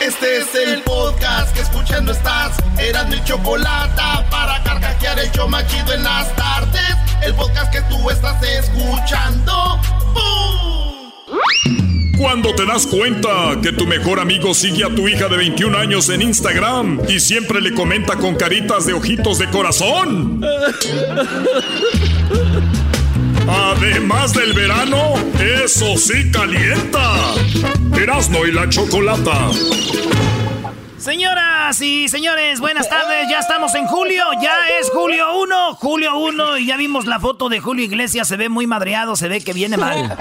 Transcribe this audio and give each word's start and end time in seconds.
Este 0.00 0.38
es 0.38 0.54
el 0.54 0.80
podcast 0.82 1.52
que 1.52 1.60
escuchando 1.60 2.12
estás. 2.12 2.56
Eran 2.78 3.10
mi 3.10 3.22
chocolate 3.24 4.00
para 4.30 4.62
carcajear 4.62 5.18
el 5.18 5.28
show 5.32 5.48
machido 5.48 5.92
en 5.92 6.04
las 6.04 6.34
tardes. 6.36 6.94
El 7.20 7.34
podcast 7.34 7.72
que 7.72 7.80
tú 7.82 8.08
estás 8.08 8.40
escuchando. 8.44 9.80
Cuando 12.16 12.54
te 12.54 12.64
das 12.64 12.86
cuenta 12.86 13.56
que 13.60 13.72
tu 13.72 13.86
mejor 13.86 14.20
amigo 14.20 14.54
sigue 14.54 14.84
a 14.84 14.94
tu 14.94 15.08
hija 15.08 15.26
de 15.26 15.36
21 15.36 15.76
años 15.76 16.08
en 16.10 16.22
Instagram 16.22 17.00
y 17.08 17.18
siempre 17.18 17.60
le 17.60 17.74
comenta 17.74 18.16
con 18.16 18.36
caritas 18.36 18.86
de 18.86 18.92
ojitos 18.92 19.38
de 19.38 19.50
corazón. 19.50 20.40
Además 23.48 24.34
del 24.34 24.52
verano, 24.52 25.14
eso 25.40 25.96
sí 25.96 26.30
calienta. 26.30 27.34
Erasno 27.98 28.46
y 28.46 28.52
la 28.52 28.68
chocolata. 28.68 29.50
Señoras 30.98 31.80
y 31.80 32.08
señores, 32.08 32.60
buenas 32.60 32.88
tardes. 32.90 33.28
Ya 33.30 33.38
estamos 33.38 33.74
en 33.74 33.86
julio. 33.86 34.24
Ya 34.42 34.54
es 34.80 34.90
julio 34.90 35.38
1. 35.38 35.74
Julio 35.76 36.18
1. 36.18 36.58
Y 36.58 36.66
ya 36.66 36.76
vimos 36.76 37.06
la 37.06 37.18
foto 37.20 37.48
de 37.48 37.60
Julio 37.60 37.84
Iglesias. 37.84 38.28
Se 38.28 38.36
ve 38.36 38.48
muy 38.48 38.66
madreado. 38.66 39.16
Se 39.16 39.28
ve 39.28 39.40
que 39.40 39.52
viene 39.52 39.76
mal. 39.76 40.14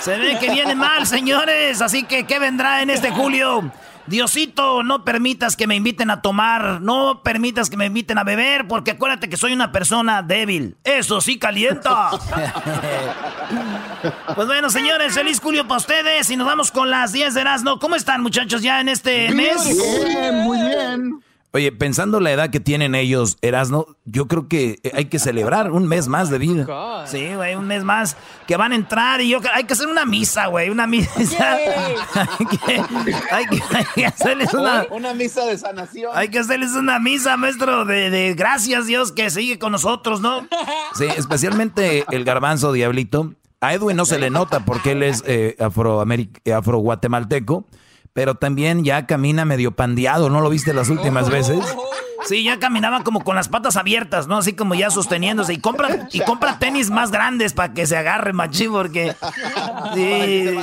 Se 0.00 0.16
ve 0.16 0.38
que 0.38 0.50
viene 0.50 0.74
mal, 0.74 1.06
señores. 1.06 1.82
Así 1.82 2.04
que, 2.04 2.24
¿qué 2.24 2.38
vendrá 2.38 2.82
en 2.82 2.90
este 2.90 3.10
julio? 3.10 3.70
Diosito, 4.06 4.82
no 4.82 5.04
permitas 5.04 5.56
que 5.56 5.66
me 5.66 5.76
inviten 5.76 6.10
a 6.10 6.22
tomar, 6.22 6.80
no 6.80 7.22
permitas 7.22 7.68
que 7.70 7.76
me 7.76 7.86
inviten 7.86 8.18
a 8.18 8.24
beber, 8.24 8.66
porque 8.66 8.92
acuérdate 8.92 9.28
que 9.28 9.36
soy 9.36 9.52
una 9.52 9.72
persona 9.72 10.22
débil. 10.22 10.76
Eso 10.84 11.20
sí 11.20 11.38
calienta. 11.38 12.10
pues 14.34 14.46
bueno, 14.46 14.70
señores, 14.70 15.14
feliz 15.14 15.40
Julio 15.40 15.68
para 15.68 15.78
ustedes 15.78 16.30
y 16.30 16.36
nos 16.36 16.46
vamos 16.46 16.72
con 16.72 16.90
las 16.90 17.12
10 17.12 17.34
de 17.34 17.40
Erasmo. 17.40 17.78
¿Cómo 17.78 17.96
están, 17.96 18.22
muchachos, 18.22 18.62
ya 18.62 18.80
en 18.80 18.88
este 18.88 19.30
mes? 19.30 19.66
Bien, 19.66 20.38
muy 20.40 20.58
bien. 20.58 21.22
Oye, 21.54 21.70
pensando 21.70 22.18
la 22.18 22.32
edad 22.32 22.48
que 22.48 22.60
tienen 22.60 22.94
ellos, 22.94 23.36
Erasno, 23.42 23.86
yo 24.06 24.26
creo 24.26 24.48
que 24.48 24.80
hay 24.94 25.04
que 25.04 25.18
celebrar 25.18 25.70
un 25.70 25.86
mes 25.86 26.08
más 26.08 26.30
de 26.30 26.38
vida. 26.38 27.06
Sí, 27.06 27.34
güey, 27.34 27.56
un 27.56 27.66
mes 27.66 27.84
más 27.84 28.16
que 28.46 28.56
van 28.56 28.72
a 28.72 28.74
entrar 28.74 29.20
y 29.20 29.28
yo 29.28 29.38
hay 29.52 29.64
que 29.64 29.74
hacer 29.74 29.86
una 29.86 30.06
misa, 30.06 30.46
güey, 30.46 30.70
una 30.70 30.86
misa. 30.86 31.12
hay, 32.14 32.46
que, 32.46 32.82
hay, 33.30 33.44
que, 33.94 34.06
hacerles 34.06 34.54
una 34.54 34.86
una 34.90 35.12
misa 35.12 35.44
de 35.44 35.58
sanación. 35.58 36.10
Hay 36.14 36.28
que 36.28 36.38
hacerles 36.38 36.72
una 36.72 36.98
misa, 36.98 37.36
maestro, 37.36 37.84
de, 37.84 38.08
de 38.08 38.32
gracias 38.32 38.86
Dios 38.86 39.12
que 39.12 39.28
sigue 39.28 39.58
con 39.58 39.72
nosotros, 39.72 40.22
¿no? 40.22 40.48
Sí, 40.94 41.04
especialmente 41.16 42.06
el 42.10 42.24
garbanzo 42.24 42.72
diablito. 42.72 43.34
A 43.60 43.74
Edwin 43.74 43.96
no 43.96 44.06
se 44.06 44.18
le 44.18 44.30
nota 44.30 44.64
porque 44.64 44.92
él 44.92 45.02
es 45.02 45.22
eh, 45.26 45.56
afro-guatemalteco 45.60 47.66
pero 48.12 48.34
también 48.34 48.84
ya 48.84 49.06
camina 49.06 49.44
medio 49.44 49.72
pandeado, 49.72 50.30
¿no 50.30 50.40
lo 50.40 50.50
viste 50.50 50.74
las 50.74 50.88
últimas 50.88 51.30
veces? 51.30 51.64
Sí, 52.24 52.44
ya 52.44 52.58
caminaba 52.58 53.02
como 53.02 53.24
con 53.24 53.34
las 53.34 53.48
patas 53.48 53.76
abiertas, 53.76 54.28
¿no? 54.28 54.38
Así 54.38 54.52
como 54.52 54.74
ya 54.74 54.90
sosteniéndose. 54.90 55.54
Y 55.54 55.58
compra, 55.58 56.08
y 56.12 56.20
compra 56.20 56.58
tenis 56.58 56.90
más 56.90 57.10
grandes 57.10 57.52
para 57.52 57.74
que 57.74 57.86
se 57.86 57.96
agarre, 57.96 58.32
machín, 58.32 58.70
porque. 58.70 59.14
Sí, 59.94 60.56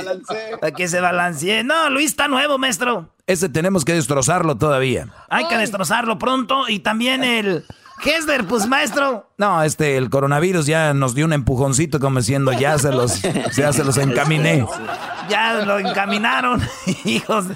para 0.60 0.72
que 0.72 0.88
se 0.88 1.00
balancee. 1.00 1.62
No, 1.62 1.90
Luis 1.90 2.06
está 2.06 2.26
nuevo, 2.28 2.58
maestro. 2.58 3.10
Ese 3.26 3.48
tenemos 3.48 3.84
que 3.84 3.92
destrozarlo 3.92 4.56
todavía. 4.56 5.08
Hay 5.28 5.46
que 5.46 5.56
destrozarlo 5.56 6.18
pronto. 6.18 6.68
Y 6.68 6.80
también 6.80 7.22
el. 7.22 7.64
Hesler, 8.04 8.44
pues 8.44 8.66
maestro. 8.66 9.30
No, 9.36 9.62
este, 9.62 9.96
el 9.96 10.10
coronavirus 10.10 10.66
ya 10.66 10.94
nos 10.94 11.14
dio 11.14 11.26
un 11.26 11.32
empujoncito 11.32 12.00
como 12.00 12.18
diciendo, 12.18 12.52
ya 12.52 12.78
se 12.78 12.90
los, 12.90 13.20
ya 13.56 13.72
se 13.72 13.84
los 13.84 13.96
encaminé. 13.98 14.66
Ya 15.28 15.64
lo 15.64 15.78
encaminaron, 15.78 16.62
hijos. 17.04 17.46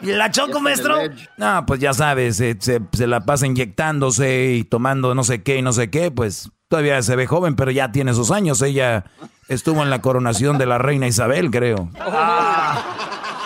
¿Y 0.00 0.12
la 0.12 0.30
choco, 0.30 0.60
maestro? 0.60 0.96
No, 1.36 1.64
pues 1.66 1.80
ya 1.80 1.94
sabes, 1.94 2.36
se, 2.36 2.56
se, 2.60 3.06
la 3.06 3.20
pasa 3.20 3.46
inyectándose 3.46 4.52
y 4.52 4.64
tomando 4.64 5.14
no 5.14 5.24
sé 5.24 5.42
qué 5.42 5.58
y 5.58 5.62
no 5.62 5.72
sé 5.72 5.90
qué, 5.90 6.10
pues 6.10 6.50
todavía 6.68 7.02
se 7.02 7.16
ve 7.16 7.26
joven, 7.26 7.56
pero 7.56 7.70
ya 7.70 7.90
tiene 7.92 8.14
sus 8.14 8.30
años. 8.30 8.62
Ella 8.62 9.04
estuvo 9.48 9.82
en 9.82 9.90
la 9.90 10.00
coronación 10.00 10.58
de 10.58 10.66
la 10.66 10.78
reina 10.78 11.06
Isabel, 11.06 11.50
creo. 11.50 11.90
Ah. 12.00 12.82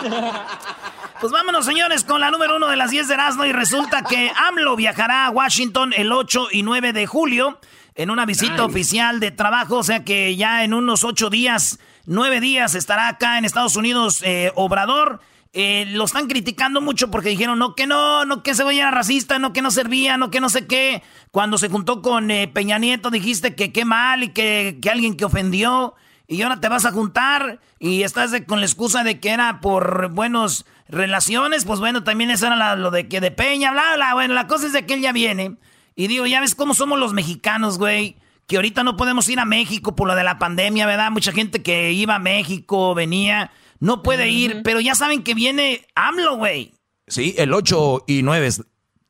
Pues 1.21 1.33
vámonos, 1.33 1.65
señores, 1.65 2.05
con 2.05 2.21
la 2.21 2.31
número 2.31 2.57
uno 2.57 2.69
de 2.69 2.77
las 2.77 2.93
10 2.93 3.09
de 3.09 3.15
Erasmo. 3.15 3.45
Y 3.45 3.51
resulta 3.51 4.03
que 4.03 4.31
AMLO 4.49 4.77
viajará 4.77 5.27
a 5.27 5.31
Washington 5.31 5.93
el 5.97 6.13
8 6.13 6.49
y 6.53 6.63
9 6.63 6.93
de 6.93 7.07
julio 7.07 7.59
en 7.97 8.11
una 8.11 8.25
visita 8.25 8.65
oficial 8.65 9.19
de 9.19 9.33
trabajo. 9.33 9.79
O 9.79 9.83
sea 9.83 10.05
que 10.05 10.37
ya 10.37 10.63
en 10.63 10.75
unos 10.75 11.03
ocho 11.03 11.29
días, 11.29 11.81
nueve 12.07 12.41
días, 12.41 12.77
estará 12.77 13.09
acá 13.09 13.37
en 13.37 13.45
Estados 13.45 13.75
Unidos 13.75 14.23
eh, 14.25 14.53
Obrador. 14.55 15.21
Eh, 15.53 15.87
lo 15.89 16.05
están 16.05 16.29
criticando 16.29 16.81
mucho 16.81 17.11
porque 17.11 17.31
dijeron, 17.31 17.59
no, 17.59 17.75
que 17.75 17.89
no, 17.89 18.25
no, 18.25 18.45
que 18.45 18.55
se 18.55 18.63
vaya 18.63 18.93
racista, 18.93 19.41
no, 19.41 19.53
que 19.53 19.63
no 19.63 19.73
servía, 19.73 20.17
no, 20.17 20.31
que 20.31 20.41
no 20.41 20.49
sé 20.49 20.69
qué. 20.69 21.03
Cuando 21.33 21.59
se 21.59 21.69
juntó 21.69 22.01
con 22.01 22.31
eh, 22.31 22.47
Peña 22.47 22.79
Nieto 22.79 23.11
dijiste 23.11 23.57
que 23.57 23.73
qué 23.73 23.85
mal 23.85 24.23
y 24.23 24.29
que, 24.29 24.79
que 24.81 24.89
alguien 24.89 25.17
que 25.17 25.25
ofendió. 25.25 25.97
Y 26.29 26.43
ahora 26.43 26.61
te 26.61 26.69
vas 26.69 26.85
a 26.85 26.93
juntar 26.93 27.59
y 27.81 28.03
estás 28.03 28.33
con 28.47 28.61
la 28.61 28.67
excusa 28.67 29.03
de 29.03 29.19
que 29.19 29.31
era 29.31 29.61
por 29.61 30.11
buenos 30.11 30.67
relaciones, 30.89 31.65
pues 31.65 31.81
bueno, 31.81 32.05
también 32.05 32.31
eso 32.31 32.47
era 32.47 32.77
lo 32.77 32.91
de 32.91 33.09
que 33.09 33.21
de 33.21 33.31
Peña, 33.31 33.73
bla, 33.73 33.95
bla. 33.97 34.15
Bueno, 34.15 34.35
la 34.35 34.47
cosa 34.47 34.67
es 34.67 34.73
de 34.73 34.87
que 34.87 34.95
él 34.95 35.01
ya 35.01 35.13
viene. 35.13 35.57
Y 35.95 36.07
digo, 36.07 36.27
ya 36.27 36.41
ves 36.41 36.55
cómo 36.55 36.75
somos 36.75 36.99
los 36.99 37.13
mexicanos, 37.13 37.79
güey. 37.79 38.17
Que 38.47 38.57
ahorita 38.57 38.83
no 38.83 38.97
podemos 38.97 39.29
ir 39.29 39.41
a 39.41 39.45
México 39.45 39.95
por 39.95 40.09
lo 40.09 40.15
de 40.15 40.25
la 40.25 40.39
pandemia, 40.39 40.87
¿verdad? 40.87 41.11
Mucha 41.11 41.33
gente 41.33 41.63
que 41.63 41.93
iba 41.93 42.15
a 42.15 42.19
México, 42.19 42.95
venía, 42.95 43.51
no 43.79 44.03
puede 44.03 44.31
ir, 44.31 44.63
pero 44.65 44.81
ya 44.81 44.95
saben 44.95 45.23
que 45.23 45.35
viene 45.35 45.87
AMLO, 45.95 46.37
güey. 46.37 46.73
Sí, 47.07 47.35
el 47.37 47.53
8 47.53 48.05
y 48.07 48.23
9 48.23 48.49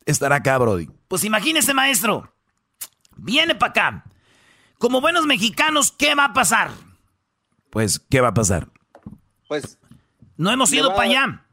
estará 0.07 0.37
acá, 0.37 0.59
Brody. 0.59 0.89
Pues 1.07 1.25
imagínese, 1.25 1.75
maestro. 1.75 2.35
Viene 3.17 3.55
para 3.55 3.71
acá. 3.71 4.05
Como 4.79 5.01
buenos 5.01 5.27
mexicanos, 5.27 5.93
¿qué 5.93 6.15
va 6.15 6.27
a 6.27 6.33
pasar? 6.33 6.71
Pues, 7.71 7.99
¿qué 7.99 8.21
va 8.21 8.29
a 8.29 8.35
pasar? 8.35 8.69
Pues. 9.47 9.79
No 10.37 10.51
hemos 10.51 10.73
ido 10.73 10.95
para 10.95 11.09
allá. 11.09 11.48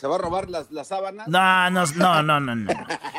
¿Se 0.00 0.06
va 0.06 0.14
a 0.14 0.18
robar 0.18 0.48
las, 0.48 0.70
las 0.70 0.88
sábanas? 0.88 1.28
No, 1.28 1.68
no, 1.68 1.84
no, 1.94 2.22
no, 2.22 2.40
no, 2.40 2.72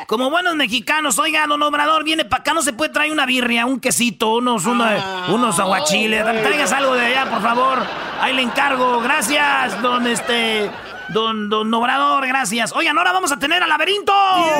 Como 0.08 0.30
buenos 0.30 0.56
mexicanos, 0.56 1.16
oiga, 1.20 1.46
don 1.46 1.62
Obrador, 1.62 2.02
viene 2.02 2.24
para 2.24 2.40
acá, 2.40 2.54
no 2.54 2.62
se 2.62 2.72
puede 2.72 2.90
traer 2.90 3.12
una 3.12 3.24
birria, 3.24 3.66
un 3.66 3.78
quesito, 3.78 4.34
unos, 4.34 4.64
ah. 4.66 5.26
unos 5.28 5.60
aguachiles. 5.60 6.24
Traigas 6.24 6.72
algo 6.72 6.94
de 6.94 7.06
allá, 7.06 7.30
por 7.30 7.40
favor. 7.40 7.78
Ahí 8.20 8.34
le 8.34 8.42
encargo. 8.42 9.00
Gracias, 9.00 9.80
don 9.80 10.08
este. 10.08 10.68
Don, 11.10 11.48
don 11.48 11.72
Obrador, 11.72 12.26
gracias. 12.26 12.72
Oigan, 12.72 12.98
ahora 12.98 13.12
vamos 13.12 13.30
a 13.30 13.38
tener 13.38 13.62
al 13.62 13.68
laberinto. 13.68 14.12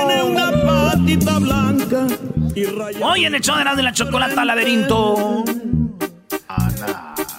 Tiene 0.07 0.23
una 0.23 0.53
patita 0.65 1.41
blanca 1.41 2.07
y 2.55 2.67
Hoy 3.03 3.25
en 3.25 3.35
el 3.35 3.41
show 3.41 3.57
de 3.57 3.83
la 3.83 3.93
chocolata 3.93 4.45
laberinto. 4.45 5.43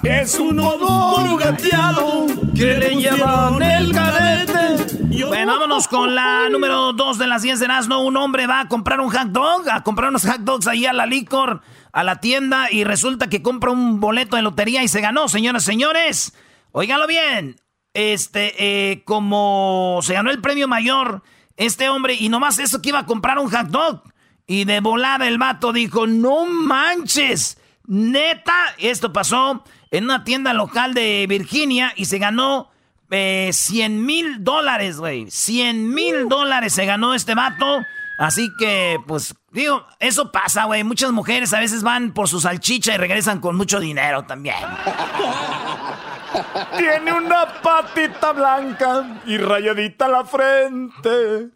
Es 0.03 0.38
un 0.38 0.59
odor 0.59 1.40
gateado 1.40 2.28
que 2.53 2.78
le 2.78 3.02
llaman 3.02 3.62
el 3.62 3.94
garete. 3.94 5.24
Bueno, 5.25 5.53
vámonos 5.53 5.88
con 5.88 6.14
la 6.14 6.50
número 6.50 6.91
2 6.91 7.18
de 7.18 7.28
las 7.28 7.41
10 7.41 7.62
de 7.62 7.68
Nazno. 7.69 8.02
Un 8.02 8.18
hombre 8.18 8.46
va 8.46 8.59
a 8.59 8.68
comprar 8.68 9.00
un 9.00 9.09
hot 9.09 9.28
dog, 9.30 9.69
a 9.72 9.81
comprar 9.81 10.09
unos 10.09 10.25
hot 10.25 10.41
dogs 10.41 10.68
ahí 10.68 10.86
a 10.86 10.91
la 10.91 11.06
licor, 11.06 11.62
a 11.94 12.03
la 12.03 12.18
tienda, 12.19 12.69
y 12.69 12.84
resulta 12.84 13.30
que 13.30 13.41
compra 13.41 13.72
un 13.72 14.02
boleto 14.02 14.36
de 14.36 14.41
lotería 14.41 14.84
y 14.84 14.90
se 14.90 15.00
ganó, 15.00 15.30
señoras 15.30 15.64
y 15.64 15.68
señores. 15.68 16.34
Óiganlo 16.74 17.08
bien. 17.08 17.56
Este, 17.94 18.56
eh, 18.91 19.03
como 19.06 20.00
se 20.02 20.16
ganó 20.16 20.31
el 20.31 20.41
premio 20.41 20.68
mayor, 20.68 21.24
este 21.56 21.88
hombre, 21.88 22.16
y 22.20 22.28
nomás 22.28 22.59
eso 22.59 22.81
que 22.81 22.90
iba 22.90 23.00
a 23.00 23.06
comprar 23.06 23.40
un 23.40 23.50
hot 23.50 23.68
dog. 23.68 24.03
Y 24.47 24.66
de 24.66 24.81
volada 24.81 25.30
el 25.30 25.38
vato 25.38 25.72
dijo, 25.72 26.08
no 26.08 26.46
manches, 26.46 27.58
neta, 27.85 28.75
esto 28.78 29.14
pasó 29.14 29.64
en 29.94 30.06
una 30.06 30.24
tienda 30.24 30.54
local 30.54 30.96
de 30.96 31.26
Virginia 31.30 31.94
y 31.96 32.06
se 32.06 32.18
ganó 32.18 32.72
100 33.09 33.12
eh, 33.12 33.90
mil 33.90 34.44
dólares, 34.44 34.98
güey. 34.98 35.30
100 35.30 35.94
mil 35.94 36.28
dólares 36.28 36.73
se 36.73 36.88
ganó 36.88 37.14
este 37.14 37.35
vato. 37.35 37.84
Así 38.17 38.50
que, 38.58 38.97
pues, 39.06 39.35
digo, 39.52 39.85
eso 40.00 40.32
pasa, 40.32 40.64
güey. 40.64 40.84
Muchas 40.84 41.12
mujeres 41.12 41.53
a 41.53 41.59
veces 41.59 41.84
van 41.84 42.12
por 42.12 42.28
su 42.28 42.40
salchicha 42.40 42.96
y 42.96 42.97
regresan 42.97 43.40
con 43.40 43.56
mucho 43.56 43.79
dinero 43.79 44.23
también. 44.23 44.56
Tiene 46.78 47.14
una 47.14 47.62
patita 47.62 48.32
blanca 48.32 49.22
y 49.28 49.38
rayadita 49.38 50.08
la 50.08 50.26
frente. 50.26 51.50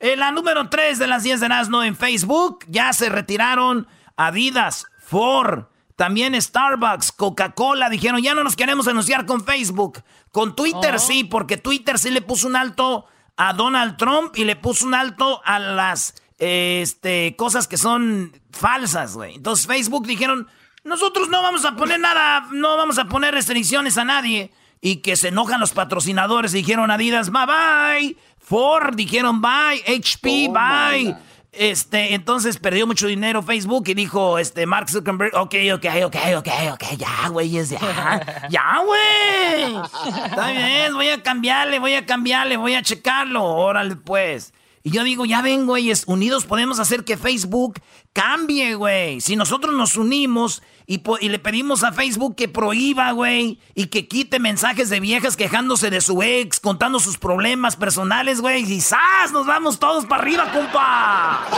En 0.00 0.20
la 0.20 0.32
número 0.32 0.70
3 0.70 0.98
de 0.98 1.06
las 1.06 1.22
10 1.22 1.40
de 1.40 1.48
Nazno 1.50 1.84
en 1.84 1.96
Facebook 1.96 2.64
ya 2.66 2.94
se 2.94 3.10
retiraron 3.10 3.86
Adidas, 4.16 4.86
Ford, 5.00 5.66
también 5.96 6.40
Starbucks, 6.40 7.12
Coca-Cola 7.12 7.88
dijeron, 7.88 8.20
ya 8.22 8.34
no 8.34 8.42
nos 8.42 8.56
queremos 8.56 8.88
anunciar 8.88 9.26
con 9.26 9.44
Facebook. 9.44 10.02
Con 10.32 10.56
Twitter 10.56 10.96
oh. 10.96 10.98
sí, 10.98 11.24
porque 11.24 11.56
Twitter 11.56 11.98
sí 11.98 12.10
le 12.10 12.20
puso 12.20 12.48
un 12.48 12.56
alto 12.56 13.06
a 13.36 13.52
Donald 13.52 13.96
Trump 13.96 14.36
y 14.36 14.44
le 14.44 14.56
puso 14.56 14.86
un 14.86 14.94
alto 14.94 15.40
a 15.44 15.58
las 15.58 16.14
este, 16.38 17.36
cosas 17.36 17.68
que 17.68 17.76
son 17.76 18.32
falsas, 18.50 19.14
güey. 19.14 19.36
Entonces 19.36 19.66
Facebook 19.66 20.06
dijeron, 20.06 20.48
nosotros 20.82 21.28
no 21.28 21.42
vamos 21.42 21.64
a 21.64 21.76
poner 21.76 22.00
nada, 22.00 22.48
no 22.52 22.76
vamos 22.76 22.98
a 22.98 23.06
poner 23.06 23.34
restricciones 23.34 23.96
a 23.98 24.04
nadie. 24.04 24.52
y 24.80 24.96
que 24.96 25.16
se 25.16 25.28
enojan 25.28 25.60
los 25.60 25.72
patrocinadores 25.72 26.52
y 26.52 26.58
dijeron 26.58 26.90
Adidas, 26.90 27.30
bye 27.30 27.46
bye. 27.46 28.16
Ford 28.38 28.94
dijeron 28.94 29.40
bye, 29.40 29.82
HP 29.86 30.50
bye. 30.52 31.16
Este, 31.56 32.14
entonces 32.14 32.58
perdió 32.58 32.86
mucho 32.86 33.06
dinero 33.06 33.42
Facebook 33.42 33.84
y 33.88 33.94
dijo, 33.94 34.38
este, 34.38 34.66
Mark 34.66 34.90
Zuckerberg, 34.90 35.34
ok, 35.36 35.54
ok, 35.74 35.86
ok, 36.06 36.16
ok, 36.36 36.48
ok, 36.72 36.84
ya, 36.96 37.28
güey, 37.28 37.50
ya, 37.50 37.62
ya, 38.50 38.82
güey. 38.84 39.76
Está 40.24 40.50
bien, 40.50 40.94
voy 40.94 41.08
a 41.08 41.22
cambiarle, 41.22 41.78
voy 41.78 41.94
a 41.94 42.04
cambiarle, 42.06 42.56
voy 42.56 42.74
a 42.74 42.82
checarlo, 42.82 43.44
órale, 43.44 43.96
pues. 43.96 44.52
Y 44.86 44.90
yo 44.90 45.02
digo, 45.02 45.24
ya 45.24 45.40
ven, 45.40 45.64
güeyes, 45.64 46.04
unidos 46.06 46.44
podemos 46.44 46.78
hacer 46.78 47.04
que 47.04 47.16
Facebook 47.16 47.80
cambie, 48.12 48.74
güey. 48.74 49.18
Si 49.22 49.34
nosotros 49.34 49.74
nos 49.74 49.96
unimos 49.96 50.62
y, 50.86 51.00
le 51.26 51.38
pedimos 51.38 51.82
a 51.84 51.92
Facebook 51.92 52.36
que 52.36 52.48
prohíba, 52.48 53.10
güey, 53.12 53.58
y 53.74 53.86
que 53.86 54.06
quite 54.06 54.38
mensajes 54.40 54.90
de 54.90 55.00
viejas 55.00 55.38
quejándose 55.38 55.88
de 55.88 56.02
su 56.02 56.22
ex, 56.22 56.60
contando 56.60 57.00
sus 57.00 57.16
problemas 57.16 57.76
personales, 57.76 58.42
güey, 58.42 58.70
y 58.70 58.82
¡zas! 58.82 59.32
Nos 59.32 59.46
vamos 59.46 59.78
todos 59.78 60.04
para 60.04 60.22
arriba, 60.22 60.52
compa. 60.52 61.48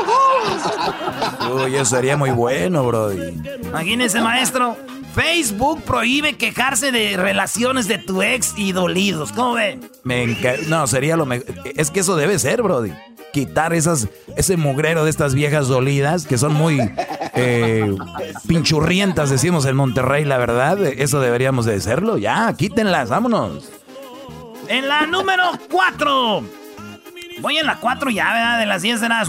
Uy, 1.64 1.74
eso 1.74 1.96
sería 1.96 2.16
muy 2.16 2.30
bueno, 2.30 2.86
bro. 2.86 3.12
Imagínense, 3.12 4.20
maestro. 4.20 4.76
Facebook 5.16 5.82
prohíbe 5.82 6.36
quejarse 6.36 6.92
de 6.92 7.16
relaciones 7.16 7.88
de 7.88 7.98
tu 7.98 8.22
ex 8.22 8.54
y 8.56 8.70
dolidos. 8.70 9.32
¿Cómo 9.32 9.54
ven? 9.54 9.90
Me 10.04 10.26
no, 10.68 10.86
sería 10.86 11.16
lo 11.16 11.26
mejor. 11.26 11.46
Es 11.74 11.90
que 11.90 12.00
eso 12.00 12.14
debe 12.14 12.38
ser, 12.38 12.62
Brody. 12.62 12.92
Quitar 13.36 13.74
esas, 13.74 14.08
ese 14.34 14.56
mugrero 14.56 15.04
de 15.04 15.10
estas 15.10 15.34
viejas 15.34 15.68
dolidas 15.68 16.24
que 16.24 16.38
son 16.38 16.54
muy 16.54 16.80
eh, 17.34 17.94
pinchurrientas, 18.48 19.28
decimos 19.28 19.66
en 19.66 19.76
Monterrey, 19.76 20.24
la 20.24 20.38
verdad. 20.38 20.82
Eso 20.82 21.20
deberíamos 21.20 21.66
de 21.66 21.74
hacerlo. 21.74 22.16
Ya, 22.16 22.50
quítenlas, 22.54 23.10
vámonos. 23.10 23.68
En 24.68 24.88
la 24.88 25.06
número 25.06 25.42
4. 25.70 26.44
Voy 27.40 27.58
en 27.58 27.66
la 27.66 27.76
4 27.76 28.08
ya, 28.08 28.32
¿verdad? 28.32 28.58
De 28.58 28.64
las 28.64 28.80
10 28.80 29.02
de 29.02 29.08
las. 29.10 29.28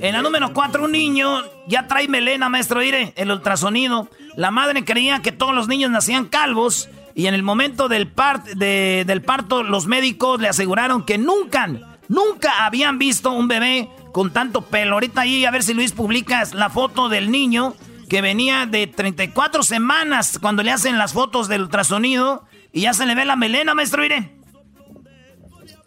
En 0.00 0.14
la 0.14 0.22
número 0.22 0.54
4, 0.54 0.84
un 0.84 0.92
niño 0.92 1.42
ya 1.68 1.86
trae 1.86 2.08
melena, 2.08 2.48
maestro. 2.48 2.80
Mire, 2.80 3.12
el 3.16 3.30
ultrasonido. 3.30 4.08
La 4.34 4.50
madre 4.50 4.82
creía 4.86 5.20
que 5.20 5.30
todos 5.30 5.54
los 5.54 5.68
niños 5.68 5.90
nacían 5.90 6.24
calvos. 6.24 6.88
Y 7.14 7.26
en 7.26 7.34
el 7.34 7.42
momento 7.42 7.88
del, 7.88 8.10
del 8.56 9.22
parto, 9.22 9.62
los 9.62 9.86
médicos 9.86 10.40
le 10.40 10.48
aseguraron 10.48 11.04
que 11.04 11.18
nunca, 11.18 11.68
nunca 12.08 12.66
habían 12.66 12.98
visto 12.98 13.32
un 13.32 13.48
bebé 13.48 13.88
con 14.12 14.32
tanto 14.32 14.62
pelo. 14.62 14.94
Ahorita 14.94 15.22
ahí, 15.22 15.44
a 15.44 15.50
ver 15.50 15.62
si 15.62 15.74
Luis 15.74 15.92
publicas 15.92 16.54
la 16.54 16.70
foto 16.70 17.08
del 17.08 17.30
niño 17.30 17.74
que 18.08 18.22
venía 18.22 18.66
de 18.66 18.86
34 18.86 19.62
semanas 19.62 20.38
cuando 20.40 20.62
le 20.62 20.70
hacen 20.70 20.98
las 20.98 21.12
fotos 21.12 21.48
del 21.48 21.62
ultrasonido. 21.62 22.44
Y 22.72 22.82
ya 22.82 22.94
se 22.94 23.06
le 23.06 23.14
ve 23.14 23.24
la 23.24 23.36
melena, 23.36 23.74
maestro, 23.74 24.02
mire. 24.02 24.36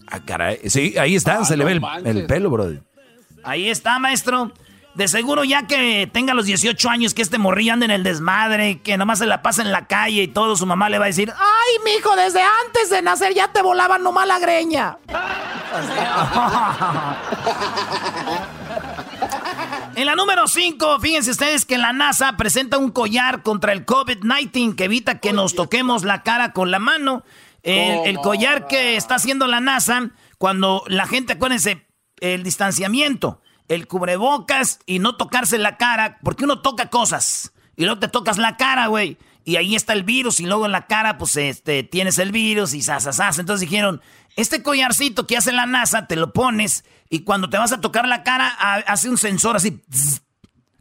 Ah, 0.07 0.19
caray. 0.25 0.59
Sí, 0.69 0.95
ahí 0.97 1.15
está, 1.15 1.39
ah, 1.39 1.45
se 1.45 1.55
le 1.55 1.63
ve 1.63 1.73
el, 1.73 1.81
el, 2.05 2.25
pelo, 2.25 2.49
brother. 2.49 2.83
Ahí 3.43 3.69
está, 3.69 3.99
maestro. 3.99 4.51
De 4.95 5.07
seguro 5.07 5.43
ya 5.43 5.67
que 5.67 6.09
tenga 6.11 6.33
los 6.33 6.45
18 6.45 6.89
años, 6.89 7.13
que 7.13 7.21
este 7.21 7.37
morrillo 7.37 7.73
ande 7.73 7.85
en 7.85 7.91
el 7.91 8.03
desmadre, 8.03 8.81
que 8.81 8.97
nomás 8.97 9.19
se 9.19 9.27
la 9.27 9.41
pasa 9.41 9.61
en 9.61 9.71
la 9.71 9.85
calle 9.85 10.23
y 10.23 10.27
todo, 10.27 10.55
su 10.55 10.65
mamá 10.65 10.89
le 10.89 10.97
va 10.97 11.05
a 11.05 11.07
decir, 11.07 11.31
¡ay, 11.31 11.75
mijo, 11.85 12.15
desde 12.15 12.41
antes 12.65 12.89
de 12.89 13.01
nacer 13.01 13.33
ya 13.33 13.49
te 13.49 13.61
volaban 13.61 14.03
nomás 14.03 14.27
la 14.27 14.39
greña! 14.39 14.97
en 19.95 20.05
la 20.05 20.15
número 20.15 20.47
5, 20.47 20.99
fíjense 20.99 21.31
ustedes 21.31 21.65
que 21.65 21.77
la 21.77 21.93
NASA 21.93 22.35
presenta 22.35 22.77
un 22.77 22.91
collar 22.91 23.43
contra 23.43 23.73
el 23.73 23.85
COVID-19 23.85 24.75
que 24.75 24.85
evita 24.85 25.19
que 25.19 25.33
nos 25.33 25.53
toquemos 25.53 26.03
la 26.03 26.23
cara 26.23 26.51
con 26.51 26.71
la 26.71 26.79
mano. 26.79 27.23
El, 27.61 28.17
collar 28.17 28.67
que 28.67 28.95
está 28.95 29.15
haciendo 29.15 29.45
la 29.45 29.59
NASA, 29.59 30.09
cuando 30.37 30.83
la 30.87 31.05
gente, 31.05 31.33
acuérdense, 31.33 31.85
el 32.19 32.43
distanciamiento, 32.43 33.41
el 33.69 33.87
cubrebocas 33.87 34.79
y 34.85 34.99
no 34.99 35.15
tocarse 35.15 35.57
la 35.57 35.77
cara, 35.77 36.19
porque 36.21 36.43
uno 36.43 36.61
toca 36.61 36.89
cosas 36.89 37.53
y 37.77 37.85
luego 37.85 37.99
te 37.99 38.09
tocas 38.09 38.37
la 38.37 38.57
cara, 38.57 38.87
güey. 38.87 39.17
Y 39.45 39.55
ahí 39.55 39.73
está 39.73 39.93
el 39.93 40.03
virus 40.03 40.41
y 40.41 40.45
luego 40.45 40.65
en 40.65 40.73
la 40.73 40.85
cara, 40.85 41.17
pues, 41.17 41.37
este, 41.37 41.83
tienes 41.83 42.19
el 42.19 42.33
virus 42.33 42.73
y 42.73 42.81
sasasas. 42.81 43.39
Entonces 43.39 43.67
dijeron, 43.67 44.01
este 44.35 44.61
collarcito 44.61 45.25
que 45.25 45.37
hace 45.37 45.53
la 45.53 45.65
NASA, 45.65 46.05
te 46.05 46.17
lo 46.17 46.33
pones 46.33 46.83
y 47.09 47.21
cuando 47.21 47.49
te 47.49 47.57
vas 47.57 47.71
a 47.71 47.79
tocar 47.79 48.05
la 48.05 48.23
cara, 48.23 48.49
hace 48.85 49.09
un 49.09 49.17
sensor 49.17 49.55
así, 49.55 49.81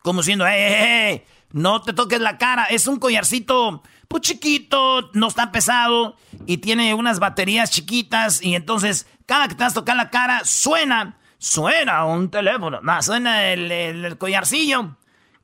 como 0.03 0.23
diciendo, 0.23 0.47
eh, 0.47 0.51
eh, 0.57 1.11
eh, 1.13 1.27
no 1.53 1.83
te 1.83 1.93
toques 1.93 2.21
la 2.21 2.37
cara. 2.37 2.65
Es 2.65 2.89
un 2.89 2.99
collarcito 2.99 3.83
pues 4.09 4.23
chiquito, 4.23 5.11
no 5.13 5.29
está 5.29 5.53
pesado 5.53 6.17
y 6.47 6.59
tiene 6.59 6.95
unas 6.95 7.21
baterías 7.21 7.71
chiquitas 7.71 8.43
y 8.43 8.55
entonces 8.55 9.07
cada 9.27 9.49
que 9.49 9.55
te 9.55 9.63
vas 9.63 9.73
a 9.73 9.81
tocar 9.81 9.97
la 9.97 10.11
cara 10.11 10.43
suena, 10.45 11.19
suena 11.39 12.05
un 12.05 12.31
teléfono, 12.31 12.81
no, 12.83 13.03
suena 13.03 13.53
el, 13.53 14.17
collarcillo. 14.19 14.97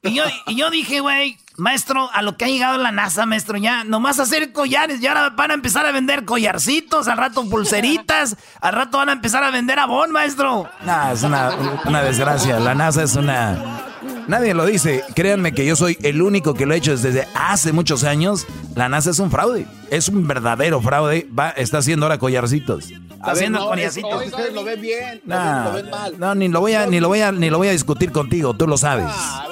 Y 0.03 0.13
yo, 0.13 0.25
y 0.47 0.57
yo 0.57 0.69
dije, 0.69 1.01
güey, 1.01 1.39
maestro, 1.57 2.11
a 2.13 2.21
lo 2.21 2.37
que 2.37 2.45
ha 2.45 2.49
llegado 2.49 2.77
la 2.77 2.93
NASA, 2.93 3.25
maestro, 3.25 3.57
ya 3.57 3.85
nomás 3.85 4.19
hacer 4.21 4.53
collares, 4.53 5.01
ya 5.01 5.13
ahora 5.13 5.31
van 5.31 5.51
a 5.51 5.55
empezar 5.55 5.87
a 5.87 5.93
vender 5.93 6.27
collarcitos, 6.27 7.09
al 7.09 7.17
rato 7.17 7.49
pulseritas, 7.49 8.37
al 8.61 8.75
rato 8.75 8.99
van 8.99 9.09
a 9.09 9.13
empezar 9.13 9.43
a 9.45 9.51
vender 9.51 9.79
abón, 9.79 10.13
maestro. 10.13 10.69
No, 10.85 11.11
es 11.11 11.23
una 11.23 12.03
desgracia, 12.03 12.61
la 12.61 12.75
NASA 12.75 13.03
es 13.03 13.17
una 13.17 13.85
Nadie 14.29 14.55
lo 14.55 14.67
dice. 14.67 15.05
Créanme 15.15 15.53
que 15.53 15.67
yo 15.67 15.77
soy 15.77 15.99
el 16.03 16.23
único 16.23 16.55
que 16.55 16.67
lo 16.67 16.75
he 16.75 16.79
hecho 16.79 16.97
desde 16.97 17.27
hace 17.35 17.73
muchos 17.73 18.05
años. 18.05 18.47
La 18.75 18.89
NASA 18.89 19.11
es 19.11 19.19
un 19.19 19.31
fraude. 19.31 19.67
Es 19.91 20.09
un 20.09 20.27
verdadero 20.27 20.81
fraude. 20.81 21.29
Va, 21.37 21.51
está 21.51 21.79
haciendo 21.79 22.07
ahora 22.07 22.19
collarcitos. 22.19 22.91
Está 22.91 23.33
haciendo 23.33 23.61
no, 23.61 23.69
collarcitos. 23.69 24.27
ustedes 24.27 24.53
lo 24.53 24.65
ven 24.65 24.81
bien, 24.81 25.23
lo 25.25 25.73
ven 25.73 25.91
mal. 25.91 26.15
No, 26.19 26.35
ni 26.35 26.49
lo 26.49 26.61
voy 26.61 26.75
a, 26.75 26.87
ni 26.87 27.01
lo 27.01 27.09
voy 27.09 27.21
a, 27.21 27.33
ni 27.33 27.49
lo 27.49 27.59
voy 27.59 27.69
a 27.69 27.73
discutir 27.73 28.13
contigo. 28.13 28.55
Tú 28.55 28.67
lo 28.67 28.77
sabes. 28.77 29.07
Ah, 29.09 29.47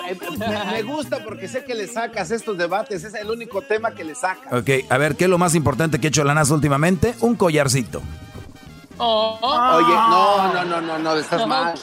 me, 0.73 0.83
gusta 0.83 1.23
porque 1.25 1.49
sé 1.49 1.65
que 1.65 1.75
le 1.75 1.87
sacas 1.87 2.31
estos 2.31 2.59
debates. 2.59 3.05
Es 3.05 3.15
el 3.15 3.31
único 3.31 3.63
tema 3.63 3.93
que 3.93 4.05
le 4.05 4.15
sacas. 4.15 4.53
Ok, 4.53 4.71
a 4.89 4.99
ver, 4.99 5.17
¿qué 5.17 5.25
es 5.25 5.31
lo 5.31 5.39
más 5.39 5.55
importante 5.55 5.99
que 5.99 6.09
ha 6.09 6.11
hecho 6.11 6.25
la 6.25 6.35
NASA 6.35 6.55
últimamente? 6.55 7.15
Un 7.21 7.35
collarcito. 7.35 8.03
Oh. 8.99 9.39
Oye, 9.43 9.95
no, 9.95 10.53
no, 10.53 10.65
no, 10.65 10.81
no, 10.81 10.99
no, 10.99 11.15
estás 11.17 11.47
mal 11.47 11.75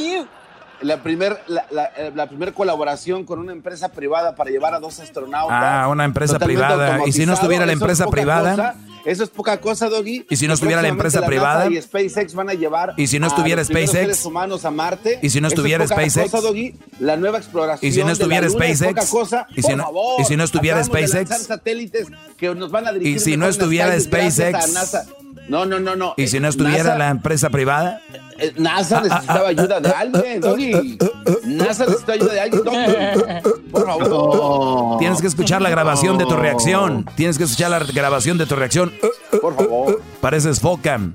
la 0.81 1.03
primera 1.03 1.39
la, 1.47 1.65
la, 1.71 1.85
eh, 1.97 2.11
la 2.15 2.27
primer 2.27 2.53
colaboración 2.53 3.25
con 3.25 3.39
una 3.39 3.51
empresa 3.51 3.89
privada 3.89 4.35
para 4.35 4.49
llevar 4.49 4.73
a 4.73 4.79
dos 4.79 4.99
astronautas. 4.99 5.57
Ah, 5.61 5.87
una 5.89 6.05
empresa 6.05 6.39
privada. 6.39 6.99
¿Y 7.05 7.11
si 7.11 7.25
no 7.25 7.33
estuviera 7.33 7.65
la 7.65 7.73
empresa 7.73 8.07
privada? 8.07 8.75
eso 9.05 9.23
es 9.23 9.29
poca 9.29 9.59
cosa, 9.59 9.89
Doggy. 9.89 10.25
¿Y 10.29 10.35
si 10.35 10.47
no 10.47 10.53
estuviera 10.53 10.81
la 10.81 10.87
empresa 10.87 11.25
privada? 11.25 11.69
y 11.69 11.81
SpaceX 11.81 12.33
van 12.33 12.49
a 12.49 12.53
llevar 12.53 12.93
¿Y 12.97 13.07
si 13.07 13.19
no 13.19 13.27
estuviera 13.27 13.63
SpaceX? 13.63 13.91
seres 13.91 14.25
humanos 14.25 14.65
a 14.65 14.71
Marte. 14.71 15.19
¿Y 15.21 15.29
si 15.29 15.41
no 15.41 15.47
estuviera 15.47 15.85
SpaceX? 15.87 16.31
Cosa, 16.31 16.41
Doggy, 16.45 16.75
la 16.99 17.17
nueva 17.17 17.37
exploración 17.37 17.89
¿Y 17.89 17.93
si 17.93 18.03
no 18.03 18.11
estuviera 18.11 18.47
de 18.47 18.53
la 18.53 18.53
SpaceX? 18.53 18.81
Es 18.81 18.87
poca 18.87 19.07
cosa. 19.07 19.47
¿Y 19.55 19.61
si 19.61 19.75
no, 19.75 19.83
favor, 19.83 20.21
¿y 20.21 20.25
si 20.25 20.37
no 20.37 20.43
estuviera 20.43 20.83
SpaceX? 20.83 21.45
satélites 21.45 22.07
que 22.37 22.53
nos 22.55 22.71
van 22.71 22.87
a 22.87 22.93
dirigir 22.93 23.17
¿Y 23.17 23.19
si 23.19 23.37
no 23.37 23.47
estuviera 23.47 23.99
SpaceX? 23.99 24.95
No, 25.49 25.65
no, 25.65 25.79
no, 25.79 25.95
no. 25.95 26.13
¿Y 26.15 26.27
si 26.27 26.39
no 26.39 26.47
estuviera 26.47 26.95
la 26.95 27.09
empresa 27.09 27.49
privada? 27.49 28.01
Eh, 28.37 28.53
NASA 28.57 29.01
necesitaba 29.01 29.49
ayuda 29.49 29.79
de 29.79 29.89
alguien, 29.89 30.39
Doggy. 30.39 30.97
NASA 31.43 31.85
necesita 31.85 32.13
ayuda 32.13 32.33
de 32.33 32.39
alguien, 32.41 32.63
Doggy. 32.63 33.41
Por 33.71 33.85
favor. 33.85 34.99
Tienes 34.99 35.21
que 35.21 35.27
escuchar 35.27 35.61
la 35.61 35.69
grabación 35.69 36.17
de 36.19 36.25
tu 36.25 36.35
reacción. 36.35 37.05
Tienes 37.15 37.37
que 37.37 37.45
escuchar 37.45 37.71
la 37.71 37.79
grabación 37.79 38.37
de 38.37 38.45
tu 38.45 38.55
reacción. 38.55 38.93
Por 39.41 39.55
favor. 39.55 40.01
Pareces 40.21 40.59
Focam. 40.59 41.13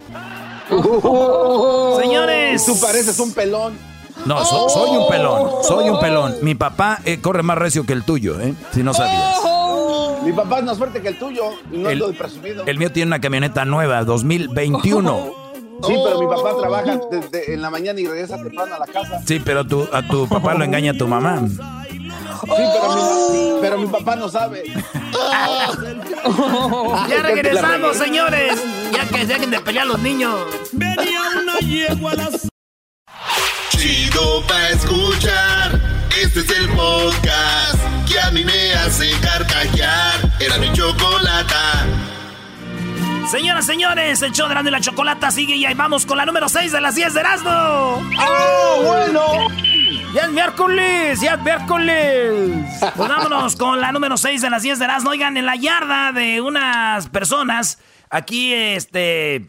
Señores. 2.01 2.67
Tú 2.67 2.79
pareces 2.81 3.19
un 3.21 3.33
pelón. 3.33 3.75
No, 4.27 4.45
soy 4.45 4.97
un 4.97 5.09
pelón. 5.09 5.51
Soy 5.63 5.89
un 5.91 6.01
pelón. 6.01 6.37
Mi 6.43 6.55
papá 6.55 6.99
eh, 7.05 7.21
corre 7.21 7.43
más 7.43 7.57
recio 7.57 7.87
que 7.87 7.93
el 7.93 8.05
tuyo, 8.05 8.41
¿eh? 8.41 8.55
Si 8.73 8.83
no 8.83 8.95
sabías. 8.95 9.54
Mi 10.25 10.33
papá 10.33 10.59
es 10.59 10.65
más 10.65 10.79
fuerte 10.79 11.01
que 11.03 11.09
el 11.09 11.19
tuyo 11.19 11.51
y 11.71 11.79
no 11.79 11.91
el, 11.91 12.15
presumido. 12.15 12.65
El 12.67 12.79
mío 12.79 12.91
tiene 12.91 13.09
una 13.09 13.21
camioneta 13.21 13.65
nueva, 13.65 14.05
2021. 14.05 15.45
Sí, 15.85 15.93
pero 16.03 16.21
mi 16.21 16.27
papá 16.29 16.57
trabaja 16.57 17.01
desde 17.11 17.53
en 17.53 17.61
la 17.61 17.69
mañana 17.69 18.01
y 18.01 18.07
regresa 18.07 18.37
temprano 18.37 18.77
a 18.77 18.79
la 18.79 18.87
casa. 18.87 19.21
Sí, 19.27 19.43
pero 19.45 19.67
tu, 19.67 19.87
a 19.93 20.07
tu 20.07 20.27
papá 20.29 20.55
lo 20.55 20.65
engaña 20.65 20.93
a 20.93 20.95
tu 20.95 21.07
mamá. 21.07 21.43
Sí, 21.47 21.59
pero 22.47 22.95
mi, 22.95 23.61
pero 23.61 23.79
mi 23.79 23.87
papá 23.89 24.17
no 24.17 24.29
sabe. 24.29 24.63
ya 27.09 27.23
regresamos, 27.23 27.97
señores. 27.97 28.65
Ya 28.93 29.07
que 29.09 29.27
dejen 29.27 29.51
de 29.51 29.61
pelear 29.61 29.87
los 29.87 29.99
niños. 30.01 30.35
Venía 30.73 31.21
una 31.43 31.59
yegua 31.59 32.15
las... 32.15 32.49
Chido 33.71 34.43
pa' 34.47 34.69
escuchar. 34.71 36.04
Este 36.23 36.41
es 36.41 36.51
el 36.51 36.69
podcast 36.71 37.79
que 38.09 38.21
a 38.21 38.31
mí 38.31 38.45
me 38.45 38.73
hace 38.75 39.11
carcajear. 39.21 40.21
Era 40.39 40.59
mi 40.59 40.73
chocolata. 40.73 41.87
Señoras, 43.29 43.67
señores, 43.67 44.23
el 44.23 44.31
show 44.31 44.49
de 44.49 44.55
y 44.55 44.71
la 44.71 44.81
Chocolata 44.81 45.31
sigue 45.33 45.57
y 45.57 45.65
ahí 45.65 45.75
vamos 45.75 46.07
con 46.07 46.17
la 46.17 46.25
número 46.25 46.49
6 46.49 46.71
de 46.71 46.81
las 46.81 46.95
10 46.95 47.15
de 47.15 47.21
Erasmo. 47.21 47.51
¡Oh, 47.51 48.83
bueno! 48.85 49.49
¡Ya 50.15 50.23
es 50.23 50.31
miércoles! 50.31 51.21
¡Ya 51.21 51.35
es 51.35 51.43
miércoles! 51.43 52.65
Pues 52.95 53.09
vámonos 53.09 53.57
con 53.57 53.81
la 53.81 53.91
número 53.91 54.17
6 54.17 54.41
de 54.41 54.51
las 54.51 54.63
10 54.63 54.79
de 54.79 54.85
Erasmo. 54.85 55.11
Oigan, 55.11 55.37
en 55.37 55.47
la 55.47 55.57
yarda 55.57 56.13
de 56.13 56.41
unas 56.41 57.09
personas 57.09 57.79
aquí, 58.09 58.55
este, 58.55 59.47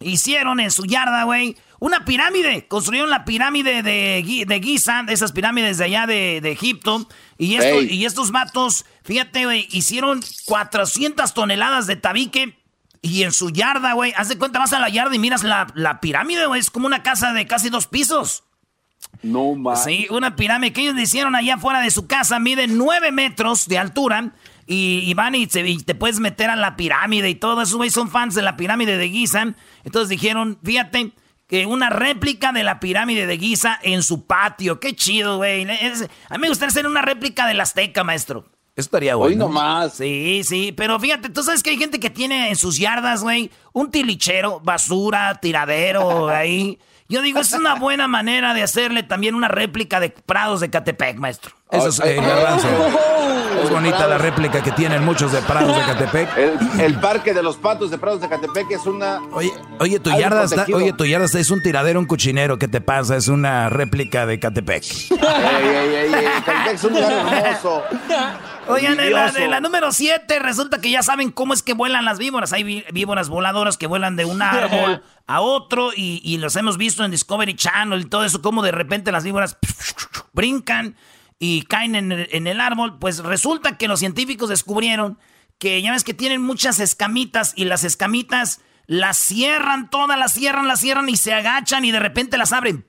hicieron 0.00 0.58
en 0.58 0.72
su 0.72 0.84
yarda, 0.84 1.22
güey, 1.24 1.56
una 1.78 2.04
pirámide. 2.04 2.66
Construyeron 2.68 3.10
la 3.10 3.24
pirámide 3.24 3.82
de, 3.82 4.44
de 4.46 4.60
Giza, 4.60 5.04
esas 5.08 5.32
pirámides 5.32 5.78
de 5.78 5.84
allá 5.84 6.06
de, 6.06 6.38
Egipto. 6.38 7.08
Y, 7.38 7.56
esto, 7.56 7.82
y 7.82 8.04
estos 8.04 8.30
matos, 8.30 8.86
fíjate, 9.02 9.44
güey, 9.44 9.68
hicieron 9.70 10.20
400 10.46 11.34
toneladas 11.34 11.86
de 11.86 11.96
tabique. 11.96 12.58
Y 13.02 13.22
en 13.22 13.32
su 13.32 13.50
yarda, 13.50 13.92
güey, 13.92 14.12
haz 14.16 14.28
de 14.28 14.38
cuenta, 14.38 14.58
vas 14.58 14.72
a 14.72 14.80
la 14.80 14.88
yarda 14.88 15.14
y 15.14 15.18
miras 15.18 15.44
la, 15.44 15.66
la 15.74 16.00
pirámide, 16.00 16.46
güey. 16.46 16.60
Es 16.60 16.70
como 16.70 16.86
una 16.86 17.02
casa 17.02 17.32
de 17.32 17.46
casi 17.46 17.68
dos 17.68 17.86
pisos. 17.86 18.44
No 19.22 19.54
más. 19.54 19.84
Sí, 19.84 20.06
una 20.10 20.36
pirámide 20.36 20.72
que 20.72 20.82
ellos 20.82 20.98
hicieron 20.98 21.34
allá 21.34 21.54
afuera 21.54 21.80
de 21.80 21.90
su 21.90 22.06
casa. 22.06 22.38
Mide 22.38 22.66
9 22.66 23.12
metros 23.12 23.68
de 23.68 23.78
altura. 23.78 24.32
Y, 24.68 25.14
van 25.14 25.36
y, 25.36 25.46
te 25.46 25.94
puedes 25.94 26.18
meter 26.18 26.50
a 26.50 26.56
la 26.56 26.74
pirámide 26.74 27.30
y 27.30 27.36
todo. 27.36 27.62
Esos 27.62 27.76
güey 27.76 27.90
son 27.90 28.10
fans 28.10 28.34
de 28.34 28.42
la 28.42 28.56
pirámide 28.56 28.96
de 28.96 29.08
Giza. 29.08 29.54
Entonces 29.84 30.08
dijeron, 30.08 30.58
fíjate, 30.64 31.12
que 31.46 31.66
una 31.66 31.90
réplica 31.90 32.52
de 32.52 32.62
la 32.62 32.80
pirámide 32.80 33.26
de 33.26 33.38
Giza 33.38 33.78
en 33.82 34.02
su 34.02 34.26
patio. 34.26 34.80
Qué 34.80 34.94
chido, 34.94 35.36
güey. 35.38 35.62
a 35.62 36.34
mí 36.34 36.38
me 36.40 36.48
gustaría 36.48 36.70
hacer 36.70 36.86
una 36.86 37.02
réplica 37.02 37.46
de 37.46 37.54
la 37.54 37.62
Azteca, 37.62 38.04
maestro. 38.04 38.44
Eso 38.74 38.86
estaría 38.88 39.14
bueno. 39.14 39.30
Hoy 39.30 39.36
nomás. 39.36 39.94
Sí, 39.94 40.42
sí, 40.44 40.72
pero 40.76 41.00
fíjate, 41.00 41.30
tú 41.30 41.42
sabes 41.42 41.62
que 41.62 41.70
hay 41.70 41.78
gente 41.78 41.98
que 41.98 42.10
tiene 42.10 42.50
en 42.50 42.56
sus 42.56 42.76
yardas, 42.78 43.22
güey, 43.22 43.50
un 43.72 43.90
tilichero, 43.90 44.60
basura, 44.60 45.38
tiradero, 45.40 46.28
ahí. 46.30 46.78
Yo 47.08 47.22
digo, 47.22 47.40
es 47.40 47.52
una 47.52 47.76
buena 47.76 48.08
manera 48.08 48.52
de 48.52 48.62
hacerle 48.62 49.04
también 49.04 49.34
una 49.34 49.48
réplica 49.48 50.00
de 50.00 50.10
Prados 50.10 50.60
de 50.60 50.70
Catepec, 50.70 51.16
maestro. 51.18 51.54
Eso 51.70 51.88
es, 51.88 52.00
eh, 52.04 52.20
Es 53.62 53.70
bonita 53.70 54.06
la 54.06 54.18
réplica 54.18 54.62
que 54.62 54.70
tienen 54.72 55.04
muchos 55.04 55.32
de 55.32 55.40
Prados 55.42 55.76
de 55.76 55.82
Catepec. 55.86 56.36
El, 56.78 56.94
parque 57.00 57.32
de 57.34 57.42
los 57.42 57.56
patos 57.56 57.90
de 57.90 57.98
Prados 57.98 58.20
de 58.20 58.28
Catepec 58.28 58.70
es 58.70 58.86
una. 58.86 59.20
Oye, 59.32 59.52
oye 59.78 60.00
tu 60.00 60.10
yarda 60.10 60.44
está, 60.44 60.66
oye, 60.74 60.92
tu 60.92 61.04
yarda 61.04 61.26
es 61.26 61.50
un 61.50 61.62
tiradero, 61.62 61.98
un 61.98 62.06
cochinero. 62.06 62.58
¿Qué 62.58 62.68
te 62.68 62.80
pasa? 62.80 63.16
Es 63.16 63.28
una 63.28 63.68
réplica 63.68 64.26
de 64.26 64.38
Catepec. 64.38 64.84
ey, 65.10 65.18
ey, 65.18 66.14
ey, 66.14 66.24
Catepec 66.44 66.74
es 66.74 66.84
un 66.84 66.94
lugar 66.94 67.12
hermoso. 67.12 67.82
Oigan, 68.68 68.98
en 68.98 69.12
la, 69.12 69.30
la, 69.30 69.60
número 69.60 69.92
7 69.92 70.38
resulta 70.40 70.80
que 70.80 70.90
ya 70.90 71.02
saben 71.02 71.30
cómo 71.30 71.54
es 71.54 71.62
que 71.62 71.72
vuelan 71.72 72.04
las 72.04 72.18
víboras. 72.18 72.52
Hay 72.52 72.84
víboras 72.92 73.28
voladoras 73.28 73.76
que 73.76 73.86
vuelan 73.86 74.16
de 74.16 74.24
un 74.24 74.42
árbol 74.42 75.02
a 75.26 75.40
otro 75.40 75.92
y, 75.94 76.20
y 76.24 76.38
los 76.38 76.56
hemos 76.56 76.76
visto 76.76 77.04
en 77.04 77.12
Discovery 77.12 77.54
Channel 77.54 78.00
y 78.00 78.04
todo 78.06 78.24
eso, 78.24 78.42
como 78.42 78.62
de 78.62 78.72
repente 78.72 79.12
las 79.12 79.22
víboras 79.24 79.56
brincan 80.32 80.96
y 81.38 81.62
caen 81.62 81.94
en 81.94 82.46
el, 82.46 82.60
árbol. 82.60 82.98
Pues 82.98 83.18
resulta 83.18 83.78
que 83.78 83.88
los 83.88 84.00
científicos 84.00 84.48
descubrieron 84.48 85.18
que 85.58 85.80
ya 85.82 85.92
ves 85.92 86.04
que 86.04 86.14
tienen 86.14 86.42
muchas 86.42 86.80
escamitas 86.80 87.52
y 87.56 87.64
las 87.64 87.84
escamitas 87.84 88.60
las 88.86 89.16
cierran, 89.16 89.90
todas 89.90 90.18
las 90.18 90.32
cierran, 90.32 90.68
las 90.68 90.80
cierran 90.80 91.08
y 91.08 91.16
se 91.16 91.32
agachan 91.32 91.84
y 91.84 91.92
de 91.92 92.00
repente 92.00 92.36
las 92.38 92.52
abren. 92.52 92.86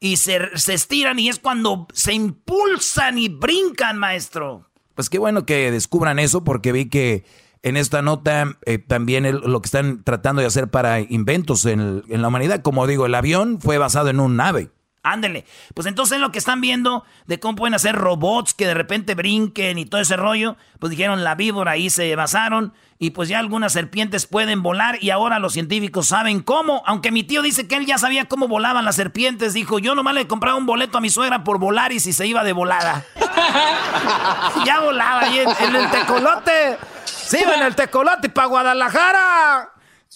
y 0.00 0.16
se, 0.16 0.56
se 0.56 0.74
estiran 0.74 1.18
y 1.18 1.28
es 1.28 1.38
cuando 1.38 1.86
se 1.92 2.12
impulsan 2.12 3.18
y 3.18 3.28
brincan, 3.28 3.98
maestro. 3.98 4.68
Pues 4.94 5.08
qué 5.08 5.18
bueno 5.18 5.46
que 5.46 5.70
descubran 5.70 6.18
eso 6.18 6.44
porque 6.44 6.72
vi 6.72 6.88
que 6.88 7.24
en 7.62 7.76
esta 7.76 8.02
nota 8.02 8.58
eh, 8.66 8.78
también 8.78 9.24
lo 9.40 9.62
que 9.62 9.66
están 9.66 10.02
tratando 10.02 10.40
de 10.40 10.48
hacer 10.48 10.68
para 10.68 11.00
inventos 11.00 11.64
en, 11.64 12.02
la 12.08 12.28
humanidad, 12.28 12.62
como 12.62 12.86
digo, 12.86 13.06
el 13.06 13.14
avión 13.14 13.60
fue 13.60 13.78
basado 13.78 14.10
en 14.10 14.20
un 14.20 14.40
ave. 14.40 14.70
Ándele. 15.04 15.44
Pues 15.74 15.88
entonces 15.88 16.20
lo 16.20 16.30
que 16.30 16.38
están 16.38 16.60
viendo 16.60 17.04
de 17.26 17.40
cómo 17.40 17.56
pueden 17.56 17.74
hacer 17.74 17.96
robots 17.96 18.54
que 18.54 18.66
de 18.66 18.74
repente 18.74 19.16
brinquen 19.16 19.76
y 19.78 19.84
todo 19.84 20.00
ese 20.00 20.16
rollo, 20.16 20.56
pues 20.78 20.90
dijeron 20.90 21.24
la 21.24 21.34
víbora 21.34 21.72
ahí 21.72 21.90
se 21.90 22.14
basaron 22.14 22.72
y 23.00 23.10
pues 23.10 23.28
ya 23.28 23.40
algunas 23.40 23.72
serpientes 23.72 24.28
pueden 24.28 24.62
volar 24.62 24.98
y 25.02 25.10
ahora 25.10 25.40
los 25.40 25.54
científicos 25.54 26.06
saben 26.06 26.40
cómo. 26.40 26.84
Aunque 26.86 27.10
mi 27.10 27.24
tío 27.24 27.42
dice 27.42 27.66
que 27.66 27.74
él 27.74 27.84
ya 27.84 27.98
sabía 27.98 28.26
cómo 28.26 28.46
volaban 28.46 28.84
las 28.84 28.94
serpientes, 28.94 29.54
dijo, 29.54 29.80
yo 29.80 29.96
nomás 29.96 30.14
le 30.14 30.28
compraba 30.28 30.56
un 30.56 30.66
boleto 30.66 30.98
a 30.98 31.00
mi 31.00 31.10
suegra 31.10 31.42
por 31.42 31.58
volar 31.58 31.90
y 31.90 31.98
si 31.98 32.12
se 32.12 32.28
iba 32.28 32.44
de 32.44 32.52
volada. 32.52 33.04
ya 34.64 34.78
volaba 34.78 35.22
ahí 35.22 35.40
en, 35.40 35.74
el 35.74 35.90
tecolote. 35.90 36.78
Sí, 37.04 37.38
en 37.38 37.62
el 37.62 37.74
tecolote 37.74 38.28
para 38.28 38.46
Guadalajara. 38.46 39.71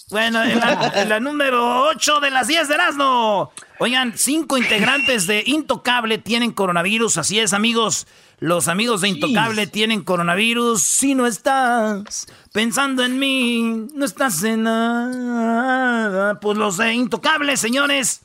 Bueno, 0.09 0.41
en 0.41 1.09
la, 1.09 1.19
número 1.19 1.89
8 1.89 2.21
de 2.21 2.31
las 2.31 2.47
10 2.47 2.69
de 2.69 2.75
Erasmo. 2.75 3.51
Oigan, 3.77 4.13
cinco 4.15 4.57
integrantes 4.57 5.27
de 5.27 5.43
Intocable 5.45 6.17
tienen 6.17 6.53
coronavirus. 6.53 7.17
Así 7.17 7.39
es, 7.39 7.51
amigos. 7.51 8.07
Los 8.39 8.69
amigos 8.69 9.01
de 9.01 9.09
Intocable 9.09 9.67
tienen 9.67 10.05
coronavirus. 10.05 10.81
Si 10.81 11.13
no 11.13 11.27
estás 11.27 12.27
pensando 12.53 13.03
en 13.03 13.19
mí, 13.19 13.87
no 13.93 14.05
estás 14.05 14.41
en 14.43 14.63
nada. 14.63 16.39
Pues 16.39 16.57
los 16.57 16.77
de 16.77 16.93
Intocable, 16.93 17.57
señores. 17.57 18.21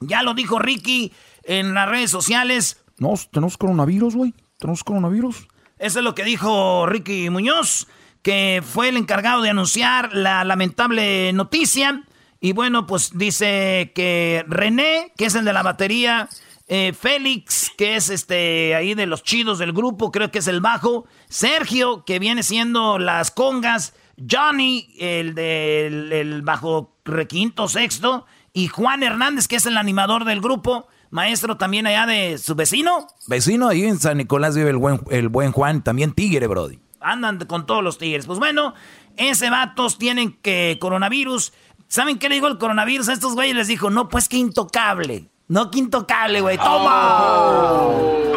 Ya 0.00 0.22
lo 0.22 0.34
dijo 0.34 0.58
Ricky 0.58 1.10
en 1.42 1.72
las 1.72 1.88
redes 1.88 2.10
sociales. 2.10 2.82
No, 2.98 3.14
tenemos 3.30 3.56
coronavirus, 3.56 4.14
güey. 4.14 4.34
Tenemos 4.58 4.84
coronavirus. 4.84 5.48
Eso 5.78 6.00
es 6.00 6.04
lo 6.04 6.14
que 6.14 6.24
dijo 6.24 6.84
Ricky 6.86 7.30
Muñoz, 7.30 7.86
que 8.28 8.62
fue 8.62 8.90
el 8.90 8.98
encargado 8.98 9.40
de 9.40 9.48
anunciar 9.48 10.12
la 10.12 10.44
lamentable 10.44 11.32
noticia. 11.32 12.04
Y 12.42 12.52
bueno, 12.52 12.86
pues 12.86 13.12
dice 13.16 13.90
que 13.94 14.44
René, 14.46 15.14
que 15.16 15.24
es 15.24 15.34
el 15.34 15.46
de 15.46 15.54
la 15.54 15.62
batería, 15.62 16.28
eh, 16.66 16.92
Félix, 16.92 17.72
que 17.78 17.96
es 17.96 18.10
este 18.10 18.74
ahí 18.74 18.92
de 18.92 19.06
los 19.06 19.22
chidos 19.22 19.58
del 19.58 19.72
grupo, 19.72 20.12
creo 20.12 20.30
que 20.30 20.40
es 20.40 20.46
el 20.46 20.60
bajo, 20.60 21.06
Sergio, 21.30 22.04
que 22.04 22.18
viene 22.18 22.42
siendo 22.42 22.98
las 22.98 23.30
congas, 23.30 23.94
Johnny, 24.30 24.94
el 24.98 25.34
del 25.34 26.42
bajo 26.42 26.98
requinto 27.06 27.66
sexto, 27.66 28.26
y 28.52 28.68
Juan 28.68 29.04
Hernández, 29.04 29.48
que 29.48 29.56
es 29.56 29.64
el 29.64 29.78
animador 29.78 30.26
del 30.26 30.42
grupo, 30.42 30.86
maestro 31.08 31.56
también 31.56 31.86
allá 31.86 32.04
de 32.04 32.36
su 32.36 32.54
vecino. 32.54 33.06
Vecino, 33.26 33.68
ahí 33.68 33.84
en 33.84 33.98
San 33.98 34.18
Nicolás 34.18 34.54
vive 34.54 34.68
el 34.68 34.76
buen, 34.76 35.00
el 35.10 35.30
buen 35.30 35.50
Juan, 35.50 35.82
también 35.82 36.12
tigre, 36.12 36.46
Brody. 36.46 36.78
Andan 37.00 37.38
con 37.46 37.66
todos 37.66 37.82
los 37.82 37.98
tigres. 37.98 38.26
Pues 38.26 38.38
bueno, 38.38 38.74
ese 39.16 39.50
vatos 39.50 39.98
tienen 39.98 40.32
que 40.32 40.78
coronavirus. 40.80 41.52
¿Saben 41.88 42.18
qué 42.18 42.28
le 42.28 42.36
dijo 42.36 42.46
el 42.48 42.58
coronavirus 42.58 43.08
a 43.08 43.12
estos 43.12 43.34
güeyes? 43.34 43.56
Les 43.56 43.68
dijo, 43.68 43.90
no, 43.90 44.08
pues 44.08 44.28
que 44.28 44.36
intocable. 44.36 45.28
No 45.48 45.70
que 45.70 45.78
intocable, 45.78 46.40
güey. 46.40 46.58
¡Toma! 46.58 47.18
Oh. 47.22 48.34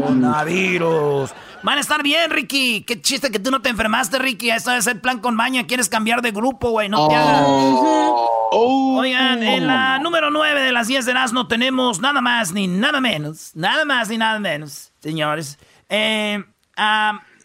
Coronavirus. 0.00 1.30
Van 1.62 1.78
a 1.78 1.80
estar 1.80 2.02
bien, 2.02 2.30
Ricky. 2.30 2.82
Qué 2.82 3.00
chiste 3.00 3.30
que 3.30 3.38
tú 3.38 3.50
no 3.50 3.62
te 3.62 3.68
enfermaste, 3.68 4.18
Ricky. 4.18 4.50
Eso 4.50 4.72
es 4.72 4.86
el 4.86 5.00
plan 5.00 5.20
con 5.20 5.34
maña. 5.34 5.66
Quieres 5.66 5.88
cambiar 5.88 6.22
de 6.22 6.30
grupo, 6.30 6.70
güey. 6.70 6.88
No 6.88 7.08
te 7.08 7.14
hagas. 7.14 7.44
Oh. 7.46 8.40
Oigan, 8.52 9.42
en 9.42 9.66
la 9.66 9.98
número 10.00 10.30
9 10.30 10.60
de 10.60 10.72
las 10.72 10.88
10 10.88 11.06
de 11.06 11.14
no 11.32 11.46
tenemos 11.46 12.00
nada 12.00 12.20
más 12.20 12.52
ni 12.52 12.66
nada 12.66 13.00
menos. 13.00 13.52
Nada 13.54 13.84
más 13.84 14.08
ni 14.08 14.18
nada 14.18 14.40
menos, 14.40 14.92
señores. 14.98 15.58
Eh, 15.88 16.42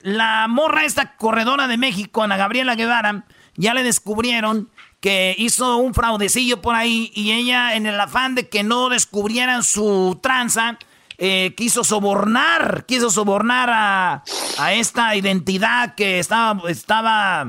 la 0.05 0.47
morra, 0.47 0.85
esta 0.85 1.15
corredora 1.15 1.67
de 1.67 1.77
México, 1.77 2.21
Ana 2.21 2.38
Gabriela 2.38 2.75
Guevara, 2.75 3.25
ya 3.55 3.74
le 3.74 3.81
descubrieron 3.81 4.69
que 5.00 5.33
hizo 5.39 5.77
un 5.77 5.95
fraudecillo 5.95 6.62
por 6.62 6.75
ahí 6.75 7.12
y 7.15 7.31
ella 7.31 7.75
en 7.75 7.88
el 7.88 8.00
afán 8.00 8.35
de 8.35 8.47
que 8.47 8.62
no 8.62 8.89
descubrieran 8.89 9.63
su 9.63 10.19
tranza, 10.21 10.77
eh, 11.17 11.55
quiso 11.57 11.83
sobornar, 11.83 12.85
quiso 12.85 13.09
sobornar 13.09 13.71
a, 13.71 14.24
esta 14.74 15.15
identidad 15.15 15.95
que 15.95 16.19
estaba, 16.19 16.69
estaba 16.69 17.47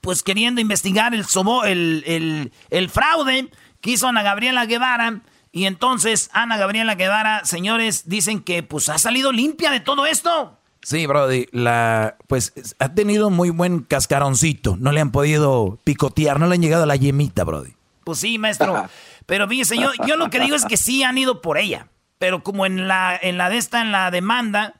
pues 0.00 0.24
queriendo 0.24 0.60
investigar 0.60 1.14
el, 1.14 1.24
el, 1.64 2.52
el, 2.70 2.90
fraude 2.90 3.50
quiso 3.80 4.08
Ana 4.08 4.24
Gabriela 4.24 4.66
Guevara. 4.66 5.20
Y 5.52 5.66
entonces 5.66 6.28
Ana 6.32 6.56
Gabriela 6.56 6.96
Guevara, 6.96 7.44
señores, 7.44 8.08
dicen 8.08 8.40
que 8.40 8.64
pues 8.64 8.88
ha 8.88 8.98
salido 8.98 9.30
limpia 9.30 9.70
de 9.70 9.78
todo 9.78 10.06
esto. 10.06 10.58
Sí, 10.82 11.06
Brody, 11.06 11.46
la, 11.52 12.16
pues 12.26 12.52
ha 12.78 12.94
tenido 12.94 13.30
muy 13.30 13.50
buen 13.50 13.80
cascaroncito. 13.80 14.76
No 14.78 14.90
le 14.90 15.00
han 15.00 15.12
podido 15.12 15.78
picotear, 15.84 16.40
no 16.40 16.48
le 16.48 16.56
han 16.56 16.62
llegado 16.62 16.82
a 16.82 16.86
la 16.86 16.96
yemita, 16.96 17.44
Brody. 17.44 17.74
Pues 18.04 18.18
sí, 18.18 18.38
maestro. 18.38 18.88
Pero 19.26 19.48
fíjese, 19.48 19.78
yo, 19.78 19.90
yo 20.06 20.16
lo 20.16 20.28
que 20.28 20.40
digo 20.40 20.56
es 20.56 20.64
que 20.64 20.76
sí 20.76 21.04
han 21.04 21.16
ido 21.18 21.40
por 21.40 21.56
ella. 21.56 21.86
Pero 22.18 22.42
como 22.42 22.66
en 22.66 22.88
la, 22.88 23.18
en 23.20 23.38
la 23.38 23.48
de 23.48 23.58
esta, 23.58 23.80
en 23.80 23.92
la 23.92 24.10
demanda 24.10 24.74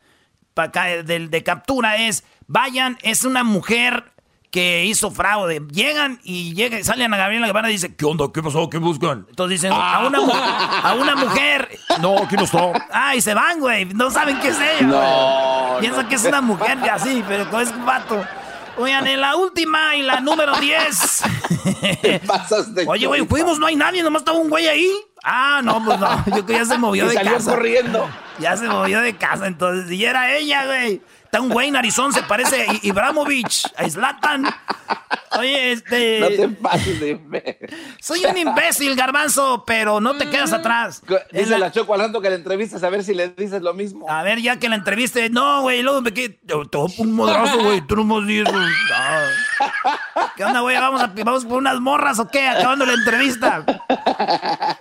de, 0.54 1.28
de 1.28 1.42
captura 1.42 1.97
es, 1.97 2.25
vayan, 2.47 2.99
es 3.02 3.25
una 3.25 3.44
mujer 3.44 4.12
que 4.52 4.85
hizo 4.85 5.11
fraude. 5.11 5.62
Llegan 5.73 6.21
y 6.23 6.54
llegan, 6.54 6.85
salen 6.85 7.12
a 7.12 7.16
Gabriela 7.16 7.47
Guevara 7.47 7.71
y 7.71 7.73
dice, 7.73 7.97
¿qué 7.97 8.04
onda? 8.04 8.26
¿Qué 8.32 8.42
pasó? 8.42 8.68
¿Qué 8.68 8.76
buscan? 8.76 9.26
Entonces 9.30 9.62
dicen, 9.62 9.73
a, 9.75 10.06
una, 10.06 10.18
a 10.18 10.94
una 10.94 11.16
mujer. 11.16 11.71
No, 12.00 12.18
aquí 12.18 12.37
no 12.37 12.44
está. 12.44 12.71
Ah, 12.92 13.16
y 13.16 13.23
se 13.23 13.32
van, 13.32 13.59
güey. 13.59 13.87
No 13.87 14.11
saben 14.11 14.38
qué 14.40 14.49
es 14.49 14.59
ella. 14.59 14.87
No. 14.87 15.76
Piensan 15.80 16.06
que 16.06 16.16
es 16.16 16.25
una 16.25 16.42
mujer 16.42 16.78
así, 16.90 17.25
pero 17.26 17.61
es 17.61 17.71
un 17.71 17.87
vato. 17.87 18.23
Oigan, 18.76 19.06
en 19.06 19.21
la 19.21 19.37
última 19.37 19.97
y 19.97 20.02
la 20.02 20.21
número 20.21 20.54
10. 20.59 21.23
Oye, 22.87 23.06
güey, 23.06 23.26
fuimos, 23.26 23.59
no 23.59 23.66
hay 23.66 23.76
nadie, 23.76 24.02
nomás 24.02 24.21
estaba 24.23 24.38
un 24.38 24.50
güey 24.50 24.68
ahí. 24.68 24.90
Ah, 25.25 25.61
no, 25.62 25.82
pues 25.85 25.99
no. 25.99 26.25
Yo 26.37 26.44
que 26.44 26.52
ya 26.54 26.64
se 26.64 26.76
movió 26.76 27.09
de 27.09 27.14
casa. 27.14 27.52
corriendo. 27.52 28.09
Ya 28.38 28.56
se 28.56 28.68
movió 28.68 29.00
de 29.00 29.16
casa, 29.16 29.47
entonces. 29.47 29.90
Y 29.90 30.04
era 30.04 30.35
ella, 30.35 30.66
güey. 30.66 31.02
Está 31.32 31.40
un 31.40 31.48
güey 31.48 31.70
narizón, 31.70 32.12
se 32.12 32.22
parece 32.24 32.66
a 32.68 32.74
Ibramovich, 32.82 33.64
a 33.78 33.88
Zlatan. 33.88 34.44
Oye, 35.38 35.72
este. 35.72 36.20
No 36.20 36.28
te 36.28 36.48
pases 36.48 37.00
de 37.00 37.58
Soy 38.02 38.22
un 38.26 38.36
imbécil, 38.36 38.94
garbanzo, 38.94 39.64
pero 39.66 39.98
no 39.98 40.14
te 40.18 40.28
quedas 40.28 40.52
atrás. 40.52 41.02
Dice 41.32 41.58
la, 41.58 41.72
Choco 41.72 41.94
al 41.94 42.12
que 42.20 42.28
la 42.28 42.36
entrevistas 42.36 42.82
a 42.84 42.90
ver 42.90 43.02
si 43.02 43.14
le 43.14 43.28
dices 43.28 43.62
lo 43.62 43.72
mismo. 43.72 44.10
A 44.10 44.22
ver, 44.22 44.42
ya 44.42 44.58
que 44.58 44.68
la 44.68 44.74
entreviste. 44.74 45.30
No, 45.30 45.62
güey, 45.62 45.82
luego 45.82 46.02
me 46.02 46.12
quedé. 46.12 46.38
Un 46.98 47.12
modrazo, 47.12 47.60
güey. 47.62 47.80
Tú 47.86 47.96
no 47.96 48.04
me 48.04 48.26
dices. 48.26 48.52
¿Qué 50.36 50.44
onda, 50.44 50.60
güey? 50.60 50.76
¿Vamos, 50.76 51.00
a, 51.00 51.06
¿Vamos 51.06 51.46
por 51.46 51.56
unas 51.56 51.80
morras 51.80 52.18
o 52.18 52.28
qué? 52.28 52.46
Acabando 52.46 52.84
la 52.84 52.92
entrevista. 52.92 53.64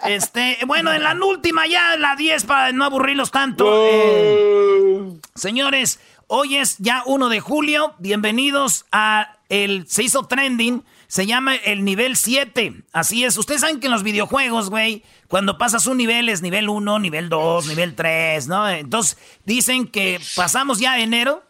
Este, 0.06 0.58
bueno, 0.66 0.92
en 0.92 1.04
la 1.04 1.16
última 1.16 1.66
ya, 1.66 1.96
la 1.96 2.18
10, 2.18 2.44
para 2.44 2.74
no 2.74 2.84
aburrirlos 2.84 3.32
tanto. 3.32 3.66
Eh, 3.70 5.14
señores, 5.36 6.00
hoy 6.34 6.56
es 6.56 6.78
ya 6.78 7.04
1 7.06 7.28
de 7.28 7.42
julio. 7.42 7.94
Bienvenidos 8.00 8.86
a 8.94 9.36
el, 9.50 9.86
se 9.90 10.04
hizo 10.04 10.24
trending, 10.24 10.82
se 11.08 11.26
llama 11.26 11.56
el 11.56 11.84
nivel 11.84 12.16
7. 12.16 12.86
Así 12.94 13.26
es, 13.26 13.38
ustedes 13.38 13.60
saben 13.60 13.82
que 13.82 13.88
en 13.88 13.92
los 13.92 14.02
videojuegos, 14.02 14.70
güey, 14.70 15.04
cuando 15.28 15.58
pasas 15.58 15.88
un 15.88 15.98
nivel 15.98 16.30
es 16.30 16.42
nivel 16.42 16.70
1, 16.70 17.00
nivel 17.00 17.28
2, 17.28 17.68
nivel 17.68 17.96
3, 17.96 18.48
¿no? 18.48 18.70
Entonces 18.70 19.18
dicen 19.44 19.88
que 19.88 20.22
pasamos 20.38 20.80
ya 20.80 21.00
enero, 21.00 21.44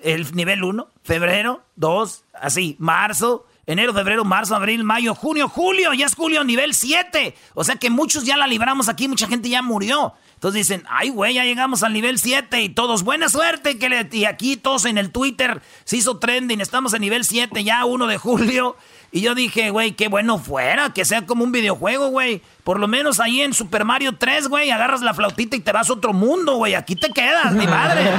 el 0.00 0.34
nivel 0.34 0.64
1, 0.64 0.88
febrero, 1.04 1.62
2, 1.76 2.24
así, 2.32 2.74
marzo, 2.80 3.46
enero, 3.66 3.94
febrero, 3.94 4.24
marzo, 4.24 4.56
abril, 4.56 4.82
mayo, 4.82 5.14
junio, 5.14 5.48
julio, 5.48 5.94
ya 5.94 6.06
es 6.06 6.16
julio, 6.16 6.42
nivel 6.42 6.74
7. 6.74 7.36
O 7.54 7.62
sea 7.62 7.76
que 7.76 7.88
muchos 7.88 8.24
ya 8.24 8.36
la 8.36 8.48
libramos 8.48 8.88
aquí, 8.88 9.06
mucha 9.06 9.28
gente 9.28 9.48
ya 9.48 9.62
murió. 9.62 10.14
Entonces 10.44 10.68
dicen, 10.68 10.84
ay, 10.90 11.08
güey, 11.08 11.32
ya 11.32 11.44
llegamos 11.44 11.82
al 11.84 11.94
nivel 11.94 12.18
7 12.18 12.60
y 12.60 12.68
todos, 12.68 13.02
buena 13.02 13.30
suerte. 13.30 13.78
Que 13.78 13.88
le... 13.88 14.06
Y 14.12 14.26
aquí 14.26 14.58
todos 14.58 14.84
en 14.84 14.98
el 14.98 15.10
Twitter 15.10 15.62
se 15.84 15.96
hizo 15.96 16.18
trending, 16.18 16.60
estamos 16.60 16.92
en 16.92 17.00
nivel 17.00 17.24
7 17.24 17.64
ya, 17.64 17.86
1 17.86 18.06
de 18.06 18.18
julio. 18.18 18.76
Y 19.10 19.22
yo 19.22 19.34
dije, 19.34 19.70
güey, 19.70 19.92
qué 19.92 20.08
bueno 20.08 20.36
fuera, 20.38 20.92
que 20.92 21.06
sea 21.06 21.24
como 21.24 21.44
un 21.44 21.52
videojuego, 21.52 22.08
güey. 22.08 22.42
Por 22.62 22.78
lo 22.78 22.88
menos 22.88 23.20
ahí 23.20 23.40
en 23.40 23.54
Super 23.54 23.86
Mario 23.86 24.18
3, 24.18 24.48
güey, 24.48 24.70
agarras 24.70 25.00
la 25.00 25.14
flautita 25.14 25.56
y 25.56 25.60
te 25.60 25.72
vas 25.72 25.88
a 25.88 25.94
otro 25.94 26.12
mundo, 26.12 26.56
güey. 26.56 26.74
Aquí 26.74 26.94
te 26.94 27.10
quedas, 27.10 27.54
mi 27.54 27.66
madre. 27.66 28.02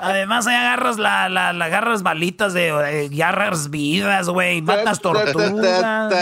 Además, 0.00 0.46
ahí 0.46 0.54
agarras 0.54 0.98
la, 0.98 1.28
la, 1.28 1.52
la 1.52 1.64
agarras 1.64 2.02
balitas 2.02 2.52
de, 2.54 2.70
agarras 2.70 3.70
vidas, 3.70 4.28
güey. 4.28 4.62
Matas 4.62 5.00
tortugas. 5.00 6.12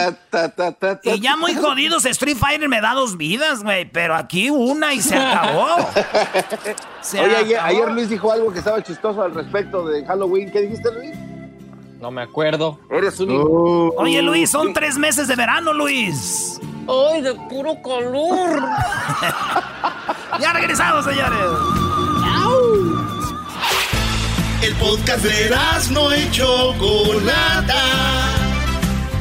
y 1.02 1.20
ya 1.20 1.36
muy 1.36 1.54
jodidos, 1.54 2.04
Street 2.04 2.36
Fighter 2.36 2.68
me 2.68 2.80
da 2.80 2.94
dos 2.94 3.16
vidas, 3.16 3.62
güey. 3.62 3.84
Pero 3.90 4.14
aquí 4.14 4.50
una 4.50 4.94
y 4.94 5.00
se 5.00 5.16
acabó. 5.16 5.66
Oye, 7.12 7.58
Ayer, 7.58 7.90
Luis 7.92 8.08
dijo 8.08 8.32
algo 8.32 8.52
que 8.52 8.58
estaba 8.58 8.82
chistoso 8.82 9.22
al 9.22 9.34
respecto 9.34 9.86
de 9.86 10.04
Halloween. 10.04 10.50
¿Qué 10.50 10.62
dijiste, 10.62 10.90
Luis? 10.92 11.14
No 12.00 12.10
me 12.10 12.22
acuerdo. 12.22 12.78
Eres 12.90 13.18
un... 13.20 13.30
Uh. 13.30 13.94
Oye, 13.96 14.20
Luis, 14.20 14.50
son 14.50 14.74
tres 14.74 14.98
meses 14.98 15.26
de 15.26 15.36
verano, 15.36 15.72
Luis. 15.72 16.60
¡Ay, 16.86 17.22
de 17.22 17.34
puro 17.48 17.80
calor! 17.82 18.60
ya 20.40 20.52
regresamos, 20.52 21.04
señores. 21.06 21.93
El 24.62 24.74
podcast 24.76 25.24
de 25.24 25.50
no 25.90 26.12
hecho 26.12 26.72
Chocolata. 26.72 27.82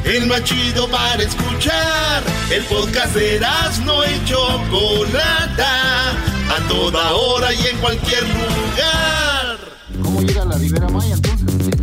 El 0.04 0.26
más 0.26 0.42
chido 0.44 0.88
para 0.88 1.22
escuchar. 1.22 2.22
El 2.50 2.64
podcast 2.64 3.14
de 3.14 3.40
no 3.84 4.02
hecho 4.04 4.38
Chocolata. 4.70 6.10
A 6.10 6.68
toda 6.68 7.12
hora 7.12 7.52
y 7.52 7.66
en 7.66 7.78
cualquier 7.78 8.22
lugar. 8.22 9.58
¿Cómo 10.02 10.22
llega 10.22 10.44
la 10.44 10.56
Ribera 10.56 10.88
Maya 10.88 11.14
entonces? 11.14 11.74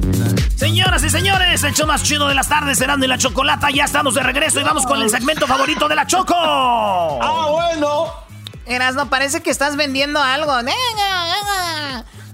Señoras 0.56 1.04
y 1.04 1.10
señores, 1.10 1.64
el 1.64 1.74
show 1.74 1.88
más 1.88 2.04
chido 2.04 2.28
de 2.28 2.36
las 2.36 2.48
tardes, 2.48 2.78
Serán 2.78 3.04
y 3.04 3.08
la 3.08 3.18
Chocolata. 3.18 3.72
Ya 3.72 3.86
estamos 3.86 4.14
de 4.14 4.22
regreso 4.22 4.60
y 4.60 4.64
vamos 4.64 4.86
con 4.86 5.02
el 5.02 5.10
segmento 5.10 5.48
favorito 5.48 5.88
de 5.88 5.96
la 5.96 6.06
Choco. 6.06 6.36
¡Ah, 6.36 7.48
bueno! 7.50 8.21
No 8.96 9.10
parece 9.10 9.42
que 9.42 9.50
estás 9.50 9.76
vendiendo 9.76 10.22
algo. 10.22 10.54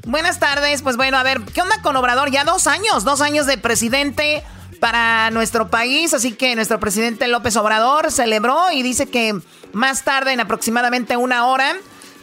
Buenas 0.05 0.39
tardes. 0.39 0.81
Pues 0.81 0.97
bueno, 0.97 1.17
a 1.17 1.23
ver, 1.23 1.41
¿qué 1.41 1.61
onda 1.61 1.81
con 1.81 1.95
Obrador? 1.95 2.31
Ya 2.31 2.43
dos 2.43 2.67
años, 2.67 3.03
dos 3.03 3.21
años 3.21 3.45
de 3.45 3.57
presidente 3.57 4.43
para 4.79 5.31
nuestro 5.31 5.69
país. 5.69 6.13
Así 6.13 6.31
que 6.31 6.55
nuestro 6.55 6.79
presidente 6.79 7.27
López 7.27 7.55
Obrador 7.57 8.11
celebró 8.11 8.71
y 8.71 8.83
dice 8.83 9.07
que 9.07 9.39
más 9.73 10.03
tarde, 10.03 10.33
en 10.33 10.39
aproximadamente 10.39 11.17
una 11.17 11.45
hora, 11.47 11.75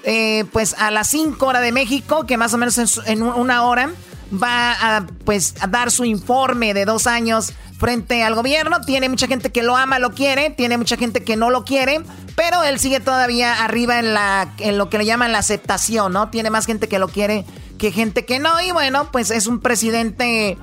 eh, 0.04 0.44
pues 0.52 0.74
a 0.78 0.90
las 0.90 1.08
cinco 1.08 1.46
horas 1.46 1.62
de 1.62 1.72
México, 1.72 2.26
que 2.26 2.36
más 2.36 2.54
o 2.54 2.58
menos 2.58 3.00
en, 3.06 3.22
una 3.22 3.64
hora, 3.64 3.90
va 4.32 4.72
a, 4.72 5.06
pues, 5.24 5.54
a 5.60 5.66
dar 5.66 5.90
su 5.90 6.04
informe 6.04 6.74
de 6.74 6.84
dos 6.84 7.06
años 7.06 7.52
frente 7.78 8.22
al 8.22 8.34
gobierno. 8.34 8.80
Tiene 8.80 9.08
mucha 9.08 9.26
gente 9.26 9.50
que 9.50 9.62
lo 9.62 9.76
ama, 9.76 9.98
lo 9.98 10.12
quiere, 10.12 10.50
tiene 10.50 10.78
mucha 10.78 10.96
gente 10.96 11.22
que 11.22 11.36
no 11.36 11.50
lo 11.50 11.64
quiere, 11.64 12.00
pero 12.36 12.62
él 12.62 12.78
sigue 12.78 13.00
todavía 13.00 13.64
arriba 13.64 13.98
en, 13.98 14.14
la, 14.14 14.52
lo 14.72 14.88
que 14.90 14.98
le 14.98 15.06
llaman 15.06 15.32
la 15.32 15.38
aceptación, 15.38 16.12
¿no? 16.12 16.30
Tiene 16.30 16.50
más 16.50 16.66
gente 16.66 16.88
que 16.88 16.98
lo 16.98 17.08
quiere 17.08 17.44
que 17.78 17.92
gente 17.92 18.24
que 18.24 18.38
no. 18.38 18.60
Y 18.60 18.70
bueno, 18.72 19.10
pues 19.12 19.30
es 19.30 19.46
un 19.46 19.60
presidente 19.60 20.56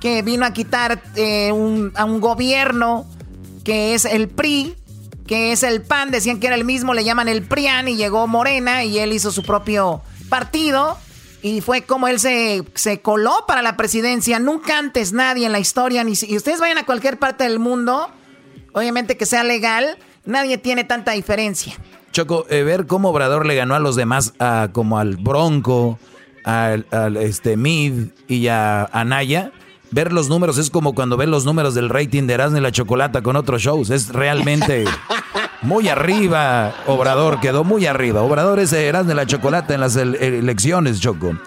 que 0.00 0.22
vino 0.22 0.44
a 0.44 0.52
quitar 0.52 1.02
eh, 1.14 1.50
a 1.94 2.04
un 2.04 2.20
gobierno 2.20 3.06
que 3.64 3.94
es 3.94 4.04
el 4.04 4.28
PRI, 4.28 4.76
que 5.26 5.52
es 5.52 5.64
el 5.64 5.82
PAN, 5.82 6.10
decían 6.10 6.38
que 6.38 6.46
era 6.46 6.56
el 6.56 6.64
mismo, 6.64 6.94
le 6.94 7.02
llaman 7.02 7.28
el 7.28 7.42
PRIAN 7.42 7.88
y 7.88 7.96
llegó 7.96 8.28
Morena 8.28 8.84
y 8.84 8.98
él 8.98 9.12
hizo 9.12 9.32
su 9.32 9.42
propio 9.42 10.02
partido 10.28 10.96
y 11.46 11.60
fue 11.60 11.82
como 11.82 12.08
él 12.08 12.18
se, 12.18 12.64
se 12.74 13.00
coló 13.00 13.44
para 13.46 13.62
la 13.62 13.76
presidencia. 13.76 14.40
Nunca 14.40 14.78
antes 14.78 15.12
nadie 15.12 15.46
en 15.46 15.52
la 15.52 15.60
historia, 15.60 16.02
ni 16.02 16.16
si 16.16 16.36
ustedes 16.36 16.58
vayan 16.58 16.78
a 16.78 16.84
cualquier 16.84 17.20
parte 17.20 17.44
del 17.44 17.60
mundo, 17.60 18.08
obviamente 18.72 19.16
que 19.16 19.26
sea 19.26 19.44
legal, 19.44 19.96
nadie 20.24 20.58
tiene 20.58 20.82
tanta 20.82 21.12
diferencia. 21.12 21.74
Choco, 22.10 22.46
eh, 22.50 22.64
ver 22.64 22.86
cómo 22.88 23.10
Obrador 23.10 23.46
le 23.46 23.54
ganó 23.54 23.76
a 23.76 23.78
los 23.78 23.94
demás, 23.94 24.32
como 24.72 24.98
al 24.98 25.18
Bronco, 25.18 26.00
al, 26.42 26.84
este, 27.16 27.56
Mid 27.56 28.08
y 28.26 28.48
a 28.48 28.84
Anaya, 28.86 29.52
ver 29.92 30.12
los 30.12 30.28
números 30.28 30.58
es 30.58 30.70
como 30.70 30.96
cuando 30.96 31.16
ves 31.16 31.28
los 31.28 31.44
números 31.44 31.74
del 31.74 31.90
rating 31.90 32.24
de 32.26 32.34
Erasmo 32.34 32.58
y 32.58 32.60
la 32.60 32.72
Chocolata 32.72 33.22
con 33.22 33.36
otros 33.36 33.62
shows. 33.62 33.90
Es 33.90 34.08
realmente 34.08 34.84
muy 35.62 35.88
arriba. 35.88 36.74
Obrador 36.86 37.40
quedó 37.40 37.64
muy 37.64 37.86
arriba. 37.86 38.22
Obrador 38.22 38.58
es 38.58 38.72
Erasmo 38.72 39.12
y 39.12 39.14
la 39.14 39.26
Chocolata 39.26 39.74
en 39.74 39.80
las 39.80 39.96
elecciones, 39.96 41.00
Choco. 41.00 41.38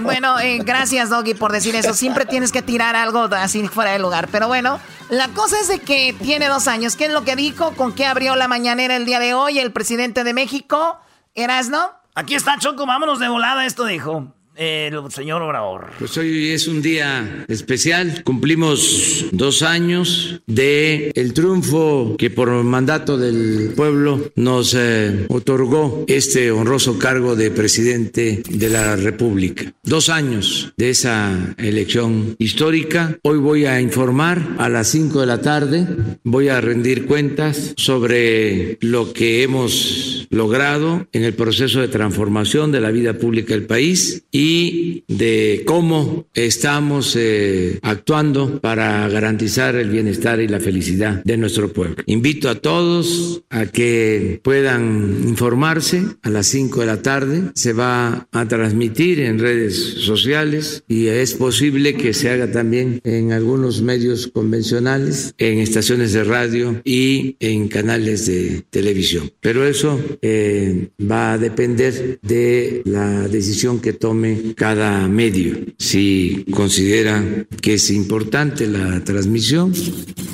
Bueno, 0.00 0.38
eh, 0.38 0.60
gracias, 0.64 1.10
Doggy, 1.10 1.34
por 1.34 1.52
decir 1.52 1.74
eso. 1.74 1.94
Siempre 1.94 2.26
tienes 2.26 2.52
que 2.52 2.62
tirar 2.62 2.96
algo 2.96 3.24
así 3.34 3.66
fuera 3.68 3.92
de 3.92 3.98
lugar. 3.98 4.28
Pero 4.30 4.48
bueno, 4.48 4.78
la 5.10 5.28
cosa 5.28 5.58
es 5.60 5.68
de 5.68 5.80
que 5.80 6.14
tiene 6.22 6.48
dos 6.48 6.68
años. 6.68 6.96
¿Qué 6.96 7.06
es 7.06 7.12
lo 7.12 7.24
que 7.24 7.36
dijo? 7.36 7.72
¿Con 7.72 7.92
qué 7.92 8.06
abrió 8.06 8.36
la 8.36 8.48
mañanera 8.48 8.96
el 8.96 9.04
día 9.04 9.18
de 9.18 9.34
hoy 9.34 9.58
el 9.58 9.72
presidente 9.72 10.24
de 10.24 10.34
México? 10.34 10.98
¿Erasno? 11.34 11.90
Aquí 12.14 12.34
está 12.34 12.58
Choco, 12.58 12.86
vámonos 12.86 13.18
de 13.18 13.28
volada, 13.28 13.66
esto 13.66 13.84
dijo 13.84 14.32
el 14.56 15.10
señor 15.10 15.42
Obrador. 15.42 15.90
Pues 15.98 16.16
hoy 16.16 16.50
es 16.50 16.68
un 16.68 16.82
día 16.82 17.44
especial. 17.48 18.22
Cumplimos 18.24 19.26
dos 19.32 19.62
años 19.62 20.40
de 20.46 21.10
el 21.14 21.34
triunfo 21.34 22.16
que 22.18 22.30
por 22.30 22.50
mandato 22.62 23.18
del 23.18 23.72
pueblo 23.74 24.32
nos 24.36 24.74
eh, 24.74 25.26
otorgó 25.28 26.04
este 26.06 26.50
honroso 26.50 26.98
cargo 26.98 27.36
de 27.36 27.50
presidente 27.50 28.42
de 28.48 28.68
la 28.68 28.96
República. 28.96 29.72
Dos 29.82 30.08
años 30.08 30.72
de 30.76 30.90
esa 30.90 31.54
elección 31.58 32.36
histórica. 32.38 33.18
Hoy 33.22 33.38
voy 33.38 33.66
a 33.66 33.80
informar 33.80 34.56
a 34.58 34.68
las 34.68 34.88
cinco 34.88 35.20
de 35.20 35.26
la 35.26 35.40
tarde. 35.40 35.86
Voy 36.22 36.48
a 36.48 36.60
rendir 36.60 37.06
cuentas 37.06 37.74
sobre 37.76 38.78
lo 38.80 39.12
que 39.12 39.42
hemos 39.42 40.26
logrado 40.30 41.06
en 41.12 41.24
el 41.24 41.34
proceso 41.34 41.80
de 41.80 41.88
transformación 41.88 42.72
de 42.72 42.80
la 42.80 42.90
vida 42.90 43.14
pública 43.14 43.54
del 43.54 43.66
país 43.66 44.24
y 44.30 44.43
y 44.44 45.04
de 45.08 45.62
cómo 45.64 46.26
estamos 46.34 47.16
eh, 47.16 47.78
actuando 47.80 48.60
para 48.60 49.08
garantizar 49.08 49.74
el 49.74 49.88
bienestar 49.88 50.38
y 50.40 50.48
la 50.48 50.60
felicidad 50.60 51.24
de 51.24 51.38
nuestro 51.38 51.72
pueblo. 51.72 51.96
Invito 52.04 52.50
a 52.50 52.56
todos 52.56 53.42
a 53.48 53.64
que 53.64 54.40
puedan 54.42 55.24
informarse 55.26 56.02
a 56.22 56.28
las 56.28 56.46
5 56.48 56.80
de 56.80 56.86
la 56.86 57.00
tarde. 57.00 57.42
Se 57.54 57.72
va 57.72 58.28
a 58.32 58.46
transmitir 58.46 59.20
en 59.20 59.38
redes 59.38 59.76
sociales 60.00 60.84
y 60.88 61.06
es 61.06 61.32
posible 61.32 61.94
que 61.94 62.12
se 62.12 62.28
haga 62.28 62.52
también 62.52 63.00
en 63.04 63.32
algunos 63.32 63.80
medios 63.80 64.26
convencionales, 64.28 65.34
en 65.38 65.58
estaciones 65.58 66.12
de 66.12 66.24
radio 66.24 66.82
y 66.84 67.36
en 67.40 67.68
canales 67.68 68.26
de 68.26 68.62
televisión. 68.68 69.32
Pero 69.40 69.66
eso 69.66 69.98
eh, 70.20 70.88
va 71.00 71.32
a 71.32 71.38
depender 71.38 72.18
de 72.20 72.82
la 72.84 73.26
decisión 73.28 73.80
que 73.80 73.94
tome 73.94 74.33
cada 74.56 75.08
medio. 75.08 75.56
Si 75.78 76.44
considera 76.52 77.22
que 77.60 77.74
es 77.74 77.90
importante 77.90 78.66
la 78.66 79.02
transmisión, 79.04 79.72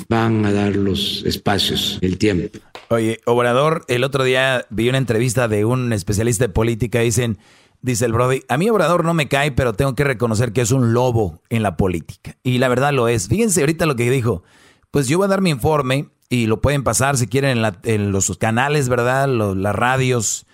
van 0.09 0.45
a 0.45 0.51
dar 0.51 0.75
los 0.75 1.23
espacios, 1.25 1.97
el 2.01 2.17
tiempo. 2.17 2.59
Oye, 2.89 3.21
Obrador, 3.25 3.85
el 3.87 4.03
otro 4.03 4.23
día 4.23 4.65
vi 4.69 4.89
una 4.89 4.97
entrevista 4.97 5.47
de 5.47 5.63
un 5.63 5.93
especialista 5.93 6.45
de 6.45 6.53
política. 6.53 6.99
Dicen, 6.99 7.37
dice 7.81 8.05
el 8.05 8.11
Brody, 8.11 8.43
a 8.49 8.57
mí 8.57 8.69
Obrador 8.69 9.05
no 9.05 9.13
me 9.13 9.27
cae, 9.27 9.51
pero 9.51 9.73
tengo 9.73 9.95
que 9.95 10.03
reconocer 10.03 10.51
que 10.51 10.61
es 10.61 10.71
un 10.71 10.93
lobo 10.93 11.41
en 11.49 11.63
la 11.63 11.77
política. 11.77 12.37
Y 12.43 12.57
la 12.57 12.67
verdad 12.67 12.91
lo 12.91 13.07
es. 13.07 13.27
Fíjense 13.27 13.61
ahorita 13.61 13.85
lo 13.85 13.95
que 13.95 14.09
dijo. 14.09 14.43
Pues 14.91 15.07
yo 15.07 15.17
voy 15.17 15.25
a 15.25 15.29
dar 15.29 15.41
mi 15.41 15.51
informe 15.51 16.09
y 16.29 16.47
lo 16.47 16.61
pueden 16.61 16.83
pasar 16.83 17.17
si 17.17 17.27
quieren 17.27 17.63
en, 17.83 18.11
los 18.11 18.37
canales, 18.37 18.89
¿verdad? 18.89 19.27
las 19.27 19.75
radios. 19.75 20.45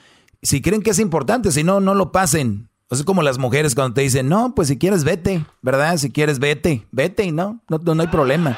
Si 0.41 0.61
creen 0.61 0.81
que 0.81 0.91
es 0.91 0.99
importante, 0.99 1.51
si 1.51 1.63
no, 1.63 1.79
no 1.79 1.95
lo 1.95 2.11
pasen. 2.11 2.69
Es 2.89 3.03
como 3.03 3.21
las 3.21 3.37
mujeres 3.37 3.75
cuando 3.75 3.93
te 3.93 4.01
dicen, 4.01 4.29
no, 4.29 4.55
pues 4.55 4.69
si 4.69 4.77
quieres 4.77 5.03
vete, 5.03 5.45
¿verdad? 5.61 5.97
Si 5.97 6.11
quieres 6.11 6.39
vete, 6.39 6.87
vete, 6.91 7.31
¿no? 7.31 7.61
No, 7.69 7.79
no, 7.79 7.95
no 7.95 8.01
hay 8.01 8.07
problema. 8.07 8.57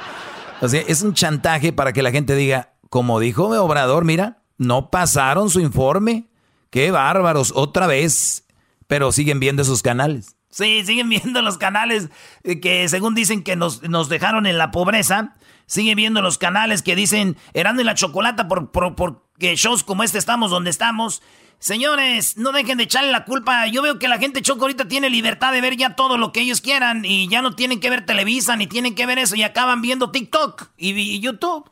O 0.62 0.68
sea, 0.68 0.82
es 0.88 1.02
un 1.02 1.14
chantaje 1.14 1.74
para 1.74 1.94
que 1.94 2.04
la 2.04 2.12
gente 2.12 2.36
diga, 2.36 2.74
como 2.90 3.20
dijo 3.20 3.48
Obrador, 3.64 4.06
mira, 4.06 4.44
no 4.58 4.92
pasaron 4.92 5.50
su 5.50 5.60
informe. 5.60 6.28
Qué 6.70 6.92
bárbaros, 6.92 7.54
otra 7.56 7.88
vez. 7.88 8.46
Pero 8.88 9.12
siguen 9.12 9.40
viendo 9.40 9.62
esos 9.62 9.82
canales. 9.82 10.36
Sí, 10.50 10.84
siguen 10.86 11.10
viendo 11.10 11.42
los 11.42 11.58
canales 11.58 12.10
eh, 12.44 12.60
que 12.60 12.90
según 12.90 13.16
dicen 13.16 13.44
que 13.44 13.56
nos, 13.56 13.84
nos 13.84 14.10
dejaron 14.10 14.46
en 14.46 14.58
la 14.58 14.72
pobreza. 14.72 15.36
Siguen 15.66 15.96
viendo 15.96 16.22
los 16.22 16.38
canales 16.40 16.82
que 16.82 16.96
dicen 16.96 17.38
Erando 17.54 17.82
y 17.82 17.86
la 17.86 17.94
Chocolata 17.94 18.48
por, 18.48 18.72
por, 18.72 18.96
porque 18.96 19.56
shows 19.56 19.84
como 19.84 20.04
este 20.04 20.18
estamos 20.18 20.50
donde 20.52 20.72
estamos. 20.72 21.22
Señores, 21.60 22.38
no 22.38 22.52
dejen 22.54 22.78
de 22.78 22.86
echarle 22.86 23.12
la 23.12 23.26
culpa. 23.26 23.68
Yo 23.68 23.82
veo 23.82 24.00
que 24.00 24.08
la 24.08 24.18
gente 24.18 24.42
choco 24.42 24.62
ahorita 24.62 24.88
tiene 24.88 25.10
libertad 25.10 25.52
de 25.52 25.62
ver 25.62 25.76
ya 25.76 25.96
todo 25.96 26.18
lo 26.18 26.32
que 26.32 26.42
ellos 26.42 26.62
quieran 26.62 27.04
y 27.04 27.28
ya 27.28 27.42
no 27.42 27.56
tienen 27.56 27.80
que 27.80 27.90
ver 27.90 28.06
Televisa 28.06 28.56
ni 28.56 28.66
tienen 28.66 28.96
que 28.96 29.06
ver 29.06 29.20
eso 29.20 29.36
y 29.36 29.44
acaban 29.44 29.82
viendo 29.82 30.10
TikTok 30.12 30.68
y 30.78 31.20
YouTube. 31.20 31.70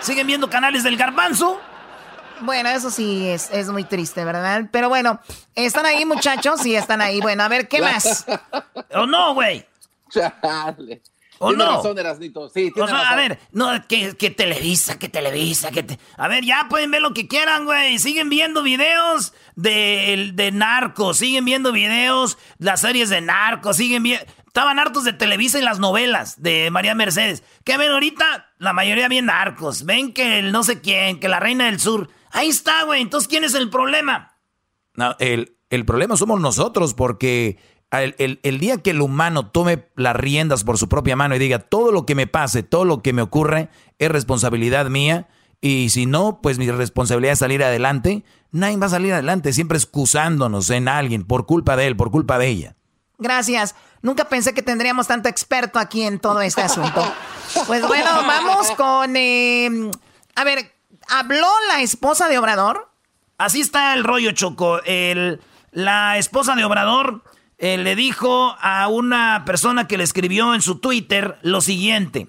¿Siguen 0.00 0.26
viendo 0.26 0.50
canales 0.50 0.82
del 0.82 0.96
garbanzo? 0.96 1.60
Bueno, 2.40 2.68
eso 2.68 2.90
sí 2.90 3.26
es, 3.28 3.50
es, 3.50 3.68
muy 3.68 3.84
triste, 3.84 4.24
¿verdad? 4.24 4.68
Pero 4.70 4.88
bueno, 4.88 5.20
¿están 5.54 5.86
ahí, 5.86 6.04
muchachos? 6.04 6.60
Sí, 6.60 6.74
están 6.74 7.00
ahí. 7.00 7.20
Bueno, 7.20 7.44
a 7.44 7.48
ver, 7.48 7.68
¿qué 7.68 7.80
más? 7.82 8.26
¿O 8.92 9.06
no, 9.06 9.34
güey? 9.34 9.64
¿O 11.38 11.52
no? 11.52 11.82
Sí, 12.54 12.72
a 12.88 13.16
ver, 13.16 13.38
no, 13.52 13.70
que, 13.86 14.14
Televisa, 14.30 14.98
que 14.98 15.08
Televisa, 15.08 15.70
que... 15.70 15.98
A 16.16 16.28
ver, 16.28 16.44
ya 16.44 16.66
pueden 16.70 16.90
ver 16.90 17.02
lo 17.02 17.12
que 17.12 17.28
quieran, 17.28 17.64
güey. 17.64 17.98
Siguen 17.98 18.28
viendo 18.30 18.62
videos 18.62 19.34
de, 19.54 20.30
de 20.34 20.52
narcos, 20.52 21.18
siguen 21.18 21.44
viendo 21.44 21.72
videos, 21.72 22.38
las 22.58 22.80
series 22.80 23.10
de 23.10 23.20
narcos, 23.20 23.76
siguen 23.76 24.02
viendo... 24.02 24.26
Estaban 24.46 24.78
hartos 24.78 25.04
de 25.04 25.12
Televisa 25.12 25.58
y 25.58 25.62
las 25.62 25.78
novelas 25.78 26.40
de 26.40 26.70
María 26.70 26.94
Mercedes. 26.94 27.42
¿Qué 27.62 27.76
ven 27.76 27.92
ahorita? 27.92 28.54
La 28.56 28.72
mayoría 28.72 29.06
bien 29.06 29.26
narcos. 29.26 29.84
Ven 29.84 30.14
que 30.14 30.38
el 30.38 30.50
no 30.50 30.64
sé 30.64 30.80
quién, 30.80 31.20
que 31.20 31.28
la 31.28 31.40
reina 31.40 31.66
del 31.66 31.78
sur. 31.78 32.08
Ahí 32.30 32.48
está, 32.48 32.84
güey. 32.84 33.02
Entonces, 33.02 33.28
¿quién 33.28 33.44
es 33.44 33.52
el 33.52 33.68
problema? 33.68 34.38
No, 34.94 35.14
el, 35.18 35.58
el 35.68 35.84
problema 35.84 36.16
somos 36.16 36.40
nosotros 36.40 36.94
porque 36.94 37.58
el, 37.90 38.40
el, 38.42 38.58
día 38.58 38.78
que 38.78 38.90
el 38.90 39.00
humano 39.00 39.48
tome 39.48 39.88
las 39.96 40.16
riendas 40.16 40.64
por 40.64 40.78
su 40.78 40.88
propia 40.88 41.16
mano 41.16 41.36
y 41.36 41.38
diga 41.38 41.58
todo 41.58 41.92
lo 41.92 42.04
que 42.04 42.14
me 42.14 42.26
pase, 42.26 42.62
todo 42.62 42.84
lo 42.84 43.02
que 43.02 43.12
me 43.12 43.22
ocurre 43.22 43.68
es 43.98 44.10
responsabilidad 44.10 44.86
mía 44.86 45.28
y 45.60 45.88
si 45.90 46.06
no, 46.06 46.40
pues 46.42 46.58
mi 46.58 46.70
responsabilidad 46.70 47.32
es 47.32 47.38
salir 47.38 47.64
adelante, 47.64 48.24
nadie 48.50 48.76
va 48.76 48.86
a 48.86 48.90
salir 48.90 49.12
adelante, 49.12 49.52
siempre 49.52 49.78
excusándonos 49.78 50.70
en 50.70 50.88
alguien 50.88 51.24
por 51.24 51.46
culpa 51.46 51.76
de 51.76 51.86
él, 51.86 51.96
por 51.96 52.10
culpa 52.10 52.38
de 52.38 52.48
ella. 52.48 52.76
Gracias. 53.18 53.74
Nunca 54.02 54.28
pensé 54.28 54.52
que 54.52 54.62
tendríamos 54.62 55.06
tanto 55.06 55.28
experto 55.28 55.78
aquí 55.78 56.02
en 56.02 56.20
todo 56.20 56.40
este 56.40 56.62
asunto. 56.62 57.04
Pues 57.68 57.86
bueno, 57.86 58.10
vamos 58.26 58.72
con... 58.72 59.16
Eh, 59.16 59.70
a 60.34 60.44
ver, 60.44 60.74
¿habló 61.08 61.48
la 61.68 61.80
esposa 61.80 62.28
de 62.28 62.36
Obrador? 62.38 62.90
Así 63.38 63.60
está 63.60 63.94
el 63.94 64.02
rollo, 64.02 64.32
Choco. 64.32 64.82
El, 64.84 65.40
la 65.70 66.18
esposa 66.18 66.56
de 66.56 66.64
Obrador 66.64 67.22
eh, 67.58 67.78
le 67.78 67.96
dijo 67.96 68.56
a 68.60 68.88
una 68.88 69.44
persona 69.44 69.88
que 69.88 69.96
le 69.96 70.04
escribió 70.04 70.54
en 70.54 70.62
su 70.62 70.78
Twitter 70.78 71.38
lo 71.42 71.60
siguiente. 71.60 72.28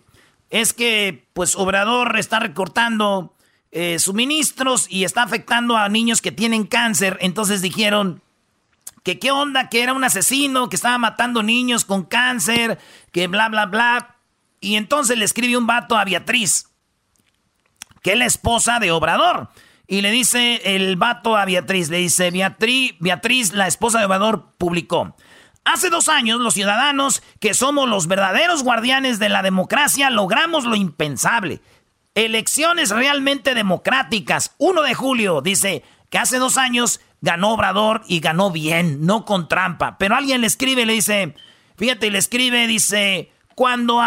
Es 0.50 0.74
que, 0.74 1.28
pues, 1.34 1.56
Obrador 1.56 2.18
está 2.18 2.40
recortando 2.40 3.36
eh, 3.72 4.00
suministros 4.00 4.88
y 4.90 5.04
está 5.04 5.24
afectando 5.24 5.76
a 5.76 5.90
niños 5.90 6.22
que 6.22 6.32
tienen 6.32 6.66
cáncer. 6.66 7.18
Entonces 7.22 7.62
dijeron, 7.62 8.22
que 9.08 9.20
qué 9.20 9.32
onda, 9.32 9.70
que 9.70 9.84
era 9.84 9.94
un 9.94 10.04
asesino, 10.04 10.68
que 10.68 10.76
estaba 10.76 10.98
matando 10.98 11.42
niños 11.42 11.86
con 11.86 12.04
cáncer, 12.04 12.78
que 13.14 13.28
bla, 13.28 13.48
bla, 13.48 13.66
bla. 13.66 14.18
Y 14.60 14.76
entonces 14.76 15.18
le 15.18 15.24
escribe 15.24 15.56
un 15.56 15.66
vato 15.66 15.96
a 15.96 16.04
Beatriz, 16.04 16.68
que 18.02 18.12
es 18.12 18.18
la 18.18 18.26
esposa 18.26 18.80
de 18.80 18.92
Obrador. 18.92 19.50
Y 19.88 20.02
le 20.02 20.12
dice 20.12 20.62
el 20.76 20.98
vato 20.98 21.38
a 21.38 21.46
Beatriz, 21.46 21.90
le 21.90 21.98
dice, 21.98 22.30
Beatriz, 22.30 22.96
Beatriz, 23.00 23.54
la 23.54 23.68
esposa 23.68 24.00
de 24.00 24.06
Obrador, 24.06 24.54
publicó. 24.58 25.16
Hace 25.64 25.90
dos 25.90 26.10
años 26.10 26.42
los 26.42 26.54
ciudadanos, 26.54 27.24
que 27.40 27.54
somos 27.54 27.88
los 27.88 28.08
verdaderos 28.08 28.64
guardianes 28.64 29.20
de 29.20 29.30
la 29.30 29.42
democracia, 29.42 30.10
logramos 30.10 30.66
lo 30.66 30.76
impensable. 30.76 31.62
Elecciones 32.16 32.90
realmente 32.90 33.54
democráticas. 33.54 34.56
1 34.58 34.82
de 34.82 34.94
julio, 34.94 35.42
dice 35.42 35.84
que 36.10 36.18
hace 36.18 36.38
dos 36.38 36.58
años 36.58 37.00
ganó 37.22 37.54
Obrador 37.54 38.02
y 38.08 38.20
ganó 38.20 38.52
bien, 38.52 39.06
no 39.06 39.24
con 39.24 39.48
trampa. 39.48 39.98
Pero 39.98 40.16
alguien 40.16 40.42
le 40.42 40.48
escribe, 40.48 40.86
le 40.86 40.94
dice, 40.94 41.36
fíjate, 41.78 42.12
le 42.12 42.18
escribe, 42.18 42.68
dice, 42.68 43.32
¿cuándo, 43.58 44.02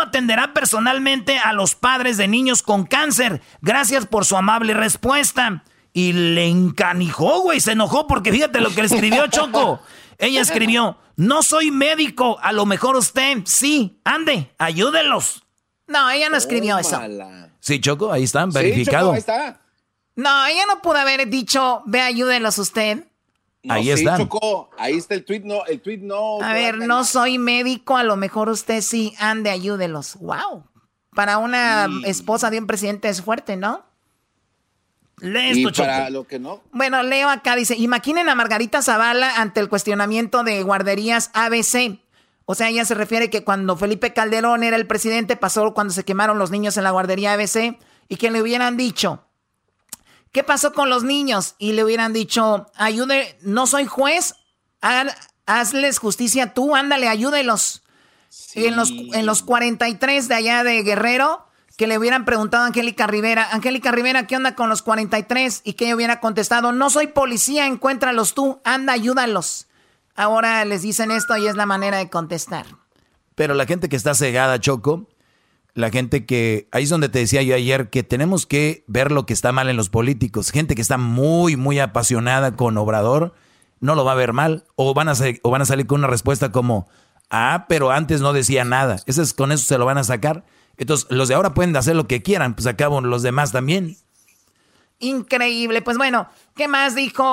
atenderá 0.00 0.54
personalmente 0.54 1.36
a 1.38 1.52
los 1.52 1.74
padres 1.74 2.16
de 2.16 2.28
niños 2.28 2.62
con 2.62 2.86
cáncer? 2.86 3.42
Gracias 3.60 4.06
por 4.06 4.24
su 4.24 4.36
amable 4.36 4.74
respuesta. 4.74 5.64
Y 5.92 6.12
le 6.12 6.46
encanijó, 6.46 7.40
güey, 7.40 7.60
se 7.60 7.72
enojó 7.72 8.06
porque 8.06 8.30
fíjate 8.32 8.60
lo 8.60 8.70
que 8.70 8.82
le 8.82 8.86
escribió 8.86 9.26
Choco. 9.26 9.82
Ella 10.18 10.40
escribió, 10.40 10.96
no 11.16 11.42
soy 11.42 11.72
médico, 11.72 12.38
a 12.40 12.52
lo 12.52 12.64
mejor 12.64 12.94
usted, 12.94 13.38
sí, 13.44 14.00
ande, 14.04 14.54
ayúdelos. 14.56 15.42
No, 15.88 16.08
ella 16.08 16.28
no 16.28 16.36
escribió 16.36 16.78
eso. 16.78 17.00
Sí, 17.58 17.80
Choco, 17.80 18.12
ahí 18.12 18.22
están, 18.22 18.50
verificado. 18.50 19.12
ahí 19.12 19.18
está. 19.18 19.60
No, 20.14 20.46
ella 20.46 20.62
no 20.68 20.80
pudo 20.80 20.98
haber 20.98 21.28
dicho, 21.28 21.82
ve, 21.86 22.00
ayúdenos 22.00 22.56
usted. 22.58 23.04
Ahí 23.68 23.90
está. 23.90 24.18
Ahí 24.78 24.96
está 24.96 25.14
el 25.14 25.24
tweet, 25.24 25.42
no, 25.44 25.64
el 25.66 25.80
tweet 25.80 25.98
no. 25.98 26.42
A 26.42 26.52
ver, 26.52 26.78
no 26.78 27.04
soy 27.04 27.38
médico, 27.38 27.96
a 27.96 28.04
lo 28.04 28.16
mejor 28.16 28.48
usted 28.48 28.80
sí, 28.80 29.14
ande, 29.18 29.50
ayúdelos. 29.50 30.16
Wow. 30.16 30.64
Para 31.14 31.38
una 31.38 31.88
esposa 32.04 32.50
de 32.50 32.58
un 32.58 32.66
presidente 32.66 33.08
es 33.08 33.22
fuerte, 33.22 33.56
¿no? 33.56 33.84
Lee 35.20 35.62
esto, 35.62 35.82
y 35.82 35.86
para 35.86 36.10
lo 36.10 36.26
que 36.26 36.38
no. 36.38 36.62
Bueno, 36.72 37.02
leo 37.02 37.28
acá, 37.28 37.54
dice, 37.54 37.76
imaginen 37.76 38.28
a 38.28 38.34
Margarita 38.34 38.82
Zavala 38.82 39.40
ante 39.40 39.60
el 39.60 39.68
cuestionamiento 39.68 40.42
de 40.42 40.62
guarderías 40.62 41.30
ABC. 41.34 42.00
O 42.44 42.54
sea, 42.54 42.70
ella 42.70 42.84
se 42.84 42.94
refiere 42.94 43.30
que 43.30 43.44
cuando 43.44 43.76
Felipe 43.76 44.12
Calderón 44.12 44.64
era 44.64 44.76
el 44.76 44.86
presidente, 44.86 45.36
pasó 45.36 45.74
cuando 45.74 45.92
se 45.92 46.04
quemaron 46.04 46.38
los 46.38 46.50
niños 46.50 46.76
en 46.76 46.84
la 46.84 46.90
guardería 46.90 47.34
ABC 47.34 47.78
y 48.08 48.16
que 48.16 48.30
le 48.30 48.42
hubieran 48.42 48.76
dicho, 48.76 49.24
¿Qué 50.32 50.42
pasó 50.42 50.72
con 50.72 50.88
los 50.88 51.04
niños? 51.04 51.54
Y 51.58 51.72
le 51.72 51.84
hubieran 51.84 52.14
dicho, 52.14 52.66
ayude, 52.76 53.38
no 53.42 53.66
soy 53.66 53.86
juez, 53.86 54.34
hazles 55.46 55.98
justicia 55.98 56.54
tú, 56.54 56.74
ándale, 56.74 57.08
ayúdelos. 57.08 57.82
Y 58.54 58.66
en 58.66 58.76
los, 58.76 58.90
en 58.90 59.26
los 59.26 59.42
43 59.42 60.28
de 60.28 60.34
allá 60.34 60.64
de 60.64 60.82
Guerrero, 60.82 61.46
que 61.76 61.86
le 61.86 61.98
hubieran 61.98 62.24
preguntado 62.24 62.64
a 62.64 62.68
Angélica 62.68 63.06
Rivera, 63.06 63.48
Angélica 63.52 63.92
Rivera, 63.92 64.26
¿qué 64.26 64.36
onda 64.36 64.54
con 64.54 64.70
los 64.70 64.80
43? 64.80 65.60
Y 65.64 65.74
que 65.74 65.86
ella 65.86 65.96
hubiera 65.96 66.20
contestado, 66.20 66.72
no 66.72 66.88
soy 66.88 67.08
policía, 67.08 67.66
encuéntralos 67.66 68.32
tú, 68.32 68.60
anda, 68.64 68.94
ayúdalos. 68.94 69.66
Ahora 70.14 70.64
les 70.64 70.82
dicen 70.82 71.10
esto 71.10 71.36
y 71.36 71.46
es 71.46 71.56
la 71.56 71.66
manera 71.66 71.98
de 71.98 72.08
contestar. 72.08 72.66
Pero 73.34 73.54
la 73.54 73.66
gente 73.66 73.88
que 73.88 73.96
está 73.96 74.14
cegada, 74.14 74.60
Choco, 74.60 75.08
la 75.74 75.90
gente 75.90 76.26
que, 76.26 76.68
ahí 76.72 76.84
es 76.84 76.90
donde 76.90 77.08
te 77.08 77.18
decía 77.18 77.42
yo 77.42 77.54
ayer, 77.54 77.88
que 77.88 78.02
tenemos 78.02 78.46
que 78.46 78.84
ver 78.86 79.10
lo 79.10 79.24
que 79.24 79.32
está 79.32 79.52
mal 79.52 79.68
en 79.68 79.76
los 79.76 79.88
políticos. 79.88 80.50
Gente 80.50 80.74
que 80.74 80.82
está 80.82 80.98
muy, 80.98 81.56
muy 81.56 81.78
apasionada 81.78 82.56
con 82.56 82.76
Obrador, 82.76 83.34
no 83.80 83.94
lo 83.94 84.04
va 84.04 84.12
a 84.12 84.16
ver 84.16 84.32
mal. 84.32 84.64
O 84.76 84.92
van 84.94 85.08
a, 85.08 85.14
o 85.42 85.50
van 85.50 85.62
a 85.62 85.66
salir 85.66 85.86
con 85.86 86.00
una 86.00 86.08
respuesta 86.08 86.52
como, 86.52 86.88
ah, 87.30 87.66
pero 87.68 87.90
antes 87.90 88.20
no 88.20 88.32
decía 88.32 88.64
nada. 88.64 89.00
Ese 89.06 89.22
es, 89.22 89.32
con 89.32 89.50
eso 89.50 89.64
se 89.64 89.78
lo 89.78 89.86
van 89.86 89.98
a 89.98 90.04
sacar. 90.04 90.44
Entonces, 90.76 91.06
los 91.10 91.28
de 91.28 91.34
ahora 91.34 91.54
pueden 91.54 91.74
hacer 91.76 91.96
lo 91.96 92.06
que 92.06 92.22
quieran, 92.22 92.54
pues 92.54 92.66
acaban 92.66 93.08
los 93.08 93.22
demás 93.22 93.52
también. 93.52 93.96
Increíble. 94.98 95.82
Pues 95.82 95.96
bueno, 95.96 96.28
¿qué 96.54 96.68
más 96.68 96.94
dijo 96.94 97.24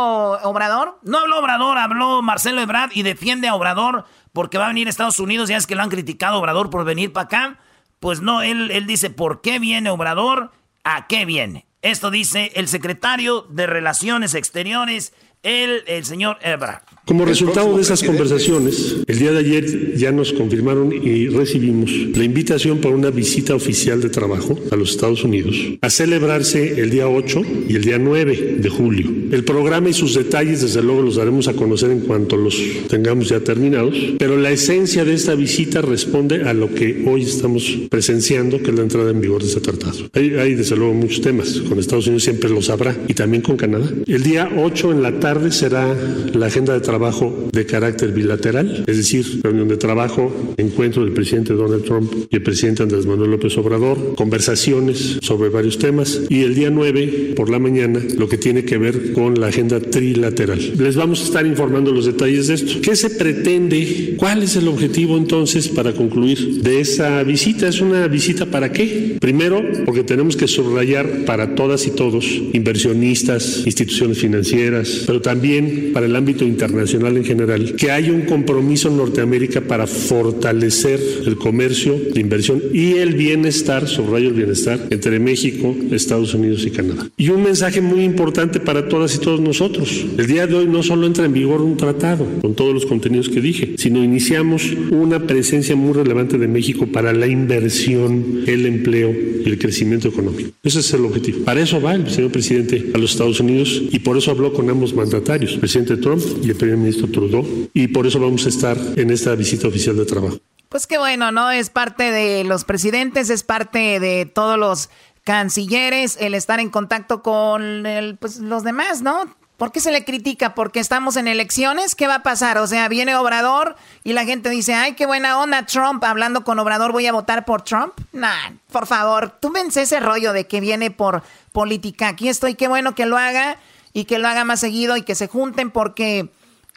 Obrador? 0.44 1.00
No 1.04 1.20
habló 1.20 1.40
Obrador, 1.40 1.78
habló 1.78 2.22
Marcelo 2.22 2.62
Ebrard 2.62 2.92
y 2.94 3.04
defiende 3.04 3.48
a 3.48 3.54
Obrador 3.54 4.06
porque 4.34 4.58
va 4.58 4.66
a 4.66 4.70
venir 4.70 4.88
a 4.88 4.90
Estados 4.90 5.20
Unidos. 5.20 5.50
Ya 5.50 5.58
es 5.58 5.68
que 5.68 5.76
lo 5.76 5.84
han 5.84 5.90
criticado 5.90 6.36
a 6.36 6.40
Obrador 6.40 6.70
por 6.70 6.84
venir 6.84 7.14
para 7.14 7.26
acá. 7.26 7.60
Pues 8.00 8.22
no, 8.22 8.42
él, 8.42 8.72
él 8.72 8.88
dice, 8.88 9.10
¿por 9.10 9.42
qué 9.42 9.60
viene 9.60 9.90
Obrador? 9.90 10.52
¿A 10.84 11.08
qué 11.08 11.26
viene? 11.26 11.66
Esto 11.82 12.12
dice 12.12 12.52
el 12.56 12.68
secretario 12.68 13.42
de 13.50 13.68
Relaciones 13.68 14.34
Exteriores, 14.34 15.14
el, 15.44 15.84
el 15.88 16.06
señor 16.06 16.38
Ebrard. 16.42 16.84
Como 17.10 17.26
resultado 17.26 17.76
de 17.76 17.82
esas 17.82 18.04
conversaciones, 18.04 18.98
el 19.08 19.18
día 19.18 19.32
de 19.32 19.40
ayer 19.40 19.96
ya 19.96 20.12
nos 20.12 20.32
confirmaron 20.32 20.94
y 20.94 21.28
recibimos 21.28 21.90
la 22.16 22.24
invitación 22.24 22.78
para 22.78 22.94
una 22.94 23.10
visita 23.10 23.56
oficial 23.56 24.00
de 24.00 24.12
trabajo 24.12 24.60
a 24.70 24.76
los 24.76 24.92
Estados 24.92 25.24
Unidos 25.24 25.56
a 25.82 25.90
celebrarse 25.90 26.80
el 26.80 26.92
día 26.92 27.10
8 27.10 27.42
y 27.68 27.76
el 27.76 27.84
día 27.84 27.98
9 27.98 28.58
de 28.60 28.70
julio. 28.70 29.10
El 29.32 29.44
programa 29.44 29.90
y 29.90 29.94
sus 29.94 30.14
detalles, 30.14 30.62
desde 30.62 30.84
luego, 30.84 31.02
los 31.02 31.16
daremos 31.16 31.48
a 31.48 31.54
conocer 31.54 31.90
en 31.90 32.02
cuanto 32.02 32.38
los 32.38 32.62
tengamos 32.90 33.30
ya 33.30 33.40
terminados, 33.40 33.96
pero 34.20 34.38
la 34.38 34.52
esencia 34.52 35.04
de 35.04 35.16
esta 35.16 35.34
visita 35.34 35.82
responde 35.82 36.44
a 36.44 36.54
lo 36.54 36.76
que 36.76 37.06
hoy 37.08 37.24
estamos 37.24 37.76
presenciando, 37.90 38.62
que 38.62 38.70
es 38.70 38.76
la 38.76 38.84
entrada 38.84 39.10
en 39.10 39.20
vigor 39.20 39.42
de 39.42 39.48
este 39.48 39.62
tratado. 39.62 39.98
Hay, 40.14 40.36
hay 40.36 40.54
desde 40.54 40.76
luego 40.76 40.94
muchos 40.94 41.22
temas, 41.22 41.60
con 41.68 41.80
Estados 41.80 42.06
Unidos 42.06 42.22
siempre 42.22 42.52
lo 42.52 42.62
sabrá 42.62 42.96
y 43.08 43.16
también 43.16 43.42
con 43.42 43.58
Canadá. 43.58 43.90
El 44.06 44.22
día 44.22 44.48
8 44.56 44.92
en 44.92 45.02
la 45.02 45.20
tarde 45.20 45.52
será 45.52 45.98
la 46.36 46.46
agenda 46.46 46.74
de 46.74 46.82
trabajo 46.82 46.99
de 47.00 47.66
carácter 47.66 48.12
bilateral, 48.12 48.84
es 48.86 48.98
decir, 48.98 49.40
reunión 49.42 49.70
de 49.70 49.78
trabajo, 49.78 50.34
encuentro 50.58 51.04
del 51.04 51.14
presidente 51.14 51.54
Donald 51.54 51.86
Trump 51.86 52.12
y 52.30 52.36
el 52.36 52.44
presidente 52.44 52.84
Andrés 52.84 53.06
Manuel 53.06 53.32
López 53.32 53.58
Obrador, 53.58 54.16
conversaciones 54.16 55.18
sobre 55.22 55.50
varios 55.50 55.78
temas 55.78 56.22
y 56.28 56.42
el 56.42 56.56
día 56.56 56.70
9 56.70 57.34
por 57.36 57.50
la 57.50 57.58
mañana 57.58 58.02
lo 58.18 58.28
que 58.28 58.38
tiene 58.38 58.66
que 58.66 58.78
ver 58.78 59.14
con 59.14 59.40
la 59.40 59.48
agenda 59.48 59.80
trilateral. 59.80 60.60
Les 60.78 60.98
vamos 60.98 61.22
a 61.22 61.24
estar 61.24 61.46
informando 61.46 61.92
los 61.92 62.06
detalles 62.06 62.48
de 62.48 62.56
esto. 62.56 62.82
¿Qué 62.82 62.96
se 62.96 63.12
pretende? 63.12 64.16
¿Cuál 64.18 64.44
es 64.44 64.58
el 64.58 64.68
objetivo 64.68 65.18
entonces 65.18 65.70
para 65.70 65.94
concluir 65.94 66.62
de 66.62 66.82
esa 66.82 67.24
visita? 67.24 67.70
¿Es 67.70 67.80
una 67.80 68.08
visita 68.08 68.46
para 68.46 68.74
qué? 68.74 69.16
Primero, 69.22 69.64
porque 69.86 70.04
tenemos 70.04 70.36
que 70.36 70.48
subrayar 70.48 71.24
para 71.26 71.56
todas 71.56 71.88
y 71.88 71.92
todos, 71.92 72.26
inversionistas, 72.54 73.64
instituciones 73.66 74.18
financieras, 74.18 75.04
pero 75.08 75.22
también 75.22 75.92
para 75.94 76.06
el 76.06 76.16
ámbito 76.16 76.44
internacional 76.44 76.79
en 76.82 77.26
general, 77.26 77.76
que 77.76 77.92
hay 77.92 78.10
un 78.10 78.22
compromiso 78.22 78.90
en 78.90 78.98
Norteamérica 78.98 79.62
para 79.62 79.88
fortalecer 79.88 81.00
el 81.26 81.36
comercio, 81.38 82.00
la 82.14 82.22
inversión 82.22 82.62
y 82.74 82.94
el 82.94 83.16
bienestar, 83.16 83.88
subrayo 83.88 84.30
el 84.30 84.36
bienestar, 84.36 84.88
entre 84.90 85.20
México, 85.20 85.76
Estados 85.92 86.34
Unidos 86.34 86.66
y 86.66 86.72
Canadá. 86.72 87.10
Y 87.18 87.30
un 87.30 87.44
mensaje 87.44 87.82
muy 87.82 88.04
importante 88.04 88.60
para 88.60 88.88
todas 88.88 89.16
y 89.16 89.20
todos 89.20 89.40
nosotros. 89.42 90.06
El 90.18 90.28
día 90.28 90.48
de 90.48 90.56
hoy 90.56 90.68
no 90.68 90.84
solo 90.84 91.06
entra 91.06 91.26
en 91.26 91.34
vigor 91.34 91.62
un 91.62 91.78
tratado 91.78 92.26
con 92.42 92.56
todos 92.56 92.74
los 92.74 92.86
contenidos 92.86 93.30
que 93.30 93.42
dije, 93.42 93.76
sino 93.78 94.04
iniciamos 94.04 94.72
una 94.92 95.26
presencia 95.26 95.76
muy 95.76 95.94
relevante 95.94 96.38
de 96.38 96.48
México 96.48 96.88
para 96.88 97.14
la 97.14 97.28
inversión, 97.28 98.44
el 98.48 98.66
empleo 98.66 99.14
y 99.46 99.50
el 99.50 99.58
crecimiento 99.58 100.08
económico. 100.08 100.50
Ese 100.64 100.80
es 100.80 100.94
el 100.94 101.06
objetivo. 101.06 101.40
Para 101.46 101.62
eso 101.62 101.82
va 101.82 101.96
el 101.96 102.10
señor 102.10 102.32
presidente 102.32 102.92
a 102.94 102.98
los 102.98 103.12
Estados 103.12 103.40
Unidos 103.40 103.82
y 103.92 104.00
por 104.00 104.18
eso 104.18 104.32
habló 104.32 104.54
con 104.54 104.70
ambos 104.70 104.94
mandatarios, 104.94 105.54
el 105.54 105.60
presidente 105.60 105.98
Trump 105.98 106.22
y 106.44 106.50
el 106.50 106.56
ministro 106.78 107.08
Trudeau, 107.10 107.46
y 107.74 107.88
por 107.88 108.08
eso 108.08 108.20
vamos 108.20 108.46
a 108.46 108.50
estar 108.50 108.78
en 108.96 109.12
esta 109.12 109.36
visita 109.36 109.68
oficial 109.68 109.98
de 109.98 110.06
trabajo. 110.06 110.38
Pues 110.70 110.86
qué 110.86 110.98
bueno, 111.00 111.32
¿no? 111.32 111.50
Es 111.50 111.70
parte 111.70 112.12
de 112.12 112.44
los 112.44 112.64
presidentes, 112.64 113.30
es 113.30 113.44
parte 113.44 114.00
de 114.00 114.26
todos 114.26 114.58
los 114.58 114.90
cancilleres, 115.24 116.18
el 116.20 116.36
estar 116.36 116.60
en 116.60 116.70
contacto 116.70 117.24
con 117.24 117.84
pues, 118.20 118.38
los 118.38 118.64
demás, 118.64 119.02
¿no? 119.02 119.36
¿Por 119.58 119.74
qué 119.74 119.82
se 119.82 119.92
le 119.92 120.06
critica? 120.06 120.56
¿Porque 120.56 120.80
estamos 120.80 121.18
en 121.18 121.28
elecciones? 121.28 121.94
¿Qué 121.94 122.08
va 122.08 122.16
a 122.16 122.24
pasar? 122.24 122.58
O 122.60 122.66
sea, 122.66 122.88
viene 122.88 123.14
Obrador 123.16 123.76
y 124.06 124.14
la 124.14 124.24
gente 124.24 124.50
dice, 124.50 124.74
ay, 124.74 124.94
qué 124.94 125.06
buena 125.06 125.38
onda 125.38 125.66
Trump, 125.66 126.02
hablando 126.06 126.46
con 126.46 126.60
Obrador, 126.60 126.94
voy 126.94 127.08
a 127.08 127.12
votar 127.12 127.44
por 127.44 127.64
Trump. 127.64 127.94
Nah, 128.14 128.52
por 128.72 128.88
favor, 128.88 129.38
tú 129.42 129.52
vence 129.52 129.82
ese 129.82 130.00
rollo 130.00 130.32
de 130.32 130.48
que 130.48 130.62
viene 130.62 130.92
por 130.92 131.24
política. 131.52 132.08
Aquí 132.08 132.30
estoy, 132.30 132.56
qué 132.56 132.70
bueno 132.70 132.96
que 132.96 133.06
lo 133.06 133.18
haga 133.18 133.58
y 133.92 134.06
que 134.06 134.18
lo 134.18 134.30
haga 134.30 134.46
más 134.46 134.62
seguido 134.62 134.96
y 134.96 135.02
que 135.02 135.16
se 135.16 135.28
junten 135.28 135.72
porque 135.72 136.30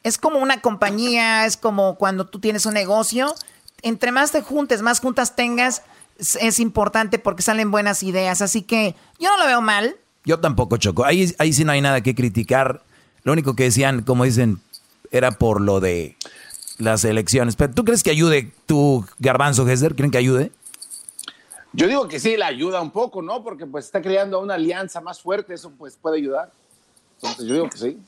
es 0.02 0.18
como 0.18 0.38
una 0.38 0.60
compañía, 0.60 1.46
es 1.46 1.56
como 1.56 1.96
cuando 1.96 2.26
tú 2.26 2.40
tienes 2.40 2.66
un 2.66 2.74
negocio. 2.74 3.34
Entre 3.82 4.12
más 4.12 4.32
te 4.32 4.42
juntes, 4.42 4.82
más 4.82 5.00
juntas 5.00 5.36
tengas, 5.36 5.82
es 6.18 6.58
importante 6.58 7.18
porque 7.18 7.42
salen 7.42 7.70
buenas 7.70 8.02
ideas. 8.02 8.42
Así 8.42 8.62
que 8.62 8.94
yo 9.18 9.28
no 9.30 9.38
lo 9.38 9.46
veo 9.46 9.60
mal. 9.60 9.96
Yo 10.24 10.40
tampoco, 10.40 10.76
Choco. 10.76 11.04
Ahí, 11.04 11.34
ahí 11.38 11.52
sí 11.52 11.64
no 11.64 11.72
hay 11.72 11.80
nada 11.80 12.00
que 12.00 12.14
criticar. 12.14 12.82
Lo 13.24 13.32
único 13.32 13.54
que 13.54 13.64
decían, 13.64 14.02
como 14.02 14.24
dicen, 14.24 14.60
era 15.10 15.32
por 15.32 15.60
lo 15.60 15.80
de 15.80 16.16
las 16.78 17.04
elecciones. 17.04 17.56
Pero 17.56 17.72
¿tú 17.72 17.84
crees 17.84 18.02
que 18.02 18.10
ayude 18.10 18.52
tu 18.66 19.04
garbanzo, 19.18 19.66
Gesser? 19.66 19.94
¿Creen 19.94 20.10
que 20.10 20.18
ayude? 20.18 20.52
Yo 21.72 21.86
digo 21.86 22.06
que 22.06 22.20
sí, 22.20 22.36
la 22.36 22.46
ayuda 22.46 22.80
un 22.80 22.90
poco, 22.90 23.22
¿no? 23.22 23.42
Porque 23.42 23.66
pues 23.66 23.86
está 23.86 24.02
creando 24.02 24.40
una 24.40 24.54
alianza 24.54 25.00
más 25.00 25.20
fuerte, 25.20 25.54
eso 25.54 25.72
pues 25.78 25.96
puede 25.96 26.18
ayudar. 26.18 26.52
Entonces 27.16 27.46
yo 27.46 27.54
digo 27.54 27.70
que 27.70 27.78
sí. 27.78 27.98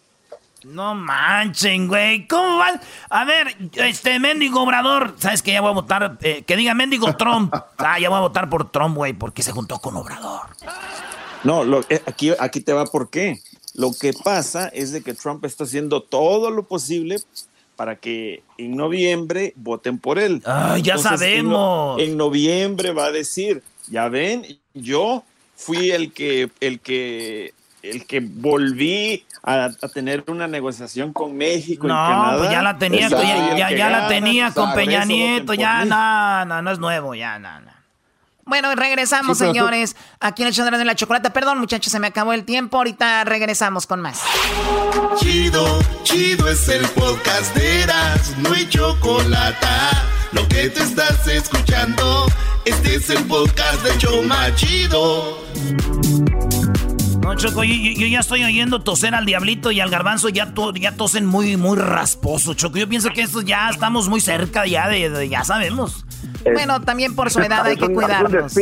No 0.64 0.94
manchen, 0.94 1.88
güey. 1.88 2.26
¿Cómo 2.26 2.58
van? 2.58 2.80
A 3.10 3.24
ver, 3.24 3.56
este 3.74 4.18
mendigo 4.18 4.62
Obrador, 4.62 5.14
¿sabes 5.18 5.42
que 5.42 5.52
Ya 5.52 5.60
voy 5.60 5.70
a 5.70 5.74
votar, 5.74 6.18
eh, 6.22 6.42
que 6.42 6.56
diga 6.56 6.74
mendigo 6.74 7.14
Trump. 7.16 7.54
Ah, 7.78 7.98
ya 8.00 8.08
voy 8.08 8.18
a 8.18 8.22
votar 8.22 8.48
por 8.48 8.70
Trump, 8.70 8.96
güey, 8.96 9.12
porque 9.12 9.42
se 9.42 9.52
juntó 9.52 9.78
con 9.78 9.94
Obrador. 9.96 10.48
No, 11.42 11.64
lo, 11.64 11.80
eh, 11.90 12.02
aquí, 12.06 12.32
aquí 12.38 12.60
te 12.60 12.72
va 12.72 12.86
por 12.86 13.10
qué. 13.10 13.38
Lo 13.74 13.92
que 13.92 14.12
pasa 14.12 14.68
es 14.68 14.92
de 14.92 15.02
que 15.02 15.12
Trump 15.12 15.44
está 15.44 15.64
haciendo 15.64 16.02
todo 16.02 16.50
lo 16.50 16.62
posible 16.62 17.18
para 17.76 17.96
que 17.96 18.42
en 18.56 18.76
noviembre 18.76 19.52
voten 19.56 19.98
por 19.98 20.18
él. 20.18 20.42
Ah, 20.46 20.78
ya 20.80 20.96
sabemos. 20.96 22.00
En, 22.00 22.16
noviembre 22.16 22.92
va 22.92 23.06
a 23.06 23.10
decir, 23.10 23.62
ya 23.88 24.08
ven, 24.08 24.58
yo 24.72 25.24
fui 25.56 25.90
el 25.90 26.12
que, 26.12 26.50
el 26.60 26.80
que, 26.80 27.52
el 27.84 28.06
que 28.06 28.20
volví 28.20 29.24
a, 29.42 29.70
tener 29.92 30.24
una 30.28 30.46
negociación 30.46 31.12
con 31.12 31.36
México 31.36 31.86
no, 31.86 31.94
y 31.94 31.96
Canadá. 31.96 32.38
Pues 32.38 32.50
ya 32.50 32.62
la 32.62 32.78
tenía, 32.78 33.08
ya, 33.08 33.70
ya, 33.70 33.90
la 33.90 34.08
tenía 34.08 34.50
con 34.52 34.72
Peña 34.74 35.04
Nieto, 35.04 35.54
ya 35.54 35.84
no, 35.84 36.44
no, 36.46 36.62
no 36.62 36.70
es 36.70 36.78
nuevo, 36.78 37.14
ya 37.14 37.38
no, 37.38 37.60
no. 37.60 37.74
Bueno, 38.46 38.74
regresamos, 38.74 39.38
señores. 39.38 39.96
Aquí 40.20 40.42
en 40.42 40.48
el 40.48 40.54
show 40.54 40.68
de 40.68 40.84
la 40.84 40.94
chocolate. 40.94 41.30
Perdón, 41.30 41.58
muchachos, 41.58 41.90
se 41.90 41.98
me 41.98 42.08
acabó 42.08 42.34
el 42.34 42.44
tiempo. 42.44 42.76
Ahorita 42.76 43.24
regresamos 43.24 43.86
con 43.86 44.02
más. 44.02 44.20
Chido, 45.16 45.80
chido 46.02 46.48
es 46.48 46.68
el 46.68 46.86
podcast 46.88 47.54
de 47.56 47.82
Eras, 47.82 48.36
no 48.38 48.52
hay 48.52 48.68
chocolate. 48.68 49.66
Lo 50.32 50.46
que 50.48 50.68
te 50.68 50.82
estás 50.82 51.26
escuchando, 51.26 52.26
este 52.66 52.96
es 52.96 53.08
el 53.08 53.24
podcast 53.24 53.82
de 53.82 53.96
Choma 53.98 54.54
Chido. 54.56 55.38
No, 57.34 57.40
Choco, 57.40 57.64
yo, 57.64 58.06
ya 58.06 58.20
estoy 58.20 58.44
oyendo 58.44 58.82
toser 58.82 59.12
al 59.12 59.26
diablito 59.26 59.72
y 59.72 59.80
al 59.80 59.90
garbanzo, 59.90 60.28
ya, 60.28 60.54
ya 60.76 60.92
tosen 60.92 61.26
muy, 61.26 61.56
muy 61.56 61.76
rasposo, 61.76 62.54
Choco. 62.54 62.78
Yo 62.78 62.88
pienso 62.88 63.10
que 63.10 63.22
esto 63.22 63.40
ya 63.40 63.68
estamos 63.70 64.08
muy 64.08 64.20
cerca 64.20 64.66
ya 64.66 64.88
de 64.88 65.28
ya 65.28 65.42
sabemos. 65.42 66.06
Bueno, 66.44 66.80
también 66.82 67.16
por 67.16 67.32
su 67.32 67.40
edad 67.42 67.66
hay 67.66 67.76
que 67.76 67.88
cuidarnos. 67.88 68.56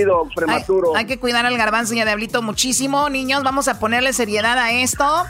Hay, 0.97 1.05
que 1.05 1.19
cuidar 1.19 1.45
al 1.45 1.59
garbanzo 1.59 1.93
y 1.93 2.01
a 2.01 2.07
Diablito 2.07 2.41
muchísimo. 2.41 3.11
Niños, 3.11 3.43
vamos 3.43 3.69
a 3.69 3.79
ponerle 3.79 4.15
seriedad 4.15 4.57
a 4.57 4.73
esto. 4.73 5.27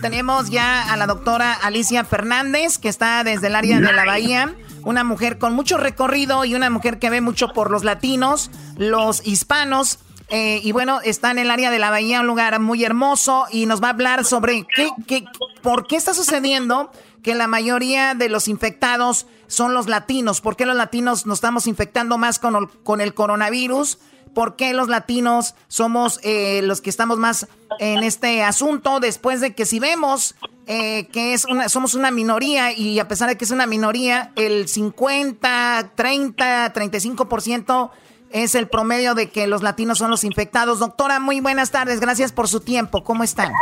Tenemos 0.00 0.48
ya 0.48 0.90
a 0.90 0.96
la 0.96 1.06
doctora 1.06 1.52
Alicia 1.52 2.02
Fernández, 2.02 2.78
que 2.78 2.88
está 2.88 3.24
desde 3.24 3.48
el 3.48 3.56
área 3.56 3.78
de 3.78 3.92
la 3.92 4.06
Bahía. 4.06 4.54
Una 4.84 5.04
mujer 5.04 5.36
con 5.36 5.52
mucho 5.52 5.76
recorrido 5.76 6.46
y 6.46 6.54
una 6.54 6.70
mujer 6.70 6.98
que 6.98 7.10
ve 7.10 7.20
mucho 7.20 7.48
por 7.48 7.70
los 7.70 7.84
latinos, 7.84 8.50
los 8.78 9.26
hispanos. 9.26 9.98
Eh, 10.28 10.60
y 10.62 10.72
bueno, 10.72 11.00
está 11.02 11.30
en 11.30 11.38
el 11.38 11.50
área 11.50 11.70
de 11.70 11.78
la 11.78 11.90
Bahía, 11.90 12.20
un 12.20 12.26
lugar 12.26 12.58
muy 12.60 12.84
hermoso, 12.84 13.46
y 13.50 13.66
nos 13.66 13.82
va 13.82 13.88
a 13.88 13.90
hablar 13.90 14.24
sobre 14.24 14.66
qué, 14.74 14.90
qué, 15.06 15.24
por 15.62 15.86
qué 15.86 15.96
está 15.96 16.14
sucediendo 16.14 16.90
que 17.22 17.34
la 17.34 17.46
mayoría 17.46 18.14
de 18.14 18.28
los 18.28 18.48
infectados 18.48 19.26
son 19.46 19.74
los 19.74 19.88
latinos. 19.88 20.40
¿Por 20.40 20.56
qué 20.56 20.66
los 20.66 20.76
latinos 20.76 21.26
nos 21.26 21.38
estamos 21.38 21.66
infectando 21.66 22.18
más 22.18 22.38
con 22.38 22.56
el, 22.56 22.68
con 22.68 23.00
el 23.00 23.14
coronavirus? 23.14 23.98
¿Por 24.34 24.56
qué 24.56 24.74
los 24.74 24.88
latinos 24.88 25.54
somos 25.68 26.20
eh, 26.22 26.60
los 26.62 26.80
que 26.80 26.90
estamos 26.90 27.18
más 27.18 27.48
en 27.78 28.02
este 28.02 28.42
asunto? 28.42 29.00
Después 29.00 29.40
de 29.40 29.54
que 29.54 29.64
si 29.64 29.80
vemos 29.80 30.34
eh, 30.66 31.06
que 31.12 31.32
es 31.32 31.46
una, 31.46 31.68
somos 31.68 31.94
una 31.94 32.10
minoría 32.10 32.72
y 32.72 32.98
a 32.98 33.08
pesar 33.08 33.28
de 33.28 33.38
que 33.38 33.44
es 33.44 33.50
una 33.50 33.66
minoría, 33.66 34.32
el 34.36 34.68
50, 34.68 35.92
30, 35.94 36.72
35% 36.74 37.90
es 38.30 38.54
el 38.54 38.68
promedio 38.68 39.14
de 39.14 39.28
que 39.30 39.46
los 39.46 39.62
latinos 39.62 39.98
son 39.98 40.10
los 40.10 40.24
infectados. 40.24 40.78
Doctora, 40.78 41.20
muy 41.20 41.40
buenas 41.40 41.70
tardes. 41.70 42.00
Gracias 42.00 42.32
por 42.32 42.48
su 42.48 42.60
tiempo. 42.60 43.02
¿Cómo 43.04 43.24
están? 43.24 43.52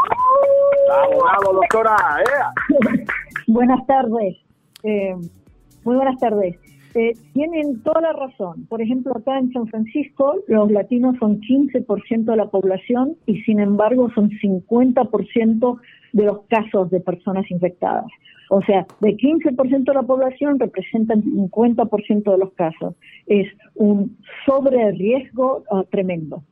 Bravo, 0.89 1.53
doctora. 1.55 1.97
Buenas 3.47 3.87
tardes. 3.87 4.37
Eh, 4.83 5.15
muy 5.85 5.97
buenas 5.97 6.19
tardes. 6.19 6.57
Eh, 6.95 7.13
tienen 7.33 7.83
toda 7.83 8.01
la 8.01 8.13
razón. 8.13 8.67
Por 8.67 8.81
ejemplo, 8.81 9.13
acá 9.17 9.39
en 9.39 9.53
San 9.53 9.67
Francisco, 9.67 10.37
los 10.47 10.71
latinos 10.71 11.17
son 11.19 11.41
15% 11.41 12.25
de 12.25 12.37
la 12.37 12.47
población 12.47 13.17
y 13.27 13.43
sin 13.43 13.59
embargo 13.59 14.11
son 14.15 14.31
50% 14.31 15.81
de 16.13 16.25
los 16.25 16.43
casos 16.49 16.91
de 16.91 17.01
personas 17.01 17.51
infectadas. 17.51 18.07
O 18.51 18.61
sea, 18.63 18.87
de 19.01 19.17
15% 19.17 19.85
de 19.85 19.95
la 19.95 20.03
población 20.03 20.59
representan 20.59 21.23
50% 21.23 22.31
de 22.31 22.39
los 22.39 22.53
casos. 22.53 22.95
Es 23.27 23.47
un 23.75 24.17
sobre 24.47 24.93
riesgo 24.93 25.65
ah, 25.71 25.85
tremendo. 25.91 26.43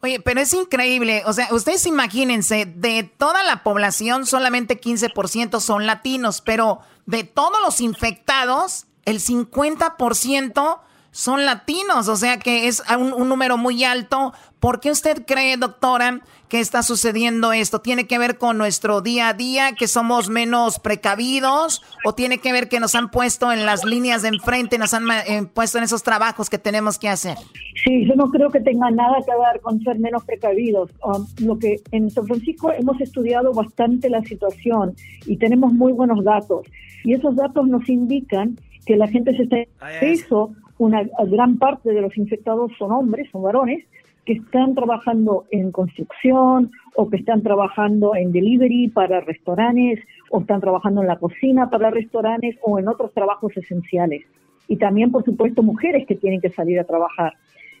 Oye, 0.00 0.18
pero 0.18 0.40
es 0.40 0.52
increíble. 0.52 1.22
O 1.26 1.32
sea, 1.32 1.48
ustedes 1.52 1.86
imagínense, 1.86 2.66
de 2.66 3.04
toda 3.04 3.44
la 3.44 3.62
población, 3.62 4.26
solamente 4.26 4.80
15% 4.80 5.60
son 5.60 5.86
latinos, 5.86 6.40
pero 6.40 6.80
de 7.06 7.22
todos 7.22 7.58
los 7.64 7.80
infectados, 7.80 8.86
el 9.04 9.20
50% 9.20 10.80
son 11.12 11.44
latinos, 11.44 12.08
o 12.08 12.16
sea 12.16 12.38
que 12.38 12.66
es 12.66 12.82
un, 12.98 13.28
número 13.28 13.58
muy 13.58 13.84
alto. 13.84 14.32
¿Por 14.58 14.80
qué 14.80 14.90
usted 14.90 15.26
cree, 15.26 15.58
doctora, 15.58 16.20
que 16.48 16.58
está 16.58 16.82
sucediendo 16.82 17.52
esto? 17.52 17.80
¿Tiene 17.80 18.06
que 18.06 18.16
ver 18.18 18.38
con 18.38 18.56
nuestro 18.56 19.02
día 19.02 19.28
a 19.28 19.34
día, 19.34 19.72
que 19.72 19.88
somos 19.88 20.30
menos 20.30 20.78
precavidos? 20.78 21.82
¿O 22.06 22.14
tiene 22.14 22.38
que 22.38 22.52
ver 22.52 22.70
que 22.70 22.80
nos 22.80 22.94
han 22.94 23.10
puesto 23.10 23.52
en 23.52 23.66
las 23.66 23.84
líneas 23.84 24.22
de 24.22 24.28
enfrente, 24.28 24.78
nos 24.78 24.94
han 24.94 25.10
eh, 25.10 25.46
puesto 25.52 25.76
en 25.76 25.84
esos 25.84 26.02
trabajos 26.02 26.48
que 26.48 26.58
tenemos 26.58 26.98
que 26.98 27.10
hacer? 27.10 27.36
Sí, 27.84 28.06
yo 28.06 28.14
no 28.14 28.30
creo 28.30 28.48
que 28.48 28.60
tenga 28.60 28.90
nada 28.90 29.16
que 29.18 29.32
ver 29.32 29.60
con 29.60 29.80
ser 29.82 29.98
menos 29.98 30.24
precavidos. 30.24 30.90
Um, 31.04 31.26
lo 31.44 31.58
que 31.58 31.82
en 31.90 32.10
San 32.10 32.26
Francisco 32.26 32.72
hemos 32.72 32.98
estudiado 33.02 33.52
bastante 33.52 34.08
la 34.08 34.22
situación 34.22 34.94
y 35.26 35.36
tenemos 35.36 35.74
muy 35.74 35.92
buenos 35.92 36.24
datos. 36.24 36.66
Y 37.04 37.12
esos 37.12 37.36
datos 37.36 37.68
nos 37.68 37.86
indican 37.86 38.58
que 38.86 38.96
la 38.96 39.08
gente 39.08 39.36
se 39.36 39.42
está... 39.42 39.56
Eso 40.00 40.54
una 40.82 41.04
gran 41.26 41.58
parte 41.58 41.92
de 41.92 42.00
los 42.00 42.16
infectados 42.16 42.72
son 42.76 42.90
hombres, 42.90 43.30
son 43.30 43.42
varones, 43.42 43.84
que 44.24 44.32
están 44.34 44.74
trabajando 44.74 45.44
en 45.50 45.70
construcción 45.70 46.72
o 46.96 47.08
que 47.08 47.18
están 47.18 47.42
trabajando 47.42 48.16
en 48.16 48.32
delivery 48.32 48.88
para 48.88 49.20
restaurantes 49.20 50.00
o 50.30 50.40
están 50.40 50.60
trabajando 50.60 51.00
en 51.02 51.06
la 51.06 51.18
cocina 51.18 51.70
para 51.70 51.90
restaurantes 51.90 52.56
o 52.62 52.80
en 52.80 52.88
otros 52.88 53.12
trabajos 53.12 53.56
esenciales. 53.56 54.22
Y 54.66 54.76
también, 54.76 55.12
por 55.12 55.24
supuesto, 55.24 55.62
mujeres 55.62 56.04
que 56.06 56.16
tienen 56.16 56.40
que 56.40 56.50
salir 56.50 56.80
a 56.80 56.84
trabajar. 56.84 57.34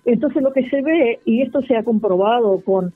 Entonces, 0.04 0.40
lo 0.40 0.52
que 0.52 0.68
se 0.68 0.80
ve, 0.80 1.18
y 1.24 1.42
esto 1.42 1.62
se 1.62 1.76
ha 1.76 1.82
comprobado 1.82 2.60
con, 2.60 2.92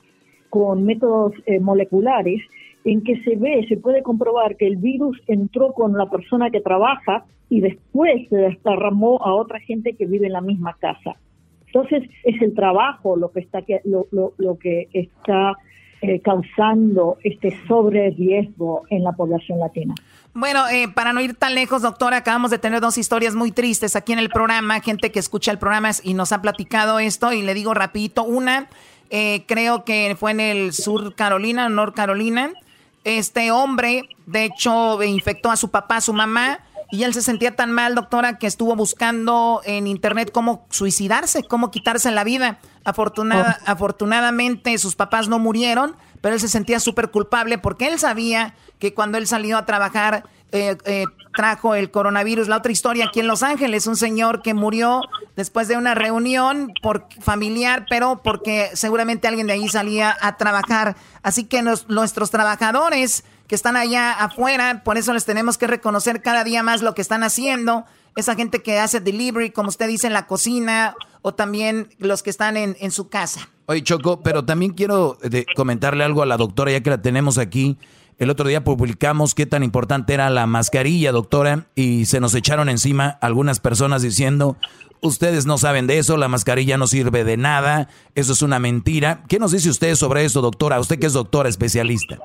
con 0.49 0.85
métodos 0.85 1.33
eh, 1.45 1.59
moleculares, 1.59 2.41
en 2.87 3.03
que 3.03 3.21
se 3.23 3.35
ve, 3.35 3.65
se 3.67 3.75
puede 3.75 4.01
comprobar 4.01 4.55
que 4.55 4.65
el 4.65 4.77
virus 4.77 5.21
entró 5.27 5.73
con 5.73 5.91
la 5.97 6.09
persona 6.09 6.49
que 6.49 6.61
trabaja 6.61 7.25
y 7.49 7.59
después 7.59 8.27
se 8.29 8.37
desparramó 8.37 9.21
a 9.25 9.33
otra 9.33 9.59
gente 9.59 9.93
que 9.93 10.05
vive 10.05 10.27
en 10.27 10.33
la 10.33 10.41
misma 10.41 10.73
casa. 10.79 11.17
Entonces 11.65 12.09
es 12.23 12.41
el 12.41 12.55
trabajo 12.55 13.17
lo 13.17 13.29
que 13.31 13.41
está 13.41 13.59
lo, 13.83 14.07
lo, 14.37 14.57
que 14.57 14.87
está 14.93 15.57
eh, 16.01 16.21
causando 16.21 17.17
este 17.25 17.57
sobre 17.67 18.11
riesgo 18.11 18.83
en 18.89 19.03
la 19.03 19.11
población 19.11 19.59
latina. 19.59 19.93
Bueno, 20.33 20.65
eh, 20.69 20.87
para 20.87 21.11
no 21.11 21.19
ir 21.19 21.35
tan 21.35 21.55
lejos, 21.55 21.81
doctora, 21.81 22.17
acabamos 22.17 22.51
de 22.51 22.57
tener 22.57 22.79
dos 22.79 22.97
historias 22.97 23.35
muy 23.35 23.51
tristes 23.51 23.97
aquí 23.97 24.13
en 24.13 24.19
el 24.19 24.29
programa, 24.29 24.79
gente 24.79 25.11
que 25.11 25.19
escucha 25.19 25.51
el 25.51 25.57
programa 25.57 25.89
y 26.03 26.13
nos 26.13 26.31
ha 26.31 26.41
platicado 26.41 26.99
esto 26.99 27.33
y 27.33 27.41
le 27.41 27.53
digo 27.53 27.73
rapidito, 27.73 28.23
una, 28.23 28.69
eh, 29.09 29.43
creo 29.45 29.83
que 29.83 30.15
fue 30.17 30.31
en 30.31 30.39
el 30.39 30.71
sur 30.71 31.15
Carolina, 31.15 31.67
North 31.67 31.93
Carolina, 31.93 32.53
este 33.03 33.51
hombre, 33.51 34.03
de 34.25 34.45
hecho, 34.45 35.01
infectó 35.03 35.51
a 35.51 35.55
su 35.55 35.69
papá, 35.69 35.97
a 35.97 36.01
su 36.01 36.13
mamá, 36.13 36.59
y 36.89 37.03
él 37.03 37.13
se 37.13 37.21
sentía 37.21 37.55
tan 37.55 37.71
mal, 37.71 37.95
doctora, 37.95 38.37
que 38.37 38.47
estuvo 38.47 38.75
buscando 38.75 39.61
en 39.65 39.87
internet 39.87 40.31
cómo 40.31 40.65
suicidarse, 40.69 41.43
cómo 41.43 41.69
quitarse 41.69 42.11
la 42.11 42.23
vida. 42.23 42.59
Afortunada, 42.85 43.59
oh. 43.61 43.63
Afortunadamente 43.71 44.77
sus 44.77 44.95
papás 44.95 45.27
no 45.27 45.39
murieron, 45.39 45.97
pero 46.21 46.35
él 46.35 46.41
se 46.41 46.47
sentía 46.47 46.79
súper 46.79 47.11
culpable 47.11 47.57
porque 47.57 47.87
él 47.87 47.99
sabía 47.99 48.55
que 48.79 48.93
cuando 48.93 49.17
él 49.17 49.27
salió 49.27 49.57
a 49.57 49.65
trabajar 49.65 50.23
eh, 50.53 50.77
eh, 50.85 51.05
trajo 51.37 51.75
el 51.75 51.91
coronavirus. 51.91 52.47
La 52.47 52.57
otra 52.57 52.71
historia 52.71 53.05
aquí 53.05 53.19
en 53.19 53.27
Los 53.27 53.43
Ángeles, 53.43 53.85
un 53.85 53.95
señor 53.95 54.41
que 54.41 54.55
murió 54.55 55.01
después 55.35 55.67
de 55.67 55.77
una 55.77 55.93
reunión 55.93 56.73
por 56.81 57.07
familiar, 57.21 57.85
pero 57.87 58.21
porque 58.23 58.71
seguramente 58.73 59.27
alguien 59.27 59.45
de 59.45 59.53
ahí 59.53 59.69
salía 59.69 60.17
a 60.19 60.35
trabajar. 60.35 60.97
Así 61.21 61.43
que 61.43 61.61
nuestros 61.61 62.31
trabajadores 62.31 63.23
que 63.47 63.53
están 63.53 63.77
allá 63.77 64.13
afuera, 64.13 64.81
por 64.83 64.97
eso 64.97 65.13
les 65.13 65.25
tenemos 65.25 65.59
que 65.59 65.67
reconocer 65.67 66.23
cada 66.23 66.43
día 66.43 66.63
más 66.63 66.81
lo 66.81 66.95
que 66.95 67.03
están 67.03 67.23
haciendo. 67.23 67.85
Esa 68.15 68.33
gente 68.33 68.63
que 68.63 68.79
hace 68.79 68.99
delivery, 68.99 69.51
como 69.51 69.69
usted 69.69 69.87
dice, 69.87 70.07
en 70.07 70.13
la 70.13 70.25
cocina, 70.25 70.95
o 71.21 71.35
también 71.35 71.89
los 71.99 72.23
que 72.23 72.31
están 72.31 72.57
en, 72.57 72.75
en 72.79 72.89
su 72.89 73.09
casa. 73.09 73.47
Oye, 73.67 73.83
Choco, 73.83 74.21
pero 74.21 74.43
también 74.43 74.73
quiero 74.73 75.19
eh, 75.21 75.45
comentarle 75.55 76.03
algo 76.03 76.23
a 76.23 76.25
la 76.25 76.37
doctora, 76.37 76.71
ya 76.71 76.81
que 76.81 76.89
la 76.89 77.01
tenemos 77.01 77.37
aquí. 77.37 77.77
El 78.17 78.31
otro 78.31 78.47
día 78.47 78.63
publicamos 78.63 79.35
qué 79.35 79.45
tan 79.45 79.61
importante 79.61 80.15
era 80.15 80.31
la 80.31 80.47
mascarilla, 80.47 81.11
doctora, 81.11 81.67
y 81.75 82.05
se 82.05 82.19
nos 82.19 82.33
echaron 82.33 82.67
encima 82.67 83.09
algunas 83.21 83.59
personas 83.59 84.01
diciendo, 84.01 84.57
ustedes 85.01 85.45
no 85.45 85.59
saben 85.59 85.85
de 85.85 85.99
eso, 85.99 86.17
la 86.17 86.27
mascarilla 86.27 86.77
no 86.77 86.87
sirve 86.87 87.23
de 87.23 87.37
nada, 87.37 87.89
eso 88.15 88.33
es 88.33 88.41
una 88.41 88.57
mentira. 88.57 89.21
¿Qué 89.29 89.37
nos 89.37 89.51
dice 89.51 89.69
usted 89.69 89.93
sobre 89.93 90.25
eso, 90.25 90.41
doctora? 90.41 90.79
Usted 90.79 90.97
que 90.97 91.05
es 91.05 91.13
doctora 91.13 91.47
especialista. 91.47 92.17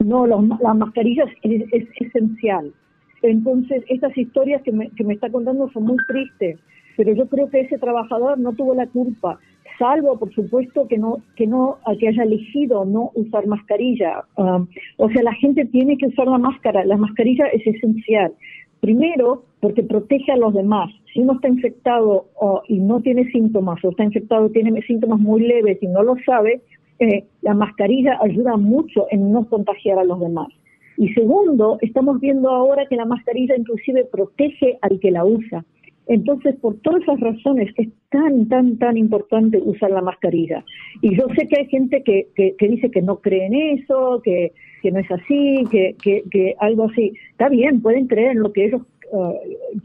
No, 0.00 0.26
la 0.26 0.74
mascarilla 0.74 1.22
es, 1.42 1.62
es, 1.70 1.88
esencial. 2.00 2.74
Entonces, 3.22 3.84
estas 3.88 4.18
historias 4.18 4.60
que 4.62 4.72
me, 4.72 4.90
que 4.90 5.04
me 5.04 5.14
está 5.14 5.30
contando 5.30 5.70
son 5.70 5.84
muy 5.84 5.98
tristes, 6.08 6.58
pero 6.96 7.14
yo 7.14 7.28
creo 7.28 7.48
que 7.48 7.60
ese 7.60 7.78
trabajador 7.78 8.40
no 8.40 8.52
tuvo 8.54 8.74
la 8.74 8.88
culpa 8.88 9.38
salvo 9.78 10.18
por 10.18 10.32
supuesto 10.34 10.86
que 10.88 10.98
no 10.98 11.18
que 11.36 11.46
no 11.46 11.78
que 11.98 12.08
haya 12.08 12.22
elegido 12.22 12.84
no 12.84 13.10
usar 13.14 13.46
mascarilla. 13.46 14.24
Um, 14.36 14.66
o 14.98 15.08
sea 15.10 15.22
la 15.22 15.34
gente 15.34 15.64
tiene 15.66 15.96
que 15.96 16.06
usar 16.06 16.26
la 16.26 16.38
máscara. 16.38 16.84
La 16.84 16.96
mascarilla 16.96 17.46
es 17.46 17.66
esencial. 17.66 18.32
Primero 18.80 19.44
porque 19.60 19.82
protege 19.82 20.32
a 20.32 20.36
los 20.36 20.54
demás. 20.54 20.90
Si 21.12 21.20
uno 21.20 21.34
está 21.34 21.48
infectado 21.48 22.26
y 22.68 22.78
no 22.80 23.00
tiene 23.00 23.30
síntomas 23.30 23.84
o 23.84 23.90
está 23.90 24.04
infectado 24.04 24.50
tiene 24.50 24.80
síntomas 24.82 25.20
muy 25.20 25.42
leves 25.42 25.78
y 25.82 25.86
no 25.86 26.02
lo 26.02 26.16
sabe 26.26 26.62
eh, 26.98 27.24
la 27.42 27.54
mascarilla 27.54 28.18
ayuda 28.22 28.56
mucho 28.56 29.06
en 29.10 29.32
no 29.32 29.48
contagiar 29.48 29.98
a 29.98 30.04
los 30.04 30.20
demás. 30.20 30.48
Y 30.96 31.12
segundo 31.14 31.78
estamos 31.80 32.20
viendo 32.20 32.50
ahora 32.50 32.86
que 32.86 32.96
la 32.96 33.06
mascarilla 33.06 33.56
inclusive 33.56 34.04
protege 34.04 34.78
al 34.82 35.00
que 35.00 35.10
la 35.10 35.24
usa 35.24 35.64
entonces, 36.06 36.56
por 36.60 36.76
todas 36.80 37.02
esas 37.02 37.20
razones, 37.20 37.72
es 37.76 37.88
tan, 38.10 38.48
tan, 38.48 38.78
tan 38.78 38.96
importante 38.96 39.60
usar 39.64 39.90
la 39.90 40.02
mascarilla. 40.02 40.64
Y 41.00 41.16
yo 41.16 41.26
sé 41.36 41.46
que 41.46 41.60
hay 41.60 41.66
gente 41.66 42.02
que, 42.02 42.28
que, 42.34 42.68
dice 42.68 42.90
que 42.90 43.02
no 43.02 43.20
cree 43.20 43.46
en 43.46 43.54
eso, 43.78 44.20
que, 44.24 44.52
que 44.82 44.90
no 44.90 44.98
es 44.98 45.10
así, 45.10 45.64
que, 45.70 45.94
que, 46.02 46.54
algo 46.58 46.90
así. 46.90 47.12
Está 47.30 47.48
bien, 47.48 47.80
pueden 47.80 48.08
creer 48.08 48.32
en 48.32 48.40
lo 48.40 48.52
que 48.52 48.66
ellos 48.66 48.82
uh, 49.12 49.34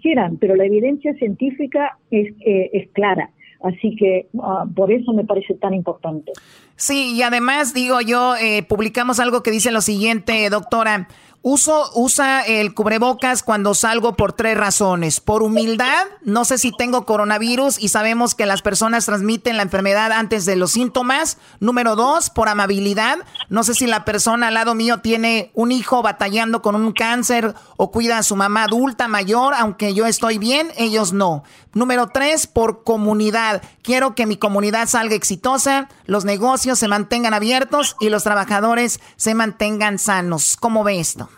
quieran, 0.01 0.37
pero 0.37 0.55
la 0.55 0.65
evidencia 0.65 1.13
científica 1.15 1.97
es, 2.09 2.33
eh, 2.45 2.71
es 2.73 2.89
clara. 2.91 3.29
Así 3.63 3.95
que 3.95 4.27
uh, 4.33 4.71
por 4.75 4.91
eso 4.91 5.13
me 5.13 5.23
parece 5.23 5.55
tan 5.55 5.73
importante. 5.73 6.31
Sí, 6.75 7.15
y 7.15 7.23
además 7.23 7.73
digo 7.73 8.01
yo, 8.01 8.35
eh, 8.35 8.63
publicamos 8.63 9.19
algo 9.19 9.41
que 9.41 9.49
dice 9.49 9.71
lo 9.71 9.81
siguiente, 9.81 10.47
doctora. 10.49 11.07
Uso, 11.49 11.89
usa 11.93 12.41
el 12.41 12.73
cubrebocas 12.73 13.41
cuando 13.41 13.73
salgo 13.73 14.17
por 14.17 14.33
tres 14.33 14.57
razones. 14.57 15.21
Por 15.21 15.43
humildad, 15.43 16.03
no 16.21 16.43
sé 16.43 16.57
si 16.57 16.73
tengo 16.73 17.05
coronavirus 17.05 17.81
y 17.81 17.87
sabemos 17.87 18.35
que 18.35 18.45
las 18.45 18.61
personas 18.61 19.05
transmiten 19.05 19.55
la 19.55 19.63
enfermedad 19.63 20.11
antes 20.11 20.45
de 20.45 20.57
los 20.57 20.73
síntomas. 20.73 21.37
Número 21.61 21.95
dos, 21.95 22.29
por 22.29 22.49
amabilidad. 22.49 23.19
No 23.47 23.63
sé 23.63 23.75
si 23.75 23.87
la 23.87 24.03
persona 24.03 24.49
al 24.49 24.55
lado 24.55 24.75
mío 24.75 24.99
tiene 24.99 25.51
un 25.53 25.71
hijo 25.71 26.01
batallando 26.01 26.61
con 26.61 26.75
un 26.75 26.91
cáncer 26.91 27.55
o 27.77 27.91
cuida 27.91 28.17
a 28.17 28.23
su 28.23 28.35
mamá 28.35 28.65
adulta 28.65 29.07
mayor, 29.07 29.53
aunque 29.53 29.93
yo 29.93 30.05
estoy 30.05 30.39
bien, 30.39 30.73
ellos 30.75 31.13
no. 31.13 31.45
Número 31.71 32.07
tres, 32.07 32.45
por 32.47 32.83
comunidad. 32.83 33.61
Quiero 33.83 34.15
que 34.15 34.25
mi 34.25 34.35
comunidad 34.35 34.89
salga 34.89 35.15
exitosa, 35.15 35.87
los 36.07 36.25
negocios 36.25 36.77
se 36.77 36.89
mantengan 36.89 37.33
abiertos 37.33 37.95
y 38.01 38.09
los 38.09 38.23
trabajadores 38.23 38.99
se 39.15 39.33
mantengan 39.33 39.97
sanos. 39.97 40.57
¿Cómo 40.59 40.83
ve 40.83 40.99
esto? 40.99 41.29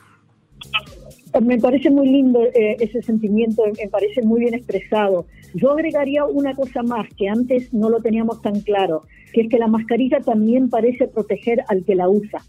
Me 1.42 1.60
parece 1.60 1.90
muy 1.90 2.08
lindo 2.08 2.42
eh, 2.44 2.78
ese 2.80 3.02
sentimiento, 3.02 3.64
me 3.78 3.88
parece 3.90 4.22
muy 4.24 4.40
bien 4.42 4.54
expresado. 4.56 5.26
Yo 5.54 5.72
agregaría 5.72 6.26
una 6.26 6.54
cosa 6.56 6.82
más 6.84 7.08
que 7.18 7.28
antes 7.28 7.74
no 7.74 7.90
lo 7.90 8.02
teníamos 8.02 8.42
tan 8.42 8.62
claro, 8.62 9.04
que 9.34 9.42
es 9.42 9.50
que 9.50 9.60
la 9.60 9.68
mascarilla 9.68 10.20
también 10.22 10.70
parece 10.70 11.08
proteger 11.08 11.64
al 11.68 11.84
que 11.86 11.96
la 11.96 12.10
usa. 12.10 12.44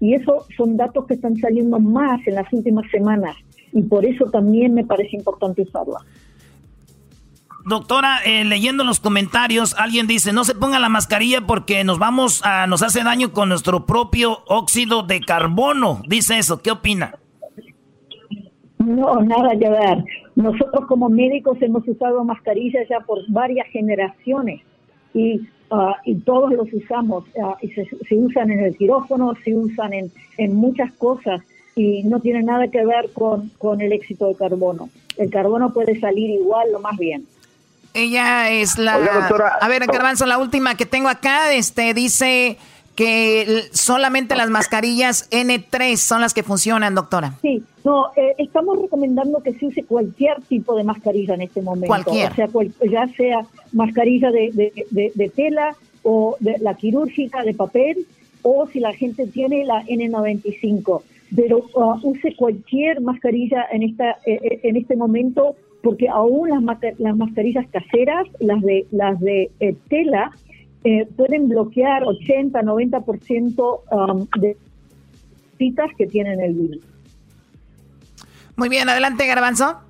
Y 0.00 0.14
eso 0.14 0.46
son 0.56 0.76
datos 0.76 1.06
que 1.06 1.14
están 1.14 1.36
saliendo 1.36 1.78
más 1.78 2.26
en 2.26 2.34
las 2.34 2.52
últimas 2.52 2.90
semanas 2.90 3.36
y 3.72 3.82
por 3.82 4.04
eso 4.04 4.26
también 4.26 4.74
me 4.74 4.84
parece 4.84 5.16
importante 5.16 5.62
usarla. 5.62 5.98
Doctora, 7.66 8.18
eh, 8.26 8.44
leyendo 8.44 8.84
los 8.84 9.00
comentarios, 9.00 9.74
alguien 9.78 10.06
dice, 10.06 10.34
no 10.34 10.44
se 10.44 10.54
ponga 10.54 10.78
la 10.78 10.90
mascarilla 10.90 11.46
porque 11.46 11.82
nos 11.82 11.98
vamos 11.98 12.44
a, 12.44 12.66
nos 12.66 12.82
hace 12.82 13.02
daño 13.02 13.32
con 13.32 13.48
nuestro 13.48 13.86
propio 13.86 14.40
óxido 14.46 15.02
de 15.02 15.20
carbono. 15.20 16.02
Dice 16.06 16.38
eso, 16.38 16.60
¿qué 16.60 16.70
opina? 16.70 17.14
No, 18.84 19.22
nada 19.22 19.56
que 19.58 19.68
ver. 19.68 20.04
Nosotros 20.34 20.86
como 20.86 21.08
médicos 21.08 21.60
hemos 21.62 21.86
usado 21.86 22.24
mascarillas 22.24 22.88
ya 22.88 23.00
por 23.00 23.18
varias 23.28 23.66
generaciones 23.68 24.60
y, 25.12 25.40
ah, 25.70 25.96
y 26.04 26.16
todos 26.16 26.52
los 26.52 26.72
usamos. 26.72 27.24
Ah, 27.42 27.56
y 27.62 27.68
se, 27.68 27.86
usan 28.16 28.50
en 28.50 28.60
el 28.60 28.76
quirófano, 28.76 29.34
se 29.44 29.54
usan 29.54 29.92
en, 29.92 30.12
en 30.38 30.54
muchas 30.54 30.92
cosas 30.92 31.40
y 31.76 32.04
no 32.04 32.20
tiene 32.20 32.42
nada 32.42 32.68
que 32.68 32.84
ver 32.84 33.10
con, 33.12 33.50
con 33.58 33.80
el 33.80 33.92
éxito 33.92 34.26
del 34.26 34.36
carbono. 34.36 34.90
El 35.16 35.30
carbono 35.30 35.72
puede 35.72 35.98
salir 35.98 36.30
igual, 36.30 36.72
lo 36.72 36.80
más 36.80 36.96
bien. 36.96 37.26
Ella 37.94 38.50
es 38.50 38.76
la... 38.76 38.94
a 39.60 39.68
ver, 39.68 39.86
Garbanzo, 39.86 40.26
la 40.26 40.38
última 40.38 40.76
que 40.76 40.84
tengo 40.84 41.08
acá, 41.08 41.52
este, 41.52 41.94
dice 41.94 42.58
que 42.94 43.64
solamente 43.72 44.36
las 44.36 44.50
mascarillas 44.50 45.28
N3 45.30 45.96
son 45.96 46.20
las 46.20 46.32
que 46.32 46.42
funcionan, 46.42 46.94
doctora. 46.94 47.34
Sí, 47.42 47.62
no, 47.84 48.06
eh, 48.16 48.34
estamos 48.38 48.80
recomendando 48.80 49.42
que 49.42 49.52
se 49.54 49.66
use 49.66 49.82
cualquier 49.82 50.40
tipo 50.42 50.76
de 50.76 50.84
mascarilla 50.84 51.34
en 51.34 51.42
este 51.42 51.60
momento. 51.60 51.88
Cualquier. 51.88 52.32
O 52.32 52.34
sea, 52.34 52.48
ya 52.88 53.08
sea 53.08 53.40
mascarilla 53.72 54.30
de, 54.30 54.72
de, 54.90 55.28
tela 55.34 55.76
o 56.02 56.36
de 56.40 56.58
la 56.58 56.74
quirúrgica 56.74 57.42
de 57.42 57.54
papel 57.54 58.06
o 58.42 58.66
si 58.68 58.78
la 58.78 58.92
gente 58.92 59.26
tiene 59.26 59.64
la 59.64 59.82
N95. 59.84 61.02
Pero 61.34 61.66
uh, 61.74 61.98
use 62.02 62.36
cualquier 62.36 63.00
mascarilla 63.00 63.66
en, 63.72 63.82
esta, 63.82 64.10
eh, 64.24 64.38
eh, 64.40 64.60
en 64.62 64.76
este 64.76 64.94
momento 64.94 65.56
porque 65.82 66.08
aún 66.08 66.48
las, 66.48 66.62
las 66.98 67.16
mascarillas 67.16 67.66
caseras, 67.68 68.26
las 68.38 68.62
de, 68.62 68.86
las 68.92 69.20
de 69.20 69.50
tela, 69.88 70.30
eh, 70.84 71.06
pueden 71.16 71.48
bloquear 71.48 72.04
80, 72.04 72.62
90% 72.62 73.80
um, 73.90 74.26
de 74.40 74.56
citas 75.58 75.90
que 75.96 76.06
tienen 76.06 76.40
el 76.40 76.54
virus. 76.54 76.84
Muy 78.56 78.68
bien, 78.68 78.88
adelante, 78.88 79.26
Garbanzo. 79.26 79.80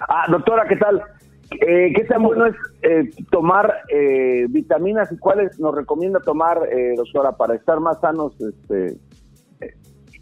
Ah, 0.00 0.26
doctora, 0.28 0.66
¿qué 0.68 0.76
tal? 0.76 1.02
Eh, 1.50 1.92
¿Qué 1.94 2.04
tan 2.04 2.22
bueno 2.24 2.46
es 2.46 2.56
eh, 2.82 3.08
tomar 3.30 3.72
eh, 3.88 4.46
vitaminas 4.48 5.10
y 5.12 5.16
cuáles 5.16 5.58
nos 5.60 5.74
recomienda 5.74 6.18
tomar, 6.20 6.58
doctora, 6.96 7.32
para 7.36 7.54
estar 7.54 7.78
más 7.80 8.00
sanos 8.00 8.34
este, 8.40 8.98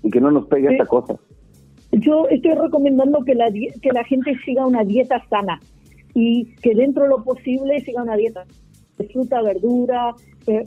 y 0.02 0.10
que 0.10 0.20
no 0.20 0.30
nos 0.30 0.46
pegue 0.46 0.68
esta 0.70 0.86
cosa? 0.86 1.14
Yo 1.92 2.28
estoy 2.28 2.54
recomendando 2.54 3.24
que 3.24 3.34
la, 3.34 3.50
que 3.50 3.92
la 3.92 4.04
gente 4.04 4.36
siga 4.44 4.66
una 4.66 4.84
dieta 4.84 5.22
sana 5.30 5.60
y 6.12 6.54
que 6.56 6.74
dentro 6.74 7.04
de 7.04 7.08
lo 7.08 7.24
posible 7.24 7.80
siga 7.80 8.02
una 8.02 8.16
dieta 8.16 8.44
de 8.98 9.08
fruta, 9.08 9.42
verdura, 9.42 10.14
eh, 10.46 10.64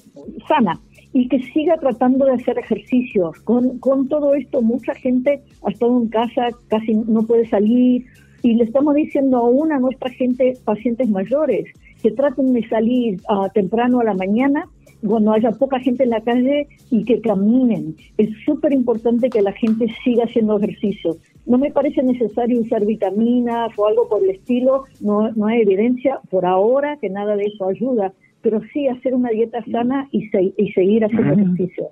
sana, 0.47 0.79
y 1.13 1.27
que 1.29 1.39
siga 1.53 1.77
tratando 1.77 2.25
de 2.25 2.33
hacer 2.33 2.57
ejercicios. 2.59 3.39
Con, 3.41 3.79
con 3.79 4.07
todo 4.07 4.33
esto, 4.35 4.61
mucha 4.61 4.93
gente 4.95 5.41
ha 5.63 5.71
estado 5.71 5.97
en 6.01 6.09
casa, 6.09 6.49
casi 6.67 6.93
no 6.93 7.23
puede 7.23 7.47
salir, 7.47 8.05
y 8.43 8.53
le 8.53 8.63
estamos 8.65 8.95
diciendo 8.95 9.37
aún 9.37 9.71
a 9.71 9.79
nuestra 9.79 10.09
gente, 10.11 10.53
pacientes 10.63 11.09
mayores, 11.09 11.65
que 12.01 12.11
traten 12.11 12.53
de 12.53 12.67
salir 12.69 13.19
uh, 13.29 13.49
temprano 13.53 13.99
a 13.99 14.03
la 14.03 14.13
mañana 14.13 14.69
cuando 15.05 15.33
haya 15.33 15.51
poca 15.51 15.79
gente 15.79 16.03
en 16.03 16.11
la 16.11 16.21
calle 16.21 16.67
y 16.89 17.03
que 17.03 17.21
caminen. 17.21 17.95
Es 18.17 18.29
súper 18.45 18.73
importante 18.73 19.29
que 19.29 19.41
la 19.41 19.51
gente 19.53 19.87
siga 20.03 20.25
haciendo 20.25 20.57
ejercicio. 20.57 21.17
No 21.47 21.57
me 21.57 21.71
parece 21.71 22.03
necesario 22.03 22.61
usar 22.61 22.85
vitaminas 22.85 23.71
o 23.77 23.87
algo 23.87 24.07
por 24.07 24.21
el 24.21 24.29
estilo, 24.31 24.83
no, 24.99 25.31
no 25.31 25.47
hay 25.47 25.61
evidencia 25.61 26.19
por 26.29 26.45
ahora 26.45 26.97
que 26.97 27.09
nada 27.09 27.35
de 27.35 27.45
eso 27.45 27.67
ayuda, 27.67 28.13
pero 28.41 28.61
sí 28.73 28.87
hacer 28.87 29.15
una 29.15 29.29
dieta 29.29 29.63
sana 29.71 30.07
y, 30.11 30.29
y 30.57 30.71
seguir 30.73 31.05
haciendo 31.05 31.33
ejercicio. 31.33 31.89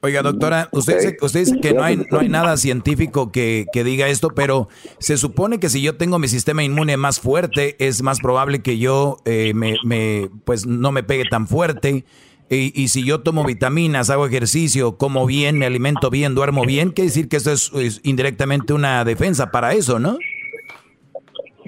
Oiga, 0.00 0.22
doctora, 0.22 0.68
usted 0.70 0.96
dice, 0.96 1.16
usted 1.20 1.40
dice 1.40 1.60
que 1.60 1.74
no 1.74 1.82
hay, 1.82 1.96
no 1.96 2.20
hay 2.20 2.28
nada 2.28 2.56
científico 2.56 3.32
que, 3.32 3.66
que, 3.72 3.82
diga 3.82 4.06
esto, 4.06 4.30
pero 4.30 4.68
se 5.00 5.16
supone 5.16 5.58
que 5.58 5.68
si 5.68 5.82
yo 5.82 5.96
tengo 5.96 6.20
mi 6.20 6.28
sistema 6.28 6.62
inmune 6.62 6.96
más 6.96 7.18
fuerte, 7.18 7.74
es 7.84 8.02
más 8.02 8.20
probable 8.20 8.60
que 8.60 8.78
yo 8.78 9.16
eh, 9.24 9.54
me, 9.54 9.74
me, 9.84 10.30
pues 10.44 10.66
no 10.66 10.92
me 10.92 11.02
pegue 11.02 11.24
tan 11.28 11.48
fuerte 11.48 12.04
y, 12.50 12.88
si 12.88 13.04
yo 13.04 13.20
tomo 13.20 13.44
vitaminas, 13.44 14.08
hago 14.08 14.26
ejercicio, 14.26 14.96
como 14.96 15.26
bien, 15.26 15.58
me 15.58 15.66
alimento 15.66 16.08
bien, 16.08 16.34
duermo 16.34 16.64
bien, 16.64 16.90
quiere 16.90 17.08
decir 17.08 17.28
que 17.28 17.36
esto 17.36 17.52
es, 17.52 18.00
indirectamente 18.04 18.72
una 18.72 19.04
defensa 19.04 19.50
para 19.50 19.74
eso, 19.74 19.98
¿no? 19.98 20.16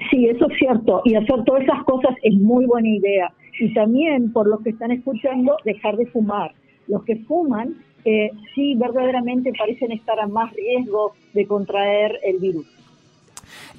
Sí, 0.09 0.27
eso 0.27 0.49
es 0.49 0.57
cierto. 0.57 1.01
Y 1.05 1.15
hacer 1.15 1.43
todas 1.45 1.63
esas 1.63 1.83
cosas 1.83 2.15
es 2.23 2.33
muy 2.35 2.65
buena 2.65 2.89
idea. 2.89 3.31
Y 3.59 3.73
también, 3.73 4.33
por 4.33 4.47
los 4.47 4.61
que 4.61 4.71
están 4.71 4.91
escuchando, 4.91 5.55
dejar 5.65 5.97
de 5.97 6.07
fumar. 6.07 6.51
Los 6.87 7.03
que 7.03 7.17
fuman, 7.27 7.75
eh, 8.03 8.31
sí, 8.55 8.73
verdaderamente 8.75 9.53
parecen 9.57 9.91
estar 9.91 10.19
a 10.19 10.27
más 10.27 10.51
riesgo 10.53 11.13
de 11.33 11.45
contraer 11.45 12.17
el 12.23 12.39
virus. 12.39 12.65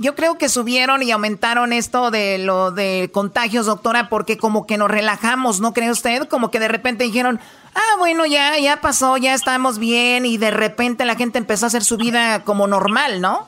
Yo 0.03 0.17
creo 0.17 0.37
que 0.37 0.49
subieron 0.49 1.01
y 1.05 1.13
aumentaron 1.13 1.73
esto 1.73 2.11
de 2.11 2.39
lo 2.39 2.73
de 2.73 3.09
contagios, 3.13 3.67
doctora, 3.67 4.09
porque 4.09 4.37
como 4.37 4.67
que 4.67 4.77
nos 4.77 4.91
relajamos, 4.91 5.61
¿no 5.61 5.73
cree 5.73 5.93
usted? 5.93 6.27
Como 6.27 6.51
que 6.51 6.59
de 6.59 6.67
repente 6.67 7.05
dijeron, 7.05 7.39
ah, 7.77 7.99
bueno, 8.01 8.27
ya, 8.27 8.59
ya 8.59 8.81
pasó, 8.81 9.17
ya 9.17 9.33
estamos 9.33 9.79
bien, 9.79 10.27
y 10.27 10.39
de 10.39 10.51
repente 10.51 11.05
la 11.05 11.15
gente 11.15 11.39
empezó 11.39 11.67
a 11.67 11.69
hacer 11.69 11.85
su 11.85 11.99
vida 11.99 12.43
como 12.43 12.67
normal, 12.67 13.21
¿no? 13.21 13.47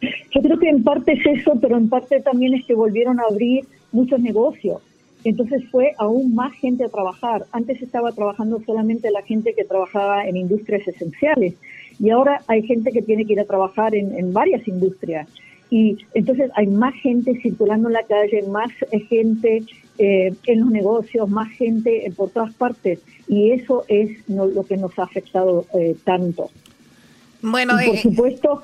Yo 0.00 0.42
creo 0.42 0.60
que 0.60 0.68
en 0.68 0.84
parte 0.84 1.14
es 1.14 1.40
eso, 1.40 1.58
pero 1.60 1.76
en 1.76 1.88
parte 1.88 2.20
también 2.20 2.54
es 2.54 2.64
que 2.64 2.74
volvieron 2.74 3.18
a 3.18 3.24
abrir 3.28 3.64
muchos 3.90 4.20
negocios. 4.20 4.80
Entonces 5.24 5.64
fue 5.72 5.92
aún 5.98 6.36
más 6.36 6.52
gente 6.52 6.84
a 6.84 6.88
trabajar. 6.88 7.46
Antes 7.50 7.82
estaba 7.82 8.12
trabajando 8.12 8.62
solamente 8.64 9.10
la 9.10 9.22
gente 9.22 9.54
que 9.56 9.64
trabajaba 9.64 10.24
en 10.24 10.36
industrias 10.36 10.86
esenciales 10.86 11.54
y 12.00 12.10
ahora 12.10 12.40
hay 12.46 12.62
gente 12.62 12.90
que 12.92 13.02
tiene 13.02 13.26
que 13.26 13.34
ir 13.34 13.40
a 13.40 13.44
trabajar 13.44 13.94
en, 13.94 14.32
varias 14.32 14.66
industrias. 14.66 15.28
Y 15.68 15.98
entonces 16.14 16.50
hay 16.56 16.66
más 16.66 16.94
gente 16.94 17.38
circulando 17.42 17.88
en 17.88 17.92
la 17.92 18.02
calle, 18.04 18.42
más 18.48 18.70
gente 19.08 19.62
eh, 19.98 20.32
en 20.46 20.60
los 20.60 20.70
negocios, 20.70 21.28
más 21.28 21.48
gente 21.50 22.10
por 22.16 22.30
todas 22.30 22.54
partes. 22.54 23.00
Y 23.28 23.52
eso 23.52 23.84
es 23.86 24.26
lo 24.28 24.64
que 24.64 24.78
nos 24.78 24.98
ha 24.98 25.04
afectado 25.04 25.66
eh, 25.78 25.94
tanto. 26.02 26.50
Bueno, 27.42 27.74
por 27.74 27.94
eh, 27.94 28.00
supuesto, 28.00 28.62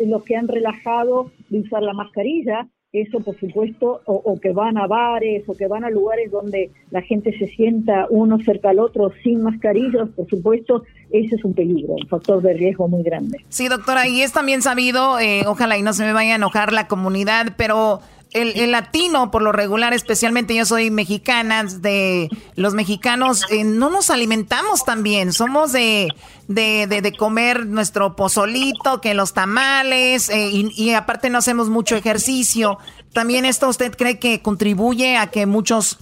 los 0.00 0.24
que 0.24 0.36
han 0.36 0.48
relajado 0.48 1.30
de 1.50 1.60
usar 1.60 1.82
la 1.82 1.92
mascarilla, 1.92 2.66
eso 2.92 3.20
por 3.20 3.38
supuesto, 3.38 4.00
o, 4.06 4.38
que 4.40 4.52
van 4.52 4.78
a 4.78 4.86
bares 4.86 5.44
o 5.46 5.54
que 5.54 5.66
van 5.66 5.84
a 5.84 5.90
lugares 5.90 6.30
donde 6.30 6.70
la 6.90 7.02
gente 7.02 7.36
se 7.38 7.46
sienta 7.48 8.06
uno 8.10 8.38
cerca 8.44 8.70
al 8.70 8.78
otro 8.78 9.12
sin 9.22 9.42
mascarillas, 9.42 10.08
por 10.16 10.28
supuesto, 10.28 10.84
ese 11.10 11.34
es 11.36 11.44
un 11.44 11.54
peligro, 11.54 11.94
un 11.94 12.08
factor 12.08 12.42
de 12.42 12.54
riesgo 12.54 12.88
muy 12.88 13.02
grande. 13.02 13.38
Sí, 13.48 13.68
doctora, 13.68 14.08
y 14.08 14.22
es 14.22 14.32
también 14.32 14.62
sabido, 14.62 15.18
eh, 15.18 15.42
ojalá 15.46 15.76
y 15.76 15.82
no 15.82 15.92
se 15.92 16.04
me 16.04 16.12
vaya 16.12 16.32
a 16.32 16.36
enojar 16.36 16.72
la 16.72 16.88
comunidad, 16.88 17.54
pero 17.56 18.00
el, 18.32 18.70
latino, 18.70 19.30
por 19.30 19.42
lo 19.42 19.52
regular, 19.52 19.94
especialmente 19.94 20.54
yo 20.54 20.66
soy 20.66 20.90
mexicana, 20.90 21.64
de 21.64 22.28
los 22.54 22.74
mexicanos 22.74 23.44
eh, 23.50 23.64
no 23.64 23.88
nos 23.88 24.10
alimentamos 24.10 24.84
tan 24.84 25.02
bien. 25.02 25.32
Somos 25.32 25.72
de, 25.72 26.08
de, 26.48 26.86
de, 26.86 27.12
comer 27.12 27.66
nuestro 27.66 28.14
pozolito, 28.14 29.00
que 29.00 29.14
los 29.14 29.32
tamales, 29.32 30.28
eh, 30.28 30.50
y, 30.52 30.70
y, 30.76 30.90
aparte 30.90 31.30
no 31.30 31.38
hacemos 31.38 31.70
mucho 31.70 31.96
ejercicio. 31.96 32.78
¿También 33.12 33.44
esto 33.44 33.68
usted 33.68 33.96
cree 33.96 34.18
que 34.18 34.42
contribuye 34.42 35.16
a 35.16 35.28
que 35.28 35.46
muchos 35.46 35.98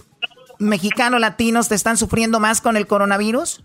mexicanos 0.59 1.19
latinos 1.21 1.69
te 1.69 1.75
están 1.75 1.95
sufriendo 1.95 2.39
más 2.39 2.59
con 2.59 2.75
el 2.75 2.87
coronavirus? 2.87 3.63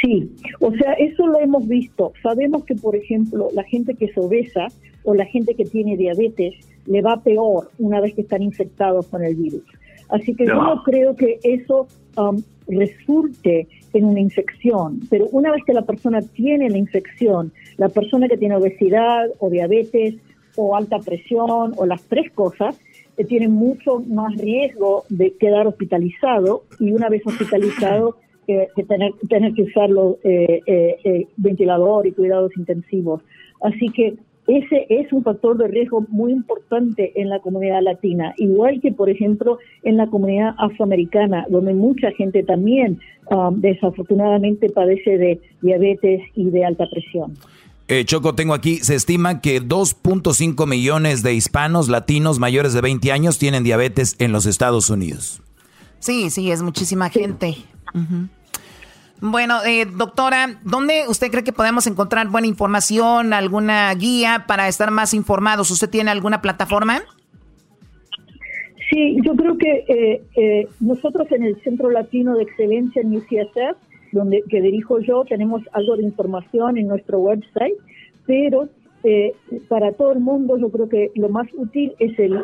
Sí, 0.00 0.30
o 0.60 0.72
sea, 0.72 0.92
eso 0.94 1.26
lo 1.26 1.40
hemos 1.40 1.66
visto. 1.66 2.12
Sabemos 2.22 2.64
que, 2.64 2.74
por 2.74 2.94
ejemplo, 2.94 3.48
la 3.52 3.64
gente 3.64 3.94
que 3.94 4.06
es 4.06 4.16
obesa 4.16 4.68
o 5.04 5.14
la 5.14 5.26
gente 5.26 5.54
que 5.54 5.64
tiene 5.64 5.96
diabetes 5.96 6.54
le 6.88 7.02
va 7.02 7.22
peor 7.22 7.70
una 7.78 8.00
vez 8.00 8.14
que 8.14 8.22
están 8.22 8.42
infectados 8.42 9.06
con 9.06 9.22
el 9.22 9.36
virus. 9.36 9.62
Así 10.08 10.34
que 10.34 10.46
yo 10.46 10.54
no 10.54 10.82
creo 10.82 11.14
que 11.14 11.38
eso 11.42 11.86
um, 12.16 12.42
resulte 12.66 13.68
en 13.92 14.04
una 14.04 14.20
infección, 14.20 15.00
pero 15.10 15.26
una 15.32 15.52
vez 15.52 15.62
que 15.64 15.74
la 15.74 15.82
persona 15.82 16.20
tiene 16.22 16.70
la 16.70 16.78
infección, 16.78 17.52
la 17.76 17.88
persona 17.88 18.28
que 18.28 18.36
tiene 18.36 18.56
obesidad 18.56 19.26
o 19.38 19.50
diabetes 19.50 20.16
o 20.56 20.76
alta 20.76 20.98
presión 20.98 21.74
o 21.76 21.86
las 21.86 22.02
tres 22.04 22.30
cosas, 22.32 22.78
eh, 23.16 23.24
tiene 23.24 23.48
mucho 23.48 24.00
más 24.00 24.34
riesgo 24.36 25.04
de 25.08 25.32
quedar 25.34 25.66
hospitalizado 25.66 26.64
y 26.80 26.92
una 26.92 27.08
vez 27.08 27.22
hospitalizado 27.26 28.16
eh, 28.48 28.68
que 28.74 28.84
tener, 28.84 29.12
tener 29.28 29.52
que 29.52 29.64
usar 29.64 29.90
los 29.90 30.16
eh, 30.24 30.60
eh, 30.66 31.26
ventilador 31.36 32.06
y 32.06 32.12
cuidados 32.12 32.56
intensivos. 32.56 33.22
Así 33.60 33.88
que 33.90 34.14
ese 34.48 34.86
es 34.88 35.12
un 35.12 35.22
factor 35.22 35.58
de 35.58 35.68
riesgo 35.68 36.06
muy 36.08 36.32
importante 36.32 37.12
en 37.20 37.28
la 37.28 37.38
comunidad 37.40 37.82
latina, 37.82 38.32
igual 38.38 38.80
que, 38.80 38.90
por 38.92 39.10
ejemplo, 39.10 39.58
en 39.82 39.98
la 39.98 40.06
comunidad 40.06 40.54
afroamericana, 40.56 41.44
donde 41.50 41.74
mucha 41.74 42.10
gente 42.12 42.42
también 42.42 42.98
um, 43.30 43.60
desafortunadamente 43.60 44.70
padece 44.70 45.18
de 45.18 45.40
diabetes 45.60 46.22
y 46.34 46.48
de 46.48 46.64
alta 46.64 46.86
presión. 46.90 47.36
Eh, 47.88 48.06
Choco, 48.06 48.34
tengo 48.34 48.54
aquí, 48.54 48.76
se 48.78 48.94
estima 48.94 49.42
que 49.42 49.60
2.5 49.62 50.66
millones 50.66 51.22
de 51.22 51.34
hispanos 51.34 51.90
latinos 51.90 52.38
mayores 52.38 52.72
de 52.72 52.80
20 52.80 53.12
años 53.12 53.38
tienen 53.38 53.64
diabetes 53.64 54.16
en 54.18 54.32
los 54.32 54.46
Estados 54.46 54.88
Unidos. 54.88 55.42
Sí, 55.98 56.30
sí, 56.30 56.50
es 56.50 56.62
muchísima 56.62 57.10
gente. 57.10 57.54
Bueno, 59.20 59.56
eh, 59.66 59.84
doctora, 59.84 60.60
¿dónde 60.62 61.04
usted 61.08 61.30
cree 61.30 61.42
que 61.42 61.52
podemos 61.52 61.86
encontrar 61.86 62.28
buena 62.28 62.46
información, 62.46 63.32
alguna 63.32 63.92
guía 63.94 64.44
para 64.46 64.68
estar 64.68 64.90
más 64.90 65.12
informados? 65.12 65.70
¿Usted 65.70 65.90
tiene 65.90 66.10
alguna 66.10 66.40
plataforma? 66.40 67.02
Sí, 68.90 69.18
yo 69.22 69.34
creo 69.34 69.58
que 69.58 69.84
eh, 69.88 70.22
eh, 70.36 70.68
nosotros 70.80 71.30
en 71.32 71.42
el 71.42 71.60
Centro 71.62 71.90
Latino 71.90 72.36
de 72.36 72.44
Excelencia 72.44 73.02
en 73.02 73.14
UCSF, 73.14 73.76
donde 74.12 74.42
que 74.48 74.62
dirijo 74.62 75.00
yo, 75.00 75.24
tenemos 75.28 75.62
algo 75.72 75.96
de 75.96 76.04
información 76.04 76.78
en 76.78 76.88
nuestro 76.88 77.18
website, 77.18 77.74
pero 78.26 78.68
eh, 79.04 79.34
para 79.68 79.92
todo 79.92 80.12
el 80.12 80.20
mundo 80.20 80.56
yo 80.58 80.70
creo 80.70 80.88
que 80.88 81.10
lo 81.16 81.28
más 81.28 81.46
útil 81.54 81.92
es 81.98 82.18
el, 82.18 82.36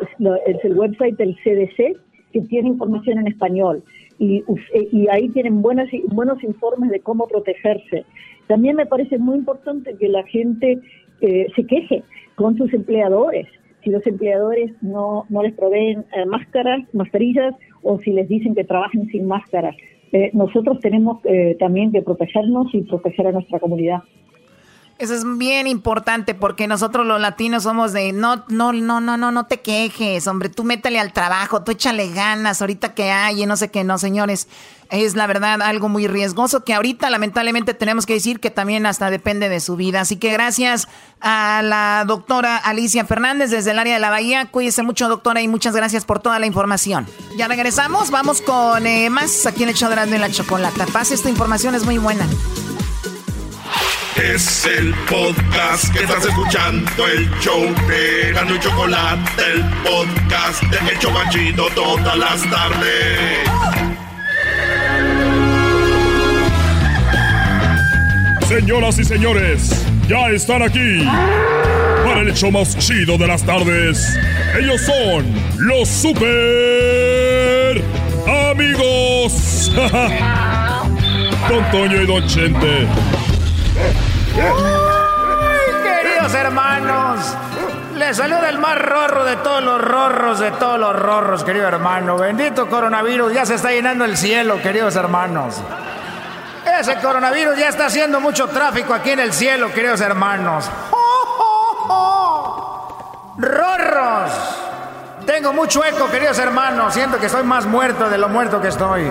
es 0.45 0.63
el 0.63 0.77
website 0.77 1.17
del 1.17 1.35
CDC, 1.43 1.97
que 2.31 2.41
tiene 2.41 2.69
información 2.69 3.17
en 3.19 3.27
español. 3.27 3.83
Y, 4.17 4.43
y 4.91 5.07
ahí 5.09 5.29
tienen 5.29 5.61
buenas, 5.61 5.89
buenos 6.07 6.41
informes 6.43 6.89
de 6.89 7.01
cómo 7.01 7.27
protegerse. 7.27 8.05
También 8.47 8.75
me 8.75 8.85
parece 8.85 9.17
muy 9.17 9.37
importante 9.37 9.95
que 9.97 10.07
la 10.07 10.23
gente 10.23 10.79
eh, 11.21 11.47
se 11.55 11.65
queje 11.65 12.03
con 12.35 12.55
sus 12.57 12.73
empleadores. 12.73 13.47
Si 13.83 13.89
los 13.89 14.05
empleadores 14.07 14.71
no, 14.81 15.25
no 15.29 15.43
les 15.43 15.53
proveen 15.53 16.05
eh, 16.15 16.25
máscaras, 16.25 16.81
mascarillas, 16.93 17.53
o 17.81 17.99
si 17.99 18.11
les 18.11 18.27
dicen 18.27 18.55
que 18.55 18.63
trabajen 18.63 19.07
sin 19.07 19.27
máscaras. 19.27 19.75
Eh, 20.11 20.31
nosotros 20.33 20.79
tenemos 20.79 21.21
también 21.59 21.91
que 21.91 22.01
protegernos 22.01 22.73
y 22.73 22.81
proteger 22.83 23.27
a 23.27 23.31
nuestra 23.31 23.59
comunidad. 23.59 23.99
Eso 24.97 25.13
es 25.13 25.25
bien 25.37 25.67
importante 25.67 26.33
porque 26.33 26.67
nosotros 26.67 27.05
los 27.05 27.19
latinos 27.19 27.63
somos 27.63 27.91
de 27.91 28.13
no, 28.13 28.45
no, 28.47 28.71
no, 28.71 29.01
no, 29.01 29.17
no, 29.17 29.29
no 29.29 29.45
te 29.45 29.59
quejes, 29.59 30.25
hombre, 30.25 30.47
tú 30.47 30.63
métele 30.63 31.01
al 31.01 31.11
trabajo, 31.11 31.63
tú 31.63 31.73
échale 31.73 32.09
ganas, 32.11 32.61
ahorita 32.61 32.93
que 32.93 33.11
hay 33.11 33.43
y 33.43 33.45
no 33.45 33.57
sé 33.57 33.69
qué, 33.69 33.83
no, 33.83 33.97
señores. 33.97 34.47
Es 34.89 35.15
la 35.15 35.27
verdad 35.27 35.61
algo 35.61 35.89
muy 35.89 36.07
riesgoso 36.07 36.63
que 36.63 36.73
ahorita 36.73 37.09
lamentablemente 37.09 37.73
tenemos 37.73 38.05
que 38.05 38.13
decir 38.13 38.39
que 38.39 38.51
también 38.51 38.85
hasta 38.85 39.09
depende 39.09 39.49
de 39.49 39.59
su 39.59 39.75
vida. 39.75 40.01
Así 40.01 40.15
que 40.15 40.31
gracias 40.31 40.87
a 41.19 41.61
la 41.63 42.05
doctora 42.07 42.55
Alicia 42.55 43.03
Fernández 43.03 43.49
desde 43.49 43.71
el 43.71 43.79
área 43.79 43.95
de 43.95 43.99
la 43.99 44.11
Bahía. 44.11 44.45
Cuídese 44.45 44.83
mucho, 44.83 45.09
doctora, 45.09 45.41
y 45.41 45.47
muchas 45.47 45.75
gracias 45.75 46.05
por 46.05 46.19
toda 46.19 46.39
la 46.39 46.45
información. 46.45 47.07
Ya 47.35 47.47
regresamos, 47.47 48.11
vamos 48.11 48.41
con 48.41 48.85
eh, 48.85 49.09
más 49.09 49.45
aquí 49.47 49.63
en 49.63 49.69
el 49.69 49.75
show 49.75 49.89
de 49.89 49.95
la, 49.95 50.05
la 50.05 50.29
chocolata. 50.29 50.85
Pase, 50.85 51.15
esta 51.15 51.29
información 51.29 51.73
es 51.73 51.83
muy 51.83 51.97
buena. 51.97 52.27
Es 54.15 54.65
el 54.65 54.93
podcast 55.09 55.91
que 55.93 55.99
estás 56.03 56.25
escuchando, 56.25 57.05
el 57.05 57.29
show 57.41 57.61
de 57.85 58.31
Gano 58.31 58.55
y 58.55 58.59
Chocolate, 58.59 59.43
el 59.53 59.61
podcast 59.83 60.63
de 60.63 60.77
El 60.89 60.99
Chocachito 60.99 61.67
todas 61.75 62.17
las 62.17 62.49
tardes. 62.49 63.49
Señoras 68.47 68.99
y 68.99 69.03
señores, 69.03 69.85
ya 70.07 70.29
están 70.29 70.61
aquí 70.63 71.03
para 72.05 72.21
el 72.21 72.29
hecho 72.29 72.51
más 72.51 72.77
chido 72.77 73.17
de 73.17 73.27
las 73.27 73.43
tardes. 73.43 74.17
Ellos 74.57 74.79
son 74.81 75.25
los 75.57 75.89
super 75.89 77.83
amigos. 78.49 79.73
Don 81.49 81.71
Toño 81.71 82.01
y 82.01 82.05
Don 82.05 82.25
Chente. 82.27 82.87
Queridos 85.83 86.33
hermanos, 86.33 87.35
les 87.95 88.17
saluda 88.17 88.49
el 88.49 88.59
más 88.59 88.77
rorro 88.77 89.23
de 89.25 89.35
todos 89.37 89.63
los 89.63 89.81
rorros, 89.81 90.39
de 90.39 90.51
todos 90.51 90.79
los 90.79 90.95
rorros, 90.95 91.43
querido 91.43 91.67
hermano. 91.67 92.17
Bendito 92.17 92.67
coronavirus, 92.69 93.33
ya 93.33 93.45
se 93.45 93.55
está 93.55 93.71
llenando 93.71 94.05
el 94.05 94.17
cielo, 94.17 94.61
queridos 94.61 94.95
hermanos. 94.95 95.55
Ese 96.79 96.95
coronavirus 96.97 97.57
ya 97.57 97.69
está 97.69 97.85
haciendo 97.85 98.19
mucho 98.19 98.47
tráfico 98.47 98.93
aquí 98.93 99.11
en 99.11 99.19
el 99.19 99.33
cielo, 99.33 99.71
queridos 99.71 100.01
hermanos. 100.01 100.69
¡Rorros! 103.37 104.31
Tengo 105.25 105.53
mucho 105.53 105.83
eco, 105.83 106.09
queridos 106.09 106.37
hermanos. 106.39 106.93
Siento 106.93 107.19
que 107.19 107.25
estoy 107.25 107.43
más 107.43 107.65
muerto 107.65 108.09
de 108.09 108.17
lo 108.17 108.29
muerto 108.29 108.61
que 108.61 108.69
estoy. 108.69 109.09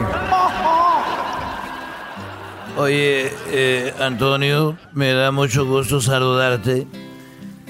Oye, 2.77 3.33
eh, 3.53 3.95
Antonio, 4.01 4.77
me 4.93 5.13
da 5.13 5.31
mucho 5.31 5.65
gusto 5.65 6.01
saludarte 6.01 6.89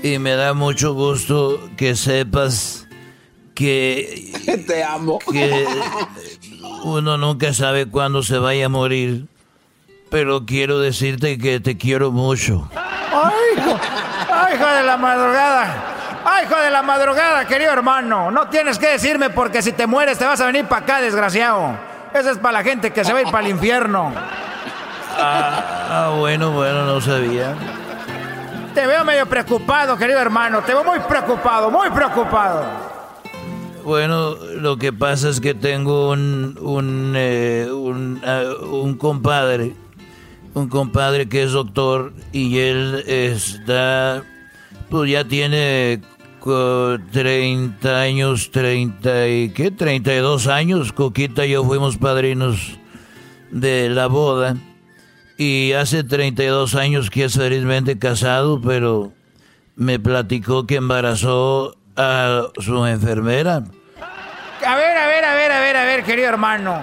y 0.02 0.18
me 0.18 0.34
da 0.34 0.54
mucho 0.54 0.94
gusto 0.94 1.68
que 1.76 1.94
sepas 1.94 2.86
que... 3.54 4.32
Te 4.66 4.82
amo. 4.82 5.18
Que 5.30 5.66
uno 6.84 7.18
nunca 7.18 7.52
sabe 7.52 7.86
cuándo 7.86 8.22
se 8.22 8.38
vaya 8.38 8.66
a 8.66 8.68
morir, 8.70 9.26
pero 10.10 10.46
quiero 10.46 10.80
decirte 10.80 11.36
que 11.36 11.60
te 11.60 11.76
quiero 11.76 12.10
mucho. 12.10 12.70
¡Ay, 12.74 13.58
hijo! 13.58 13.78
¡Ay, 14.32 14.54
hijo 14.54 14.66
de 14.66 14.82
la 14.84 14.96
madrugada! 14.96 15.94
¡Ay, 16.24 16.46
hijo 16.46 16.58
de 16.58 16.70
la 16.70 16.82
madrugada, 16.82 17.46
querido 17.46 17.72
hermano! 17.72 18.30
No 18.30 18.48
tienes 18.48 18.78
que 18.78 18.88
decirme 18.88 19.28
porque 19.28 19.60
si 19.60 19.72
te 19.72 19.86
mueres 19.86 20.16
te 20.16 20.24
vas 20.24 20.40
a 20.40 20.46
venir 20.46 20.64
para 20.64 20.82
acá, 20.82 21.00
desgraciado. 21.02 21.76
Eso 22.14 22.30
es 22.30 22.38
para 22.38 22.52
la 22.58 22.64
gente 22.64 22.90
que 22.90 23.04
se 23.04 23.12
va 23.12 23.18
a 23.18 23.22
ir 23.22 23.30
para 23.30 23.44
el 23.44 23.50
infierno. 23.50 24.14
Ah, 25.16 25.88
ah, 25.90 26.16
bueno, 26.18 26.52
bueno, 26.52 26.84
no 26.84 27.00
sabía. 27.00 27.54
Te 28.74 28.86
veo 28.86 29.04
medio 29.04 29.26
preocupado, 29.26 29.96
querido 29.96 30.18
hermano. 30.18 30.62
Te 30.62 30.72
veo 30.74 30.84
muy 30.84 30.98
preocupado, 31.00 31.70
muy 31.70 31.88
preocupado. 31.90 32.64
Bueno, 33.84 34.34
lo 34.58 34.76
que 34.78 34.92
pasa 34.92 35.28
es 35.28 35.40
que 35.40 35.54
tengo 35.54 36.10
un 36.10 36.58
un, 36.60 37.12
eh, 37.16 37.68
un, 37.70 38.20
ah, 38.24 38.44
un, 38.62 38.96
compadre, 38.96 39.74
un 40.54 40.68
compadre 40.68 41.28
que 41.28 41.42
es 41.42 41.52
doctor 41.52 42.12
y 42.32 42.58
él 42.58 43.04
está, 43.06 44.24
pues 44.88 45.10
ya 45.10 45.24
tiene 45.24 46.00
30 47.12 48.00
años, 48.00 48.50
30 48.50 49.28
y 49.28 49.50
qué, 49.50 49.70
32 49.70 50.46
años. 50.46 50.92
Coquita 50.92 51.46
y 51.46 51.50
yo 51.50 51.64
fuimos 51.64 51.96
padrinos 51.96 52.78
de 53.50 53.88
la 53.88 54.08
boda. 54.08 54.56
Y 55.36 55.72
hace 55.72 56.04
32 56.04 56.74
años 56.76 57.10
que 57.10 57.24
es 57.24 57.34
felizmente 57.34 57.98
casado, 57.98 58.60
pero 58.60 59.12
me 59.76 59.98
platicó 59.98 60.66
que 60.66 60.76
embarazó 60.76 61.76
a 61.96 62.42
su 62.58 62.86
enfermera. 62.86 63.64
A 64.64 64.76
ver, 64.76 64.96
a 64.96 65.06
ver, 65.06 65.24
a 65.24 65.34
ver, 65.34 65.52
a 65.52 65.60
ver, 65.60 65.76
a 65.76 65.84
ver, 65.84 66.04
querido 66.04 66.28
hermano. 66.28 66.82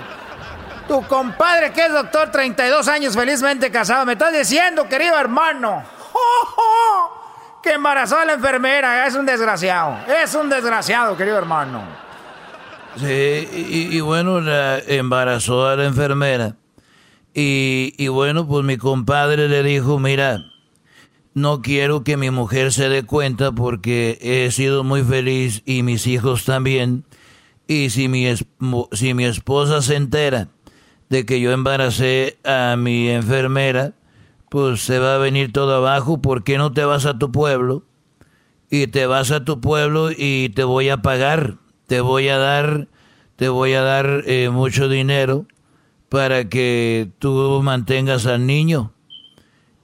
Tu 0.88 1.02
compadre 1.08 1.72
que 1.72 1.86
es 1.86 1.93
doctor, 1.93 2.30
32 2.32 2.88
años 2.89 3.16
felizmente 3.16 3.72
casado, 3.72 4.06
me 4.06 4.14
estás 4.14 4.34
diciendo, 4.34 4.88
querido 4.89 5.18
hermano, 5.18 5.84
que 7.64 7.72
embarazó 7.74 8.18
a 8.18 8.26
la 8.26 8.34
enfermera. 8.34 9.08
Es 9.08 9.16
un 9.16 9.26
desgraciado, 9.26 9.97
es 10.22 10.36
un 10.36 10.49
desgraciado, 10.49 11.16
querido 11.16 11.38
hermano. 11.38 11.84
Sí, 12.97 13.47
y, 13.54 13.95
y 13.95 14.02
bueno, 14.02 14.41
la 14.41 14.80
embarazó 14.80 15.66
a 15.66 15.78
la 15.78 15.86
enfermera. 15.86 16.56
Y, 17.34 18.08
bueno, 18.10 18.48
pues 18.48 18.66
mi 18.66 18.78
compadre 18.78 19.48
le 19.48 19.64
dijo, 19.64 20.00
mira, 20.00 20.52
no 21.34 21.62
quiero 21.62 22.04
que 22.04 22.18
mi 22.18 22.30
mujer 22.30 22.74
se 22.74 22.90
dé 22.90 23.04
cuenta 23.04 23.54
porque 23.54 24.18
he 24.22 24.52
sido 24.52 24.84
muy 24.84 25.02
feliz 25.04 25.64
y 25.66 25.84
mis 25.84 26.08
hijos 26.08 26.44
también. 26.44 27.06
Y 27.68 27.90
si 27.90 28.10
mi, 28.10 28.26
si 28.92 29.14
mi 29.14 29.24
esposa 29.24 29.82
se 29.82 29.96
entera 29.96 30.50
de 31.10 31.26
que 31.26 31.40
yo 31.40 31.52
embaracé 31.52 32.38
a 32.44 32.76
mi 32.78 33.10
enfermera, 33.10 33.94
pues 34.50 34.82
se 34.82 35.00
va 35.00 35.16
a 35.16 35.20
venir 35.20 35.54
todo 35.54 35.76
abajo. 35.76 36.22
¿Por 36.22 36.44
qué 36.44 36.58
no 36.58 36.74
te 36.74 36.84
vas 36.84 37.06
a 37.06 37.18
tu 37.18 37.32
pueblo? 37.32 37.84
Y 38.70 38.88
te 38.88 39.06
vas 39.06 39.32
a 39.32 39.46
tu 39.46 39.62
pueblo 39.62 40.10
y 40.12 40.50
te 40.50 40.66
voy 40.66 40.90
a 40.90 41.02
pagar. 41.02 41.56
Te 41.88 42.02
voy 42.02 42.28
a 42.28 42.38
dar, 42.38 42.90
te 43.38 43.48
voy 43.48 43.74
a 43.74 43.82
dar 43.82 44.24
eh, 44.26 44.50
mucho 44.50 44.90
dinero 44.90 45.46
para 46.12 46.49
que 46.49 47.09
tú 47.20 47.62
mantengas 47.64 48.26
al 48.26 48.45
niño. 48.45 48.91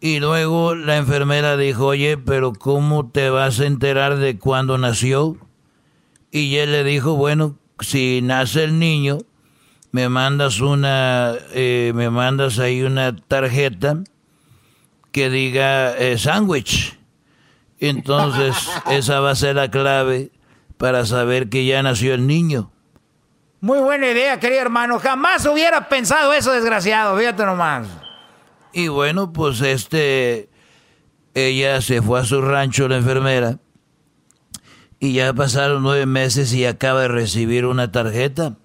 Y 0.02 0.20
luego 0.20 0.76
la 0.76 0.98
enfermera 0.98 1.56
dijo, 1.56 1.86
oye, 1.86 2.18
pero 2.18 2.52
¿cómo 2.52 3.10
te 3.10 3.30
vas 3.30 3.62
a 3.62 3.66
enterar 3.66 4.18
de 4.18 4.38
cuándo 4.38 4.78
nació? 4.78 5.38
Y 6.30 6.58
él 6.58 6.74
le 6.74 6.84
dijo, 6.84 7.16
bueno, 7.16 7.58
si 7.80 8.20
nace 8.22 8.66
el 8.66 8.78
niño, 8.78 9.20
me 9.94 10.10
mandas 10.10 10.60
una, 10.60 11.34
eh, 11.54 11.94
me 11.96 12.10
mandas 12.10 12.60
ahí 12.60 12.82
una 12.82 13.16
tarjeta 13.16 14.04
que 15.14 15.30
diga 15.30 15.98
eh, 15.98 16.18
sándwich. 16.18 17.00
Entonces, 17.80 18.54
esa 18.92 19.22
va 19.22 19.32
a 19.32 19.36
ser 19.36 19.56
la 19.56 19.72
clave 19.72 20.32
para 20.78 21.06
saber 21.06 21.48
que 21.48 21.66
ya 21.66 21.82
nació 21.84 22.14
el 22.14 22.28
niño. 22.28 22.70
Muy 23.60 23.80
buena 23.80 24.08
idea, 24.08 24.40
querido 24.40 24.62
hermano. 24.62 25.00
Jamás 25.00 25.46
hubiera 25.46 25.90
pensado 25.90 26.32
eso, 26.34 26.52
desgraciado. 26.52 27.18
Fíjate 27.18 27.46
nomás. 27.46 27.88
Y 28.72 28.88
bueno, 28.88 29.34
pues 29.34 29.62
este. 29.62 30.50
Ella 31.34 31.82
se 31.82 32.02
fue 32.02 32.20
a 32.20 32.24
su 32.24 32.42
rancho, 32.42 32.88
la 32.88 32.98
enfermera. 32.98 33.60
Y 35.00 35.14
ya 35.14 35.34
pasaron 35.34 35.84
nueve 35.84 36.08
meses 36.08 36.54
y 36.54 36.66
acaba 36.66 37.02
de 37.02 37.08
recibir 37.08 37.66
una 37.66 37.92
tarjeta. 37.92 38.56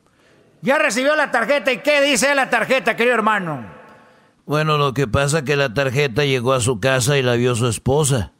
Ya 0.63 0.79
recibió 0.79 1.15
la 1.17 1.31
tarjeta. 1.31 1.73
¿Y 1.73 1.79
qué 1.79 2.01
dice 2.01 2.35
la 2.35 2.49
tarjeta, 2.49 2.97
querido 2.97 3.15
hermano? 3.15 3.67
Bueno, 4.47 4.79
lo 4.79 4.95
que 4.95 5.07
pasa 5.07 5.39
es 5.39 5.45
que 5.45 5.57
la 5.57 5.73
tarjeta 5.73 6.25
llegó 6.25 6.53
a 6.55 6.61
su 6.61 6.81
casa 6.81 7.19
y 7.19 7.23
la 7.23 7.35
vio 7.35 7.55
su 7.55 7.69
esposa. 7.69 8.33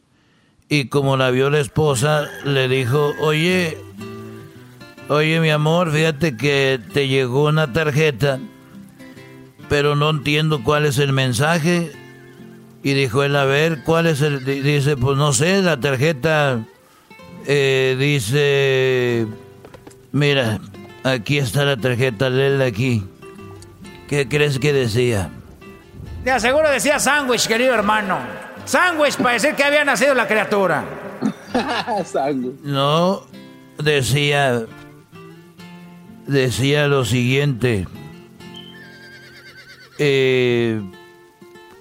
Y 0.69 0.89
como 0.89 1.17
la 1.17 1.31
vio 1.31 1.51
la 1.51 1.61
esposa, 1.61 2.29
le 2.45 2.69
dijo, 2.69 3.13
oye, 3.21 3.77
Oye, 5.09 5.41
mi 5.41 5.51
amor, 5.51 5.93
fíjate 5.93 6.37
que 6.37 6.81
te 6.93 7.09
llegó 7.09 7.49
una 7.49 7.73
tarjeta, 7.73 8.39
pero 9.69 9.97
no 9.97 10.11
entiendo 10.11 10.63
cuál 10.63 10.87
es 10.87 10.99
el 10.99 11.13
mensaje. 11.13 11.93
Y 12.85 12.95
dijo 12.95 13.23
él, 13.23 13.37
a 13.37 13.45
ver, 13.45 13.83
¿cuál 13.85 14.07
es 14.07 14.23
el...? 14.23 14.45
Dice, 14.45 14.97
pues 14.97 15.17
no 15.17 15.33
sé, 15.33 15.63
la 15.63 15.79
tarjeta 15.79 16.61
eh, 17.47 17.97
dice... 17.99 19.27
Mira, 20.13 20.61
aquí 21.05 21.39
está 21.39 21.65
la 21.65 21.77
tarjeta, 21.77 22.29
léela 22.29 22.67
aquí. 22.67 23.05
¿Qué 24.09 24.29
crees 24.29 24.59
que 24.59 24.73
decía? 24.73 25.31
Te 26.25 26.31
aseguro 26.31 26.71
decía 26.71 26.99
sándwich, 26.99 27.47
querido 27.47 27.75
hermano. 27.75 28.19
Sándwich 28.65 29.17
para 29.17 29.35
decir 29.35 29.55
que 29.55 29.65
había 29.65 29.85
nacido 29.85 30.15
la 30.15 30.27
criatura. 30.27 30.85
no, 32.63 33.23
decía... 33.79 34.67
Decía 36.27 36.89
lo 36.89 37.05
siguiente. 37.05 37.87
Eh, 39.99 40.81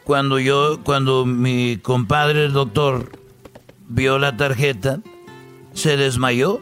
cuando 0.04 0.40
yo, 0.40 0.80
cuando 0.84 1.26
mi 1.26 1.78
compadre 1.78 2.46
el 2.46 2.54
doctor 2.54 3.12
vio 3.88 4.20
la 4.20 4.38
tarjeta, 4.38 5.00
se 5.74 5.98
desmayó. 5.98 6.62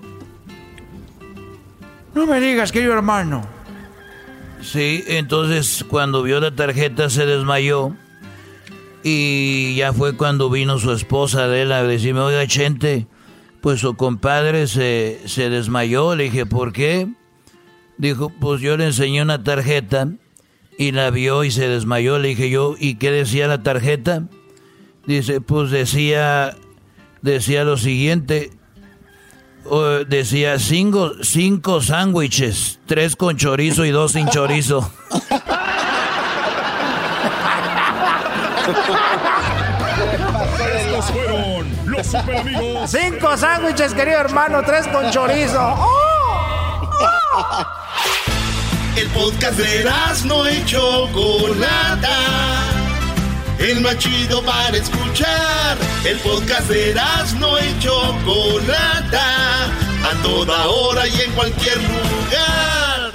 No 2.13 2.25
me 2.25 2.39
digas, 2.39 2.71
querido 2.71 2.93
hermano. 2.93 3.45
Sí, 4.61 5.03
entonces 5.07 5.86
cuando 5.88 6.21
vio 6.23 6.39
la 6.39 6.55
tarjeta 6.55 7.09
se 7.09 7.25
desmayó. 7.25 7.95
Y 9.03 9.75
ya 9.75 9.93
fue 9.93 10.17
cuando 10.17 10.49
vino 10.49 10.77
su 10.77 10.91
esposa 10.91 11.47
de 11.47 11.61
él 11.61 11.71
a 11.71 11.84
decirme, 11.84 12.19
oiga, 12.19 12.45
Chente, 12.45 13.07
pues 13.61 13.80
su 13.80 13.95
compadre 13.95 14.67
se, 14.67 15.21
se 15.25 15.49
desmayó. 15.49 16.15
Le 16.15 16.25
dije, 16.25 16.45
¿por 16.45 16.73
qué? 16.73 17.07
Dijo, 18.00 18.30
pues 18.30 18.62
yo 18.62 18.78
le 18.78 18.86
enseñé 18.86 19.22
una 19.22 19.43
tarjeta 19.43 20.08
y 20.78 20.93
la 20.93 21.10
vio 21.10 21.43
y 21.43 21.52
se 21.52 21.68
desmayó. 21.68 22.18
Le 22.18 22.30
dije 22.30 22.50
yo, 22.50 22.76
¿y 22.80 22.95
qué 22.95 23.12
decía 23.12 23.45
la 23.47 23.62
tarjeta? 23.62 24.24
Dice, 25.06 25.41
pues 25.41 25.70
decía, 25.70 26.56
decía 27.22 27.66
lo 27.66 27.76
siguiente, 27.76 28.52
decía 30.08 30.60
cinco, 30.60 31.12
cinco 31.24 31.82
sándwiches, 31.82 32.80
tres 32.86 33.18
con 33.18 33.36
chorizo 33.36 33.84
y 33.84 33.91
dos 33.91 34.14
sin 34.14 34.30
chorizo. 34.30 34.89
Estos 40.74 41.06
fueron 41.12 41.68
los 41.86 42.08
super 42.08 42.38
amigos. 42.38 42.89
Cinco 42.91 43.36
sándwiches, 43.36 43.93
querido 43.93 44.20
hermano, 44.20 44.62
tres 44.64 44.88
con 44.88 45.12
chorizo. 45.12 45.60
¡Oh! 45.60 46.89
¡Oh! 47.36 47.78
El 49.00 49.08
podcast 49.12 49.58
de 49.58 49.86
no 50.26 50.45
hecho 50.45 51.08
Chocolata. 51.08 52.18
El 53.58 53.80
más 53.80 53.97
chido 53.97 54.43
para 54.43 54.76
escuchar. 54.76 55.78
El 56.04 56.18
podcast 56.18 56.68
de 56.68 56.93
no 57.39 57.58
hecho 57.60 57.93
Chocolata. 58.26 59.68
A 60.04 60.22
toda 60.22 60.68
hora 60.68 61.08
y 61.08 61.22
en 61.22 61.32
cualquier 61.32 61.78
lugar. 61.78 63.14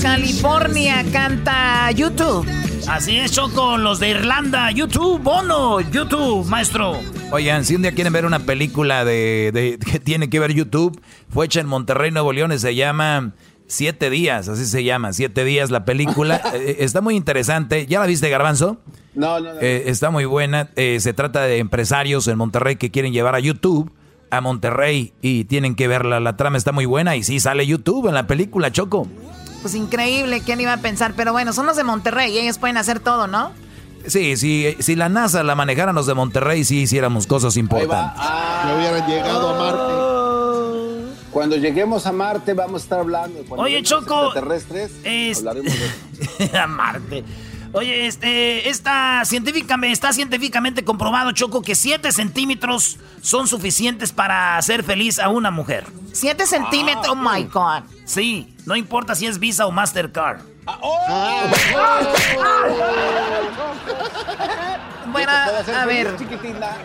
California 0.00 1.04
canta 1.12 1.90
YouTube. 1.90 2.46
Así 2.88 3.18
es, 3.18 3.32
Choco, 3.32 3.76
los 3.76 4.00
de 4.00 4.08
Irlanda, 4.08 4.70
YouTube, 4.70 5.22
Bono, 5.22 5.78
YouTube, 5.80 6.46
maestro. 6.46 6.98
Oigan, 7.30 7.66
si 7.66 7.74
un 7.76 7.82
día 7.82 7.92
quieren 7.92 8.14
ver 8.14 8.24
una 8.24 8.38
película 8.38 9.04
de, 9.04 9.78
que 9.84 10.00
tiene 10.00 10.30
que 10.30 10.40
ver 10.40 10.54
YouTube, 10.54 10.98
fue 11.28 11.44
hecha 11.44 11.60
en 11.60 11.66
Monterrey, 11.66 12.10
Nuevo 12.10 12.32
León, 12.32 12.50
y 12.50 12.58
se 12.58 12.74
llama 12.74 13.34
Siete 13.66 14.08
Días, 14.08 14.48
así 14.48 14.64
se 14.64 14.84
llama, 14.84 15.12
Siete 15.12 15.44
Días 15.44 15.70
la 15.70 15.84
película. 15.84 16.40
Eh, 16.54 16.76
está 16.80 17.02
muy 17.02 17.14
interesante. 17.14 17.86
¿Ya 17.86 18.00
la 18.00 18.06
viste, 18.06 18.30
Garbanzo? 18.30 18.78
No, 19.14 19.38
no, 19.38 19.52
no. 19.52 19.60
Eh, 19.60 19.84
está 19.86 20.10
muy 20.10 20.24
buena. 20.24 20.70
Eh, 20.74 20.98
se 21.00 21.12
trata 21.12 21.42
de 21.42 21.58
empresarios 21.58 22.26
en 22.26 22.38
Monterrey 22.38 22.76
que 22.76 22.90
quieren 22.90 23.12
llevar 23.12 23.34
a 23.34 23.40
YouTube 23.40 23.92
a 24.30 24.40
Monterrey 24.40 25.12
y 25.20 25.44
tienen 25.44 25.74
que 25.74 25.88
verla. 25.88 26.20
La 26.20 26.36
trama 26.36 26.56
está 26.56 26.72
muy 26.72 26.86
buena 26.86 27.16
y 27.16 27.22
sí 27.22 27.38
sale 27.38 27.66
YouTube 27.66 28.08
en 28.08 28.14
la 28.14 28.26
película, 28.26 28.72
Choco. 28.72 29.06
Pues 29.62 29.74
increíble, 29.74 30.40
¿quién 30.44 30.60
iba 30.60 30.72
a 30.72 30.78
pensar? 30.78 31.14
Pero 31.16 31.32
bueno, 31.32 31.52
son 31.52 31.66
los 31.66 31.76
de 31.76 31.84
Monterrey 31.84 32.32
y 32.32 32.38
ellos 32.38 32.58
pueden 32.58 32.76
hacer 32.76 33.00
todo, 33.00 33.26
¿no? 33.26 33.52
Sí, 34.06 34.36
sí, 34.36 34.76
si 34.78 34.94
la 34.94 35.08
NASA 35.08 35.42
la 35.42 35.54
manejaran 35.54 35.94
los 35.94 36.06
de 36.06 36.14
Monterrey, 36.14 36.64
sí 36.64 36.82
hiciéramos 36.82 37.26
cosas 37.26 37.56
importantes. 37.56 37.98
Ah, 38.16 38.74
hubieran 38.76 39.06
llegado 39.08 39.48
a 39.48 39.58
Marte. 39.58 40.08
Cuando 41.30 41.56
lleguemos 41.56 42.06
a 42.06 42.12
Marte 42.12 42.54
vamos 42.54 42.82
a 42.82 42.84
estar 42.84 43.00
hablando. 43.00 43.40
Oye, 43.50 43.82
Choco. 43.82 44.26
Extraterrestres, 44.26 44.92
hablaremos 45.38 45.72
de... 46.38 46.58
a 46.58 46.66
Marte. 46.66 47.24
Oye, 47.72 48.06
este, 48.06 48.70
está 48.70 49.22
científicamente, 49.26 49.92
está 49.92 50.12
científicamente 50.12 50.84
comprobado, 50.84 51.32
Choco, 51.32 51.60
que 51.60 51.74
7 51.74 52.12
centímetros 52.12 52.96
son 53.20 53.46
suficientes 53.46 54.12
para 54.12 54.56
hacer 54.56 54.82
feliz 54.84 55.18
a 55.18 55.28
una 55.28 55.50
mujer. 55.50 55.84
7 56.12 56.46
centímetros, 56.46 57.08
oh 57.08 57.16
my 57.16 57.44
God. 57.44 57.82
Sí, 58.06 58.54
no 58.68 58.76
importa 58.76 59.14
si 59.14 59.26
es 59.26 59.38
Visa 59.38 59.66
o 59.66 59.70
Mastercard. 59.70 60.40
Ah, 60.66 60.78
oh. 60.82 61.00
bueno, 65.10 65.32
a 65.32 65.86
ver, 65.86 66.14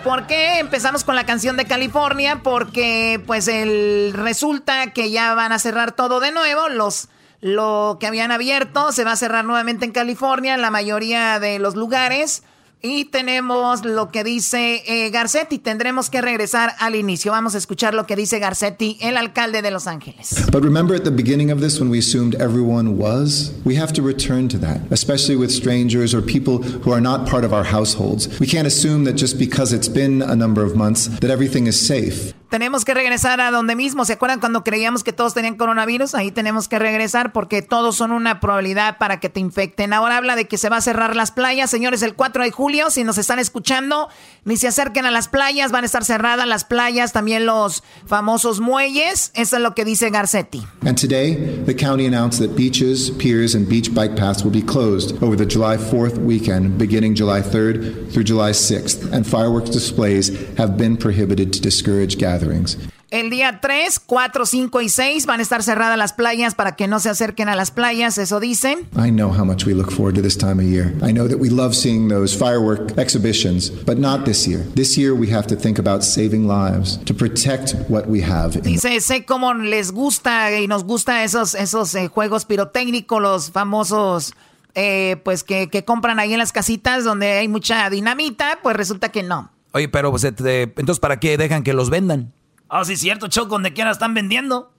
¿por 0.01 0.25
qué 0.25 0.59
empezamos 0.59 1.03
con 1.03 1.15
la 1.15 1.25
canción 1.25 1.57
de 1.57 1.65
California? 1.65 2.39
Porque 2.41 3.21
pues 3.27 3.49
el 3.49 4.13
resulta 4.13 4.93
que 4.93 5.11
ya 5.11 5.33
van 5.33 5.51
a 5.51 5.59
cerrar 5.59 5.91
todo 5.91 6.21
de 6.21 6.31
nuevo, 6.31 6.69
los 6.69 7.09
lo 7.41 7.97
que 7.99 8.07
habían 8.07 8.31
abierto 8.31 8.93
se 8.93 9.03
va 9.03 9.11
a 9.11 9.17
cerrar 9.17 9.43
nuevamente 9.43 9.83
en 9.83 9.91
California, 9.91 10.53
en 10.53 10.61
la 10.61 10.71
mayoría 10.71 11.41
de 11.41 11.59
los 11.59 11.75
lugares. 11.75 12.43
Y 12.85 13.05
tenemos 13.05 13.85
lo 13.85 14.11
que 14.11 14.25
dice 14.25 14.83
eh, 14.85 15.09
Garcetti. 15.09 15.57
Tendremos 15.57 16.09
que 16.09 16.21
regresar 16.21 16.73
al 16.79 16.95
inicio. 16.95 17.31
Vamos 17.31 17.55
a 17.55 17.57
escuchar 17.57 17.93
lo 17.93 18.05
que 18.05 18.17
dice 18.17 18.39
Garcetti, 18.39 18.97
el 18.99 19.15
alcalde 19.15 19.61
de 19.61 19.71
Los 19.71 19.87
Ángeles. 19.87 20.35
But 20.51 20.65
remember 20.65 20.93
at 20.93 21.05
the 21.05 21.09
beginning 21.09 21.49
of 21.49 21.61
this 21.61 21.79
when 21.79 21.89
we 21.89 21.97
assumed 21.97 22.35
everyone 22.41 22.97
was? 22.97 23.53
We 23.63 23.77
have 23.77 23.93
to 23.93 24.01
return 24.01 24.49
to 24.49 24.57
that, 24.57 24.81
especially 24.91 25.37
with 25.37 25.49
strangers 25.49 26.13
or 26.13 26.21
people 26.21 26.57
who 26.83 26.91
are 26.91 26.99
not 26.99 27.25
part 27.25 27.45
of 27.45 27.53
our 27.53 27.63
households. 27.63 28.27
We 28.41 28.47
can't 28.47 28.67
assume 28.67 29.05
that 29.05 29.13
just 29.13 29.39
because 29.39 29.71
it's 29.71 29.87
been 29.87 30.21
a 30.21 30.35
number 30.35 30.61
of 30.61 30.75
months 30.75 31.07
that 31.21 31.31
everything 31.31 31.67
is 31.67 31.79
safe. 31.79 32.33
Tenemos 32.53 32.85
que 32.85 32.93
regresar 32.93 33.41
a 33.41 33.49
donde 33.49 33.75
mismo. 33.75 34.05
¿Se 34.05 34.13
acuerdan 34.13 34.39
cuando 34.39 34.63
creíamos 34.63 35.03
que 35.03 35.11
todos 35.11 35.33
tenían 35.33 35.55
coronavirus? 35.55 36.13
Ahí 36.13 36.29
tenemos 36.29 36.67
que 36.67 36.77
regresar 36.77 37.31
porque 37.31 37.63
todos 37.63 37.95
son 37.95 38.11
una 38.11 38.39
probabilidad 38.39 38.99
para 38.99 39.19
que 39.19 39.27
te 39.27 39.39
infecten. 39.39 39.91
Ahora 39.91 40.17
habla 40.17 40.35
de 40.35 40.47
que 40.47 40.59
se 40.59 40.69
va 40.69 40.77
a 40.77 40.81
cerrar 40.81 41.15
las 41.15 41.31
playas. 41.31 41.71
Señores, 41.71 42.03
el 42.03 42.13
4 42.13 42.43
de 42.43 42.51
julio, 42.51 42.91
si 42.91 43.03
nos 43.03 43.17
están 43.17 43.39
escuchando, 43.39 44.07
ni 44.45 44.57
se 44.57 44.67
acerquen 44.67 45.05
a 45.05 45.11
las 45.11 45.27
playas. 45.27 45.71
Van 45.71 45.83
a 45.83 45.85
estar 45.85 46.03
cerradas 46.03 46.47
las 46.47 46.63
playas, 46.63 47.13
también 47.13 47.45
los 47.45 47.83
famosos 48.05 48.59
muelles. 48.59 49.31
Eso 49.35 49.57
es 49.57 49.61
lo 49.61 49.73
que 49.73 49.85
dice 49.85 50.09
Garcetti. 50.09 50.65
And 50.85 50.97
today, 50.97 51.35
the 51.65 51.73
county 51.73 52.05
announced 52.05 52.39
that 52.39 52.55
beaches, 52.55 53.09
piers, 53.11 53.55
and 53.55 53.67
beach 53.67 53.93
bike 53.93 54.15
paths 54.15 54.43
will 54.43 54.51
be 54.51 54.61
closed 54.61 55.21
over 55.23 55.35
the 55.35 55.45
July 55.45 55.77
4th 55.77 56.17
weekend, 56.17 56.77
beginning 56.77 57.15
July 57.15 57.41
3rd 57.41 58.11
through 58.11 58.25
July 58.25 58.51
6th. 58.51 59.11
And 59.11 59.25
fireworks 59.25 59.69
displays 59.69 60.31
have 60.57 60.77
been 60.77 60.97
prohibited 60.97 61.53
to 61.53 61.61
discourage 61.61 62.17
gatherings. 62.17 62.77
El 63.13 63.29
día 63.29 63.59
3, 63.61 63.99
4, 63.99 64.43
5 64.47 64.81
y 64.81 64.89
6 64.89 65.27
van 65.27 65.39
a 65.39 65.43
estar 65.43 65.61
cerradas 65.61 65.99
las 65.99 66.13
playas 66.13 66.55
para 66.55 66.75
que 66.75 66.87
no 66.87 66.99
se 66.99 67.09
acerquen 67.09 67.47
a 67.47 67.55
las 67.55 67.69
playas, 67.69 68.17
eso 68.17 68.39
dicen. 68.39 68.89
I 68.97 69.11
know 69.11 69.29
how 69.29 69.45
much 69.45 69.67
we 69.67 69.75
look 69.75 69.91
forward 69.91 70.15
to 70.15 70.21
this 70.23 70.35
time 70.35 70.59
of 70.59 70.65
year. 70.65 70.95
I 71.07 71.13
know 71.13 71.27
that 71.27 71.37
we 71.37 71.51
love 71.51 71.75
seeing 71.75 72.07
those 72.07 72.35
firework 72.35 72.97
exhibitions, 72.97 73.69
but 73.69 73.99
not 73.99 74.25
this 74.25 74.47
year. 74.47 74.65
This 74.73 74.97
year 74.97 75.13
we 75.13 75.31
have 75.31 75.45
to 75.49 75.55
think 75.55 75.77
about 75.77 76.01
saving 76.01 76.47
lives, 76.47 76.97
to 77.05 77.13
protect 77.13 77.75
what 77.87 78.07
we 78.07 78.23
have. 78.23 78.59
Dice, 78.63 78.99
sé 78.99 79.25
cómo 79.25 79.53
les 79.53 79.91
gusta 79.91 80.51
y 80.59 80.65
nos 80.65 80.83
gusta 80.83 81.23
esos, 81.23 81.53
esos 81.53 81.93
eh, 81.93 82.07
juegos 82.07 82.45
pirotécnicos, 82.45 83.21
los 83.21 83.51
famosos... 83.51 84.33
Eh, 84.75 85.17
pues 85.23 85.43
que, 85.43 85.69
que 85.69 85.85
compran 85.85 86.17
ahí 86.17 86.33
en 86.33 86.39
las 86.39 86.51
casitas 86.51 87.03
donde 87.03 87.33
hay 87.33 87.47
mucha 87.47 87.87
dinamita, 87.91 88.57
pues 88.63 88.75
resulta 88.75 89.09
que 89.09 89.21
no. 89.21 89.51
Oye, 89.71 89.87
pero 89.87 90.09
pues, 90.09 90.23
entonces, 90.23 90.99
¿para 90.99 91.19
qué 91.19 91.37
dejan 91.37 91.61
que 91.61 91.73
los 91.73 91.91
vendan? 91.91 92.33
Ah, 92.73 92.79
oh, 92.79 92.85
sí, 92.85 92.97
cierto, 92.97 93.27
Choco, 93.27 93.49
donde 93.49 93.71
quiera 93.71 93.91
están 93.91 94.15
vendiendo. 94.15 94.71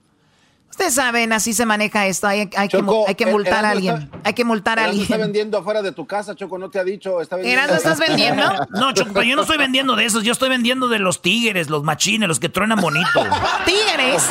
Ustedes 0.69 0.95
saben, 0.95 1.31
así 1.31 1.53
se 1.53 1.65
maneja 1.65 2.05
esto. 2.07 2.27
Hay, 2.27 2.41
hay, 2.41 2.67
que, 2.67 2.83
hay 3.07 3.15
que, 3.15 3.25
multar 3.25 3.63
a 3.63 3.69
alguien. 3.69 4.11
hay 4.25 4.33
que 4.33 4.43
multar 4.43 4.79
a 4.79 4.83
alguien. 4.83 5.03
está 5.03 5.15
vendiendo 5.15 5.57
afuera 5.57 5.81
de 5.81 5.93
tu 5.93 6.05
casa, 6.05 6.35
Choco, 6.35 6.57
no 6.57 6.69
te 6.69 6.77
ha 6.77 6.83
dicho. 6.83 7.21
Está 7.21 7.37
vendiendo. 7.37 7.73
estás 7.73 7.97
vendiendo? 7.97 8.43
No, 8.71 8.91
Choco, 8.91 9.11
pero 9.13 9.23
yo 9.23 9.37
no 9.37 9.43
estoy 9.43 9.57
vendiendo 9.57 9.95
de 9.95 10.03
esos. 10.03 10.25
Yo 10.25 10.33
estoy 10.33 10.49
vendiendo 10.49 10.89
de 10.89 10.99
los 10.99 11.21
tigres, 11.21 11.69
los 11.69 11.83
machines, 11.83 12.27
los 12.27 12.41
que 12.41 12.49
truenan 12.49 12.81
bonito. 12.81 13.23
¿Tigres? 13.65 14.29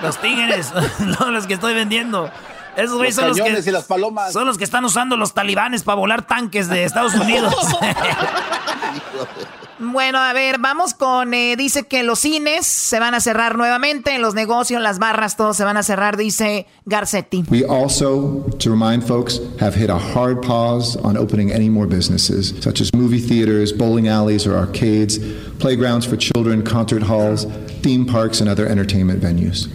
Los 0.00 0.20
tigres, 0.20 0.72
no, 1.18 1.32
los 1.32 1.48
que 1.48 1.54
estoy 1.54 1.74
vendiendo. 1.74 2.30
Esos 2.76 2.94
güeyes 2.94 3.16
son 3.16 3.30
los 3.30 3.36
que. 3.36 3.62
y 3.66 3.70
las 3.72 3.86
palomas. 3.86 4.32
Son 4.32 4.46
los 4.46 4.58
que 4.58 4.64
están 4.64 4.84
usando 4.84 5.16
los 5.16 5.34
talibanes 5.34 5.82
para 5.82 5.96
volar 5.96 6.24
tanques 6.24 6.68
de 6.68 6.84
Estados 6.84 7.14
Unidos. 7.14 7.52
Bueno, 9.82 10.18
a 10.18 10.32
ver, 10.32 10.58
vamos 10.60 10.94
con, 10.94 11.34
eh, 11.34 11.56
dice 11.56 11.88
que 11.88 12.04
los 12.04 12.20
cines 12.20 12.66
se 12.66 13.00
van 13.00 13.14
a 13.14 13.20
cerrar 13.20 13.56
nuevamente, 13.56 14.16
los 14.18 14.32
negocios, 14.32 14.80
las 14.80 15.00
barras, 15.00 15.36
todo 15.36 15.54
se 15.54 15.64
van 15.64 15.76
a 15.76 15.82
cerrar, 15.82 16.16
dice 16.16 16.66
Garcetti. 16.84 17.44
We 17.50 17.64
also, 17.64 18.46
to 18.60 18.70
remind 18.70 19.02
folks, 19.02 19.40
have 19.60 19.74
hit 19.74 19.90
a 19.90 19.98
hard 19.98 20.40
pause 20.40 20.96
on 21.02 21.16
opening 21.16 21.50
any 21.50 21.68
more 21.68 21.88
businesses, 21.88 22.54
such 22.60 22.80
as 22.80 22.94
movie 22.94 23.20
theaters, 23.20 23.72
bowling 23.72 24.06
alleys 24.06 24.46
or 24.46 24.56
arcades, 24.56 25.18
playgrounds 25.58 26.06
for 26.06 26.16
children, 26.16 26.62
concert 26.62 27.02
halls, 27.02 27.46
theme 27.82 28.06
parks, 28.06 28.40
and 28.40 28.48
other 28.48 28.68
entertainment 28.68 29.20
venues. 29.20 29.68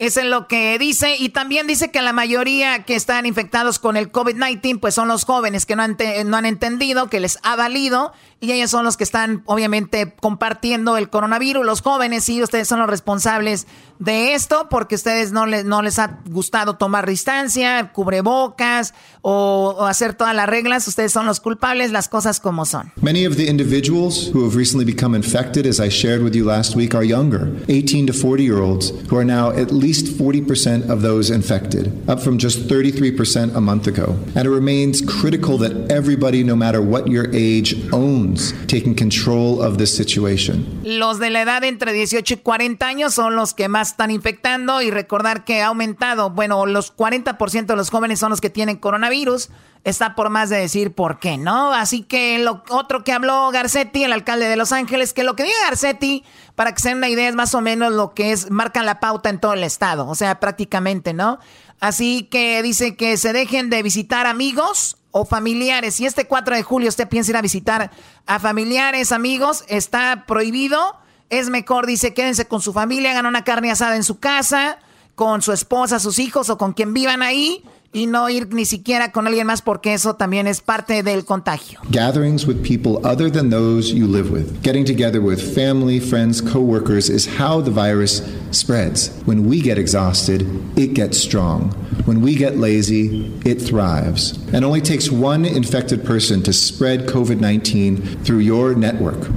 Eso 0.00 0.20
es 0.20 0.26
lo 0.26 0.48
que 0.48 0.76
dice. 0.78 1.16
Y 1.18 1.28
también 1.28 1.66
dice 1.68 1.90
que 1.90 2.02
la 2.02 2.12
mayoría 2.12 2.82
que 2.82 2.96
están 2.96 3.26
infectados 3.26 3.78
con 3.78 3.96
el 3.96 4.10
COVID-19, 4.10 4.80
pues 4.80 4.94
son 4.94 5.06
los 5.06 5.24
jóvenes 5.24 5.66
que 5.66 5.76
no 5.76 5.82
han, 5.82 5.96
no 6.26 6.36
han 6.36 6.46
entendido, 6.46 7.08
que 7.08 7.20
les 7.20 7.38
ha 7.42 7.54
valido. 7.54 8.12
Y 8.44 8.52
ellos 8.52 8.70
son 8.70 8.84
los 8.84 8.98
que 8.98 9.04
están, 9.04 9.42
obviamente, 9.46 10.14
compartiendo 10.20 10.98
el 10.98 11.08
coronavirus. 11.08 11.64
Los 11.64 11.80
jóvenes, 11.80 12.24
sí, 12.24 12.42
ustedes 12.42 12.68
son 12.68 12.78
los 12.78 12.90
responsables 12.90 13.66
de 13.98 14.34
esto, 14.34 14.68
porque 14.68 14.96
ustedes 14.96 15.32
no 15.32 15.46
les, 15.46 15.64
no 15.64 15.80
les 15.80 15.98
ha 15.98 16.18
gustado 16.28 16.76
tomar 16.76 17.08
distancia, 17.08 17.92
cubrebocas 17.94 18.92
o, 19.22 19.74
o 19.78 19.84
hacer 19.86 20.12
todas 20.12 20.34
las 20.36 20.46
reglas. 20.46 20.86
Ustedes 20.88 21.10
son 21.10 21.24
los 21.24 21.40
culpables, 21.40 21.90
las 21.90 22.08
cosas 22.08 22.38
como 22.38 22.66
son. 22.66 22.92
Many 23.00 23.24
of 23.24 23.36
the 23.36 23.48
individuals 23.48 24.30
who 24.34 24.44
have 24.44 24.56
recently 24.56 24.84
become 24.84 25.16
infected, 25.16 25.66
as 25.66 25.80
I 25.80 25.88
shared 25.88 26.22
with 26.22 26.34
you 26.34 26.44
last 26.44 26.76
week, 26.76 26.94
are 26.94 27.04
younger, 27.04 27.50
18 27.68 28.08
to 28.08 28.12
40 28.12 28.42
year 28.42 28.60
olds, 28.60 28.90
who 29.08 29.16
are 29.16 29.24
now 29.24 29.50
at 29.52 29.72
least 29.72 30.18
40% 30.18 30.90
of 30.90 31.00
those 31.00 31.30
infected, 31.30 31.90
up 32.10 32.20
from 32.20 32.36
just 32.36 32.68
33% 32.68 33.54
a 33.54 33.60
month 33.60 33.86
ago. 33.86 34.16
And 34.34 34.46
it 34.46 34.50
remains 34.50 35.00
critical 35.00 35.56
that 35.58 35.90
everybody, 35.90 36.44
no 36.44 36.56
matter 36.56 36.82
what 36.82 37.08
your 37.08 37.32
age, 37.32 37.74
owns 37.92 38.33
taking 38.66 38.94
control 38.94 39.60
of 39.60 39.76
situation. 39.86 40.80
Los 40.84 41.18
de 41.18 41.30
la 41.30 41.42
edad 41.42 41.64
entre 41.64 41.92
18 41.92 42.34
y 42.34 42.36
40 42.38 42.86
años 42.86 43.14
son 43.14 43.36
los 43.36 43.54
que 43.54 43.68
más 43.68 43.90
están 43.90 44.10
infectando 44.10 44.82
y 44.82 44.90
recordar 44.90 45.44
que 45.44 45.62
ha 45.62 45.66
aumentado, 45.68 46.30
bueno, 46.30 46.66
los 46.66 46.94
40% 46.94 47.66
de 47.66 47.76
los 47.76 47.90
jóvenes 47.90 48.18
son 48.18 48.30
los 48.30 48.40
que 48.40 48.50
tienen 48.50 48.76
coronavirus. 48.76 49.50
Está 49.84 50.14
por 50.14 50.30
más 50.30 50.48
de 50.48 50.56
decir 50.56 50.94
por 50.94 51.18
qué, 51.18 51.36
¿no? 51.36 51.74
Así 51.74 52.02
que 52.02 52.38
lo 52.38 52.62
otro 52.70 53.04
que 53.04 53.12
habló 53.12 53.50
Garcetti, 53.50 54.04
el 54.04 54.14
alcalde 54.14 54.48
de 54.48 54.56
Los 54.56 54.72
Ángeles, 54.72 55.12
que 55.12 55.24
lo 55.24 55.36
que 55.36 55.42
diga 55.42 55.56
Garcetti, 55.64 56.24
para 56.54 56.72
que 56.72 56.80
se 56.80 56.88
den 56.88 56.98
una 56.98 57.10
idea, 57.10 57.28
es 57.28 57.34
más 57.34 57.54
o 57.54 57.60
menos 57.60 57.92
lo 57.92 58.14
que 58.14 58.32
es, 58.32 58.50
marcan 58.50 58.86
la 58.86 58.98
pauta 58.98 59.28
en 59.28 59.40
todo 59.40 59.52
el 59.52 59.62
estado, 59.62 60.08
o 60.08 60.14
sea, 60.14 60.40
prácticamente, 60.40 61.12
¿no? 61.12 61.38
Así 61.80 62.28
que 62.30 62.62
dice 62.62 62.96
que 62.96 63.18
se 63.18 63.34
dejen 63.34 63.68
de 63.68 63.82
visitar 63.82 64.26
amigos 64.26 64.96
o 65.16 65.24
familiares. 65.24 65.94
Si 65.94 66.06
este 66.06 66.26
4 66.26 66.56
de 66.56 66.64
julio 66.64 66.88
usted 66.88 67.08
piensa 67.08 67.30
ir 67.30 67.36
a 67.36 67.40
visitar 67.40 67.92
a 68.26 68.40
familiares, 68.40 69.12
amigos, 69.12 69.64
está 69.68 70.24
prohibido. 70.26 70.96
Es 71.30 71.50
mejor, 71.50 71.86
dice, 71.86 72.12
quédense 72.12 72.48
con 72.48 72.60
su 72.60 72.72
familia, 72.72 73.12
hagan 73.12 73.26
una 73.26 73.44
carne 73.44 73.70
asada 73.70 73.94
en 73.94 74.02
su 74.02 74.18
casa, 74.18 74.78
con 75.14 75.40
su 75.40 75.52
esposa, 75.52 76.00
sus 76.00 76.18
hijos 76.18 76.50
o 76.50 76.58
con 76.58 76.72
quien 76.72 76.92
vivan 76.92 77.22
ahí 77.22 77.62
y 77.94 78.06
no 78.06 78.28
ir 78.28 78.52
ni 78.52 78.66
siquiera 78.66 79.12
con 79.12 79.28
alguien 79.28 79.46
más 79.46 79.62
porque 79.62 79.94
eso 79.94 80.16
también 80.16 80.48
es 80.48 80.60
parte 80.60 81.04
del 81.04 81.24
contagio. 81.24 81.80
Gatherings 81.90 82.44
with 82.44 82.60
people 82.62 82.98
other 83.06 83.30
than 83.30 83.48
those 83.48 83.94
you 83.94 84.06
live 84.06 84.30
with. 84.30 84.62
Getting 84.62 84.84
together 84.84 85.20
with 85.20 85.40
family, 85.40 86.00
friends, 86.00 86.42
coworkers 86.42 87.08
is 87.08 87.26
how 87.38 87.62
the 87.62 87.70
virus 87.70 88.20
spreads. 88.50 89.12
When 89.26 89.48
we 89.48 89.62
get 89.62 89.78
exhausted, 89.78 90.42
it 90.76 90.94
gets 90.94 91.16
strong. 91.16 91.70
When 92.04 92.20
we 92.20 92.34
get 92.34 92.58
lazy, 92.58 93.32
it 93.44 93.62
thrives. 93.62 94.36
And 94.52 94.64
only 94.64 94.80
takes 94.80 95.10
one 95.10 95.44
infected 95.44 96.04
person 96.04 96.42
to 96.42 96.52
spread 96.52 97.06
COVID-19 97.06 98.24
through 98.24 98.40
your 98.40 98.74
network. 98.74 99.30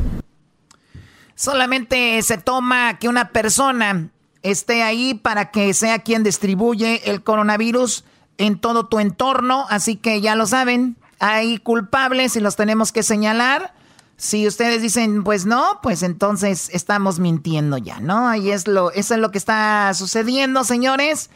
Solamente 1.35 2.19
se 2.23 2.39
toma 2.39 2.97
que 2.99 3.07
una 3.07 3.29
persona 3.29 4.09
esté 4.41 4.81
ahí 4.81 5.13
para 5.13 5.51
que 5.51 5.71
sea 5.75 5.99
quien 5.99 6.23
distribuye 6.23 7.01
el 7.05 7.21
coronavirus 7.21 8.03
en 8.37 8.59
todo 8.59 8.85
tu 8.87 8.99
entorno, 8.99 9.65
así 9.69 9.95
que 9.95 10.21
ya 10.21 10.35
lo 10.35 10.45
saben, 10.45 10.97
hay 11.19 11.57
culpables 11.57 12.35
y 12.35 12.39
los 12.39 12.55
tenemos 12.55 12.91
que 12.91 13.03
señalar. 13.03 13.73
Si 14.17 14.47
ustedes 14.47 14.81
dicen, 14.81 15.23
pues 15.23 15.45
no, 15.45 15.79
pues 15.83 16.01
entonces 16.01 16.69
estamos 16.73 17.19
mintiendo 17.19 17.77
ya, 17.77 17.99
¿no? 17.99 18.27
Ahí 18.27 18.49
es 18.51 18.67
lo, 18.67 18.91
eso 18.91 19.13
es 19.13 19.19
lo 19.19 19.31
que 19.31 19.37
está 19.37 19.93
sucediendo, 19.93 20.63
señores. 20.63 21.29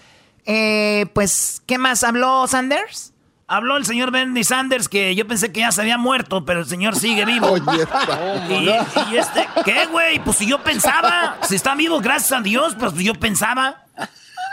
Eh, 0.45 1.05
pues, 1.13 1.61
¿qué 1.67 1.77
más 1.77 2.03
habló 2.03 2.47
Sanders? 2.47 3.13
Habló 3.47 3.75
el 3.75 3.85
señor 3.85 4.11
Bernie 4.11 4.43
Sanders 4.43 4.87
que 4.87 5.13
yo 5.13 5.27
pensé 5.27 5.51
que 5.51 5.59
ya 5.59 5.71
se 5.71 5.81
había 5.81 5.97
muerto, 5.97 6.45
pero 6.45 6.61
el 6.61 6.65
señor 6.65 6.95
sigue 6.95 7.25
vivo. 7.25 7.57
y, 8.49 9.15
este, 9.15 9.47
¿qué, 9.65 9.85
güey? 9.87 10.23
Pues 10.23 10.37
si 10.37 10.47
yo 10.47 10.63
pensaba, 10.63 11.37
si 11.47 11.55
está 11.55 11.75
vivo, 11.75 11.99
gracias 11.99 12.31
a 12.31 12.41
Dios, 12.41 12.75
pues 12.79 12.93
yo 12.93 13.13
pensaba. 13.13 13.83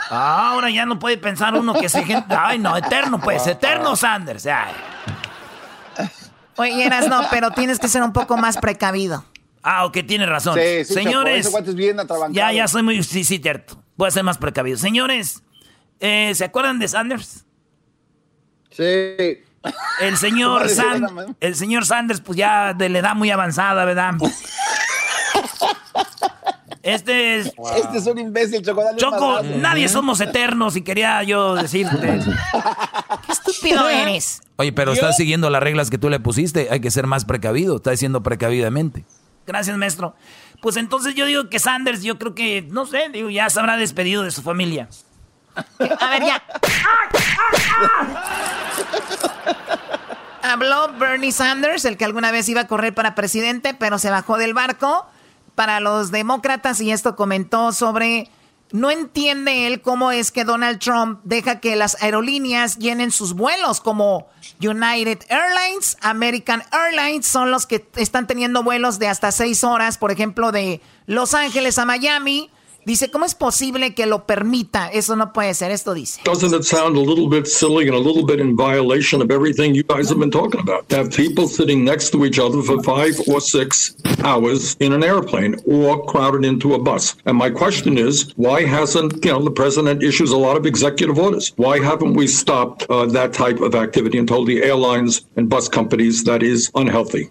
Ahora 0.09 0.69
ya 0.69 0.85
no 0.85 0.97
puede 0.99 1.17
pensar 1.17 1.53
uno 1.55 1.73
que 1.73 1.87
se 1.89 2.03
gente. 2.03 2.35
Ay, 2.37 2.59
no, 2.59 2.75
eterno, 2.75 3.19
pues, 3.19 3.45
eterno 3.47 3.95
Sanders. 3.95 4.45
Ay. 4.47 4.73
Oye, 6.57 6.85
Eras, 6.85 7.07
no, 7.07 7.21
pero 7.29 7.51
tienes 7.51 7.79
que 7.79 7.87
ser 7.87 8.01
un 8.01 8.11
poco 8.11 8.35
más 8.37 8.57
precavido. 8.57 9.23
Ah, 9.61 9.85
ok, 9.85 9.99
tiene 10.07 10.25
razón. 10.25 10.57
Sí, 10.59 10.85
sí, 10.85 10.93
Señores, 10.93 11.51
bien 11.75 11.97
ya, 12.31 12.51
ya 12.51 12.67
soy 12.67 12.83
muy. 12.83 13.03
Sí, 13.03 13.23
sí, 13.23 13.37
cierto. 13.37 13.81
Voy 13.95 14.07
a 14.07 14.11
ser 14.11 14.23
más 14.23 14.37
precavido. 14.37 14.77
Señores, 14.77 15.43
eh, 15.99 16.33
¿se 16.35 16.45
acuerdan 16.45 16.79
de 16.79 16.87
Sanders? 16.87 17.45
Sí. 18.71 19.43
El 19.99 20.15
señor, 20.17 20.59
¿Cómo 20.59 20.65
le 20.65 20.69
San- 20.69 21.35
el 21.41 21.55
señor 21.55 21.85
Sanders, 21.85 22.21
pues 22.21 22.37
ya 22.37 22.73
de 22.73 22.87
la 22.87 22.99
edad 22.99 23.15
muy 23.15 23.29
avanzada, 23.29 23.83
¿verdad? 23.85 24.13
Este 26.81 27.37
es. 27.37 27.53
Este 27.75 27.97
es 27.97 28.07
un 28.07 28.19
imbécil, 28.19 28.61
Choco. 28.61 28.83
Choco, 28.95 29.41
nadie 29.57 29.89
somos 29.89 30.21
eternos 30.21 30.75
y 30.75 30.81
quería 30.81 31.21
yo 31.23 31.55
decirte. 31.55 31.97
Qué 33.25 33.31
estúpido 33.31 33.89
eres. 33.89 34.41
Oye, 34.55 34.71
pero 34.71 34.93
estás 34.93 35.17
siguiendo 35.17 35.49
las 35.49 35.61
reglas 35.61 35.89
que 35.89 35.97
tú 35.97 36.09
le 36.09 36.19
pusiste. 36.19 36.69
Hay 36.71 36.79
que 36.79 36.91
ser 36.91 37.05
más 37.05 37.25
precavido. 37.25 37.77
Estás 37.77 37.91
diciendo 37.91 38.23
precavidamente. 38.23 39.05
Gracias, 39.45 39.77
maestro. 39.77 40.15
Pues 40.61 40.77
entonces 40.77 41.15
yo 41.15 41.25
digo 41.25 41.49
que 41.49 41.59
Sanders, 41.59 42.03
yo 42.03 42.17
creo 42.17 42.35
que, 42.35 42.61
no 42.69 42.85
sé, 42.85 43.09
digo, 43.11 43.29
ya 43.29 43.49
se 43.49 43.59
habrá 43.59 43.77
despedido 43.77 44.23
de 44.23 44.31
su 44.31 44.41
familia. 44.41 44.89
A 45.99 46.09
ver, 46.09 46.23
ya. 46.23 46.43
Habló 50.43 50.93
Bernie 50.97 51.31
Sanders, 51.31 51.83
el 51.85 51.97
que 51.97 52.05
alguna 52.05 52.31
vez 52.31 52.47
iba 52.47 52.61
a 52.61 52.67
correr 52.67 52.93
para 52.93 53.15
presidente, 53.15 53.73
pero 53.73 53.99
se 53.99 54.09
bajó 54.09 54.37
del 54.37 54.53
barco 54.53 55.07
para 55.59 55.81
los 55.81 56.09
demócratas 56.09 56.79
y 56.79 56.89
esto 56.89 57.17
comentó 57.17 57.73
sobre 57.73 58.29
no 58.71 58.91
entiende 58.91 59.67
él 59.67 59.81
cómo 59.81 60.09
es 60.09 60.31
que 60.31 60.45
Donald 60.45 60.79
Trump 60.79 61.19
deja 61.25 61.59
que 61.59 61.75
las 61.75 62.01
aerolíneas 62.01 62.77
llenen 62.77 63.11
sus 63.11 63.33
vuelos 63.33 63.81
como 63.81 64.29
United 64.61 65.19
Airlines, 65.27 65.97
American 65.99 66.63
Airlines 66.71 67.27
son 67.27 67.51
los 67.51 67.65
que 67.65 67.85
están 67.97 68.25
teniendo 68.25 68.63
vuelos 68.63 68.99
de 68.99 69.09
hasta 69.09 69.33
seis 69.33 69.65
horas, 69.65 69.97
por 69.97 70.13
ejemplo, 70.13 70.53
de 70.53 70.79
Los 71.07 71.33
Ángeles 71.33 71.77
a 71.77 71.83
Miami. 71.83 72.49
Dice, 72.89 73.11
¿cómo 73.11 73.25
es 73.25 73.35
posible 73.35 73.93
que 73.93 74.07
lo 74.07 74.25
permita? 74.25 74.87
Eso 74.87 75.15
no 75.15 75.31
puede 75.31 75.53
ser, 75.53 75.69
esto 75.69 75.93
dice. 75.93 76.21
Doesn't 76.25 76.55
it 76.55 76.63
sound 76.63 76.97
a 76.97 76.99
little 76.99 77.29
bit 77.29 77.45
silly 77.45 77.87
and 77.87 77.95
a 77.95 77.99
little 77.99 78.25
bit 78.25 78.39
in 78.39 78.57
violation 78.57 79.21
of 79.21 79.29
everything 79.29 79.75
you 79.75 79.83
guys 79.83 80.09
have 80.09 80.17
been 80.17 80.31
talking 80.31 80.59
about? 80.59 80.91
Have 80.91 81.11
people 81.11 81.47
sitting 81.47 81.85
next 81.85 82.09
to 82.13 82.25
each 82.25 82.39
other 82.39 82.63
for 82.63 82.81
five 82.81 83.13
or 83.27 83.41
six 83.41 83.93
hours 84.23 84.75
in 84.79 84.93
an 84.93 85.03
airplane 85.03 85.55
or 85.65 86.03
crowded 86.05 86.43
into 86.43 86.73
a 86.73 86.79
bus. 86.79 87.15
And 87.27 87.37
my 87.37 87.51
question 87.51 87.95
is, 87.95 88.33
why 88.37 88.65
hasn't, 88.65 89.23
you 89.23 89.33
know, 89.33 89.43
the 89.43 89.51
president 89.51 90.01
issues 90.01 90.31
a 90.31 90.37
lot 90.37 90.57
of 90.57 90.65
executive 90.65 91.19
orders? 91.19 91.53
Why 91.57 91.77
haven't 91.77 92.15
we 92.15 92.25
stopped 92.25 92.87
uh, 92.89 93.05
that 93.05 93.33
type 93.33 93.59
of 93.59 93.75
activity 93.75 94.17
and 94.17 94.27
told 94.27 94.47
the 94.47 94.63
airlines 94.63 95.27
and 95.35 95.47
bus 95.47 95.69
companies 95.69 96.23
that 96.23 96.41
is 96.41 96.71
unhealthy? 96.73 97.29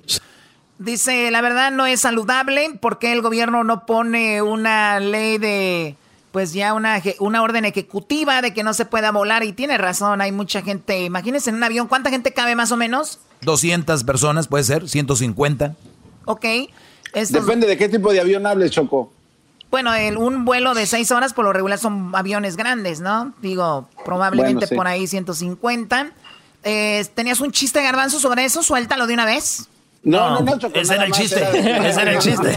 Dice, 0.78 1.30
la 1.32 1.40
verdad 1.40 1.72
no 1.72 1.86
es 1.86 2.00
saludable 2.00 2.70
porque 2.80 3.12
el 3.12 3.20
gobierno 3.20 3.64
no 3.64 3.84
pone 3.84 4.42
una 4.42 5.00
ley 5.00 5.36
de, 5.38 5.96
pues 6.30 6.52
ya 6.52 6.72
una, 6.72 7.02
una 7.18 7.42
orden 7.42 7.64
ejecutiva 7.64 8.40
de 8.42 8.54
que 8.54 8.62
no 8.62 8.72
se 8.74 8.84
pueda 8.84 9.10
volar 9.10 9.42
y 9.42 9.52
tiene 9.52 9.76
razón, 9.76 10.20
hay 10.20 10.30
mucha 10.30 10.62
gente, 10.62 11.02
imagínense 11.04 11.50
en 11.50 11.56
un 11.56 11.64
avión, 11.64 11.88
¿cuánta 11.88 12.10
gente 12.10 12.32
cabe 12.32 12.54
más 12.54 12.70
o 12.70 12.76
menos? 12.76 13.18
200 13.40 14.04
personas, 14.04 14.46
puede 14.46 14.62
ser, 14.64 14.88
150. 14.88 15.74
Ok. 16.26 16.44
Estos- 17.12 17.44
Depende 17.44 17.66
de 17.66 17.76
qué 17.76 17.88
tipo 17.88 18.12
de 18.12 18.20
avión 18.20 18.46
hables, 18.46 18.70
Choco. 18.70 19.12
bueno, 19.72 19.92
el- 19.94 20.16
un 20.16 20.44
vuelo 20.44 20.74
de 20.74 20.86
seis 20.86 21.10
horas 21.10 21.34
por 21.34 21.44
lo 21.44 21.52
regular 21.52 21.78
son 21.80 22.12
aviones 22.14 22.56
grandes, 22.56 23.00
¿no? 23.00 23.32
Digo, 23.42 23.88
probablemente 24.04 24.54
Bueno, 24.54 24.66
sí. 24.68 24.74
por 24.76 24.86
ahí 24.86 25.06
150. 25.08 26.12
Eh, 26.62 27.04
¿Tenías 27.14 27.40
un 27.40 27.50
chiste 27.50 27.82
garbanzo 27.82 28.20
sobre 28.20 28.44
eso? 28.44 28.62
Suéltalo 28.62 29.06
de 29.08 29.14
una 29.14 29.24
vez. 29.24 29.68
No, 30.08 30.30
no, 30.30 30.40
no, 30.40 30.58
Choco. 30.58 30.78
Ese 30.78 30.94
era 30.94 31.04
el 31.04 31.12
chiste. 31.12 31.42
Ese 31.42 32.00
era 32.00 32.12
el 32.12 32.18
chiste. 32.18 32.56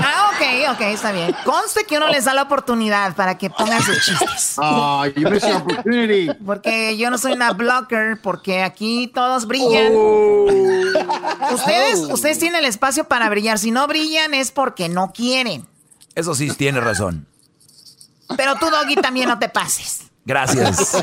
Ah, 0.00 0.30
ok, 0.32 0.74
ok, 0.74 0.80
está 0.82 1.10
bien. 1.10 1.34
Conste 1.44 1.84
que 1.84 1.96
uno 1.96 2.06
les 2.08 2.24
da 2.24 2.34
la 2.34 2.42
oportunidad 2.42 3.16
para 3.16 3.36
que 3.36 3.50
pongan 3.50 3.82
sus 3.82 4.04
chistes. 4.04 4.54
Ah, 4.58 5.06
you 5.16 5.28
missed 5.28 5.52
opportunity. 5.52 6.28
Porque 6.46 6.96
yo 6.96 7.10
no 7.10 7.18
soy 7.18 7.32
una 7.32 7.52
blocker, 7.52 8.20
porque 8.22 8.62
aquí 8.62 9.10
todos 9.12 9.46
brillan. 9.46 9.92
Ustedes, 11.52 11.98
ustedes 12.12 12.38
tienen 12.38 12.60
el 12.60 12.66
espacio 12.66 13.04
para 13.04 13.28
brillar. 13.28 13.58
Si 13.58 13.72
no 13.72 13.88
brillan 13.88 14.32
es 14.34 14.52
porque 14.52 14.88
no 14.88 15.12
quieren. 15.12 15.66
Eso 16.14 16.34
sí, 16.34 16.50
tiene 16.52 16.80
razón. 16.80 17.26
Pero 18.36 18.54
tú, 18.54 18.70
Doggy, 18.70 18.94
también 18.96 19.28
no 19.28 19.38
te 19.40 19.48
pases. 19.48 20.02
Gracias. 20.24 20.96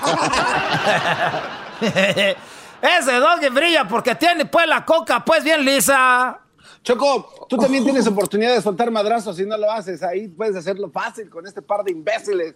Ese 2.86 3.14
Doggy 3.14 3.50
brilla 3.50 3.88
porque 3.88 4.16
tiene 4.16 4.46
pues 4.46 4.68
la 4.68 4.86
coca 4.86 5.24
pues 5.24 5.44
bien 5.44 5.66
lisa. 5.66 6.40
Choco, 6.84 7.48
tú 7.50 7.58
también 7.58 7.84
tienes 7.84 8.06
oportunidad 8.06 8.54
de 8.54 8.62
soltar 8.62 8.92
madrazos 8.92 9.36
si 9.38 9.46
no 9.46 9.58
lo 9.58 9.72
haces. 9.72 10.04
Ahí 10.04 10.28
puedes 10.28 10.56
hacerlo 10.56 10.90
fácil 10.92 11.30
con 11.30 11.48
este 11.48 11.62
par 11.62 11.84
de 11.84 11.92
imbéciles. 11.92 12.56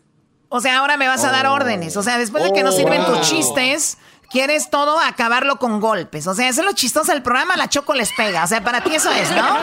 O 0.50 0.60
sea, 0.60 0.80
ahora 0.80 0.98
me 0.98 1.08
vas 1.08 1.24
a 1.24 1.32
dar 1.32 1.48
órdenes. 1.48 1.98
O 1.98 2.04
sea, 2.04 2.18
después 2.18 2.44
de 2.44 2.54
que 2.54 2.64
nos 2.64 2.76
sirven 2.76 3.06
tus 3.06 3.22
chistes, 3.22 3.98
quieres 4.30 4.70
todo 4.70 5.00
acabarlo 5.00 5.58
con 5.58 5.80
golpes. 5.80 6.28
O 6.28 6.34
sea, 6.34 6.48
eso 6.50 6.62
es 6.62 6.68
lo 6.68 6.74
chistoso 6.74 7.12
del 7.12 7.22
programa, 7.22 7.56
la 7.56 7.70
Choco 7.70 7.94
les 7.94 8.12
pega. 8.14 8.44
O 8.44 8.48
sea, 8.48 8.64
para 8.64 8.82
ti 8.82 8.94
eso 8.96 9.12
es, 9.12 9.30
¿no? 9.32 9.58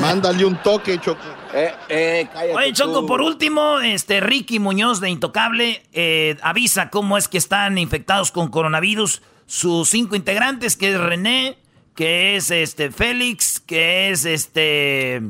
Mándale 0.00 0.44
un 0.44 0.56
toque, 0.56 0.98
Choco. 0.98 1.20
Eh, 1.54 1.74
eh, 1.88 2.28
cállate 2.32 2.54
Oye, 2.54 2.72
Choco, 2.72 3.00
tú. 3.00 3.06
por 3.06 3.20
último, 3.20 3.80
este 3.80 4.20
Ricky 4.20 4.58
Muñoz 4.58 5.00
de 5.00 5.10
Intocable 5.10 5.82
eh, 5.92 6.36
avisa 6.42 6.90
cómo 6.90 7.18
es 7.18 7.28
que 7.28 7.38
están 7.38 7.78
infectados 7.78 8.32
con 8.32 8.48
coronavirus 8.48 9.22
sus 9.52 9.90
cinco 9.90 10.16
integrantes, 10.16 10.78
que 10.78 10.94
es 10.94 10.98
René, 10.98 11.58
que 11.94 12.36
es 12.36 12.50
este 12.50 12.90
Félix, 12.90 13.60
que 13.60 14.08
es 14.08 14.24
este... 14.24 15.20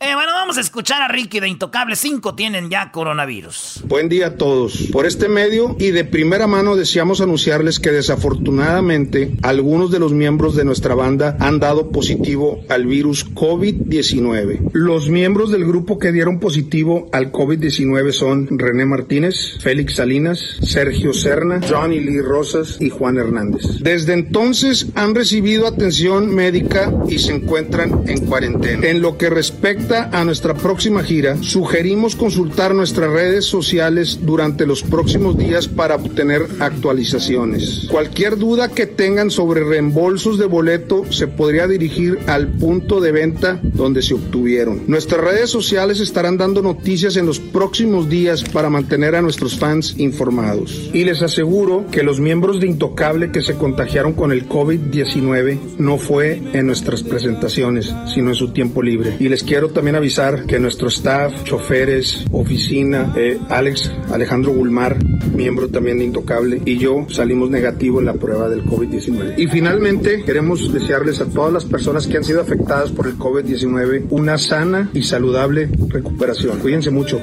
Eh, 0.00 0.14
bueno, 0.14 0.30
vamos 0.32 0.56
a 0.58 0.60
escuchar 0.60 1.02
a 1.02 1.08
Ricky 1.08 1.40
de 1.40 1.48
Intocable. 1.48 1.96
Cinco 1.96 2.36
tienen 2.36 2.70
ya 2.70 2.92
coronavirus. 2.92 3.82
Buen 3.88 4.08
día 4.08 4.28
a 4.28 4.34
todos. 4.36 4.86
Por 4.92 5.06
este 5.06 5.28
medio 5.28 5.74
y 5.76 5.90
de 5.90 6.04
primera 6.04 6.46
mano 6.46 6.76
deseamos 6.76 7.20
anunciarles 7.20 7.80
que 7.80 7.90
desafortunadamente 7.90 9.34
algunos 9.42 9.90
de 9.90 9.98
los 9.98 10.12
miembros 10.12 10.54
de 10.54 10.64
nuestra 10.64 10.94
banda 10.94 11.36
han 11.40 11.58
dado 11.58 11.90
positivo 11.90 12.60
al 12.68 12.86
virus 12.86 13.28
COVID-19. 13.34 14.70
Los 14.72 15.08
miembros 15.08 15.50
del 15.50 15.64
grupo 15.64 15.98
que 15.98 16.12
dieron 16.12 16.38
positivo 16.38 17.08
al 17.10 17.32
COVID-19 17.32 18.12
son 18.12 18.56
René 18.56 18.86
Martínez, 18.86 19.58
Félix 19.60 19.96
Salinas, 19.96 20.58
Sergio 20.62 21.12
Serna, 21.12 21.60
Johnny 21.68 21.98
Lee 21.98 22.20
Rosas 22.20 22.76
y 22.80 22.90
Juan 22.90 23.16
Hernández. 23.16 23.64
Desde 23.80 24.12
entonces 24.12 24.86
han 24.94 25.16
recibido 25.16 25.66
atención 25.66 26.32
médica 26.32 26.92
y 27.08 27.18
se 27.18 27.32
encuentran 27.32 28.04
en 28.06 28.26
cuarentena. 28.26 28.86
En 28.86 29.02
lo 29.02 29.18
que 29.18 29.28
respecta 29.28 29.87
a 29.90 30.24
nuestra 30.24 30.54
próxima 30.54 31.02
gira, 31.02 31.36
sugerimos 31.40 32.14
consultar 32.14 32.74
nuestras 32.74 33.10
redes 33.10 33.46
sociales 33.46 34.20
durante 34.22 34.66
los 34.66 34.82
próximos 34.82 35.38
días 35.38 35.66
para 35.66 35.94
obtener 35.96 36.42
actualizaciones. 36.60 37.86
Cualquier 37.90 38.36
duda 38.36 38.68
que 38.68 38.86
tengan 38.86 39.30
sobre 39.30 39.64
reembolsos 39.64 40.38
de 40.38 40.44
boleto 40.44 41.10
se 41.10 41.26
podría 41.26 41.66
dirigir 41.66 42.18
al 42.26 42.48
punto 42.48 43.00
de 43.00 43.12
venta 43.12 43.60
donde 43.62 44.02
se 44.02 44.14
obtuvieron. 44.14 44.82
Nuestras 44.86 45.22
redes 45.22 45.48
sociales 45.48 46.00
estarán 46.00 46.36
dando 46.36 46.60
noticias 46.60 47.16
en 47.16 47.24
los 47.24 47.38
próximos 47.40 48.10
días 48.10 48.44
para 48.44 48.68
mantener 48.68 49.14
a 49.14 49.22
nuestros 49.22 49.58
fans 49.58 49.94
informados. 49.96 50.90
Y 50.92 51.04
les 51.04 51.22
aseguro 51.22 51.86
que 51.90 52.02
los 52.02 52.20
miembros 52.20 52.60
de 52.60 52.66
Intocable 52.66 53.32
que 53.32 53.40
se 53.40 53.54
contagiaron 53.54 54.12
con 54.12 54.32
el 54.32 54.48
COVID-19 54.48 55.78
no 55.78 55.96
fue 55.96 56.42
en 56.52 56.66
nuestras 56.66 57.02
presentaciones, 57.02 57.94
sino 58.14 58.28
en 58.28 58.34
su 58.34 58.52
tiempo 58.52 58.82
libre. 58.82 59.16
Y 59.18 59.28
les 59.28 59.42
quiero 59.42 59.70
también 59.78 59.94
avisar 59.94 60.44
que 60.44 60.58
nuestro 60.58 60.88
staff, 60.88 61.44
choferes, 61.44 62.24
oficina, 62.32 63.14
eh, 63.16 63.38
Alex 63.48 63.92
Alejandro 64.10 64.52
Gulmar, 64.52 64.96
miembro 65.32 65.68
también 65.68 65.98
de 65.98 66.04
Intocable, 66.04 66.60
y 66.64 66.78
yo 66.78 67.06
salimos 67.08 67.48
negativo 67.48 68.00
en 68.00 68.06
la 68.06 68.14
prueba 68.14 68.48
del 68.48 68.64
COVID-19. 68.64 69.34
Y 69.38 69.46
finalmente 69.46 70.24
queremos 70.24 70.72
desearles 70.72 71.20
a 71.20 71.26
todas 71.26 71.52
las 71.52 71.64
personas 71.64 72.08
que 72.08 72.16
han 72.16 72.24
sido 72.24 72.40
afectadas 72.40 72.90
por 72.90 73.06
el 73.06 73.16
COVID-19 73.18 74.06
una 74.10 74.36
sana 74.36 74.90
y 74.94 75.04
saludable 75.04 75.68
recuperación. 75.90 76.58
Cuídense 76.58 76.90
mucho. 76.90 77.20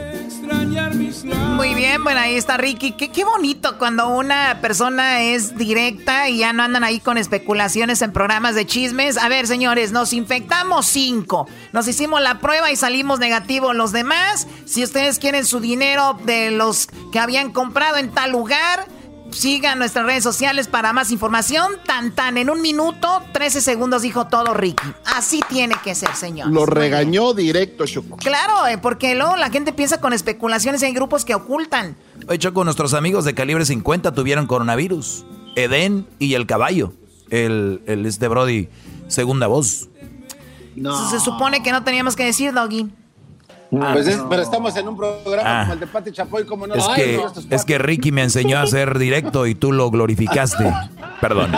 Muy 1.23 1.73
bien, 1.73 2.03
bueno, 2.03 2.19
ahí 2.19 2.35
está 2.35 2.57
Ricky. 2.57 2.91
Qué, 2.91 3.09
qué 3.09 3.23
bonito 3.23 3.77
cuando 3.77 4.09
una 4.09 4.59
persona 4.61 5.21
es 5.21 5.57
directa 5.57 6.29
y 6.29 6.39
ya 6.39 6.53
no 6.53 6.63
andan 6.63 6.83
ahí 6.83 6.99
con 6.99 7.17
especulaciones 7.17 8.01
en 8.01 8.11
programas 8.11 8.55
de 8.55 8.65
chismes. 8.65 9.17
A 9.17 9.29
ver, 9.29 9.47
señores, 9.47 9.91
nos 9.91 10.13
infectamos 10.13 10.85
cinco. 10.85 11.47
Nos 11.71 11.87
hicimos 11.87 12.21
la 12.21 12.39
prueba 12.39 12.71
y 12.71 12.75
salimos 12.75 13.19
negativos 13.19 13.75
los 13.75 13.91
demás. 13.91 14.47
Si 14.65 14.83
ustedes 14.83 15.19
quieren 15.19 15.45
su 15.45 15.59
dinero 15.59 16.19
de 16.25 16.51
los 16.51 16.87
que 17.11 17.19
habían 17.19 17.51
comprado 17.51 17.97
en 17.97 18.11
tal 18.11 18.31
lugar, 18.31 18.87
sigan 19.35 19.79
nuestras 19.79 20.05
redes 20.05 20.23
sociales 20.23 20.67
para 20.67 20.93
más 20.93 21.11
información. 21.11 21.73
Tan 21.85 22.13
tan, 22.15 22.37
en 22.37 22.49
un 22.49 22.61
minuto, 22.61 23.21
13 23.31 23.61
segundos 23.61 24.01
dijo 24.01 24.27
todo 24.27 24.53
Ricky. 24.53 24.87
Así 25.05 25.41
tiene 25.49 25.75
que 25.83 25.93
ser, 25.93 26.15
señor. 26.15 26.51
Lo 26.51 26.65
regañó 26.65 27.33
directo, 27.33 27.85
Choco. 27.85 28.17
Claro, 28.17 28.67
eh, 28.67 28.77
porque 28.77 29.15
luego 29.15 29.35
la 29.35 29.49
gente 29.49 29.73
piensa 29.73 29.99
con 29.99 30.13
especulaciones 30.13 30.81
y 30.81 30.85
hay 30.85 30.93
grupos 30.93 31.25
que 31.25 31.35
ocultan. 31.35 31.95
Oye, 32.27 32.39
Choco, 32.39 32.63
nuestros 32.63 32.93
amigos 32.93 33.25
de 33.25 33.33
calibre 33.35 33.65
50 33.65 34.13
tuvieron 34.13 34.47
coronavirus. 34.47 35.25
Edén 35.55 36.07
y 36.19 36.33
el 36.33 36.47
caballo. 36.47 36.93
El, 37.29 37.81
el 37.87 38.05
este 38.05 38.27
Brody, 38.27 38.69
segunda 39.07 39.47
voz. 39.47 39.89
Eso 40.75 41.09
Se 41.09 41.19
supone 41.19 41.63
que 41.63 41.71
no 41.71 41.83
teníamos 41.83 42.15
que 42.15 42.25
decir, 42.25 42.53
Doggy. 42.53 42.91
Pues 43.69 44.07
es- 44.07 44.21
pero 44.29 44.41
estamos 44.41 44.75
en 44.77 44.87
un 44.87 44.95
programa 44.97 45.43
Ah. 45.45 45.61
como 45.63 45.73
el 45.73 45.79
de 45.79 45.87
Pati 45.87 46.11
Chapoy, 46.11 46.45
como 46.45 46.67
no 46.67 46.75
Es 46.75 46.85
Ay, 46.87 46.95
que, 47.01 47.17
no, 47.17 47.55
es 47.55 47.65
que 47.65 47.77
Ricky 47.77 48.11
me 48.11 48.23
enseñó 48.23 48.59
a 48.59 48.67
ser 48.67 48.97
directo 48.99 49.47
y 49.47 49.55
tú 49.55 49.71
lo 49.71 49.89
glorificaste. 49.91 50.71
Perdón. 51.19 51.51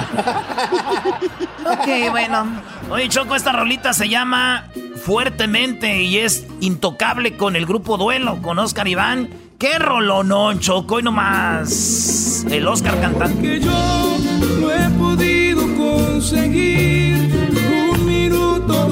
Ok, 1.65 1.87
bueno. 2.11 2.45
Oye, 2.89 3.09
Choco, 3.09 3.35
esta 3.35 3.51
rolita 3.51 3.93
se 3.93 4.07
llama 4.09 4.65
Fuertemente 5.03 6.01
y 6.01 6.17
es 6.19 6.45
intocable 6.61 7.35
con 7.37 7.55
el 7.55 7.65
grupo 7.65 7.97
Duelo, 7.97 8.41
con 8.41 8.59
Oscar 8.59 8.87
Iván. 8.87 9.29
¡Qué 9.59 9.79
rolonón, 9.79 10.59
Choco! 10.59 10.99
Y 10.99 11.03
nomás 11.03 12.45
el 12.49 12.67
Oscar 12.67 12.99
cantando. 13.01 13.41
que 13.41 13.59
yo 13.59 14.17
no 14.61 14.71
he 14.71 14.89
podido 14.91 15.61
conseguir 15.75 17.15
un 17.91 18.05
minuto 18.05 18.87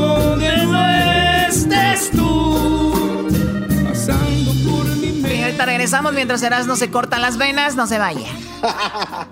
regresamos 5.86 6.14
mientras 6.14 6.42
Erasmo 6.42 6.76
se 6.76 6.90
corta 6.90 7.20
las 7.20 7.38
venas, 7.38 7.76
no 7.76 7.86
se 7.86 8.00
vaya. 8.00 8.28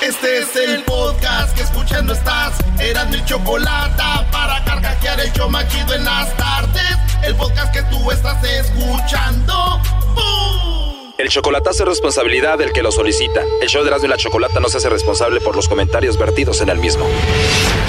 Este 0.00 0.38
es 0.38 0.56
el 0.56 0.82
podcast 0.84 1.54
que 1.54 1.62
escuchando 1.62 2.14
estás. 2.14 2.54
Eran 2.80 3.10
mi 3.10 3.22
chocolate 3.26 4.02
para 4.32 4.64
carcajear 4.64 5.20
el 5.20 5.30
show 5.32 5.50
más 5.50 5.68
chido 5.68 5.94
en 5.94 6.04
las 6.04 6.34
tardes. 6.38 6.96
El 7.22 7.36
podcast 7.36 7.72
que 7.74 7.82
tú 7.82 8.10
estás 8.10 8.42
escuchando. 8.42 9.80
¡Bum! 10.14 11.12
El 11.18 11.28
chocolatazo 11.28 11.82
es 11.82 11.88
responsabilidad 11.90 12.56
del 12.56 12.72
que 12.72 12.82
lo 12.82 12.90
solicita. 12.90 13.42
El 13.60 13.68
show 13.68 13.82
de 13.82 13.88
Erasmo 13.88 14.06
y 14.06 14.10
la 14.10 14.16
Chocolata 14.16 14.58
no 14.58 14.70
se 14.70 14.78
hace 14.78 14.88
responsable 14.88 15.42
por 15.42 15.54
los 15.54 15.68
comentarios 15.68 16.16
vertidos 16.16 16.62
en 16.62 16.70
el 16.70 16.78
mismo. 16.78 17.06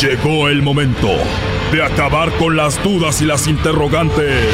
Llegó 0.01 0.49
el 0.49 0.61
momento 0.61 1.07
de 1.71 1.81
acabar 1.81 2.29
con 2.33 2.57
las 2.57 2.83
dudas 2.83 3.21
y 3.21 3.25
las 3.25 3.47
interrogantes. 3.47 4.53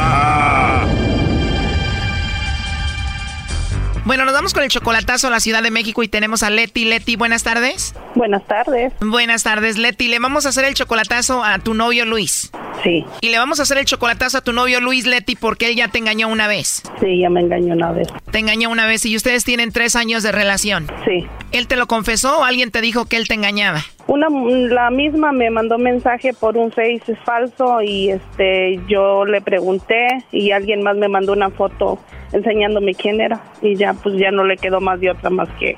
Bueno, 4.03 4.25
nos 4.25 4.33
vamos 4.33 4.55
con 4.55 4.63
el 4.63 4.69
chocolatazo 4.69 5.27
a 5.27 5.29
la 5.29 5.39
Ciudad 5.39 5.61
de 5.61 5.69
México 5.69 6.01
y 6.01 6.07
tenemos 6.07 6.41
a 6.41 6.49
Leti. 6.49 6.85
Leti, 6.85 7.17
buenas 7.17 7.43
tardes. 7.43 7.93
Buenas 8.15 8.43
tardes. 8.47 8.93
Buenas 8.99 9.43
tardes, 9.43 9.77
Leti. 9.77 10.07
Le 10.07 10.17
vamos 10.17 10.47
a 10.47 10.49
hacer 10.49 10.65
el 10.65 10.73
chocolatazo 10.73 11.43
a 11.43 11.59
tu 11.59 11.75
novio 11.75 12.05
Luis. 12.05 12.51
Sí. 12.83 13.05
Y 13.21 13.29
le 13.29 13.37
vamos 13.37 13.59
a 13.59 13.63
hacer 13.63 13.77
el 13.77 13.85
chocolatazo 13.85 14.39
a 14.39 14.41
tu 14.41 14.53
novio 14.53 14.81
Luis, 14.81 15.05
Leti, 15.05 15.35
porque 15.35 15.67
él 15.67 15.75
ya 15.75 15.87
te 15.87 15.99
engañó 15.99 16.29
una 16.29 16.47
vez. 16.47 16.81
Sí, 16.99 17.19
ya 17.19 17.29
me 17.29 17.41
engañó 17.41 17.75
una 17.75 17.91
vez. 17.91 18.07
Te 18.31 18.39
engañó 18.39 18.71
una 18.71 18.87
vez 18.87 19.05
y 19.05 19.15
ustedes 19.15 19.43
tienen 19.43 19.71
tres 19.71 19.95
años 19.95 20.23
de 20.23 20.31
relación. 20.31 20.87
Sí. 21.05 21.27
¿Él 21.51 21.67
te 21.67 21.75
lo 21.75 21.85
confesó 21.87 22.39
o 22.39 22.43
alguien 22.43 22.71
te 22.71 22.81
dijo 22.81 23.05
que 23.05 23.17
él 23.17 23.27
te 23.27 23.35
engañaba? 23.35 23.85
Una, 24.11 24.27
la 24.29 24.89
misma 24.89 25.31
me 25.31 25.49
mandó 25.49 25.77
mensaje 25.77 26.33
por 26.33 26.57
un 26.57 26.69
Face 26.69 27.15
falso 27.23 27.81
y 27.81 28.09
este 28.09 28.77
yo 28.89 29.23
le 29.23 29.39
pregunté 29.39 30.05
y 30.33 30.51
alguien 30.51 30.83
más 30.83 30.97
me 30.97 31.07
mandó 31.07 31.31
una 31.31 31.49
foto 31.49 31.97
enseñándome 32.33 32.93
quién 32.93 33.21
era 33.21 33.41
y 33.61 33.77
ya 33.77 33.93
pues 33.93 34.19
ya 34.19 34.29
no 34.31 34.43
le 34.43 34.57
quedó 34.57 34.81
más 34.81 34.99
de 34.99 35.11
otra 35.11 35.29
más 35.29 35.47
que 35.57 35.77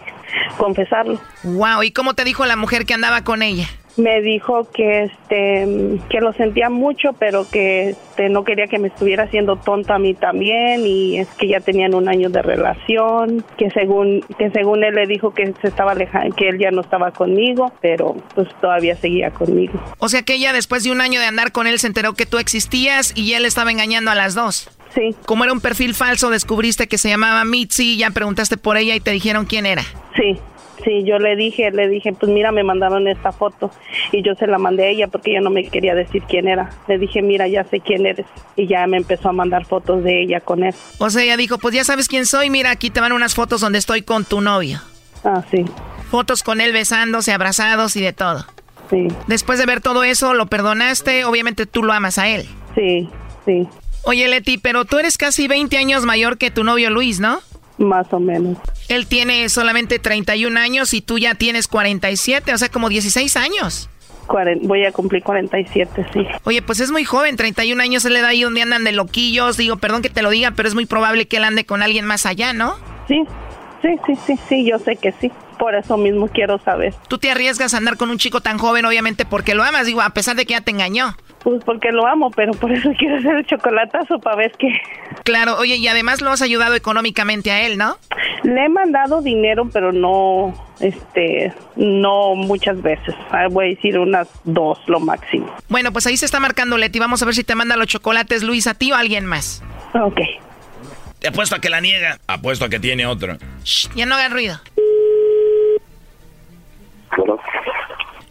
confesarlo. 0.57 1.19
Wow, 1.43 1.83
¿y 1.83 1.91
cómo 1.91 2.15
te 2.15 2.23
dijo 2.23 2.43
la 2.47 2.55
mujer 2.55 2.87
que 2.87 2.95
andaba 2.95 3.23
con 3.23 3.43
ella? 3.43 3.67
Me 3.97 4.21
dijo 4.21 4.67
que 4.71 5.03
este 5.03 5.99
que 6.09 6.19
lo 6.19 6.33
sentía 6.33 6.69
mucho 6.69 7.13
pero 7.19 7.47
que 7.49 7.89
este, 7.89 8.29
no 8.29 8.43
quería 8.43 8.67
que 8.67 8.79
me 8.79 8.87
estuviera 8.87 9.23
haciendo 9.23 9.55
tonta 9.57 9.95
a 9.95 9.99
mí 9.99 10.13
también 10.13 10.85
y 10.85 11.19
es 11.19 11.27
que 11.29 11.47
ya 11.47 11.59
tenían 11.59 11.93
un 11.93 12.09
año 12.09 12.29
de 12.29 12.41
relación 12.41 13.43
que 13.57 13.69
según 13.69 14.21
que 14.37 14.49
según 14.51 14.83
él 14.83 14.95
le 14.95 15.05
dijo 15.05 15.33
que 15.33 15.53
se 15.61 15.67
estaba 15.67 15.91
alejando 15.91 16.35
que 16.35 16.49
él 16.49 16.59
ya 16.59 16.71
no 16.71 16.81
estaba 16.81 17.11
conmigo 17.11 17.71
pero 17.81 18.15
pues 18.33 18.47
todavía 18.61 18.95
seguía 18.95 19.31
conmigo. 19.31 19.73
O 19.99 20.09
sea 20.09 20.23
que 20.23 20.35
ella 20.35 20.53
después 20.53 20.83
de 20.83 20.91
un 20.91 21.01
año 21.01 21.19
de 21.19 21.27
andar 21.27 21.51
con 21.51 21.67
él 21.67 21.77
se 21.79 21.87
enteró 21.87 22.13
que 22.13 22.25
tú 22.25 22.37
existías 22.37 23.15
y 23.15 23.33
él 23.33 23.45
estaba 23.45 23.71
engañando 23.71 24.11
a 24.11 24.15
las 24.15 24.33
dos. 24.33 24.69
Sí. 24.95 25.15
Como 25.25 25.43
era 25.43 25.53
un 25.53 25.61
perfil 25.61 25.95
falso 25.95 26.29
descubriste 26.29 26.87
que 26.87 26.97
se 26.97 27.09
llamaba 27.09 27.45
Mitzi 27.45 27.97
ya 27.97 28.11
preguntaste 28.11 28.57
por 28.57 28.77
ella 28.77 28.95
y 28.95 28.99
te 28.99 29.11
dijeron 29.11 29.45
quién 29.45 29.65
era. 29.65 29.83
Sí 30.15 30.39
Sí, 30.83 31.03
yo 31.03 31.19
le 31.19 31.35
dije, 31.35 31.71
le 31.71 31.87
dije, 31.87 32.13
pues 32.13 32.31
mira, 32.31 32.51
me 32.51 32.63
mandaron 32.63 33.07
esta 33.07 33.31
foto 33.31 33.71
y 34.11 34.21
yo 34.23 34.35
se 34.35 34.47
la 34.47 34.57
mandé 34.57 34.85
a 34.85 34.87
ella 34.87 35.07
porque 35.07 35.31
ella 35.31 35.41
no 35.41 35.49
me 35.49 35.63
quería 35.67 35.95
decir 35.95 36.23
quién 36.27 36.47
era. 36.47 36.71
Le 36.87 36.97
dije, 36.97 37.21
mira, 37.21 37.47
ya 37.47 37.63
sé 37.65 37.79
quién 37.79 38.05
eres 38.05 38.25
y 38.55 38.67
ya 38.67 38.85
me 38.87 38.97
empezó 38.97 39.29
a 39.29 39.33
mandar 39.33 39.65
fotos 39.65 40.03
de 40.03 40.23
ella 40.23 40.39
con 40.41 40.63
él. 40.63 40.73
O 40.97 41.09
sea, 41.09 41.23
ella 41.23 41.37
dijo, 41.37 41.57
pues 41.57 41.75
ya 41.75 41.83
sabes 41.83 42.07
quién 42.07 42.25
soy, 42.25 42.49
mira, 42.49 42.71
aquí 42.71 42.89
te 42.89 42.99
van 42.99 43.11
unas 43.11 43.35
fotos 43.35 43.61
donde 43.61 43.79
estoy 43.79 44.01
con 44.01 44.25
tu 44.25 44.41
novio. 44.41 44.79
Ah, 45.23 45.43
sí. 45.51 45.63
Fotos 46.09 46.43
con 46.43 46.59
él 46.59 46.73
besándose, 46.73 47.31
abrazados 47.31 47.95
y 47.95 48.01
de 48.01 48.13
todo. 48.13 48.45
Sí. 48.89 49.07
Después 49.27 49.59
de 49.59 49.65
ver 49.65 49.81
todo 49.81 50.03
eso, 50.03 50.33
lo 50.33 50.47
perdonaste, 50.47 51.25
obviamente 51.25 51.65
tú 51.65 51.83
lo 51.83 51.93
amas 51.93 52.17
a 52.17 52.27
él. 52.27 52.47
Sí, 52.75 53.07
sí. 53.45 53.67
Oye, 54.03 54.27
Leti, 54.27 54.57
pero 54.57 54.83
tú 54.83 54.97
eres 54.97 55.17
casi 55.17 55.47
20 55.47 55.77
años 55.77 56.05
mayor 56.05 56.37
que 56.37 56.51
tu 56.51 56.63
novio 56.63 56.89
Luis, 56.89 57.19
¿no? 57.19 57.39
Más 57.77 58.11
o 58.13 58.19
menos. 58.19 58.57
Él 58.87 59.07
tiene 59.07 59.49
solamente 59.49 59.99
31 59.99 60.59
años 60.59 60.93
y 60.93 61.01
tú 61.01 61.17
ya 61.17 61.35
tienes 61.35 61.67
47, 61.67 62.53
o 62.53 62.57
sea, 62.57 62.69
como 62.69 62.89
16 62.89 63.35
años. 63.37 63.89
voy 64.61 64.85
a 64.85 64.91
cumplir 64.91 65.23
47, 65.23 66.05
sí. 66.13 66.25
Oye, 66.43 66.61
pues 66.61 66.79
es 66.79 66.91
muy 66.91 67.03
joven, 67.03 67.35
31 67.35 67.81
años, 67.81 68.05
él 68.05 68.13
le 68.13 68.21
da 68.21 68.29
ahí 68.29 68.43
donde 68.43 68.61
andan 68.61 68.83
de 68.83 68.91
loquillos. 68.91 69.57
Digo, 69.57 69.77
perdón 69.77 70.01
que 70.01 70.09
te 70.09 70.21
lo 70.21 70.29
diga, 70.29 70.51
pero 70.51 70.67
es 70.67 70.75
muy 70.75 70.85
probable 70.85 71.27
que 71.27 71.37
él 71.37 71.43
ande 71.43 71.65
con 71.65 71.81
alguien 71.81 72.05
más 72.05 72.25
allá, 72.25 72.53
¿no? 72.53 72.75
Sí, 73.07 73.23
sí, 73.81 73.89
sí, 74.05 74.13
sí, 74.27 74.39
sí, 74.47 74.65
yo 74.69 74.79
sé 74.79 74.95
que 74.95 75.11
sí. 75.13 75.31
Por 75.57 75.75
eso 75.75 75.97
mismo 75.97 76.27
quiero 76.27 76.59
saber. 76.59 76.93
Tú 77.07 77.17
te 77.17 77.31
arriesgas 77.31 77.73
a 77.73 77.77
andar 77.77 77.95
con 77.97 78.09
un 78.09 78.17
chico 78.17 78.41
tan 78.41 78.57
joven, 78.57 78.85
obviamente, 78.85 79.25
porque 79.25 79.55
lo 79.55 79.63
amas, 79.63 79.85
digo, 79.85 80.01
a 80.01 80.09
pesar 80.09 80.35
de 80.35 80.45
que 80.45 80.53
ya 80.53 80.61
te 80.61 80.71
engañó. 80.71 81.15
Pues 81.43 81.61
porque 81.65 81.91
lo 81.91 82.07
amo, 82.07 82.31
pero 82.31 82.53
por 82.53 82.71
eso 82.71 82.89
quiero 82.97 83.17
hacer 83.17 83.35
el 83.35 83.45
chocolatazo 83.45 84.19
para 84.19 84.37
ver 84.37 84.51
qué. 84.57 84.69
Claro, 85.23 85.57
oye, 85.57 85.75
y 85.75 85.87
además 85.87 86.21
lo 86.21 86.31
has 86.31 86.41
ayudado 86.41 86.75
económicamente 86.75 87.51
a 87.51 87.61
él, 87.65 87.77
¿no? 87.77 87.97
Le 88.43 88.65
he 88.65 88.69
mandado 88.69 89.21
dinero, 89.21 89.69
pero 89.71 89.91
no, 89.91 90.53
este, 90.79 91.53
no 91.75 92.35
muchas 92.35 92.81
veces. 92.81 93.15
Ah, 93.31 93.47
voy 93.49 93.65
a 93.65 93.69
decir 93.69 93.97
unas 93.99 94.27
dos, 94.43 94.79
lo 94.87 94.99
máximo. 94.99 95.53
Bueno, 95.69 95.91
pues 95.91 96.07
ahí 96.07 96.17
se 96.17 96.25
está 96.25 96.39
marcando 96.39 96.77
Leti. 96.77 96.99
Vamos 96.99 97.21
a 97.21 97.25
ver 97.25 97.35
si 97.35 97.43
te 97.43 97.55
manda 97.55 97.77
los 97.77 97.87
chocolates, 97.87 98.43
Luis, 98.43 98.67
a 98.67 98.73
ti 98.73 98.91
o 98.91 98.95
a 98.95 98.99
alguien 98.99 99.25
más. 99.25 99.63
Ok. 99.93 100.21
Te 101.19 101.29
apuesto 101.29 101.55
a 101.55 101.59
que 101.59 101.69
la 101.69 101.79
niega. 101.79 102.17
Apuesto 102.27 102.65
a 102.65 102.69
que 102.69 102.79
tiene 102.79 103.05
otro. 103.05 103.37
ya 103.95 104.05
no 104.05 104.15
hagan 104.15 104.31
ruido. 104.31 104.59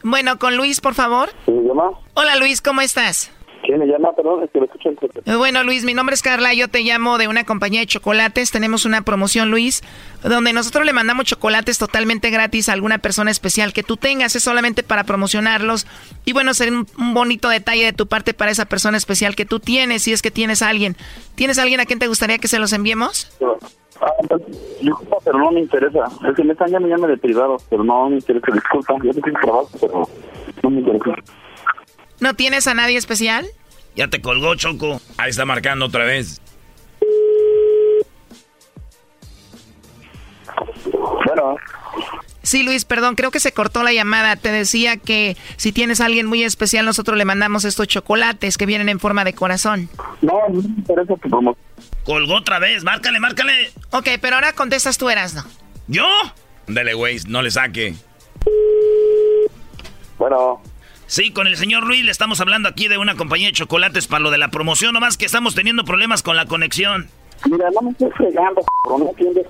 Bueno, 0.02 0.38
con 0.38 0.56
Luis, 0.56 0.80
por 0.80 0.94
favor. 0.94 1.30
¿Me 1.46 1.62
llama? 1.62 1.90
Hola, 2.14 2.36
Luis, 2.36 2.60
¿cómo 2.60 2.80
estás? 2.80 3.30
¿Quién 3.62 3.78
me 3.78 3.86
llama? 3.86 4.12
Perdón, 4.12 4.42
es 4.42 4.50
que 4.50 4.58
lo 4.58 4.64
escucho 4.64 4.88
en 4.88 5.38
Bueno, 5.38 5.62
Luis, 5.62 5.84
mi 5.84 5.94
nombre 5.94 6.14
es 6.14 6.22
Carla, 6.22 6.52
yo 6.52 6.68
te 6.68 6.80
llamo 6.80 7.16
de 7.16 7.28
una 7.28 7.44
compañía 7.44 7.80
de 7.80 7.86
chocolates. 7.86 8.50
Tenemos 8.50 8.84
una 8.84 9.02
promoción, 9.02 9.50
Luis, 9.50 9.82
donde 10.22 10.52
nosotros 10.52 10.84
le 10.84 10.92
mandamos 10.92 11.26
chocolates 11.26 11.78
totalmente 11.78 12.30
gratis 12.30 12.68
a 12.68 12.72
alguna 12.72 12.98
persona 12.98 13.30
especial 13.30 13.72
que 13.72 13.84
tú 13.84 13.96
tengas. 13.96 14.34
Es 14.34 14.42
solamente 14.42 14.82
para 14.82 15.04
promocionarlos. 15.04 15.86
Y 16.24 16.32
bueno, 16.32 16.54
sería 16.54 16.74
un, 16.74 17.14
bonito 17.14 17.48
detalle 17.48 17.84
de 17.84 17.92
tu 17.92 18.08
parte 18.08 18.34
para 18.34 18.50
esa 18.50 18.64
persona 18.64 18.96
especial 18.96 19.36
que 19.36 19.44
tú 19.44 19.60
tienes, 19.60 20.02
si 20.02 20.12
es 20.12 20.22
que 20.22 20.32
tienes 20.32 20.62
a 20.62 20.68
alguien. 20.68 20.96
¿Tienes 21.36 21.58
a 21.58 21.62
alguien 21.62 21.78
a 21.80 21.86
quien 21.86 22.00
te 22.00 22.08
gustaría 22.08 22.38
que 22.38 22.48
se 22.48 22.58
los 22.58 22.72
enviemos? 22.72 23.30
Ah, 24.02 24.36
disculpa, 24.80 25.16
pero 25.24 25.38
no 25.38 25.52
me 25.52 25.60
interesa. 25.60 26.00
Es 26.28 26.34
que 26.34 26.42
me 26.42 26.52
están 26.52 26.70
llamando 26.70 27.06
de 27.06 27.16
privado, 27.16 27.56
pero 27.70 27.84
no 27.84 28.10
me 28.10 28.16
interesa. 28.16 28.46
Disculpa, 28.52 28.94
yo 29.02 29.12
tengo 29.12 29.38
trabajo, 29.40 29.70
pero 29.80 30.08
no 30.62 30.70
me 30.70 30.80
interesa. 30.80 31.14
¿No 32.18 32.34
tienes 32.34 32.66
a 32.66 32.74
nadie 32.74 32.96
especial? 32.96 33.46
Ya 33.94 34.08
te 34.08 34.20
colgó, 34.20 34.54
Choco. 34.56 35.00
Ahí 35.18 35.30
está 35.30 35.44
marcando 35.44 35.86
otra 35.86 36.04
vez. 36.04 36.40
Bueno. 41.24 41.56
Sí, 42.42 42.64
Luis, 42.64 42.84
perdón, 42.84 43.14
creo 43.14 43.30
que 43.30 43.38
se 43.38 43.52
cortó 43.52 43.84
la 43.84 43.92
llamada. 43.92 44.34
Te 44.34 44.50
decía 44.50 44.96
que 44.96 45.36
si 45.56 45.70
tienes 45.70 46.00
a 46.00 46.06
alguien 46.06 46.26
muy 46.26 46.42
especial, 46.42 46.84
nosotros 46.84 47.16
le 47.16 47.24
mandamos 47.24 47.64
estos 47.64 47.86
chocolates 47.86 48.58
que 48.58 48.66
vienen 48.66 48.88
en 48.88 48.98
forma 48.98 49.24
de 49.24 49.32
corazón. 49.32 49.88
No, 50.22 50.40
no 50.48 50.60
me 50.60 50.68
interesa 50.68 51.14
tu 51.14 51.28
promoción. 51.28 51.56
Colgó 52.04 52.36
otra 52.36 52.58
vez, 52.58 52.82
márcale, 52.84 53.20
márcale. 53.20 53.70
Ok, 53.90 54.08
pero 54.20 54.36
ahora 54.36 54.52
contestas 54.54 54.98
tú, 54.98 55.08
eras, 55.08 55.34
¿no? 55.34 55.44
¿Yo? 55.86 56.06
Dale, 56.66 56.94
güey, 56.94 57.18
no 57.26 57.42
le 57.42 57.50
saque. 57.50 57.94
Bueno. 60.18 60.60
Sí, 61.06 61.30
con 61.30 61.46
el 61.46 61.56
señor 61.56 61.84
Luis 61.84 62.04
le 62.04 62.10
estamos 62.10 62.40
hablando 62.40 62.68
aquí 62.68 62.88
de 62.88 62.96
una 62.98 63.16
compañía 63.16 63.48
de 63.48 63.52
chocolates 63.52 64.06
para 64.06 64.20
lo 64.20 64.30
de 64.30 64.38
la 64.38 64.48
promoción, 64.48 64.94
nomás 64.94 65.16
que 65.16 65.26
estamos 65.26 65.54
teniendo 65.54 65.84
problemas 65.84 66.22
con 66.22 66.36
la 66.36 66.46
conexión. 66.46 67.08
Mira, 67.50 67.68
no 67.74 67.82
me 67.82 67.90
estoy 67.90 68.10
fregando, 68.12 68.64
¿no 68.88 69.10
entiendes, 69.10 69.46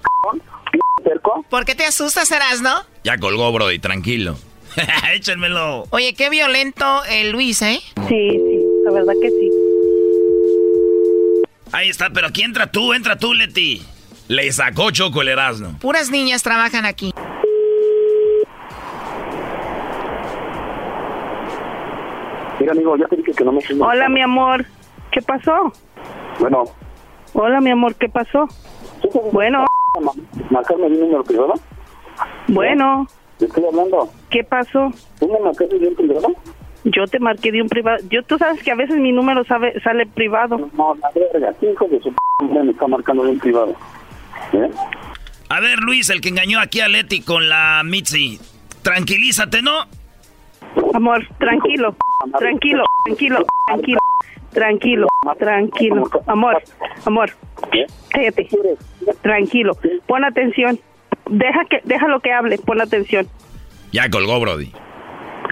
cerco? 1.05 1.45
¿Por 1.49 1.65
qué 1.65 1.75
te 1.75 1.85
asustas, 1.85 2.31
no? 2.63 2.83
Ya 3.05 3.19
colgó, 3.19 3.53
Brody, 3.53 3.79
tranquilo. 3.79 4.37
Échenmelo. 5.15 5.85
Oye, 5.91 6.15
qué 6.15 6.31
violento 6.31 7.05
el 7.05 7.31
Luis, 7.31 7.61
¿eh? 7.63 7.81
Sí, 8.09 8.31
sí, 8.31 8.61
la 8.85 8.93
verdad 8.93 9.13
que 9.21 9.29
sí. 9.29 9.51
Ahí 11.73 11.89
está, 11.89 12.11
pero 12.11 12.27
aquí 12.27 12.43
entra 12.43 12.71
tú, 12.71 12.93
entra 12.93 13.17
tú, 13.17 13.33
Leti. 13.33 13.83
Le 14.29 14.53
sacó 14.53 14.91
Choco 14.91 15.23
el 15.23 15.29
Erasmo. 15.29 15.79
Puras 15.81 16.11
niñas 16.11 16.43
trabajan 16.43 16.85
aquí. 16.85 17.13
Mira, 22.61 22.73
amigo, 22.73 22.97
ya 22.97 23.09
te 23.09 23.17
dije 23.17 23.33
que 23.33 23.45
no 23.45 23.53
me 23.53 23.61
Hola, 23.81 24.09
mi 24.11 24.21
amor. 24.21 24.67
¿Qué 25.11 25.23
pasó? 25.23 25.73
Bueno. 26.39 26.65
Hola, 27.33 27.61
mi 27.61 27.71
amor, 27.71 27.95
¿qué 27.95 28.09
pasó? 28.09 28.47
Bueno. 29.33 29.65
¿Marcarme 30.51 30.91
mi 30.91 30.99
número 30.99 31.25
privado? 31.25 31.55
Bueno. 32.49 33.07
¿Te 33.39 33.47
estoy 33.47 33.65
hablando? 33.65 34.11
¿Qué 34.31 34.45
pasó? 34.45 34.93
¿Tú 35.19 35.29
me 35.29 35.41
marcaste 35.41 35.75
un 35.77 35.95
privado? 35.95 36.29
Yo 36.85 37.07
te 37.07 37.21
marqué 37.21 37.53
de 37.53 37.63
un 37.63 37.69
privado. 37.69 37.99
Yo, 38.11 38.23
tú 38.25 38.39
sabes 38.39 38.63
que 38.63 38.73
a 38.73 38.75
veces 38.75 38.97
mi 38.97 39.13
número 39.13 39.45
sabe, 39.45 39.81
sale 39.83 40.07
privado. 40.07 40.59
No, 40.77 40.97
la 40.97 41.11
verga, 41.15 41.55
hijo 41.63 41.87
de 41.89 42.01
su 42.01 42.13
p 42.13 42.17
me 42.45 42.71
está 42.71 42.89
marcando 42.89 43.23
de 43.25 43.31
un 43.31 43.39
privado. 43.39 43.75
¿Eh? 44.53 44.71
A 45.49 45.61
ver, 45.61 45.79
Luis, 45.81 46.11
el 46.11 46.21
que 46.21 46.31
engañó 46.31 46.59
aquí 46.61 46.81
a 46.81 46.89
Leti 46.89 47.21
con 47.21 47.49
la 47.49 47.83
Mitzi. 47.85 48.41
Tranquilízate, 48.83 49.63
¿no? 49.63 49.85
Amor, 50.95 51.27
tranquilo, 51.39 51.95
tranquilo, 52.39 52.85
tranquilo, 53.05 53.45
tranquilo, 53.67 54.01
tranquilo, 54.53 55.09
tranquilo. 55.39 56.11
Amor, 56.27 56.63
amor, 57.05 57.31
cállate. 58.11 58.49
Tranquilo, 59.21 59.77
pon 60.07 60.25
atención. 60.25 60.81
Deja 61.29 61.65
que, 61.67 61.81
déjalo 61.85 62.21
que 62.21 62.33
hable, 62.33 62.59
pon 62.59 62.81
atención. 62.81 63.29
Ya 63.93 64.09
colgó, 64.11 64.41
Brody. 64.41 64.73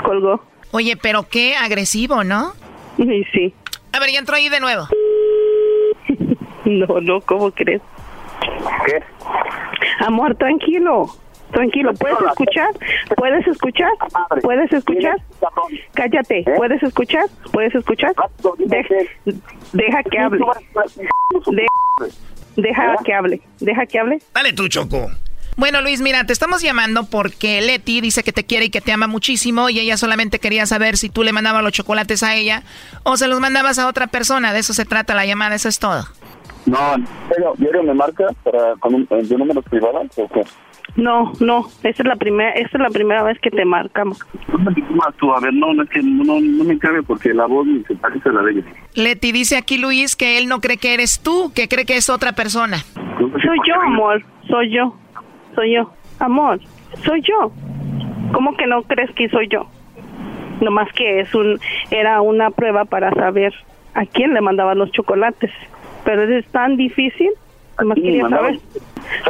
Colgó. 0.02 0.49
Oye, 0.72 0.96
pero 0.96 1.28
qué 1.28 1.56
agresivo, 1.56 2.24
¿no? 2.24 2.52
Sí, 2.96 3.24
sí. 3.32 3.54
A 3.92 3.98
ver, 3.98 4.10
ya 4.10 4.18
entró 4.18 4.36
ahí 4.36 4.48
de 4.48 4.60
nuevo. 4.60 4.86
no, 6.64 7.00
no, 7.00 7.20
¿cómo 7.22 7.50
crees? 7.50 7.82
¿Qué? 8.86 9.02
Amor, 10.04 10.34
tranquilo. 10.36 11.06
Tranquilo, 11.52 11.92
¿puedes 11.94 12.18
escuchar? 12.20 12.70
¿Puedes 13.16 13.46
escuchar? 13.46 13.90
¿Puedes 14.40 14.72
escuchar? 14.72 15.16
Cállate, 15.94 16.44
¿puedes 16.56 16.80
escuchar? 16.80 17.24
¿Puedes 17.52 17.74
escuchar? 17.74 18.12
deja 19.72 20.02
que 20.04 20.18
hable. 20.18 20.38
deja 22.56 22.96
que 23.04 23.14
hable. 23.14 23.40
Deja 23.58 23.86
que 23.86 23.98
hable. 23.98 24.18
Dale 24.32 24.52
tú, 24.52 24.68
Choco. 24.68 25.10
Bueno, 25.60 25.82
Luis, 25.82 26.00
mira, 26.00 26.24
te 26.24 26.32
estamos 26.32 26.62
llamando 26.62 27.04
porque 27.04 27.60
Leti 27.60 28.00
dice 28.00 28.22
que 28.22 28.32
te 28.32 28.44
quiere 28.44 28.64
y 28.64 28.70
que 28.70 28.80
te 28.80 28.92
ama 28.92 29.08
muchísimo 29.08 29.68
y 29.68 29.78
ella 29.78 29.98
solamente 29.98 30.38
quería 30.38 30.64
saber 30.64 30.96
si 30.96 31.10
tú 31.10 31.22
le 31.22 31.34
mandabas 31.34 31.62
los 31.62 31.72
chocolates 31.72 32.22
a 32.22 32.34
ella 32.34 32.62
o 33.02 33.18
se 33.18 33.28
los 33.28 33.40
mandabas 33.40 33.78
a 33.78 33.86
otra 33.86 34.06
persona. 34.06 34.54
De 34.54 34.60
eso 34.60 34.72
se 34.72 34.86
trata 34.86 35.14
la 35.14 35.26
llamada, 35.26 35.54
eso 35.54 35.68
es 35.68 35.78
todo. 35.78 36.04
No, 36.64 36.78
pero 37.28 37.52
¿diario 37.58 37.82
me 37.82 37.92
marca 37.92 38.24
para, 38.42 38.74
con 38.76 38.94
un, 38.94 39.06
de 39.06 39.36
números 39.36 39.62
privados 39.68 40.06
o 40.16 40.26
qué? 40.28 40.44
No, 40.96 41.30
no, 41.40 41.66
esta 41.82 42.04
es 42.04 42.08
la 42.08 42.16
primera, 42.16 42.52
esta 42.52 42.78
es 42.78 42.82
la 42.82 42.88
primera 42.88 43.22
vez 43.22 43.38
que 43.40 43.50
te 43.50 43.66
marcamos. 43.66 44.18
tú, 45.18 45.34
a 45.34 45.40
ver, 45.40 45.52
no, 45.52 45.74
no 45.74 45.82
es 45.82 45.90
que 45.90 46.00
no, 46.02 46.40
no 46.40 46.64
me 46.64 46.78
cabe 46.78 47.02
porque 47.02 47.34
la 47.34 47.44
voz 47.44 47.68
se 47.86 47.94
parece 47.96 48.30
a 48.30 48.32
la 48.32 48.42
de 48.44 48.52
ella. 48.52 48.64
Leti 48.94 49.30
dice 49.30 49.58
aquí 49.58 49.76
Luis 49.76 50.16
que 50.16 50.38
él 50.38 50.48
no 50.48 50.62
cree 50.62 50.78
que 50.78 50.94
eres 50.94 51.20
tú, 51.20 51.52
que 51.54 51.68
cree 51.68 51.84
que 51.84 51.98
es 51.98 52.08
otra 52.08 52.32
persona. 52.32 52.78
Soy 53.18 53.58
yo, 53.68 53.74
amor, 53.82 54.24
soy 54.48 54.74
yo, 54.74 54.96
soy 55.54 55.74
yo, 55.74 55.90
amor, 56.18 56.60
soy 57.04 57.22
yo. 57.22 57.52
¿Cómo 58.32 58.56
que 58.56 58.66
no 58.66 58.82
crees 58.82 59.10
que 59.12 59.28
soy 59.28 59.48
yo? 59.48 59.66
Nomás 60.60 60.92
que 60.92 61.20
es 61.20 61.34
un, 61.34 61.58
era 61.90 62.20
una 62.20 62.50
prueba 62.50 62.84
para 62.84 63.10
saber 63.12 63.52
a 63.94 64.06
quién 64.06 64.34
le 64.34 64.40
mandaban 64.40 64.78
los 64.78 64.92
chocolates. 64.92 65.50
Pero 66.04 66.22
es 66.22 66.46
tan 66.46 66.76
difícil, 66.76 67.30
nomás 67.78 67.96
quería 67.96 68.28
saber. 68.28 68.58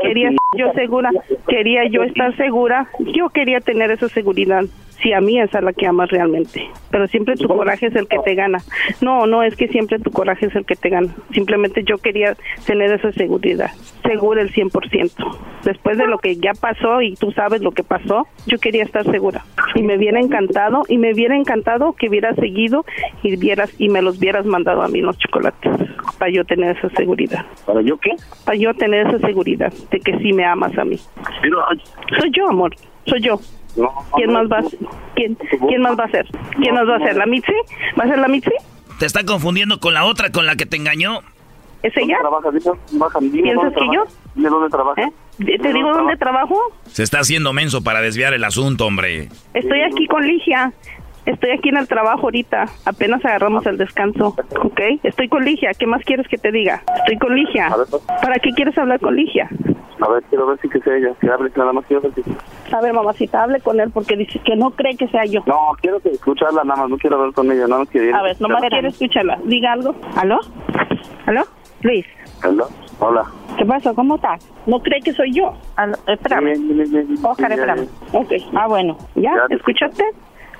Quería 0.02 0.30
yo 0.56 0.72
segura, 0.72 1.10
quería 1.48 1.88
yo 1.88 2.02
estar 2.02 2.36
segura, 2.36 2.88
yo 2.98 3.28
quería 3.30 3.60
tener 3.60 3.90
esa 3.90 4.08
seguridad 4.08 4.64
si 5.02 5.12
a 5.12 5.20
mí 5.20 5.40
es 5.40 5.54
a 5.54 5.60
la 5.60 5.72
que 5.72 5.86
amas 5.86 6.10
realmente. 6.10 6.68
Pero 6.90 7.06
siempre 7.08 7.36
tu 7.36 7.48
coraje 7.48 7.86
es 7.86 7.94
el 7.94 8.06
que 8.06 8.18
te 8.18 8.34
gana. 8.34 8.58
No, 9.00 9.26
no 9.26 9.42
es 9.42 9.56
que 9.56 9.68
siempre 9.68 9.98
tu 9.98 10.10
coraje 10.10 10.46
es 10.46 10.54
el 10.54 10.64
que 10.64 10.76
te 10.76 10.90
gana. 10.90 11.14
Simplemente 11.32 11.82
yo 11.84 11.98
quería 11.98 12.36
tener 12.66 12.92
esa 12.92 13.12
seguridad, 13.12 13.70
segura 14.02 14.42
el 14.42 14.52
100%. 14.52 15.12
Después 15.64 15.98
de 15.98 16.06
lo 16.06 16.18
que 16.18 16.36
ya 16.36 16.52
pasó 16.58 17.02
y 17.02 17.14
tú 17.14 17.32
sabes 17.32 17.62
lo 17.62 17.72
que 17.72 17.84
pasó, 17.84 18.26
yo 18.46 18.58
quería 18.58 18.84
estar 18.84 19.04
segura. 19.10 19.44
Y 19.74 19.82
me 19.82 19.96
hubiera 19.96 20.20
encantado, 20.20 20.82
y 20.88 20.98
me 20.98 21.12
hubiera 21.12 21.36
encantado 21.36 21.92
que 21.92 22.08
hubieras 22.08 22.36
seguido 22.36 22.84
y 23.22 23.36
vieras 23.36 23.72
y 23.78 23.88
me 23.88 24.02
los 24.02 24.18
hubieras 24.18 24.46
mandado 24.46 24.82
a 24.82 24.88
mí 24.88 25.00
los 25.00 25.18
chocolates 25.18 25.70
para 26.18 26.30
yo 26.30 26.44
tener 26.44 26.76
esa 26.76 26.90
seguridad. 26.90 27.44
¿Para 27.66 27.82
yo 27.82 27.96
qué? 27.98 28.10
Para 28.44 28.56
yo 28.56 28.74
tener 28.74 29.06
esa 29.06 29.18
seguridad 29.26 29.59
de 29.68 30.00
que 30.00 30.18
sí 30.18 30.32
me 30.32 30.44
amas 30.44 30.76
a 30.78 30.84
mí. 30.84 30.96
Soy 32.18 32.30
yo, 32.32 32.48
amor. 32.48 32.74
Soy 33.06 33.20
yo. 33.20 33.40
¿Quién 34.16 34.32
más 34.32 34.50
va 34.50 34.58
a 34.58 34.62
¿Quién, 35.14 35.36
¿Quién 35.68 35.82
más 35.82 35.98
va 35.98 36.04
a 36.04 36.10
ser? 36.10 36.26
¿Quién 36.56 36.74
más 36.74 36.88
va 36.88 36.96
a 36.96 36.98
ser? 36.98 37.16
¿La 37.16 37.26
Mitzi? 37.26 37.52
¿Va 37.98 38.04
a 38.04 38.08
ser 38.08 38.18
la 38.18 38.28
Mitzi? 38.28 38.50
Te 38.98 39.06
está 39.06 39.24
confundiendo 39.24 39.78
con 39.78 39.94
la 39.94 40.04
otra 40.04 40.30
con 40.30 40.46
la 40.46 40.56
que 40.56 40.66
te 40.66 40.76
engañó. 40.76 41.20
¿Es 41.82 41.96
ella? 41.96 42.18
¿Piensas 43.42 43.72
que 43.72 43.86
yo? 43.94 44.04
¿De 44.34 44.48
dónde 44.48 44.68
trabaja? 44.68 45.02
¿Eh? 45.02 45.58
¿Te 45.58 45.72
digo 45.72 45.92
dónde 45.92 46.16
trabajo? 46.16 46.56
Se 46.86 47.02
está 47.02 47.20
haciendo 47.20 47.52
menso 47.52 47.82
para 47.82 48.02
desviar 48.02 48.34
el 48.34 48.44
asunto, 48.44 48.86
hombre. 48.86 49.28
Estoy 49.54 49.80
aquí 49.82 50.06
con 50.06 50.26
Ligia. 50.26 50.72
Estoy 51.30 51.50
aquí 51.52 51.68
en 51.68 51.76
el 51.76 51.86
trabajo 51.86 52.22
ahorita. 52.24 52.66
Apenas 52.84 53.24
agarramos 53.24 53.64
el 53.66 53.78
descanso. 53.78 54.34
¿Ok? 54.64 54.80
Estoy 55.04 55.28
con 55.28 55.44
Ligia. 55.44 55.70
¿Qué 55.78 55.86
más 55.86 56.02
quieres 56.04 56.26
que 56.26 56.36
te 56.38 56.50
diga? 56.50 56.82
Estoy 56.98 57.18
con 57.18 57.36
Ligia. 57.36 57.68
¿Para 58.20 58.34
qué 58.40 58.50
quieres 58.50 58.76
hablar 58.76 58.98
con 58.98 59.14
Ligia? 59.14 59.48
A 60.00 60.08
ver, 60.08 60.22
quiero 60.24 60.46
ver 60.48 60.58
si 60.60 60.68
que 60.68 60.80
sea 60.80 60.96
ella. 60.96 61.10
Que 61.20 61.30
hable, 61.30 61.52
nada 61.54 61.72
más 61.72 61.84
quiero 61.86 62.02
ver 62.02 62.12
si... 62.14 62.22
A 62.74 62.80
ver, 62.80 62.92
mamacita, 62.92 63.44
hable 63.44 63.60
con 63.60 63.78
él 63.78 63.90
porque 63.94 64.16
dice 64.16 64.40
que 64.44 64.56
no 64.56 64.70
cree 64.72 64.96
que 64.96 65.06
sea 65.08 65.24
yo. 65.24 65.42
No, 65.46 65.56
quiero 65.80 66.00
que 66.00 66.08
escucharla 66.08 66.64
nada 66.64 66.80
más. 66.80 66.90
No 66.90 66.98
quiero 66.98 67.16
hablar 67.16 67.32
con 67.32 67.52
ella. 67.52 67.66
Nada 67.68 67.80
más 67.80 67.88
quiero 67.90 68.16
A 68.16 68.22
ver, 68.22 68.40
nomás 68.40 68.62
quiero 68.68 68.88
escucharla. 68.88 69.38
Diga 69.44 69.72
algo. 69.72 69.94
¿Aló? 70.16 70.40
¿Aló? 71.26 71.42
Luis. 71.82 72.06
¿Aló? 72.42 72.66
Hola. 72.98 73.22
¿Qué 73.56 73.64
pasa? 73.64 73.94
¿Cómo 73.94 74.16
estás? 74.16 74.44
¿No 74.66 74.80
cree 74.80 75.00
que 75.00 75.12
soy 75.12 75.32
yo? 75.32 75.54
Aló, 75.76 75.96
espérame. 76.08 76.44
Bien, 76.44 76.68
bien, 76.76 76.90
bien, 76.90 77.06
bien. 77.08 77.24
Oscar, 77.24 77.50
Ya, 77.50 77.56
ya. 77.56 77.62
espérame. 77.62 77.88
Ok. 78.14 78.32
Ah, 78.54 78.66
bueno. 78.66 78.96
¿Ya? 79.14 79.34
Ya 79.36 79.46
te 79.48 79.54
¿Escuchaste? 79.54 80.04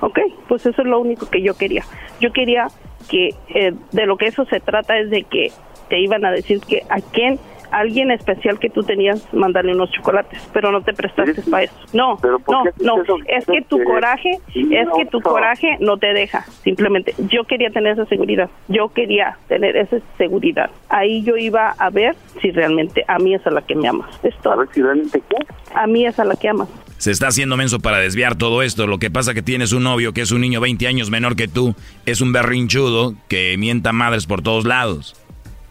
Ok, 0.01 0.19
pues 0.47 0.65
eso 0.65 0.81
es 0.81 0.87
lo 0.87 0.99
único 0.99 1.29
que 1.29 1.41
yo 1.41 1.55
quería. 1.55 1.83
Yo 2.19 2.33
quería 2.33 2.67
que 3.09 3.29
eh, 3.49 3.73
de 3.91 4.05
lo 4.05 4.17
que 4.17 4.25
eso 4.27 4.45
se 4.45 4.59
trata 4.59 4.97
es 4.99 5.09
de 5.09 5.23
que 5.23 5.51
te 5.89 5.99
iban 5.99 6.25
a 6.25 6.31
decir 6.31 6.59
que 6.61 6.81
a 6.89 6.99
quién, 7.01 7.39
alguien 7.71 8.11
especial 8.11 8.59
que 8.59 8.69
tú 8.69 8.83
tenías, 8.83 9.33
mandarle 9.33 9.73
unos 9.73 9.91
chocolates, 9.91 10.49
pero 10.53 10.71
no 10.71 10.81
te 10.81 10.93
prestaste 10.93 11.41
para 11.49 11.63
eso. 11.63 11.73
No, 11.93 12.17
¿Pero 12.21 12.39
por 12.39 12.55
no, 12.55 12.63
no, 12.81 13.01
eso? 13.03 13.17
es 13.27 13.45
que 13.45 13.61
tu 13.61 13.77
Porque- 13.77 13.85
coraje, 13.85 14.31
es 14.53 14.85
no, 14.87 14.93
que 14.95 15.05
tu 15.05 15.19
no. 15.19 15.23
coraje 15.29 15.77
no 15.79 15.97
te 15.97 16.13
deja, 16.13 16.41
simplemente. 16.63 17.13
Yo 17.29 17.43
quería 17.45 17.69
tener 17.69 17.93
esa 17.93 18.05
seguridad, 18.05 18.49
yo 18.67 18.89
quería 18.89 19.37
tener 19.47 19.77
esa 19.77 19.97
seguridad. 20.17 20.69
Ahí 20.89 21.23
yo 21.23 21.37
iba 21.37 21.69
a 21.77 21.89
ver 21.89 22.15
si 22.41 22.51
realmente 22.51 23.03
a 23.07 23.19
mí 23.19 23.33
es 23.35 23.45
a 23.47 23.51
la 23.51 23.61
que 23.61 23.75
me 23.75 23.87
amas. 23.87 24.19
Es 24.23 24.35
todo. 24.41 24.53
A 24.53 24.57
ver 24.57 24.67
si 24.73 24.81
realmente 24.81 25.21
qué. 25.29 25.37
A 25.75 25.87
mí 25.87 26.05
es 26.05 26.19
a 26.19 26.25
la 26.25 26.35
que 26.35 26.49
amas. 26.49 26.69
Se 27.01 27.09
está 27.09 27.29
haciendo 27.29 27.57
menso 27.57 27.79
para 27.79 27.97
desviar 27.97 28.35
todo 28.35 28.61
esto. 28.61 28.85
Lo 28.85 28.99
que 28.99 29.09
pasa 29.09 29.33
que 29.33 29.41
tienes 29.41 29.73
un 29.73 29.81
novio 29.81 30.13
que 30.13 30.21
es 30.21 30.31
un 30.31 30.39
niño 30.39 30.61
20 30.61 30.85
años 30.85 31.09
menor 31.09 31.35
que 31.35 31.47
tú. 31.47 31.73
Es 32.05 32.21
un 32.21 32.31
berrinchudo 32.31 33.15
que 33.27 33.55
mienta 33.57 33.91
madres 33.91 34.27
por 34.27 34.43
todos 34.43 34.65
lados. 34.65 35.15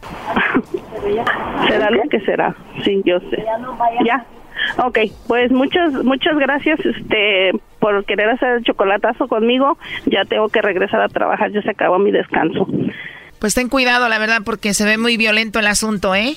será 1.68 1.88
lo 1.92 2.02
que 2.10 2.18
será 2.20 2.56
sí 2.84 3.00
yo 3.04 3.20
sé 3.30 3.44
ya 4.04 4.24
Ok, 4.76 4.98
pues 5.28 5.50
muchas 5.52 5.92
muchas 6.04 6.36
gracias 6.36 6.78
este 6.84 7.52
por 7.78 8.04
querer 8.04 8.28
hacer 8.30 8.56
el 8.56 8.64
chocolatazo 8.64 9.28
conmigo 9.28 9.78
ya 10.06 10.24
tengo 10.24 10.48
que 10.48 10.60
regresar 10.62 11.00
a 11.00 11.08
trabajar 11.08 11.52
ya 11.52 11.62
se 11.62 11.70
acabó 11.70 11.98
mi 12.00 12.10
descanso 12.10 12.66
Pues 13.38 13.54
ten 13.54 13.70
cuidado, 13.70 14.08
la 14.08 14.18
verdad, 14.18 14.42
porque 14.44 14.74
se 14.74 14.84
ve 14.84 14.98
muy 14.98 15.16
violento 15.16 15.60
el 15.60 15.66
asunto, 15.66 16.14
¿eh? 16.14 16.34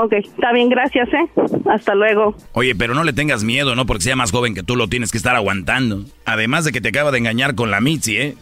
Ok, 0.00 0.12
está 0.14 0.52
bien, 0.52 0.68
gracias, 0.68 1.08
¿eh? 1.12 1.28
Hasta 1.70 1.94
luego. 1.94 2.34
Oye, 2.52 2.74
pero 2.74 2.94
no 2.94 3.04
le 3.04 3.12
tengas 3.12 3.44
miedo, 3.44 3.74
¿no? 3.74 3.86
Porque 3.86 4.02
sea 4.04 4.16
más 4.16 4.30
joven 4.32 4.54
que 4.54 4.62
tú 4.62 4.76
lo 4.76 4.88
tienes 4.88 5.10
que 5.12 5.18
estar 5.18 5.34
aguantando. 5.36 6.04
Además 6.24 6.64
de 6.64 6.72
que 6.72 6.80
te 6.80 6.88
acaba 6.88 7.10
de 7.12 7.18
engañar 7.18 7.54
con 7.54 7.70
la 7.70 7.80
Mitzi, 7.80 8.16
¿eh? 8.18 8.36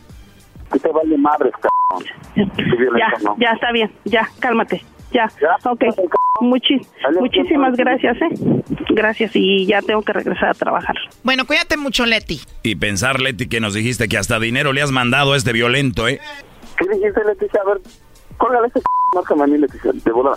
¿Qué 0.72 0.78
te 0.78 0.88
vale 0.90 1.16
madres, 1.18 1.52
cabrón? 1.60 2.08
Ya, 2.36 3.12
ya 3.38 3.50
está 3.52 3.72
bien, 3.72 3.90
ya, 4.04 4.28
cálmate. 4.40 4.82
Ya, 5.12 5.30
ok. 5.64 5.84
Muchi- 6.40 6.84
muchísimas 7.20 7.76
gracias, 7.76 8.16
¿eh? 8.20 8.28
Gracias 8.90 9.30
y 9.34 9.66
ya 9.66 9.80
tengo 9.82 10.02
que 10.02 10.12
regresar 10.12 10.48
a 10.48 10.54
trabajar. 10.54 10.96
Bueno, 11.22 11.46
cuídate 11.46 11.76
mucho, 11.76 12.04
Leti. 12.06 12.40
Y 12.64 12.74
pensar, 12.74 13.20
Leti, 13.20 13.46
que 13.48 13.60
nos 13.60 13.74
dijiste 13.74 14.08
que 14.08 14.18
hasta 14.18 14.40
dinero 14.40 14.72
le 14.72 14.82
has 14.82 14.90
mandado 14.90 15.34
a 15.34 15.36
este 15.36 15.52
violento, 15.52 16.08
¿eh? 16.08 16.18
¿Qué 16.76 16.86
dijiste, 16.92 17.20
Leticia? 17.24 17.60
A 17.64 17.68
ver, 17.68 17.80
córgale 18.36 18.66
ese 18.66 18.80
c... 18.80 18.84
Márcame 19.14 19.44
a 19.44 19.46
mí, 19.46 19.58
Leticia, 19.58 19.92
de 19.92 20.10
volada. 20.10 20.36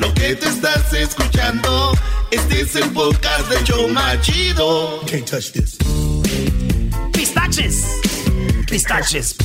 Lo 0.00 0.12
que 0.14 0.34
te 0.34 0.48
estás 0.48 0.92
escuchando, 0.94 1.92
este 2.30 2.62
es 2.62 2.74
el 2.74 2.90
podcast 2.90 3.46
de 3.50 3.62
Choma 3.64 4.18
Chido. 4.22 5.00
Can't 5.06 5.28
touch 5.28 5.52
this. 5.52 5.76
Pistaches. 7.12 7.84
Pistaches. 8.66 9.36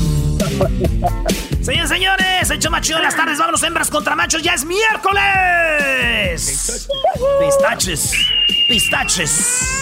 Señores, 1.62 1.89
señores, 1.89 2.49
hecho 2.49 2.72
macho 2.72 2.95
de 2.95 3.03
las 3.03 3.18
tardes, 3.18 3.38
vámonos 3.38 3.64
hembras 3.64 3.89
contra 3.89 4.16
machos, 4.16 4.41
ya 4.43 4.53
es 4.53 4.64
miércoles. 4.64 5.20
Pistaches. 7.41 8.14
Pistaches. 8.70 9.82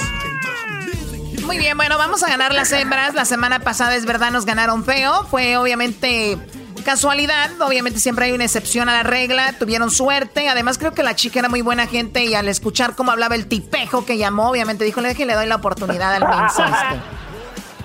Muy 1.43 1.59
bien, 1.59 1.77
bueno, 1.77 1.99
vamos 1.99 2.23
a 2.23 2.29
ganar 2.29 2.51
las 2.51 2.71
hembras. 2.71 3.13
La 3.13 3.25
semana 3.25 3.59
pasada, 3.59 3.95
es 3.95 4.05
verdad, 4.05 4.31
nos 4.31 4.45
ganaron 4.45 4.83
feo. 4.83 5.27
Fue 5.29 5.55
obviamente 5.57 6.39
casualidad. 6.83 7.49
Obviamente 7.61 7.99
siempre 7.99 8.25
hay 8.25 8.31
una 8.33 8.43
excepción 8.45 8.89
a 8.89 8.93
la 8.93 9.03
regla. 9.03 9.55
Tuvieron 9.57 9.89
suerte. 9.91 10.49
Además, 10.49 10.77
creo 10.77 10.93
que 10.93 11.03
la 11.03 11.15
chica 11.15 11.39
era 11.39 11.49
muy 11.49 11.61
buena 11.61 11.87
gente 11.87 12.23
y 12.25 12.33
al 12.35 12.47
escuchar 12.47 12.95
cómo 12.95 13.11
hablaba 13.11 13.35
el 13.35 13.47
tipejo 13.47 14.05
que 14.05 14.17
llamó, 14.17 14.49
obviamente 14.49 14.83
dijo, 14.85 15.01
le 15.01 15.15
que 15.15 15.25
le 15.25 15.33
doy 15.33 15.47
la 15.47 15.55
oportunidad 15.55 16.13
al 16.15 16.27
menso 16.27 16.63
este". 16.63 17.23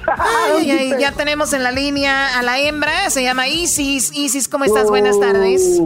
Ay, 0.56 0.70
ay, 0.70 0.94
ya 0.98 1.12
tenemos 1.12 1.52
en 1.52 1.62
la 1.62 1.70
línea 1.70 2.38
a 2.38 2.42
la 2.42 2.58
hembra. 2.58 3.10
Se 3.10 3.22
llama 3.22 3.46
Isis. 3.46 4.10
Isis, 4.14 4.48
¿cómo 4.48 4.64
estás? 4.64 4.88
Buenas 4.88 5.20
tardes. 5.20 5.80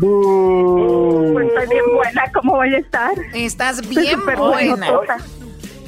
Pues 0.00 1.46
estoy 1.48 1.66
bien 1.68 1.84
buena, 1.94 2.30
¿cómo 2.34 2.56
voy 2.56 2.74
a 2.74 2.78
estar? 2.78 3.10
Estás 3.32 3.86
bien 3.88 4.20
buena. 4.36 4.88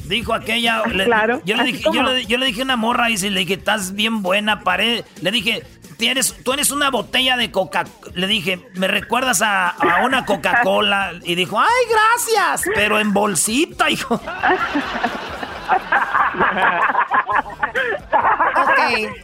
Dijo 0.05 0.33
aquella. 0.33 0.83
le- 0.87 1.05
Claro. 1.05 1.41
Yo 1.45 1.55
le, 1.55 1.63
dije, 1.63 1.83
yo, 1.93 2.03
le, 2.03 2.25
yo 2.25 2.37
le 2.37 2.45
dije 2.47 2.61
a 2.61 2.63
una 2.65 2.75
morra 2.75 3.09
y 3.09 3.17
le 3.17 3.39
dije, 3.39 3.53
estás 3.53 3.93
bien 3.93 4.21
buena, 4.21 4.61
pared. 4.63 5.05
Le 5.21 5.31
dije, 5.31 5.63
tienes, 6.03 6.35
tú 6.43 6.53
eres 6.53 6.71
una 6.71 6.89
botella 6.89 7.37
de 7.37 7.49
coca 7.51 7.85
Le 8.13 8.27
dije, 8.27 8.59
me 8.75 8.87
recuerdas 8.87 9.41
a, 9.41 9.69
a 9.69 10.03
una 10.05 10.25
Coca-Cola. 10.25 11.13
Y 11.23 11.35
dijo, 11.35 11.59
ay, 11.59 11.67
gracias. 11.89 12.69
Pero 12.75 12.99
en 12.99 13.13
bolsita, 13.13 13.89
hijo. 13.89 14.19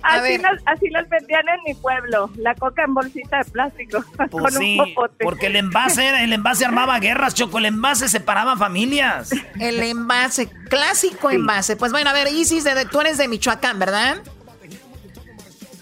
así, 0.04 0.38
las, 0.38 0.62
así 0.66 0.90
las 0.90 1.08
vendían 1.10 1.44
en 1.50 1.60
mi 1.66 1.74
pueblo, 1.76 2.30
la 2.38 2.56
coca 2.56 2.84
en 2.84 2.94
bolsita 2.94 3.38
de 3.40 3.46
plástico, 3.46 4.04
Pues 4.30 4.30
con 4.30 4.52
sí, 4.54 4.78
un 4.80 4.94
popote. 4.94 5.24
porque 5.24 5.48
el 5.48 5.56
envase, 5.58 6.08
era- 6.08 6.24
el 6.24 6.34
envase 6.34 6.66
armaba 6.66 7.00
guerras, 7.00 7.34
Choco. 7.36 7.58
El 7.60 7.66
envase 7.66 8.08
separaba 8.10 8.56
familias. 8.58 9.32
El 9.60 9.80
envase, 9.82 10.50
clásico 10.70 11.30
envase. 11.30 11.76
Pues 11.76 11.92
bueno, 11.92 12.10
a 12.10 12.14
ver, 12.14 12.28
Isis, 12.32 12.64
de- 12.64 12.86
tú 12.86 13.02
eres 13.02 13.18
de 13.18 13.28
Michoacán, 13.28 13.80
¿verdad? 13.80 14.18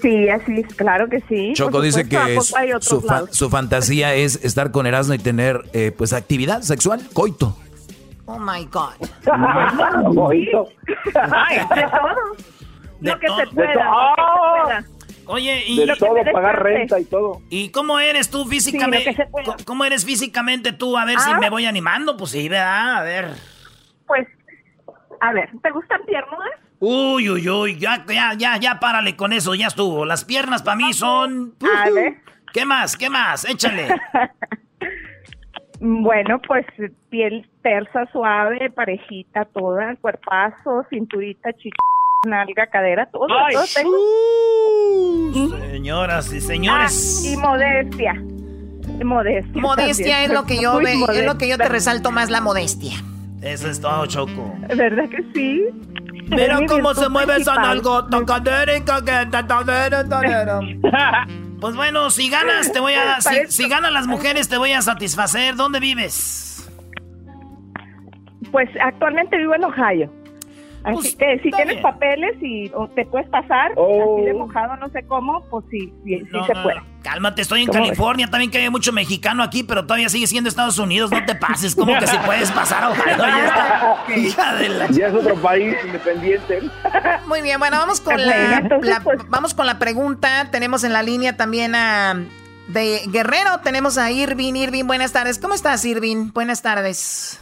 Sí, 0.02 0.30
así 0.30 0.64
claro 0.64 1.10
que 1.10 1.22
sí. 1.22 1.54
Choco 1.54 1.72
por 1.74 1.82
dice 1.82 2.04
supuesto, 2.04 2.26
que 2.26 2.34
¿a 2.58 2.78
es- 2.78 2.86
su, 2.86 3.02
fa- 3.02 3.26
su 3.32 3.50
fantasía 3.50 4.14
es 4.14 4.44
estar 4.44 4.72
con 4.72 4.86
Erasmo 4.86 5.14
y 5.16 5.20
tener 5.20 5.64
eh, 5.74 5.92
pues 5.96 6.14
actividad 6.14 6.62
sexual, 6.62 7.02
coito. 7.14 7.58
Oh 8.26 8.38
my 8.40 8.66
God. 8.66 8.94
Ay, 11.32 11.58
de 11.58 11.82
todo. 11.84 12.16
lo 13.02 13.20
que 13.20 13.28
se 13.28 13.48
pueda. 13.48 13.74
Lo 13.74 14.16
que 14.16 14.24
se 14.24 14.66
pueda. 14.66 14.86
Oye, 15.30 15.64
y 15.68 15.86
de 15.86 15.96
todo, 15.96 16.16
pagar 16.32 16.64
renta 16.64 17.00
y 17.00 17.06
todo. 17.06 17.42
¿Y 17.50 17.70
cómo 17.70 18.00
eres 18.00 18.30
tú 18.30 18.46
físicamente? 18.46 19.14
Sí, 19.14 19.64
¿Cómo 19.66 19.84
eres 19.84 20.06
físicamente 20.06 20.72
tú? 20.72 20.98
A 20.98 21.06
ver 21.06 21.20
si 21.20 21.32
ah. 21.32 21.38
me 21.40 21.50
voy 21.50 21.66
animando. 21.66 22.16
Pues 22.16 22.32
sí, 22.32 22.48
¿verdad? 22.48 22.98
A 22.98 23.02
ver. 23.04 23.30
Pues, 24.06 24.28
a 25.20 25.34
ver, 25.34 25.50
¿te 25.62 25.72
gustan 25.72 26.02
piernas? 26.06 26.40
Uy, 26.80 27.30
uy, 27.30 27.50
uy, 27.50 27.80
ya, 27.80 28.06
ya, 28.08 28.34
ya, 28.36 28.58
ya, 28.58 28.80
párale 28.80 29.16
con 29.16 29.34
eso, 29.34 29.56
ya 29.56 29.68
estuvo. 29.68 30.06
Las 30.06 30.26
piernas 30.26 30.62
para 30.62 30.78
mí 30.78 30.94
son... 30.94 31.56
A 31.62 31.90
ver. 31.90 32.18
¿Qué 32.54 32.66
más? 32.66 32.96
¿Qué 32.96 33.10
más? 33.10 33.46
Échale. 33.46 33.88
bueno, 35.80 36.40
pues 36.48 36.66
piel 37.10 37.50
tersa, 37.64 38.06
suave, 38.12 38.70
parejita 38.70 39.46
toda, 39.46 39.96
cuerpazo, 39.96 40.86
cinturita, 40.90 41.52
chica 41.54 41.78
nalga, 42.26 42.68
cadera, 42.68 43.06
todo, 43.08 43.28
todo 43.28 43.64
tengo. 43.76 43.98
señoras 45.72 46.34
y 46.34 46.42
señores. 46.42 47.24
Ah, 47.24 47.30
y 47.32 47.38
modestia. 47.38 48.14
Modestia. 49.04 49.62
Modestia 49.62 50.24
es 50.24 50.32
lo 50.32 50.46
que 50.46 50.62
yo 50.62 50.78
ve, 50.78 50.94
es 51.14 51.26
lo 51.26 51.38
que 51.38 51.48
yo 51.48 51.58
te 51.58 51.70
resalto 51.70 52.12
más 52.12 52.30
la 52.30 52.42
modestia. 52.42 52.98
Eso 53.42 53.70
es 53.70 53.80
todo, 53.80 54.06
Choco. 54.08 54.56
¿Verdad 54.76 55.08
que 55.10 55.24
sí? 55.34 55.66
Mira 56.30 56.60
cómo 56.68 56.94
se 56.94 57.10
mueve 57.10 57.38
esa 57.38 57.56
nalgota, 57.56 58.18
Pues 61.60 61.76
bueno, 61.76 62.12
si 62.12 62.30
ganas 62.30 62.72
te 62.72 62.80
voy 62.80 62.94
a 62.94 63.20
si, 63.20 63.48
si 63.48 63.68
ganan 63.68 63.92
las 63.92 64.06
mujeres 64.06 64.48
te 64.48 64.58
voy 64.58 64.74
a 64.74 64.82
satisfacer. 64.84 65.56
¿Dónde 65.56 65.80
vives? 65.80 66.70
Pues 68.52 68.70
actualmente 68.80 69.38
vivo 69.38 69.56
en 69.56 69.64
Ohio. 69.64 70.12
Así 70.84 70.96
pues, 70.96 71.16
que 71.16 71.40
si 71.40 71.52
tienes 71.52 71.82
papeles 71.82 72.36
y 72.42 72.72
te 72.96 73.06
puedes 73.08 73.28
pasar, 73.30 73.72
así 73.72 74.22
de 74.26 74.34
oh. 74.34 74.38
mojado, 74.38 74.78
no 74.78 74.88
sé 74.90 75.04
cómo, 75.08 75.44
pues 75.50 75.66
sí, 75.72 75.92
sí, 76.06 76.22
se 76.46 76.54
puede. 76.62 76.82
Cálmate, 77.08 77.42
estoy 77.42 77.64
en 77.64 77.72
California, 77.72 78.28
también 78.28 78.52
que 78.52 78.58
hay 78.58 78.70
mucho 78.70 78.92
mexicano 78.92 79.42
aquí, 79.42 79.64
pero 79.64 79.84
todavía 79.84 80.10
sigue 80.10 80.28
siendo 80.28 80.50
Estados 80.50 80.78
Unidos, 80.78 81.10
no 81.10 81.24
te 81.24 81.36
pases, 81.36 81.74
como 81.74 81.98
que 81.98 82.06
si 82.06 82.18
puedes 82.18 82.52
pasar 82.52 82.94
ya, 83.18 83.98
ya 84.90 85.08
es 85.08 85.14
otro 85.14 85.36
país 85.36 85.74
independiente. 85.86 86.64
Muy 87.26 87.42
bien, 87.42 87.60
bueno, 87.60 87.78
vamos 87.78 88.02
con 88.02 88.18
la, 88.18 88.62
pues. 89.06 89.20
vamos 89.30 89.54
con 89.54 89.66
la 89.66 89.80
pregunta. 89.80 90.50
Tenemos 90.52 90.84
en 90.84 90.92
la 90.92 91.02
línea 91.02 91.38
también 91.38 91.76
a 91.76 92.26
de 92.68 93.04
Guerrero, 93.08 93.60
tenemos 93.64 93.98
a 93.98 94.12
Irving. 94.12 94.56
Irving, 94.56 94.84
buenas 94.84 95.14
tardes. 95.14 95.40
¿Cómo 95.40 95.54
estás, 95.54 95.86
Irving? 95.86 96.32
Buenas 96.34 96.62
tardes. 96.62 97.40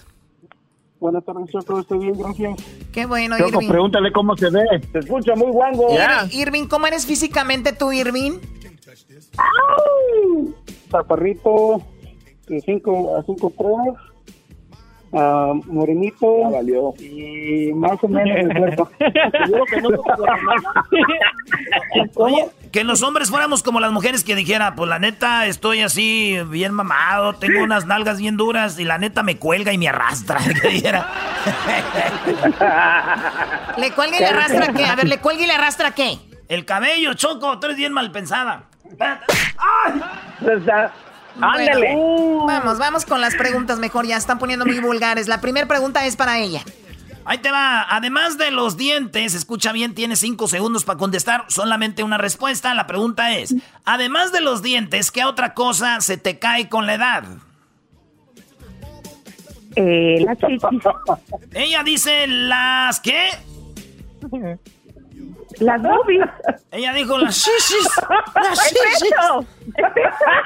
Buenas 0.99 1.23
tardes, 1.25 1.49
Choco. 1.51 1.79
Estoy 1.79 1.99
bien, 1.99 2.17
gracias. 2.17 2.55
Qué 2.91 3.05
bueno, 3.05 3.37
Choco, 3.37 3.49
Irving. 3.59 3.67
pregúntale 3.69 4.11
cómo 4.11 4.35
se 4.37 4.49
ve. 4.49 4.63
Se 4.91 4.99
escucha 4.99 5.35
muy 5.35 5.51
guango. 5.51 5.87
Irving, 6.31 6.67
¿cómo 6.67 6.87
eres 6.87 7.05
físicamente 7.05 7.73
tú, 7.73 7.91
Irving? 7.91 8.39
Zaparrito, 10.89 11.81
de 12.47 12.61
5 12.61 13.17
a 13.17 13.23
5 13.23 13.49
pruebas 13.49 13.97
uh, 15.15 15.53
morenito 15.67 16.49
valió. 16.51 16.93
y 16.99 17.71
más 17.73 18.03
o 18.03 18.07
menos 18.07 18.89
Oye, 22.15 22.45
que 22.61 22.64
los 22.83 23.01
hombres 23.01 23.29
fuéramos 23.29 23.63
como 23.63 23.79
las 23.79 23.91
mujeres 23.91 24.23
que 24.23 24.35
dijera, 24.35 24.75
pues 24.75 24.89
la 24.89 24.99
neta 24.99 25.45
estoy 25.45 25.81
así 25.81 26.37
bien 26.47 26.73
mamado, 26.73 27.33
tengo 27.33 27.63
unas 27.63 27.85
nalgas 27.85 28.17
bien 28.17 28.37
duras 28.37 28.79
y 28.79 28.83
la 28.83 28.97
neta 28.97 29.23
me 29.23 29.37
cuelga 29.37 29.73
y 29.73 29.77
me 29.77 29.87
arrastra. 29.87 30.39
¿Le 33.77 33.91
cuelga 33.91 34.17
y 34.17 34.19
le 34.19 34.27
arrastra 34.27 34.73
qué? 34.73 34.85
A 34.85 34.95
ver, 34.95 35.07
¿le 35.07 35.19
cuelga 35.19 35.43
y 35.43 35.47
le 35.47 35.53
arrastra 35.53 35.91
qué? 35.91 36.19
El 36.47 36.65
cabello, 36.65 37.13
Choco, 37.13 37.59
tú 37.59 37.67
eres 37.67 37.77
bien 37.77 37.93
mal 37.93 38.11
pensada. 38.11 38.63
¡Ay! 38.99 40.01
Ándale. 41.41 41.95
vamos, 42.47 42.77
vamos 42.77 43.05
con 43.05 43.19
las 43.19 43.35
preguntas 43.35 43.79
mejor. 43.79 44.05
Ya 44.05 44.17
están 44.17 44.39
poniendo 44.39 44.65
muy 44.65 44.79
vulgares. 44.79 45.27
La 45.27 45.41
primera 45.41 45.67
pregunta 45.67 46.05
es 46.05 46.15
para 46.15 46.39
ella. 46.39 46.61
Ahí 47.25 47.39
te 47.39 47.51
va. 47.51 47.85
Además 47.89 48.37
de 48.37 48.51
los 48.51 48.77
dientes, 48.77 49.33
escucha 49.33 49.71
bien, 49.71 49.95
tienes 49.95 50.19
cinco 50.19 50.47
segundos 50.47 50.85
para 50.85 50.99
contestar 50.99 51.45
solamente 51.49 52.03
una 52.03 52.17
respuesta. 52.17 52.73
La 52.73 52.87
pregunta 52.87 53.35
es, 53.35 53.55
además 53.83 54.31
de 54.31 54.41
los 54.41 54.61
dientes, 54.61 55.11
¿qué 55.11 55.25
otra 55.25 55.53
cosa 55.53 56.01
se 56.01 56.17
te 56.17 56.39
cae 56.39 56.69
con 56.69 56.85
la 56.85 56.93
edad? 56.93 57.23
Eh, 59.75 60.23
la. 60.23 60.37
Ella 61.53 61.83
dice 61.83 62.27
las 62.27 62.99
qué? 62.99 63.29
Las 65.59 65.81
boobies. 65.81 66.25
Ella 66.71 66.93
dijo 66.93 67.17
las 67.17 67.35
shishis. 67.35 67.87
Las 68.35 68.59
shishis. 68.59 69.13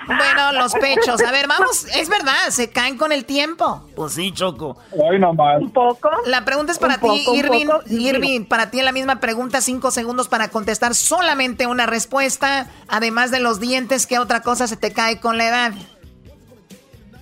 Bueno, 0.07 0.51
los 0.53 0.73
pechos. 0.73 1.21
A 1.23 1.31
ver, 1.31 1.47
vamos. 1.47 1.85
Es 1.95 2.09
verdad, 2.09 2.49
se 2.49 2.69
caen 2.69 2.97
con 2.97 3.11
el 3.11 3.25
tiempo. 3.25 3.89
Pues 3.95 4.13
sí, 4.13 4.31
Choco. 4.31 4.77
Ay, 5.09 5.19
nomás. 5.19 5.61
Un 5.61 5.71
poco. 5.71 6.09
La 6.25 6.45
pregunta 6.45 6.71
es 6.71 6.79
para 6.79 6.99
ti, 6.99 7.25
Irving. 7.33 7.67
Irving, 7.87 8.45
para 8.45 8.69
ti 8.69 8.81
la 8.81 8.91
misma 8.91 9.19
pregunta, 9.19 9.61
cinco 9.61 9.91
segundos 9.91 10.27
para 10.27 10.49
contestar 10.49 10.95
solamente 10.95 11.67
una 11.67 11.85
respuesta. 11.85 12.67
Además 12.87 13.31
de 13.31 13.39
los 13.39 13.59
dientes, 13.59 14.07
¿qué 14.07 14.19
otra 14.19 14.41
cosa 14.41 14.67
se 14.67 14.77
te 14.77 14.93
cae 14.93 15.19
con 15.19 15.37
la 15.37 15.47
edad? 15.47 15.73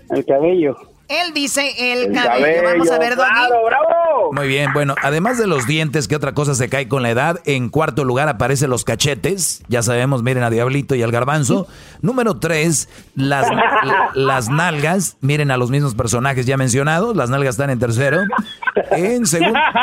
El 0.09 0.26
cabello. 0.26 0.76
Él 1.07 1.34
dice 1.34 1.93
el, 1.93 2.11
cabello. 2.11 2.63
Vamos 2.63 2.91
a 2.91 2.99
ver, 2.99 3.15
Claro, 3.15 3.63
bravo. 3.65 4.34
Muy 4.34 4.47
bien, 4.47 4.73
bueno, 4.73 4.93
además 5.01 5.38
de 5.38 5.47
los 5.47 5.65
dientes, 5.65 6.07
¿qué 6.07 6.17
otra 6.17 6.34
cosa 6.34 6.53
se 6.53 6.67
cae 6.67 6.89
con 6.89 7.01
la 7.01 7.09
edad? 7.09 7.39
En 7.45 7.69
cuarto 7.69 8.03
lugar 8.03 8.27
aparecen 8.27 8.69
los 8.69 8.84
cachetes. 8.84 9.63
Ya 9.69 9.81
sabemos, 9.84 10.21
miren 10.21 10.43
a 10.43 10.49
Diablito 10.49 10.95
y 10.95 11.03
al 11.03 11.11
Garbanzo. 11.11 11.67
Número 12.01 12.38
tres, 12.39 12.89
las, 13.15 13.47
las 14.15 14.49
nalgas. 14.49 15.15
Miren 15.21 15.49
a 15.51 15.57
los 15.57 15.69
mismos 15.69 15.95
personajes 15.95 16.45
ya 16.45 16.57
mencionados. 16.57 17.15
Las 17.15 17.29
nalgas 17.29 17.55
están 17.55 17.69
en 17.69 17.79
tercero. 17.79 18.19
En, 18.91 19.23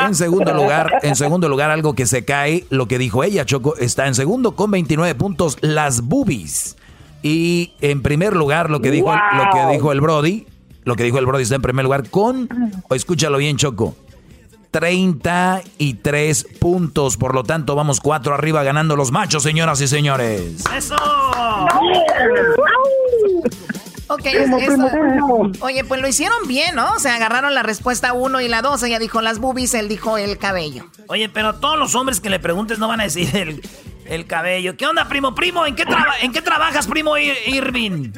en 0.01 0.15
segundo 0.15 0.53
lugar, 0.53 0.99
en 1.01 1.15
segundo 1.15 1.49
lugar, 1.49 1.71
algo 1.71 1.95
que 1.95 2.05
se 2.05 2.23
cae, 2.23 2.65
lo 2.69 2.87
que 2.87 2.99
dijo 2.99 3.23
ella, 3.23 3.45
Choco, 3.45 3.75
está 3.77 4.05
en 4.05 4.13
segundo 4.13 4.55
con 4.55 4.69
29 4.69 5.15
puntos, 5.15 5.57
las 5.61 6.01
boobies. 6.01 6.77
Y 7.23 7.73
en 7.81 8.03
primer 8.03 8.35
lugar, 8.35 8.69
lo 8.69 8.81
que 8.81 8.91
dijo, 8.91 9.11
lo 9.11 9.49
que 9.51 9.73
dijo 9.73 9.91
el 9.91 10.01
Brody, 10.01 10.45
lo 10.85 10.95
que 10.95 11.03
dijo 11.03 11.19
el 11.19 11.25
Brody 11.25 11.43
está 11.43 11.55
en 11.55 11.61
primer 11.61 11.83
lugar 11.83 12.09
con, 12.09 12.47
o 12.87 12.95
escúchalo 12.95 13.37
bien, 13.37 13.57
Choco, 13.57 13.95
33 14.71 16.47
puntos. 16.59 17.17
Por 17.17 17.33
lo 17.33 17.43
tanto, 17.43 17.75
vamos 17.75 17.99
cuatro 17.99 18.33
arriba 18.33 18.63
ganando 18.63 18.95
los 18.95 19.11
machos, 19.11 19.43
señoras 19.43 19.81
y 19.81 19.87
señores. 19.87 20.63
¡Eso! 20.75 20.95
Ok, 24.07 24.21
oye, 25.61 25.83
pues 25.83 25.99
lo 25.99 26.07
hicieron 26.07 26.47
bien, 26.47 26.75
¿no? 26.75 26.93
O 26.93 26.99
sea, 26.99 27.15
agarraron 27.15 27.55
la 27.55 27.63
respuesta 27.63 28.13
uno 28.13 28.39
y 28.39 28.47
la 28.47 28.61
dos. 28.61 28.83
Ella 28.83 28.99
dijo 28.99 29.19
las 29.19 29.39
boobies, 29.39 29.73
él 29.73 29.89
dijo 29.89 30.19
el 30.19 30.37
cabello. 30.37 30.85
Oye, 31.07 31.27
pero 31.27 31.55
todos 31.55 31.79
los 31.79 31.95
hombres 31.95 32.19
que 32.19 32.29
le 32.29 32.39
preguntes 32.39 32.77
no 32.77 32.87
van 32.87 33.01
a 33.01 33.05
decir 33.05 33.35
el, 33.35 33.67
el 34.05 34.27
cabello. 34.27 34.77
¿Qué 34.77 34.85
onda, 34.85 35.07
primo? 35.07 35.33
Primo, 35.33 35.65
¿en 35.65 35.75
qué, 35.75 35.85
¿en 36.21 36.31
qué 36.31 36.41
trabajas, 36.43 36.85
primo 36.85 37.17
Irving? 37.17 38.11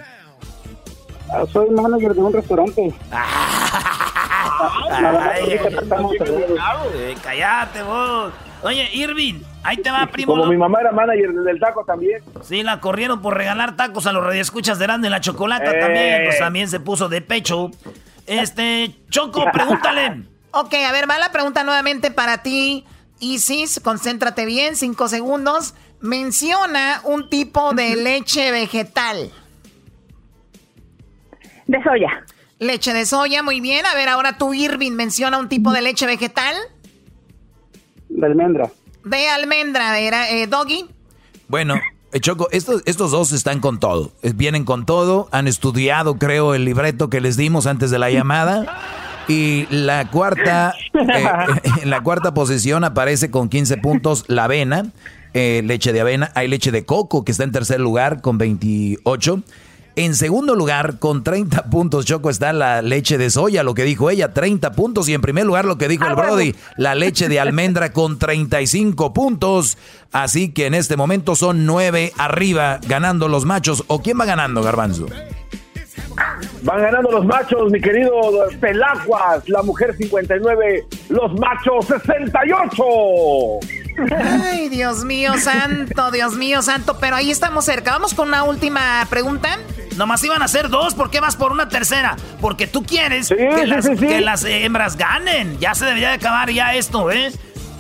Ah, 1.32 1.44
soy 1.52 1.70
manager 1.70 2.14
de 2.14 2.22
un 2.22 2.34
restaurante. 2.34 2.94
cállate 7.24 7.84
vos. 7.84 8.34
Oye, 8.64 8.90
Irving, 8.94 9.36
ahí 9.64 9.78
te 9.78 9.92
va, 9.92 10.08
primo. 10.08 10.34
Como 10.34 10.48
mi 10.48 10.58
mamá 10.58 10.80
era 10.82 10.92
manager 10.92 11.32
del 11.32 11.60
taco 11.60 11.84
también. 11.86 12.22
Sí, 12.42 12.64
la 12.64 12.80
corrieron 12.80 13.22
por 13.22 13.38
regalar 13.38 13.76
tacos 13.76 14.08
a 14.08 14.12
los 14.12 14.24
radioescuchas 14.24 14.80
de 14.80 14.86
Grande 14.86 15.10
y 15.10 15.12
la 15.12 15.22
Chocolata 15.22 15.78
también. 15.80 16.24
Pues 16.26 16.40
también 16.40 16.70
se 16.70 16.80
puso 16.80 17.10
de 17.10 17.22
pecho. 17.22 17.70
Este, 18.26 18.96
Choco, 19.10 19.46
pregúntale. 19.54 20.24
ok, 20.52 20.74
a 20.88 20.92
ver, 20.92 21.10
va 21.10 21.20
la 21.20 21.32
pregunta 21.32 21.64
nuevamente 21.64 22.12
para 22.12 22.42
ti. 22.42 22.86
Isis, 23.20 23.80
concéntrate 23.80 24.46
bien, 24.46 24.76
cinco 24.76 25.08
segundos. 25.08 25.76
Menciona 26.00 27.02
un 27.04 27.30
tipo 27.30 27.74
de 27.74 27.96
leche 27.96 28.52
vegetal. 28.52 29.32
De 31.68 31.84
soya. 31.84 32.24
Leche 32.60 32.94
de 32.94 33.06
soya, 33.06 33.44
muy 33.44 33.62
bien. 33.62 33.86
A 33.86 33.94
ver, 33.94 34.10
ahora 34.10 34.38
tú, 34.38 34.54
Irving, 34.54 34.94
menciona 34.94 35.38
un 35.38 35.50
tipo 35.50 35.72
de 35.72 35.82
leche 35.82 36.06
vegetal. 36.06 36.56
De 38.10 38.26
almendra. 38.26 38.72
De 39.04 39.30
almendra, 39.30 40.00
era 40.00 40.30
eh, 40.30 40.48
Doggy. 40.48 40.86
Bueno, 41.48 41.76
eh, 42.14 42.20
Choco, 42.20 42.48
estos, 42.52 42.82
estos 42.86 43.12
dos 43.12 43.32
están 43.32 43.60
con 43.60 43.80
todo. 43.80 44.12
Eh, 44.24 44.32
vienen 44.34 44.64
con 44.66 44.86
todo. 44.86 45.28
Han 45.32 45.48
estudiado, 45.48 46.18
creo, 46.18 46.56
el 46.56 46.66
libreto 46.66 47.10
que 47.10 47.22
les 47.22 47.38
dimos 47.38 47.68
antes 47.68 47.92
de 47.92 48.00
la 48.00 48.10
llamada. 48.10 48.82
Y 49.28 49.68
la 49.70 50.10
cuarta, 50.10 50.74
en 51.82 51.90
la 51.90 52.02
cuarta 52.02 52.34
posición 52.34 52.86
aparece 52.86 53.30
con 53.30 53.50
15 53.50 53.78
puntos 53.78 54.24
la 54.30 54.46
avena, 54.46 54.92
leche 55.34 55.92
de 55.92 56.00
avena. 56.00 56.32
Hay 56.34 56.48
leche 56.48 56.72
de 56.72 56.86
coco 56.86 57.26
que 57.26 57.34
está 57.34 57.44
en 57.44 57.52
tercer 57.52 57.82
lugar 57.82 58.22
con 58.22 58.38
28. 58.38 59.44
En 59.98 60.14
segundo 60.14 60.54
lugar, 60.54 61.00
con 61.00 61.24
30 61.24 61.72
puntos, 61.72 62.06
Choco, 62.06 62.30
está 62.30 62.54
la 62.54 62.84
leche 62.84 63.18
de 63.18 63.32
soya, 63.32 63.64
lo 63.64 63.74
que 63.74 63.82
dijo 63.82 64.12
ella, 64.12 64.32
30 64.32 64.74
puntos. 64.74 65.10
Y 65.10 65.16
en 65.16 65.22
primer 65.22 65.48
lugar, 65.48 65.66
lo 65.66 65.80
que 65.80 65.88
dijo 65.88 66.06
el 66.06 66.12
ah, 66.12 66.14
Brody, 66.14 66.54
la 66.76 66.94
leche 66.94 67.28
de 67.28 67.40
almendra 67.40 67.94
con 67.94 68.20
35 68.20 69.12
puntos. 69.12 69.80
Así 70.12 70.54
que 70.54 70.68
en 70.68 70.76
este 70.76 70.98
momento 70.98 71.36
son 71.36 71.66
9 71.66 72.14
arriba, 72.20 72.80
ganando 72.88 73.28
los 73.28 73.46
machos. 73.46 73.86
¿O 73.88 74.04
quién 74.04 74.20
va 74.20 74.26
ganando, 74.26 74.62
Garbanzo? 74.62 75.08
Van 76.62 76.80
ganando 76.80 77.10
los 77.10 77.26
machos, 77.26 77.72
mi 77.72 77.82
querido 77.82 78.12
Pelacuas, 78.60 79.50
la 79.50 79.64
mujer 79.64 79.96
59, 79.98 80.86
los 81.10 81.34
machos 81.40 81.88
68. 81.88 83.87
Ay, 84.16 84.70
Dios 84.70 85.04
mío 85.04 85.38
santo, 85.40 86.12
Dios 86.12 86.36
mío 86.36 86.62
santo, 86.62 86.98
pero 87.00 87.16
ahí 87.16 87.32
estamos 87.32 87.66
cerca. 87.66 87.92
Vamos 87.92 88.14
con 88.14 88.28
una 88.28 88.44
última 88.44 89.06
pregunta. 89.10 89.58
Nomás 89.96 90.24
iban 90.24 90.44
a 90.44 90.48
ser 90.48 90.70
dos, 90.70 90.94
¿por 90.94 91.10
qué 91.10 91.20
vas 91.20 91.36
por 91.36 91.52
una 91.52 91.68
tercera? 91.68 92.16
Porque 92.40 92.68
tú 92.68 92.84
quieres 92.84 93.30
que, 93.30 94.22
las, 94.22 94.44
hembras 94.44 94.98
ganen. 94.98 95.58
Ya 95.60 95.74
se 95.74 95.86
debería 95.86 96.10
de 96.10 96.16
acabar 96.16 96.52
ya 96.52 96.76
esto, 96.76 97.12
¿eh? 97.12 97.32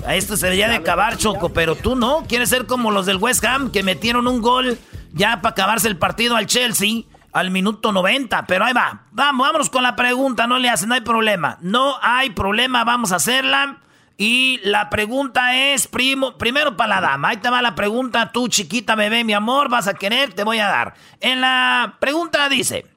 Esto 0.10 0.38
se 0.38 0.48
debería 0.48 0.69
de 0.69 0.76
acabar, 0.76 1.18
Choco, 1.18 1.49
pero 1.49 1.76
tú 1.76 1.95
no. 1.95 2.23
Quieres 2.27 2.49
ser 2.49 2.65
como 2.65 2.91
los 2.91 3.06
del 3.06 3.18
West 3.18 3.44
Ham 3.45 3.72
que 3.72 3.84
metieron 3.84 4.27
un 4.27 4.41
gol 4.41 4.80
ya 5.14 5.41
para 5.41 5.52
acabarse 5.52 5.88
el 5.88 5.98
partido 5.98 6.35
al 6.35 6.48
Chelsea 6.48 7.03
al 7.34 7.52
minuto 7.52 7.91
90. 7.91 8.48
Pero 8.48 8.65
ahí 8.65 8.73
va. 8.73 9.03
Vamos, 9.11 9.45
vámonos 9.45 9.69
con 9.69 9.84
la 9.84 9.95
pregunta. 9.95 10.48
No 10.48 10.57
le 10.57 10.69
hacen, 10.69 10.89
no 10.89 10.95
hay 10.95 11.02
problema. 11.02 11.57
No 11.61 11.98
hay 12.02 12.31
problema, 12.31 12.84
vamos 12.84 13.11
a 13.11 13.18
hacerla. 13.18 13.81
Y 14.18 14.60
la 14.64 14.89
pregunta 14.89 15.56
es, 15.56 15.88
primo, 15.88 16.39
primero 16.39 16.76
para 16.76 16.95
la 16.95 17.02
dama. 17.07 17.30
Ahí 17.30 17.38
te 17.38 17.52
va 17.52 17.61
la 17.61 17.76
pregunta, 17.76 18.31
tú 18.31 18.48
chiquita 18.48 18.95
bebé, 18.95 19.23
mi 19.23 19.34
amor, 19.34 19.69
vas 19.69 19.88
a 19.88 19.94
querer, 19.94 20.34
te 20.34 20.44
voy 20.44 20.57
a 20.57 20.68
dar. 20.68 20.95
En 21.19 21.39
la 21.39 21.98
pregunta 21.99 22.49
dice, 22.49 22.88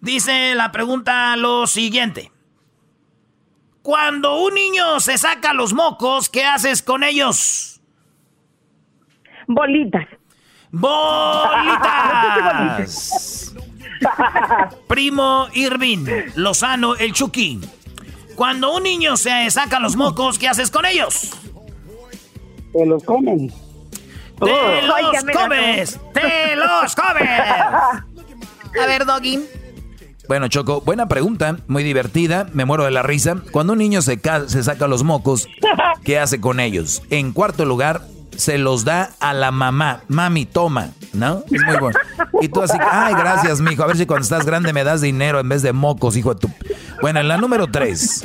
dice 0.00 0.56
la 0.56 0.72
pregunta 0.72 1.36
lo 1.36 1.68
siguiente. 1.68 2.32
Cuando 3.82 4.40
un 4.40 4.54
niño 4.54 4.98
se 4.98 5.18
saca 5.18 5.52
los 5.52 5.72
mocos, 5.72 6.28
¿qué 6.28 6.44
haces 6.44 6.82
con 6.82 7.04
ellos? 7.04 7.80
Bolitas. 9.46 10.08
Bolitas. 10.72 11.14
Primo 14.88 15.46
Irvin, 15.52 16.08
Lozano, 16.34 16.96
el 16.96 17.12
Chucky. 17.12 17.60
Cuando 18.34 18.74
un 18.74 18.82
niño 18.82 19.16
se 19.16 19.50
saca 19.50 19.78
los 19.80 19.96
mocos, 19.96 20.38
¿qué 20.38 20.48
haces 20.48 20.70
con 20.70 20.86
ellos? 20.86 21.30
Te 22.72 22.84
los 22.86 23.02
comen. 23.04 23.52
¡Te 24.40 24.82
los 24.82 25.24
comes! 25.32 26.00
¡Te 26.12 26.56
los 26.56 26.94
comes! 26.94 27.28
A 28.82 28.86
ver, 28.86 29.06
Doggy. 29.06 29.38
Bueno, 30.26 30.48
Choco, 30.48 30.80
buena 30.80 31.06
pregunta, 31.06 31.58
muy 31.68 31.84
divertida, 31.84 32.48
me 32.52 32.64
muero 32.64 32.84
de 32.84 32.90
la 32.90 33.02
risa. 33.02 33.36
Cuando 33.52 33.74
un 33.74 33.78
niño 33.78 34.02
se, 34.02 34.20
se 34.46 34.62
saca 34.64 34.88
los 34.88 35.04
mocos, 35.04 35.48
¿qué 36.02 36.18
hace 36.18 36.40
con 36.40 36.60
ellos? 36.60 37.02
En 37.10 37.32
cuarto 37.32 37.64
lugar, 37.64 38.00
se 38.36 38.58
los 38.58 38.84
da 38.84 39.10
a 39.20 39.32
la 39.32 39.50
mamá. 39.50 40.02
Mami, 40.08 40.46
toma, 40.46 40.90
¿no? 41.12 41.44
Es 41.50 41.62
muy 41.64 41.76
bueno. 41.76 41.98
Y 42.40 42.48
tú 42.48 42.62
así, 42.62 42.76
ay, 42.80 43.14
gracias, 43.14 43.60
mijo. 43.60 43.82
A 43.82 43.86
ver 43.86 43.96
si 43.96 44.06
cuando 44.06 44.22
estás 44.24 44.44
grande 44.46 44.72
me 44.72 44.84
das 44.84 45.00
dinero 45.00 45.40
en 45.40 45.48
vez 45.48 45.62
de 45.62 45.72
mocos, 45.72 46.16
hijo 46.16 46.34
de 46.34 46.40
tu... 46.40 46.50
Bueno, 47.00 47.20
en 47.20 47.28
la 47.28 47.36
número 47.36 47.66
tres, 47.66 48.24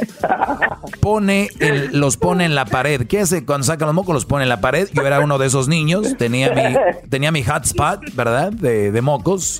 pone 1.01 1.49
los 1.91 2.17
pone 2.17 2.45
en 2.45 2.55
la 2.55 2.65
pared. 2.65 3.07
¿Qué 3.07 3.21
hace 3.21 3.45
cuando 3.45 3.65
saca 3.65 3.85
los 3.85 3.93
mocos? 3.93 4.13
Los 4.13 4.25
pone 4.25 4.43
en 4.43 4.49
la 4.49 4.61
pared. 4.61 4.89
Yo 4.93 5.05
era 5.05 5.19
uno 5.19 5.37
de 5.37 5.47
esos 5.47 5.67
niños. 5.67 6.15
Tenía 6.17 6.51
mi, 6.51 6.75
tenía 7.09 7.31
mi 7.31 7.43
hotspot, 7.43 8.13
¿verdad? 8.13 8.51
De, 8.51 8.91
de 8.91 9.01
mocos. 9.01 9.59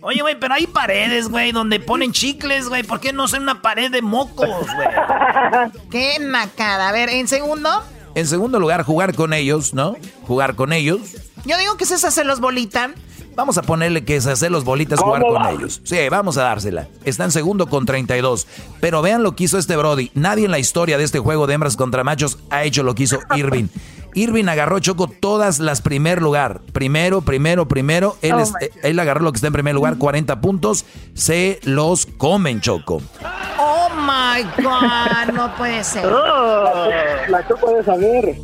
Oye, 0.00 0.20
güey, 0.22 0.38
pero 0.38 0.54
hay 0.54 0.68
paredes, 0.68 1.28
güey, 1.28 1.50
donde 1.50 1.80
ponen 1.80 2.12
chicles, 2.12 2.68
güey. 2.68 2.84
¿Por 2.84 3.00
qué 3.00 3.12
no 3.12 3.24
hacer 3.24 3.40
una 3.40 3.60
pared 3.60 3.90
de 3.90 4.02
mocos, 4.02 4.48
güey? 4.48 4.88
Qué 5.90 6.20
macada. 6.20 6.88
A 6.88 6.92
ver, 6.92 7.08
en 7.08 7.26
segundo. 7.26 7.68
En 8.16 8.26
segundo 8.26 8.58
lugar, 8.58 8.82
jugar 8.82 9.14
con 9.14 9.34
ellos, 9.34 9.74
¿no? 9.74 9.94
Jugar 10.26 10.56
con 10.56 10.72
ellos. 10.72 11.00
Yo 11.44 11.58
digo 11.58 11.76
que 11.76 11.84
es 11.84 12.02
hacerlos 12.02 12.40
bolita. 12.40 12.94
Vamos 13.34 13.58
a 13.58 13.62
ponerle 13.62 14.06
que 14.06 14.16
es 14.16 14.26
hacerlos 14.26 14.64
bolitas, 14.64 14.98
jugar 14.98 15.20
con 15.20 15.46
ellos. 15.48 15.82
Sí, 15.84 15.98
vamos 16.10 16.38
a 16.38 16.42
dársela. 16.44 16.88
Está 17.04 17.24
en 17.24 17.30
segundo 17.30 17.68
con 17.68 17.84
32. 17.84 18.46
Pero 18.80 19.02
vean 19.02 19.22
lo 19.22 19.36
que 19.36 19.44
hizo 19.44 19.58
este 19.58 19.76
Brody. 19.76 20.10
Nadie 20.14 20.46
en 20.46 20.50
la 20.50 20.58
historia 20.58 20.96
de 20.96 21.04
este 21.04 21.18
juego 21.18 21.46
de 21.46 21.52
hembras 21.52 21.76
contra 21.76 22.04
machos 22.04 22.38
ha 22.48 22.64
hecho 22.64 22.82
lo 22.82 22.94
que 22.94 23.02
hizo 23.02 23.18
Irving. 23.36 23.66
Irving 24.14 24.46
agarró 24.46 24.78
Choco 24.78 25.08
todas 25.08 25.58
las 25.58 25.82
primer 25.82 26.22
lugar. 26.22 26.62
Primero, 26.72 27.20
primero, 27.20 27.68
primero. 27.68 28.16
Él, 28.22 28.32
oh 28.32 28.44
él 28.82 28.98
agarró 28.98 29.24
lo 29.24 29.32
que 29.32 29.36
está 29.36 29.48
en 29.48 29.52
primer 29.52 29.74
lugar, 29.74 29.98
40 29.98 30.40
puntos. 30.40 30.86
Se 31.12 31.60
los 31.64 32.06
comen, 32.06 32.62
Choco. 32.62 33.02
Oh 34.06 34.12
my 34.12 34.42
God, 34.62 35.34
no 35.34 35.54
puede 35.56 35.82
ser. 35.82 36.06
Oh. 36.06 36.88
la 37.28 37.46
Choco 37.48 37.66
puede 37.66 37.82
saber. 37.82 38.36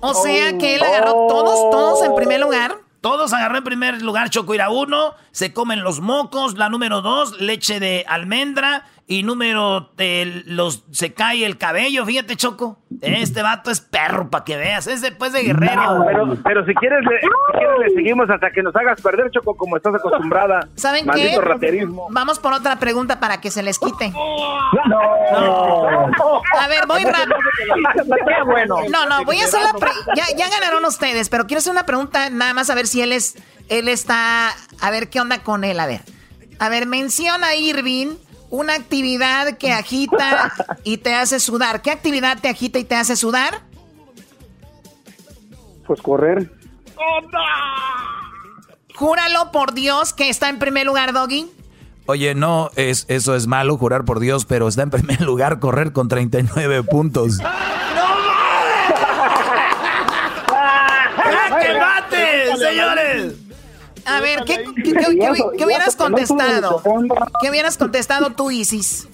O 0.00 0.14
sea 0.14 0.56
que 0.56 0.76
él 0.76 0.82
agarró 0.82 1.26
todos, 1.28 1.70
todos 1.70 2.04
en 2.04 2.14
primer 2.14 2.40
lugar. 2.40 2.76
Todos 3.00 3.32
agarró 3.32 3.58
en 3.58 3.64
primer 3.64 4.02
lugar 4.02 4.30
Choco 4.30 4.54
Ira 4.54 4.70
uno, 4.70 5.14
se 5.32 5.52
comen 5.52 5.82
los 5.82 6.00
mocos, 6.00 6.56
la 6.58 6.68
número 6.68 7.00
dos, 7.00 7.40
leche 7.40 7.80
de 7.80 8.04
almendra, 8.08 8.84
y 9.10 9.22
número, 9.22 9.90
de 9.96 10.42
los, 10.44 10.84
se 10.90 11.14
cae 11.14 11.46
el 11.46 11.56
cabello, 11.56 12.04
fíjate, 12.04 12.36
Choco. 12.36 12.76
Este 13.00 13.42
vato 13.42 13.70
es 13.70 13.80
perro, 13.80 14.28
para 14.28 14.44
que 14.44 14.58
veas. 14.58 14.86
Es 14.86 15.00
después 15.00 15.32
de 15.32 15.44
guerrero. 15.44 16.04
pero, 16.44 16.66
si, 16.66 16.74
quieres 16.74 17.00
le, 17.06 17.94
seguimos 17.94 18.28
hasta 18.28 18.50
que 18.50 18.62
nos 18.62 18.76
hagas 18.76 19.00
perder, 19.00 19.30
Choco, 19.30 19.56
como 19.56 19.78
estás 19.78 19.94
acostumbrada. 19.94 20.68
¿Saben 20.74 21.06
qué? 21.06 21.40
Vamos 22.10 22.38
por 22.38 22.52
otra 22.52 22.78
pregunta 22.78 23.18
para 23.18 23.40
que 23.40 23.50
se 23.50 23.62
les 23.62 23.78
quite. 23.78 24.10
No. 24.10 25.00
A 26.60 26.68
ver, 26.68 26.86
voy 26.86 27.02
rápido. 27.04 27.36
No, 28.90 29.06
no, 29.06 29.24
voy 29.24 29.40
a 29.40 29.44
hacer 29.44 29.60
la 29.62 29.72
ya, 30.16 30.24
ya 30.36 30.50
ganaron 30.50 30.84
ustedes, 30.84 31.30
pero 31.30 31.46
quiero 31.46 31.60
hacer 31.60 31.72
una 31.72 31.86
pregunta 31.86 32.28
nada 32.28 32.52
más 32.52 32.68
a 32.68 32.74
ver 32.74 32.86
si 32.86 33.00
él 33.00 33.12
es, 33.12 33.42
él 33.70 33.88
está, 33.88 34.50
a 34.82 34.90
ver 34.90 35.08
qué 35.08 35.18
onda 35.18 35.42
con 35.42 35.64
él, 35.64 35.80
a 35.80 35.86
ver. 35.86 36.02
A 36.58 36.68
ver, 36.68 36.86
menciona 36.86 37.46
a 37.46 37.54
Irving 37.54 38.16
una 38.50 38.74
actividad 38.74 39.58
que 39.58 39.72
agita 39.72 40.52
y 40.84 40.98
te 40.98 41.14
hace 41.14 41.40
sudar. 41.40 41.82
¿Qué 41.82 41.90
actividad 41.90 42.38
te 42.40 42.48
agita 42.48 42.78
y 42.78 42.84
te 42.84 42.94
hace 42.94 43.16
sudar? 43.16 43.62
Pues 45.86 46.00
correr. 46.02 46.50
Júralo 48.94 49.52
por 49.52 49.74
Dios 49.74 50.12
que 50.12 50.28
está 50.28 50.48
en 50.48 50.58
primer 50.58 50.86
lugar, 50.86 51.12
Doggy. 51.12 51.50
Oye, 52.06 52.34
no, 52.34 52.70
es, 52.74 53.04
eso 53.08 53.34
es 53.34 53.46
malo, 53.46 53.76
jurar 53.76 54.06
por 54.06 54.18
Dios, 54.18 54.46
pero 54.46 54.66
está 54.66 54.82
en 54.82 54.90
primer 54.90 55.20
lugar 55.20 55.60
correr 55.60 55.92
con 55.92 56.08
39 56.08 56.82
puntos. 56.84 57.36
¡No 57.36 57.48
¡Que 61.60 61.72
bate, 61.74 62.56
señores! 62.56 63.07
A 64.08 64.20
ver, 64.20 64.44
¿qué, 64.44 64.64
hubieras 65.64 65.96
contestado? 65.96 66.82
¿Qué 67.40 67.50
hubieras 67.50 67.76
contestado 67.76 68.30
tú, 68.30 68.50
Isis? 68.50 69.08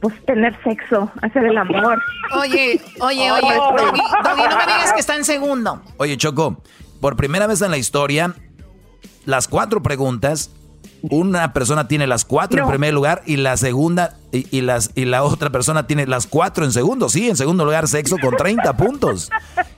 Pues 0.00 0.14
tener 0.24 0.56
sexo, 0.62 1.10
hacer 1.22 1.44
el 1.44 1.58
amor. 1.58 2.00
Oye, 2.38 2.80
oye, 3.00 3.32
oye, 3.32 3.54
Doggy, 3.54 4.02
no 4.24 4.36
me 4.36 4.42
digas 4.42 4.92
que 4.92 5.00
está 5.00 5.16
en 5.16 5.24
segundo. 5.24 5.82
Oye, 5.96 6.16
Choco, 6.16 6.62
por 7.00 7.16
primera 7.16 7.46
vez 7.46 7.62
en 7.62 7.70
la 7.70 7.78
historia, 7.78 8.34
las 9.24 9.48
cuatro 9.48 9.82
preguntas 9.82 10.50
una 11.02 11.52
persona 11.52 11.88
tiene 11.88 12.06
las 12.06 12.24
cuatro 12.24 12.62
en 12.62 12.68
primer 12.68 12.94
lugar 12.94 13.22
y 13.26 13.36
la 13.36 13.56
segunda 13.56 14.16
y, 14.32 14.60
las 14.60 14.90
y 14.94 15.04
la 15.04 15.22
otra 15.22 15.50
persona 15.50 15.86
tiene 15.86 16.06
las 16.06 16.26
cuatro 16.26 16.64
en 16.64 16.72
segundo. 16.72 17.08
Sí, 17.08 17.28
en 17.28 17.36
segundo 17.36 17.64
lugar 17.64 17.88
sexo 17.88 18.16
con 18.18 18.36
30 18.36 18.76
puntos. 18.76 19.30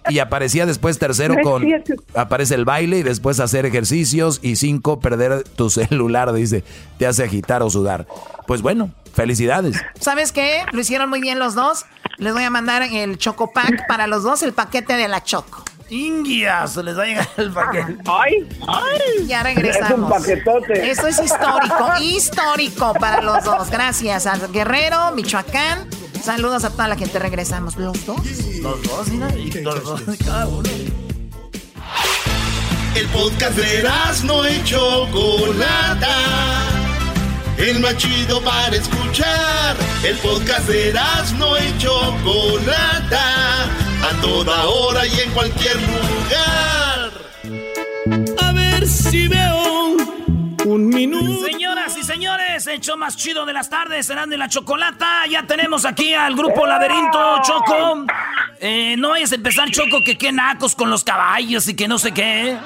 Y 0.09 0.20
aparecía 0.20 0.66
después 0.66 0.99
tercero 0.99 1.36
con 1.43 1.65
aparece 2.15 2.55
el 2.55 2.65
baile 2.65 2.99
y 2.99 3.03
después 3.03 3.40
hacer 3.40 3.66
ejercicios 3.66 4.40
y 4.43 4.57
cinco 4.57 5.01
perder 5.01 5.45
tu 5.45 5.70
celular, 5.70 6.32
dice, 6.32 6.65
te 6.99 7.07
hace 7.07 7.24
agitar 7.24 7.62
o 7.62 7.70
sudar. 7.70 8.07
Pues 8.47 8.62
bueno, 8.62 8.90
felicidades. 9.12 9.77
¿Sabes 10.01 10.32
qué? 10.32 10.62
Lo 10.73 10.81
hicieron 10.81 11.11
muy 11.11 11.20
bien 11.20 11.39
los 11.39 11.55
dos. 11.55 11.85
Les 12.16 12.32
voy 12.32 12.45
a 12.45 12.51
mandar 12.51 12.82
el 12.82 13.19
Choco 13.19 13.53
Pack 13.53 13.86
para 13.86 14.07
los 14.07 14.23
dos, 14.23 14.43
el 14.43 14.53
paquete 14.53 14.95
de 14.95 15.09
la 15.09 15.23
Choco. 15.23 15.65
Ingias, 15.90 16.77
les 16.77 16.98
va 16.98 17.02
a 17.02 17.06
llegar 17.06 17.28
el 17.39 17.51
paquete. 17.51 17.97
¡Ay! 18.06 18.48
¡Ay! 18.66 19.27
Ya 19.27 19.43
regresamos. 19.43 19.90
Es 19.90 19.98
un 19.98 20.09
paquetote. 20.09 20.90
Esto 20.90 21.06
es 21.06 21.19
histórico, 21.19 21.90
histórico 22.01 22.94
para 22.94 23.23
los 23.23 23.44
dos. 23.44 23.70
Gracias 23.70 24.27
al 24.27 24.52
Guerrero, 24.52 25.12
Michoacán. 25.12 25.89
Saludos 26.23 26.65
a 26.65 26.70
toda 26.70 26.89
la 26.89 26.97
gente. 26.97 27.19
Regresamos. 27.19 27.77
¿Los 27.77 28.05
dos? 28.05 28.20
Los 28.60 28.82
dos, 28.82 29.09
mira. 29.09 29.28
Los 29.62 29.82
dos, 29.82 30.02
cada 30.24 30.47
uno. 30.47 30.69
El 32.94 33.06
podcast 33.09 33.56
de 33.56 33.89
no 34.24 34.44
hecho 34.44 35.06
Chocolata. 35.06 36.88
El 37.59 37.80
más 37.80 37.97
chido 37.97 38.40
para 38.43 38.76
escuchar. 38.76 39.76
El 40.05 40.16
podcast 40.18 40.68
de 40.68 40.93
no 41.36 41.56
hecho 41.56 42.16
Chocolata 42.22 43.64
a 43.64 44.20
toda 44.20 44.64
hora 44.66 45.05
y 45.06 45.20
en 45.20 45.30
cualquier 45.32 45.76
lugar. 45.76 47.10
A 48.40 48.52
ver 48.52 48.86
si 48.86 49.10
si 49.10 49.28
veo 49.28 49.97
un 50.64 50.89
minuto. 50.89 51.47
Señoras 51.47 51.97
y 51.97 52.05
señores, 52.05 52.66
el 52.68 52.80
show 52.80 52.97
más 52.97 53.16
chido 53.16 53.44
de 53.44 53.52
las 53.52 53.68
tardes, 53.68 54.06
serán 54.06 54.30
de 54.30 54.39
la 54.39 54.48
chocolata. 54.48 55.26
Ya 55.28 55.43
tenemos 55.44 55.85
aquí 55.85 56.14
al 56.14 56.36
grupo 56.36 56.64
Laberinto, 56.64 57.43
Choco. 57.43 58.06
Eh, 58.60 58.94
no 58.98 59.10
vayas 59.10 59.32
a 59.32 59.35
empezar, 59.35 59.68
Choco, 59.70 60.02
que 60.05 60.16
qué 60.16 60.30
nacos 60.30 60.76
con 60.76 60.90
los 60.90 61.02
caballos 61.02 61.66
y 61.66 61.74
que 61.74 61.89
no 61.89 61.98
sé 61.98 62.12
qué. 62.12 62.56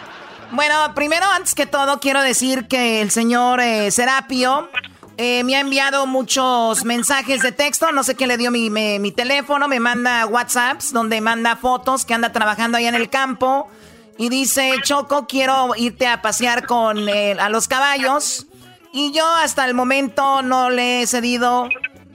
Bueno, 0.52 0.94
primero, 0.94 1.24
antes 1.34 1.54
que 1.54 1.64
todo, 1.64 1.98
quiero 1.98 2.20
decir 2.20 2.68
que 2.68 3.00
el 3.00 3.10
señor 3.10 3.60
eh, 3.62 3.90
Serapio 3.90 4.68
eh, 5.16 5.42
me 5.44 5.56
ha 5.56 5.60
enviado 5.60 6.06
muchos 6.06 6.84
mensajes 6.84 7.40
de 7.40 7.52
texto. 7.52 7.90
No 7.90 8.04
sé 8.04 8.16
qué 8.16 8.26
le 8.26 8.36
dio 8.36 8.50
mi, 8.50 9.12
teléfono. 9.12 9.66
Me 9.66 9.80
manda 9.80 10.26
WhatsApps 10.26 10.92
donde 10.92 11.22
manda 11.22 11.56
fotos 11.56 12.04
que 12.04 12.12
anda 12.12 12.32
trabajando 12.32 12.76
allá 12.76 12.90
en 12.90 12.94
el 12.94 13.08
campo. 13.08 13.70
Y 14.18 14.28
dice, 14.28 14.74
Choco, 14.82 15.26
quiero 15.26 15.70
irte 15.74 16.06
a 16.06 16.20
pasear 16.20 16.66
con 16.66 17.08
a 17.08 17.48
los 17.48 17.66
caballos. 17.66 18.46
Y 18.92 19.10
yo 19.12 19.26
hasta 19.26 19.64
el 19.64 19.72
momento 19.72 20.42
no 20.42 20.68
le 20.68 21.00
he 21.00 21.06
cedido 21.06 21.66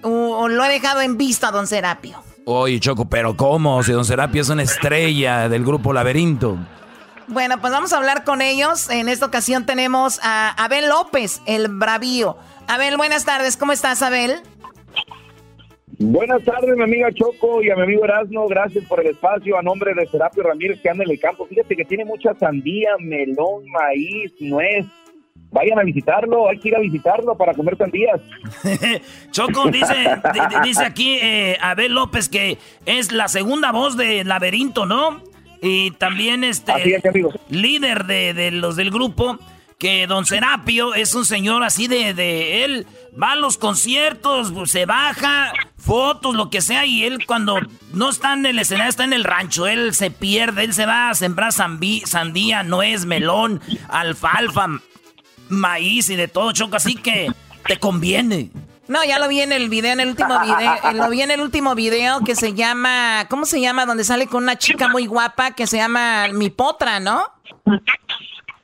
o, 0.04 0.48
lo 0.48 0.64
he 0.64 0.70
dejado 0.70 1.02
en 1.02 1.18
vista 1.18 1.48
a 1.48 1.52
don 1.52 1.66
Serapio. 1.66 2.20
Oye, 2.46 2.80
Choco, 2.80 3.06
pero 3.06 3.36
¿cómo? 3.36 3.82
Si 3.82 3.94
don 3.94 4.06
Serapio 4.06 4.44
es 4.44 4.50
una 4.50 4.62
estrella 4.62 5.50
del 5.50 5.66
grupo 5.66 5.92
Laberinto. 5.92 6.60
Bueno, 7.28 7.60
pues 7.60 7.74
vamos 7.74 7.92
a 7.92 7.98
hablar 7.98 8.24
con 8.24 8.42
ellos. 8.42 8.90
En 8.90 9.10
esta 9.10 9.26
ocasión 9.26 9.66
tenemos 9.66 10.20
a 10.24 10.50
Abel 10.64 10.88
López, 10.88 11.42
el 11.46 11.68
bravío. 11.68 12.38
Abel, 12.68 12.96
buenas 12.96 13.26
tardes. 13.26 13.58
¿Cómo 13.58 13.74
estás, 13.74 14.02
Abel? 14.02 14.42
Buenas 16.00 16.44
tardes, 16.44 16.78
mi 16.78 16.84
amiga 16.84 17.10
Choco 17.12 17.62
y 17.62 17.70
a 17.70 17.76
mi 17.76 17.82
amigo 17.82 18.06
Erasmo. 18.06 18.48
Gracias 18.48 18.86
por 18.86 19.02
el 19.02 19.08
espacio. 19.08 19.58
A 19.58 19.62
nombre 19.62 19.94
de 19.94 20.08
Serapio 20.08 20.44
Ramírez, 20.44 20.80
que 20.82 20.90
anda 20.90 21.04
en 21.04 21.12
el 21.12 21.20
campo. 21.20 21.46
Fíjate 21.48 21.76
que 21.76 21.84
tiene 21.84 22.06
mucha 22.06 22.34
sandía, 22.36 22.92
melón, 23.00 23.66
maíz, 23.72 24.32
nuez. 24.40 24.86
Vayan 25.52 25.80
a 25.80 25.84
visitarlo, 25.84 26.50
hay 26.50 26.60
que 26.60 26.70
ir 26.70 26.76
a 26.76 26.80
visitarlo 26.80 27.36
para 27.36 27.54
comer 27.54 27.78
sandías. 27.78 28.22
Choco 29.32 29.70
dice, 29.70 29.96
dice 30.64 30.84
aquí 30.84 31.18
eh, 31.22 31.58
Abel 31.62 31.94
López 31.94 32.28
que 32.28 32.58
es 32.86 33.12
la 33.12 33.28
segunda 33.28 33.72
voz 33.72 33.98
de 33.98 34.24
Laberinto, 34.24 34.86
¿no? 34.86 35.22
Y 35.62 35.92
también 35.92 36.44
este 36.44 36.74
líder 37.50 38.06
de, 38.06 38.52
los 38.52 38.76
del 38.76 38.92
grupo, 38.92 39.40
que 39.80 40.08
don 40.08 40.26
Serapio 40.26 40.94
es 40.94 41.14
un 41.16 41.26
señor 41.26 41.64
así 41.64 41.88
de, 41.88 42.14
de 42.14 42.64
él 42.64 42.88
va 43.22 43.32
a 43.32 43.36
los 43.36 43.58
conciertos, 43.58 44.54
se 44.70 44.86
baja, 44.86 45.52
fotos, 45.78 46.36
lo 46.36 46.50
que 46.50 46.62
sea, 46.62 46.86
y 46.86 47.04
él 47.04 47.26
cuando 47.26 47.60
no 47.94 48.10
está 48.10 48.34
en 48.34 48.46
el 48.46 48.60
escenario, 48.60 48.90
está 48.90 49.04
en 49.04 49.14
el 49.14 49.24
rancho, 49.24 49.68
él 49.68 49.94
se 49.94 50.12
pierde, 50.12 50.64
él 50.64 50.74
se 50.74 50.86
va 50.86 51.10
a 51.10 51.16
sembrar 51.16 51.52
sandía, 51.52 52.64
nuez, 52.64 53.06
melón, 53.06 53.62
alfalfa, 53.90 54.68
maíz 55.50 56.10
y 56.10 56.16
de 56.16 56.28
todo, 56.28 56.52
Choco, 56.52 56.76
así 56.76 56.96
que 56.96 57.32
te 57.68 57.78
conviene. 57.78 58.52
No, 58.90 59.00
ya 59.06 59.20
lo 59.20 59.28
vi 59.28 59.42
en 59.42 59.52
el 59.52 59.70
video, 59.70 59.92
en 59.92 60.00
el 60.00 60.10
último 60.10 60.40
video, 60.42 60.74
eh, 60.76 60.96
lo 60.96 61.10
vi 61.10 61.22
en 61.22 61.32
el 61.32 61.42
último 61.42 61.76
video 61.76 62.20
que 62.26 62.36
se 62.36 62.54
llama, 62.54 63.26
¿cómo 63.30 63.46
se 63.46 63.60
llama? 63.60 63.86
Donde 63.86 64.06
sale 64.06 64.28
con 64.28 64.44
una 64.44 64.56
chica 64.56 64.88
muy 64.88 65.08
guapa 65.08 65.52
que 65.56 65.68
se 65.68 65.78
llama 65.78 66.28
Mi 66.34 66.50
Potra, 66.50 67.00
¿no? 67.02 67.20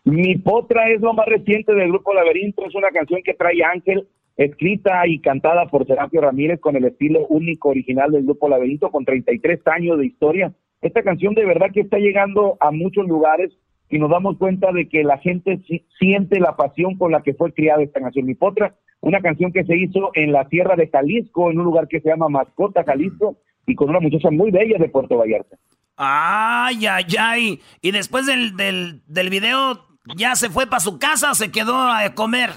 Mi 0.05 0.37
Potra 0.37 0.89
es 0.89 1.01
lo 1.01 1.13
más 1.13 1.25
reciente 1.25 1.73
del 1.73 1.89
grupo 1.89 2.13
Laberinto, 2.13 2.65
es 2.65 2.73
una 2.75 2.89
canción 2.91 3.21
que 3.23 3.33
trae 3.33 3.63
Ángel, 3.63 4.07
escrita 4.37 5.05
y 5.07 5.19
cantada 5.19 5.65
por 5.65 5.85
Serapio 5.85 6.21
Ramírez 6.21 6.61
con 6.61 6.77
el 6.77 6.85
estilo 6.85 7.25
único 7.27 7.69
original 7.69 8.11
del 8.11 8.23
grupo 8.23 8.47
Laberinto, 8.47 8.91
con 8.91 9.03
33 9.03 9.59
años 9.67 9.99
de 9.99 10.05
historia. 10.05 10.53
Esta 10.81 11.03
canción 11.03 11.33
de 11.33 11.45
verdad 11.45 11.71
que 11.73 11.81
está 11.81 11.97
llegando 11.97 12.57
a 12.61 12.71
muchos 12.71 13.07
lugares 13.07 13.51
y 13.89 13.99
nos 13.99 14.09
damos 14.09 14.37
cuenta 14.37 14.71
de 14.71 14.87
que 14.87 15.03
la 15.03 15.17
gente 15.17 15.59
siente 15.99 16.39
la 16.39 16.55
pasión 16.55 16.97
con 16.97 17.11
la 17.11 17.21
que 17.21 17.33
fue 17.33 17.53
criada 17.53 17.83
esta 17.83 17.99
canción. 17.99 18.25
Mi 18.25 18.35
Potra 18.35 18.73
una 19.03 19.19
canción 19.19 19.51
que 19.51 19.65
se 19.65 19.75
hizo 19.75 20.11
en 20.13 20.31
la 20.31 20.47
tierra 20.47 20.77
de 20.77 20.87
Jalisco, 20.87 21.51
en 21.51 21.59
un 21.59 21.65
lugar 21.65 21.89
que 21.89 21.99
se 21.99 22.07
llama 22.07 22.29
Mascota, 22.29 22.85
Jalisco, 22.85 23.35
y 23.65 23.75
con 23.75 23.89
una 23.89 23.99
muchacha 23.99 24.31
muy 24.31 24.49
bella 24.49 24.77
de 24.79 24.87
Puerto 24.87 25.17
Vallarta. 25.17 25.57
Ay, 25.97 26.87
ay, 26.87 27.05
ay. 27.19 27.59
Y 27.81 27.91
después 27.91 28.25
del, 28.25 28.55
del, 28.55 29.01
del 29.05 29.29
video, 29.29 29.85
¿ya 30.15 30.35
se 30.35 30.49
fue 30.49 30.67
para 30.67 30.79
su 30.79 30.99
casa 30.99 31.31
o 31.31 31.35
se 31.35 31.51
quedó 31.51 31.75
a 31.75 32.15
comer? 32.15 32.51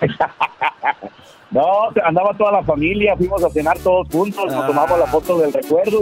no, 1.50 1.88
andaba 2.04 2.36
toda 2.36 2.52
la 2.52 2.62
familia, 2.62 3.16
fuimos 3.16 3.42
a 3.42 3.48
cenar 3.48 3.78
todos 3.78 4.08
juntos, 4.10 4.44
nos 4.52 4.62
ah. 4.62 4.66
tomamos 4.66 4.98
la 4.98 5.06
foto 5.06 5.38
del 5.38 5.54
recuerdo 5.54 6.00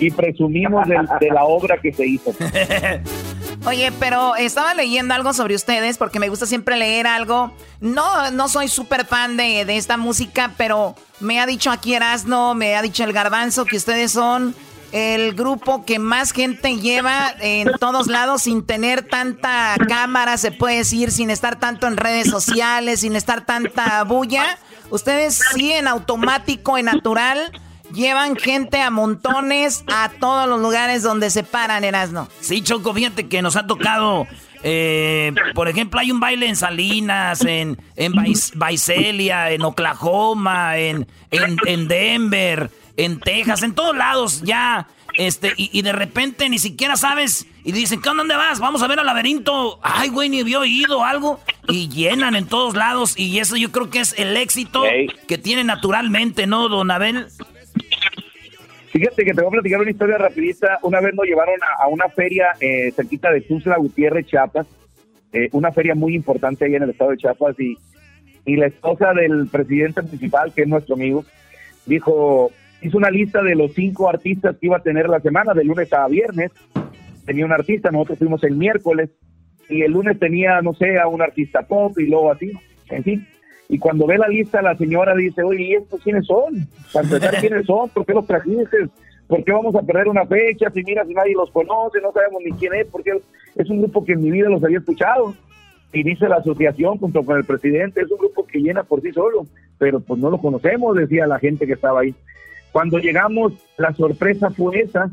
y, 0.00 0.10
presumimos 0.10 0.88
de 0.88 1.30
la 1.30 1.44
obra 1.44 1.80
que 1.80 1.92
se 1.92 2.08
hizo. 2.08 2.32
Oye, 3.66 3.92
pero 3.98 4.36
estaba 4.36 4.72
leyendo 4.74 5.12
algo 5.12 5.34
sobre 5.34 5.54
ustedes 5.54 5.98
porque 5.98 6.18
me 6.18 6.28
gusta 6.28 6.46
siempre 6.46 6.76
leer 6.76 7.06
algo. 7.06 7.52
No, 7.80 8.30
no 8.30 8.48
soy 8.48 8.68
súper 8.68 9.06
fan 9.06 9.36
de, 9.36 9.64
de, 9.64 9.76
esta 9.76 9.96
música, 9.98 10.54
pero 10.56 10.94
me 11.20 11.40
ha 11.40 11.46
dicho 11.46 11.70
aquí 11.70 11.94
Erasno, 11.94 12.54
me 12.54 12.74
ha 12.76 12.82
dicho 12.82 13.04
el 13.04 13.12
Garbanzo 13.12 13.66
que 13.66 13.76
ustedes 13.76 14.12
son 14.12 14.54
el 14.92 15.34
grupo 15.34 15.84
que 15.84 15.98
más 15.98 16.32
gente 16.32 16.76
lleva 16.76 17.34
en 17.40 17.70
todos 17.78 18.06
lados 18.08 18.42
sin 18.42 18.64
tener 18.64 19.06
tanta 19.06 19.76
cámara, 19.88 20.36
se 20.36 20.52
puede 20.52 20.78
decir, 20.78 21.12
sin 21.12 21.30
estar 21.30 21.60
tanto 21.60 21.86
en 21.86 21.96
redes 21.96 22.28
sociales, 22.28 23.00
sin 23.00 23.14
estar 23.14 23.44
tanta 23.44 24.02
bulla. 24.04 24.58
Ustedes 24.90 25.40
sí 25.54 25.70
en 25.72 25.86
automático, 25.86 26.76
en 26.78 26.86
natural 26.86 27.52
Llevan 27.94 28.36
gente 28.36 28.80
a 28.80 28.90
montones 28.90 29.84
a 29.88 30.10
todos 30.20 30.48
los 30.48 30.60
lugares 30.60 31.02
donde 31.02 31.30
se 31.30 31.42
paran, 31.42 31.84
Erasno. 31.84 32.28
Sí, 32.40 32.62
Choco, 32.62 32.94
fíjate 32.94 33.28
que 33.28 33.42
nos 33.42 33.56
ha 33.56 33.66
tocado. 33.66 34.26
Eh, 34.62 35.32
por 35.54 35.68
ejemplo, 35.68 36.00
hay 36.00 36.10
un 36.10 36.20
baile 36.20 36.46
en 36.46 36.56
Salinas, 36.56 37.44
en, 37.44 37.78
en 37.96 38.12
Baicelia, 38.54 39.50
en 39.50 39.62
Oklahoma, 39.62 40.76
en, 40.78 41.06
en, 41.30 41.88
Denver, 41.88 42.70
en 42.96 43.20
Texas, 43.20 43.62
en 43.62 43.74
todos 43.74 43.96
lados 43.96 44.42
ya. 44.42 44.86
Este, 45.14 45.52
y, 45.56 45.82
de 45.82 45.92
repente 45.92 46.48
ni 46.48 46.58
siquiera 46.58 46.96
sabes. 46.96 47.46
Y 47.64 47.72
dicen, 47.72 48.00
¿qué 48.00 48.10
dónde 48.10 48.36
vas? 48.36 48.60
Vamos 48.60 48.82
a 48.82 48.86
ver 48.86 49.00
al 49.00 49.06
laberinto. 49.06 49.80
Ay, 49.82 50.08
güey, 50.08 50.28
ni 50.28 50.40
había 50.40 50.60
oído 50.60 51.04
algo. 51.04 51.40
Y 51.68 51.88
llenan 51.88 52.36
en 52.36 52.46
todos 52.46 52.74
lados. 52.74 53.18
Y 53.18 53.38
eso 53.38 53.56
yo 53.56 53.72
creo 53.72 53.90
que 53.90 54.00
es 54.00 54.14
el 54.18 54.36
éxito 54.36 54.84
que 55.26 55.38
tiene 55.38 55.64
naturalmente, 55.64 56.46
¿no, 56.46 56.68
don 56.68 56.90
Abel? 56.90 57.26
Fíjate 58.90 59.24
que 59.24 59.32
te 59.32 59.40
voy 59.40 59.48
a 59.48 59.52
platicar 59.52 59.80
una 59.80 59.90
historia 59.90 60.18
rapidita. 60.18 60.78
Una 60.82 61.00
vez 61.00 61.14
nos 61.14 61.24
llevaron 61.24 61.58
a, 61.78 61.86
una 61.86 62.08
feria 62.08 62.48
eh, 62.60 62.90
cerquita 62.90 63.30
de 63.30 63.40
Tuzla 63.42 63.76
Gutiérrez, 63.76 64.26
Chiapas. 64.26 64.66
Eh, 65.32 65.48
una 65.52 65.70
feria 65.70 65.94
muy 65.94 66.16
importante 66.16 66.64
ahí 66.64 66.74
en 66.74 66.82
el 66.82 66.90
estado 66.90 67.12
de 67.12 67.18
Chiapas. 67.18 67.58
Y, 67.60 67.78
y 68.44 68.56
la 68.56 68.66
esposa 68.66 69.12
del 69.14 69.46
presidente 69.46 70.02
municipal, 70.02 70.52
que 70.52 70.62
es 70.62 70.68
nuestro 70.68 70.96
amigo, 70.96 71.24
dijo, 71.86 72.50
hizo 72.82 72.98
una 72.98 73.10
lista 73.10 73.42
de 73.42 73.54
los 73.54 73.72
cinco 73.74 74.08
artistas 74.08 74.56
que 74.58 74.66
iba 74.66 74.78
a 74.78 74.82
tener 74.82 75.08
la 75.08 75.20
semana, 75.20 75.54
de 75.54 75.62
lunes 75.62 75.92
a 75.92 76.08
viernes. 76.08 76.50
Tenía 77.24 77.44
un 77.44 77.52
artista, 77.52 77.92
nosotros 77.92 78.18
fuimos 78.18 78.42
el 78.42 78.56
miércoles. 78.56 79.10
Y 79.68 79.82
el 79.82 79.92
lunes 79.92 80.18
tenía, 80.18 80.60
no 80.62 80.74
sé, 80.74 80.98
a 80.98 81.06
un 81.06 81.22
artista 81.22 81.62
pop 81.62 81.96
y 81.96 82.06
luego 82.06 82.32
así. 82.32 82.50
En 82.88 83.04
fin 83.04 83.26
y 83.72 83.78
cuando 83.78 84.04
ve 84.04 84.18
la 84.18 84.26
lista, 84.26 84.60
la 84.60 84.76
señora 84.76 85.14
dice, 85.14 85.44
oye, 85.44 85.62
¿y 85.62 85.74
estos 85.74 86.02
quiénes 86.02 86.26
son? 86.26 86.66
Para 86.92 87.06
empezar, 87.06 87.36
¿quiénes 87.40 87.66
son? 87.66 87.88
¿Por 87.90 88.04
qué 88.04 88.12
los 88.12 88.26
trajiste? 88.26 88.88
¿Por 89.28 89.44
qué 89.44 89.52
vamos 89.52 89.76
a 89.76 89.82
perder 89.82 90.08
una 90.08 90.26
fecha? 90.26 90.70
Si 90.70 90.82
mira, 90.82 91.04
si 91.04 91.14
nadie 91.14 91.34
los 91.34 91.52
conoce, 91.52 92.00
no 92.00 92.10
sabemos 92.10 92.42
ni 92.44 92.50
quién 92.58 92.74
es, 92.74 92.88
porque 92.88 93.12
es 93.54 93.70
un 93.70 93.82
grupo 93.82 94.04
que 94.04 94.14
en 94.14 94.22
mi 94.22 94.32
vida 94.32 94.48
los 94.48 94.64
había 94.64 94.78
escuchado. 94.78 95.36
Y 95.92 96.02
dice 96.02 96.28
la 96.28 96.36
asociación 96.36 96.98
junto 96.98 97.24
con 97.24 97.36
el 97.36 97.44
presidente, 97.44 98.00
es 98.00 98.10
un 98.10 98.18
grupo 98.18 98.44
que 98.44 98.58
llena 98.58 98.82
por 98.82 99.02
sí 99.02 99.12
solo, 99.12 99.46
pero 99.78 100.00
pues 100.00 100.18
no 100.18 100.30
lo 100.30 100.38
conocemos, 100.38 100.96
decía 100.96 101.28
la 101.28 101.38
gente 101.38 101.64
que 101.64 101.74
estaba 101.74 102.00
ahí. 102.00 102.12
Cuando 102.72 102.98
llegamos, 102.98 103.52
la 103.76 103.94
sorpresa 103.94 104.50
fue 104.50 104.80
esa, 104.80 105.10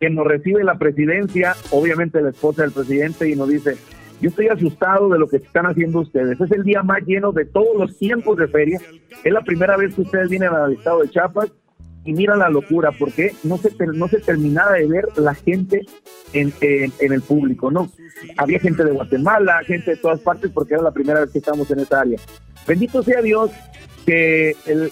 que 0.00 0.10
nos 0.10 0.26
recibe 0.26 0.64
la 0.64 0.74
presidencia, 0.74 1.54
obviamente 1.70 2.20
la 2.20 2.30
esposa 2.30 2.62
del 2.62 2.72
presidente, 2.72 3.30
y 3.30 3.36
nos 3.36 3.48
dice, 3.48 3.76
yo 4.22 4.28
estoy 4.28 4.46
asustado 4.46 5.08
de 5.08 5.18
lo 5.18 5.28
que 5.28 5.38
están 5.38 5.66
haciendo 5.66 6.00
ustedes. 6.00 6.40
Es 6.40 6.52
el 6.52 6.62
día 6.62 6.84
más 6.84 7.00
lleno 7.04 7.32
de 7.32 7.44
todos 7.44 7.76
los 7.76 7.98
tiempos 7.98 8.38
de 8.38 8.46
feria. 8.46 8.80
Es 9.24 9.32
la 9.32 9.42
primera 9.42 9.76
vez 9.76 9.96
que 9.96 10.02
ustedes 10.02 10.30
vienen 10.30 10.50
al 10.50 10.74
estado 10.74 11.02
de 11.02 11.10
Chiapas 11.10 11.50
y 12.04 12.12
mira 12.12 12.36
la 12.36 12.48
locura, 12.48 12.92
porque 12.96 13.34
no 13.42 13.58
se, 13.58 13.70
no 13.94 14.06
se 14.06 14.20
terminaba 14.20 14.74
de 14.74 14.86
ver 14.86 15.08
la 15.16 15.34
gente 15.34 15.84
en, 16.32 16.52
en, 16.60 17.12
el 17.12 17.20
público, 17.20 17.70
¿no? 17.72 17.90
Había 18.36 18.60
gente 18.60 18.84
de 18.84 18.92
Guatemala, 18.92 19.60
gente 19.64 19.92
de 19.92 19.96
todas 19.96 20.20
partes, 20.20 20.52
porque 20.52 20.74
era 20.74 20.84
la 20.84 20.92
primera 20.92 21.20
vez 21.20 21.30
que 21.30 21.38
estamos 21.38 21.68
en 21.72 21.80
esa 21.80 22.00
área. 22.00 22.18
Bendito 22.66 23.02
sea 23.02 23.22
Dios 23.22 23.50
que 24.06 24.56
el, 24.66 24.90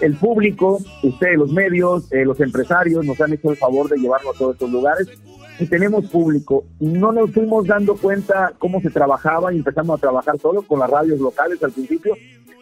el, 0.00 0.14
público, 0.16 0.78
ustedes, 1.04 1.38
los 1.38 1.52
medios, 1.52 2.12
eh, 2.12 2.24
los 2.24 2.40
empresarios, 2.40 3.04
nos 3.04 3.20
han 3.20 3.32
hecho 3.32 3.50
el 3.50 3.56
favor 3.56 3.88
de 3.88 3.96
llevarnos 3.96 4.34
a 4.34 4.38
todos 4.38 4.54
estos 4.54 4.70
lugares 4.70 5.08
y 5.58 5.66
tenemos 5.66 6.06
público. 6.06 6.64
Y 6.80 6.86
no 6.86 7.12
nos 7.12 7.30
fuimos 7.32 7.66
dando 7.66 7.96
cuenta 7.96 8.52
cómo 8.58 8.80
se 8.80 8.90
trabajaba 8.90 9.52
y 9.52 9.58
empezamos 9.58 9.98
a 9.98 10.00
trabajar 10.00 10.38
solo 10.38 10.62
con 10.62 10.80
las 10.80 10.90
radios 10.90 11.20
locales 11.20 11.62
al 11.62 11.72
principio, 11.72 12.14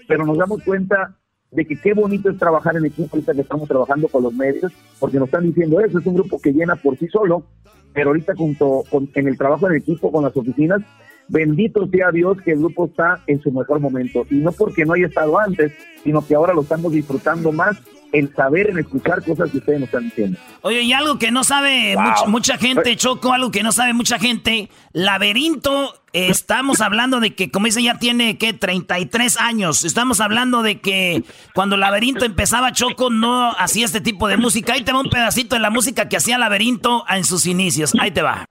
pero 0.06 0.24
nos 0.24 0.38
damos 0.38 0.62
cuenta 0.62 1.16
de 1.50 1.64
que 1.64 1.80
qué 1.80 1.94
bonito 1.94 2.30
es 2.30 2.38
trabajar 2.38 2.76
en 2.76 2.84
equipo 2.84 3.10
ahorita 3.12 3.34
que 3.34 3.42
estamos 3.42 3.68
trabajando 3.68 4.08
con 4.08 4.22
los 4.22 4.34
medios, 4.34 4.72
porque 4.98 5.18
nos 5.18 5.28
están 5.28 5.44
diciendo 5.44 5.80
eso, 5.80 5.98
es 5.98 6.06
un 6.06 6.14
grupo 6.14 6.40
que 6.40 6.52
llena 6.52 6.76
por 6.76 6.98
sí 6.98 7.06
solo, 7.08 7.44
pero 7.92 8.10
ahorita 8.10 8.34
junto 8.34 8.82
con, 8.90 9.08
en 9.14 9.28
el 9.28 9.38
trabajo 9.38 9.68
en 9.68 9.76
equipo 9.76 10.10
con 10.10 10.24
las 10.24 10.36
oficinas, 10.36 10.82
bendito 11.28 11.86
sea 11.86 12.10
Dios 12.10 12.38
que 12.42 12.52
el 12.52 12.58
grupo 12.58 12.86
está 12.86 13.22
en 13.28 13.40
su 13.40 13.52
mejor 13.52 13.78
momento. 13.80 14.26
Y 14.30 14.36
no 14.36 14.50
porque 14.52 14.84
no 14.84 14.94
haya 14.94 15.06
estado 15.06 15.38
antes, 15.38 15.72
sino 16.02 16.26
que 16.26 16.34
ahora 16.34 16.54
lo 16.54 16.62
estamos 16.62 16.92
disfrutando 16.92 17.52
más 17.52 17.76
en 18.14 18.32
saber, 18.34 18.70
en 18.70 18.78
escuchar 18.78 19.22
cosas 19.24 19.50
que 19.50 19.58
ustedes 19.58 19.80
nos 19.80 19.88
están 19.88 20.04
diciendo. 20.04 20.38
Oye, 20.62 20.82
y 20.82 20.92
algo 20.92 21.18
que 21.18 21.32
no 21.32 21.42
sabe 21.42 21.96
mucha, 22.28 22.56
gente, 22.56 22.96
Choco, 22.96 23.32
algo 23.32 23.50
que 23.50 23.64
no 23.64 23.72
sabe 23.72 23.92
mucha 23.92 24.20
gente, 24.20 24.70
Laberinto, 24.92 26.00
estamos 26.12 26.80
hablando 26.80 27.18
de 27.18 27.34
que, 27.34 27.50
como 27.50 27.66
dice, 27.66 27.82
ya 27.82 27.98
tiene, 27.98 28.38
¿qué? 28.38 28.52
33 28.52 29.36
años. 29.38 29.84
Estamos 29.84 30.20
hablando 30.20 30.62
de 30.62 30.80
que 30.80 31.24
cuando 31.54 31.76
Laberinto 31.76 32.24
empezaba, 32.24 32.72
Choco 32.72 33.10
no 33.10 33.50
hacía 33.58 33.84
este 33.84 34.00
tipo 34.00 34.28
de 34.28 34.36
música. 34.36 34.74
Ahí 34.74 34.84
te 34.84 34.92
va 34.92 35.00
un 35.00 35.10
pedacito 35.10 35.56
de 35.56 35.60
la 35.60 35.70
música 35.70 36.08
que 36.08 36.16
hacía 36.16 36.38
Laberinto 36.38 37.04
en 37.08 37.24
sus 37.24 37.46
inicios. 37.46 37.92
Ahí 37.98 38.12
te 38.12 38.22
va. 38.22 38.46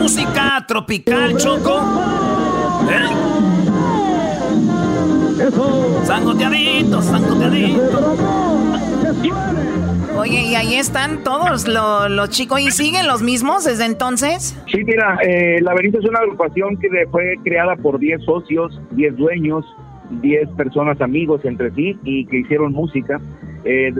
Música 0.00 0.64
tropical, 0.66 1.36
Choco. 1.36 1.78
¿Eh? 2.90 3.30
Sangoteadito, 6.04 7.02
sangoteadito. 7.02 8.16
Oye, 10.16 10.42
y 10.42 10.54
ahí 10.54 10.74
están 10.74 11.22
todos 11.22 11.68
los 11.68 12.30
chicos. 12.30 12.60
¿Y 12.60 12.70
siguen 12.70 13.06
los 13.06 13.22
mismos 13.22 13.64
desde 13.64 13.84
entonces? 13.84 14.56
Sí, 14.72 14.82
mira, 14.84 15.18
eh, 15.22 15.60
Laberinto 15.60 15.98
es 15.98 16.08
una 16.08 16.20
agrupación 16.20 16.78
que 16.78 16.88
fue 17.10 17.34
creada 17.44 17.76
por 17.76 17.98
10 17.98 18.24
socios, 18.24 18.80
10 18.92 19.16
dueños, 19.16 19.66
10 20.22 20.48
personas 20.50 21.00
amigos 21.02 21.44
entre 21.44 21.70
sí 21.72 21.98
y 22.04 22.24
que 22.24 22.38
hicieron 22.38 22.72
música. 22.72 23.20
Eh, 23.64 23.92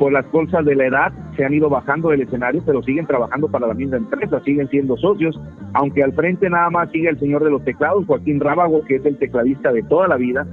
por 0.00 0.12
las 0.12 0.24
cosas 0.28 0.64
de 0.64 0.74
la 0.74 0.86
edad 0.86 1.12
se 1.36 1.44
han 1.44 1.52
ido 1.52 1.68
bajando 1.68 2.08
del 2.08 2.22
escenario, 2.22 2.62
pero 2.64 2.82
siguen 2.82 3.06
trabajando 3.06 3.48
para 3.48 3.66
la 3.66 3.74
misma 3.74 3.98
empresa, 3.98 4.40
siguen 4.46 4.66
siendo 4.70 4.96
socios, 4.96 5.38
aunque 5.74 6.02
al 6.02 6.14
frente 6.14 6.48
nada 6.48 6.70
más 6.70 6.90
sigue 6.90 7.10
el 7.10 7.20
señor 7.20 7.44
de 7.44 7.50
los 7.50 7.62
teclados, 7.66 8.06
Joaquín 8.06 8.40
Rábago, 8.40 8.82
que 8.88 8.96
es 8.96 9.04
el 9.04 9.18
tecladista 9.18 9.70
de 9.74 9.82
toda 9.82 10.08
la 10.08 10.16
vida, 10.16 10.46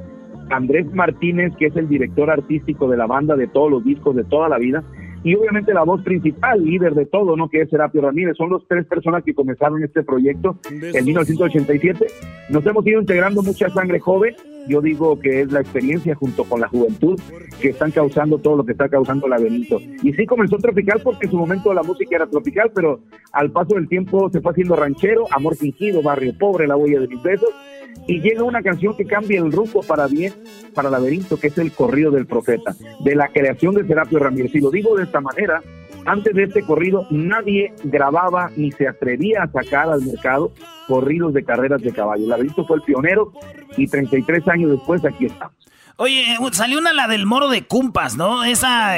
Andrés 0.49 0.93
Martínez, 0.93 1.53
que 1.57 1.67
es 1.67 1.77
el 1.77 1.87
director 1.87 2.29
artístico 2.29 2.89
de 2.89 2.97
la 2.97 3.07
banda 3.07 3.37
de 3.37 3.47
todos 3.47 3.71
los 3.71 3.85
discos 3.85 4.17
de 4.17 4.25
toda 4.25 4.49
la 4.49 4.57
vida, 4.57 4.83
y 5.23 5.33
obviamente 5.35 5.73
la 5.73 5.83
voz 5.83 6.03
principal, 6.03 6.61
líder 6.61 6.93
de 6.93 7.05
todo, 7.05 7.37
¿no? 7.37 7.49
Que 7.49 7.61
es 7.61 7.69
Serapio 7.69 8.01
Ramírez. 8.01 8.35
Son 8.35 8.49
los 8.49 8.67
tres 8.67 8.85
personas 8.85 9.23
que 9.23 9.33
comenzaron 9.33 9.81
este 9.81 10.03
proyecto 10.03 10.59
en 10.69 11.05
1987. 11.05 12.05
Nos 12.49 12.65
hemos 12.65 12.85
ido 12.85 12.99
integrando 12.99 13.41
mucha 13.41 13.69
sangre 13.69 13.99
joven. 13.99 14.35
Yo 14.67 14.81
digo 14.81 15.19
que 15.19 15.41
es 15.41 15.51
la 15.51 15.61
experiencia 15.61 16.15
junto 16.15 16.43
con 16.43 16.61
la 16.61 16.67
juventud 16.67 17.19
que 17.61 17.69
están 17.69 17.91
causando 17.91 18.37
todo 18.37 18.57
lo 18.57 18.65
que 18.65 18.73
está 18.73 18.89
causando 18.89 19.25
el 19.25 19.31
laberinto. 19.31 19.79
Y 20.03 20.13
sí 20.13 20.25
comenzó 20.25 20.57
tropical 20.57 21.01
porque 21.03 21.25
en 21.25 21.31
su 21.31 21.37
momento 21.37 21.73
la 21.73 21.83
música 21.83 22.15
era 22.15 22.27
tropical, 22.27 22.71
pero 22.73 22.99
al 23.31 23.51
paso 23.51 23.75
del 23.75 23.87
tiempo 23.87 24.29
se 24.29 24.41
fue 24.41 24.51
haciendo 24.51 24.75
ranchero, 24.75 25.25
amor 25.31 25.55
fingido, 25.55 26.01
barrio 26.01 26.37
pobre, 26.37 26.67
la 26.67 26.75
huella 26.75 26.99
de 26.99 27.07
mis 27.07 27.21
besos 27.21 27.49
y 28.05 28.21
llega 28.21 28.43
una 28.43 28.61
canción 28.61 28.95
que 28.95 29.05
cambia 29.05 29.39
el 29.39 29.51
rumbo 29.51 29.81
para 29.81 30.07
bien 30.07 30.33
para 30.73 30.89
Laberinto, 30.89 31.37
que 31.39 31.47
es 31.47 31.57
el 31.57 31.71
corrido 31.71 32.11
del 32.11 32.25
profeta, 32.25 32.75
de 33.03 33.15
la 33.15 33.29
creación 33.29 33.73
de 33.73 33.85
Serapio 33.85 34.19
Ramírez. 34.19 34.53
Y 34.55 34.59
lo 34.59 34.69
digo 34.69 34.95
de 34.95 35.03
esta 35.03 35.19
manera, 35.19 35.61
antes 36.07 36.33
de 36.33 36.43
este 36.43 36.63
corrido 36.63 37.05
nadie 37.11 37.73
grababa 37.83 38.49
ni 38.55 38.71
se 38.71 38.87
atrevía 38.87 39.43
a 39.43 39.51
sacar 39.51 39.89
al 39.89 40.01
mercado 40.01 40.53
corridos 40.87 41.33
de 41.33 41.43
carreras 41.43 41.81
de 41.81 41.91
caballo. 41.91 42.27
Laberinto 42.27 42.65
fue 42.65 42.77
el 42.77 42.83
pionero 42.83 43.33
y 43.75 43.87
33 43.87 44.47
años 44.47 44.71
después 44.71 45.03
aquí 45.05 45.25
estamos. 45.25 45.55
Oye, 45.97 46.23
salió 46.51 46.79
una 46.79 46.93
la 46.93 47.07
del 47.07 47.25
moro 47.25 47.49
de 47.49 47.63
Cumpas, 47.63 48.15
¿no? 48.15 48.43
¿Esa 48.43 48.97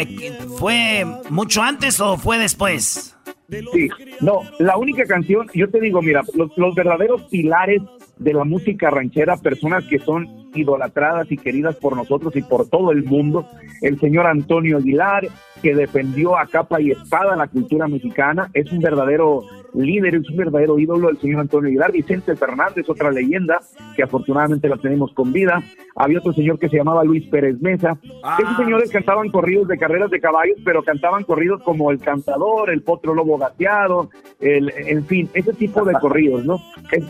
fue 0.57 1.05
mucho 1.29 1.63
antes 1.63 1.99
o 1.99 2.17
fue 2.17 2.37
después? 2.37 3.17
Sí, 3.49 3.89
no, 4.21 4.41
la 4.59 4.77
única 4.77 5.05
canción, 5.05 5.47
yo 5.55 5.69
te 5.69 5.79
digo, 5.79 6.03
mira, 6.03 6.21
los, 6.35 6.55
los 6.55 6.75
verdaderos 6.75 7.23
pilares 7.31 7.81
de 8.17 8.33
la 8.33 8.43
música 8.43 8.91
ranchera, 8.91 9.37
personas 9.37 9.85
que 9.85 9.97
son 9.97 10.39
idolatradas 10.53 11.31
y 11.31 11.37
queridas 11.37 11.75
por 11.77 11.95
nosotros 11.95 12.35
y 12.35 12.41
por 12.41 12.69
todo 12.69 12.91
el 12.91 13.03
mundo. 13.03 13.47
El 13.81 13.99
señor 13.99 14.27
Antonio 14.27 14.77
Aguilar, 14.77 15.27
que 15.61 15.75
defendió 15.75 16.37
a 16.37 16.47
capa 16.47 16.81
y 16.81 16.91
espada 16.91 17.35
la 17.35 17.47
cultura 17.47 17.87
mexicana, 17.87 18.49
es 18.53 18.71
un 18.71 18.79
verdadero 18.79 19.43
líder, 19.73 20.15
es 20.15 20.29
un 20.29 20.37
verdadero 20.37 20.79
ídolo 20.79 21.09
el 21.09 21.17
señor 21.19 21.41
Antonio 21.41 21.69
Aguilar. 21.69 21.91
Vicente 21.91 22.35
Fernández, 22.35 22.89
otra 22.89 23.11
leyenda, 23.11 23.59
que 23.95 24.03
afortunadamente 24.03 24.69
la 24.69 24.77
tenemos 24.77 25.13
con 25.13 25.31
vida. 25.31 25.61
Había 25.95 26.19
otro 26.19 26.33
señor 26.33 26.59
que 26.59 26.69
se 26.69 26.77
llamaba 26.77 27.03
Luis 27.03 27.27
Pérez 27.27 27.59
Mesa. 27.61 27.97
Ah. 28.23 28.37
Esos 28.41 28.57
señores 28.57 28.91
cantaban 28.91 29.29
corridos 29.29 29.67
de 29.67 29.77
carreras 29.77 30.09
de 30.09 30.19
caballos, 30.19 30.57
pero 30.63 30.83
cantaban 30.83 31.23
corridos 31.23 31.61
como 31.63 31.91
El 31.91 31.99
Cantador, 31.99 32.69
El 32.69 32.81
Potro 32.81 33.13
Lobo 33.13 33.37
Gateado, 33.37 34.09
el, 34.39 34.71
en 34.75 35.05
fin, 35.05 35.29
ese 35.33 35.53
tipo 35.53 35.83
de 35.85 35.93
corridos, 35.93 36.45
¿no? 36.45 36.59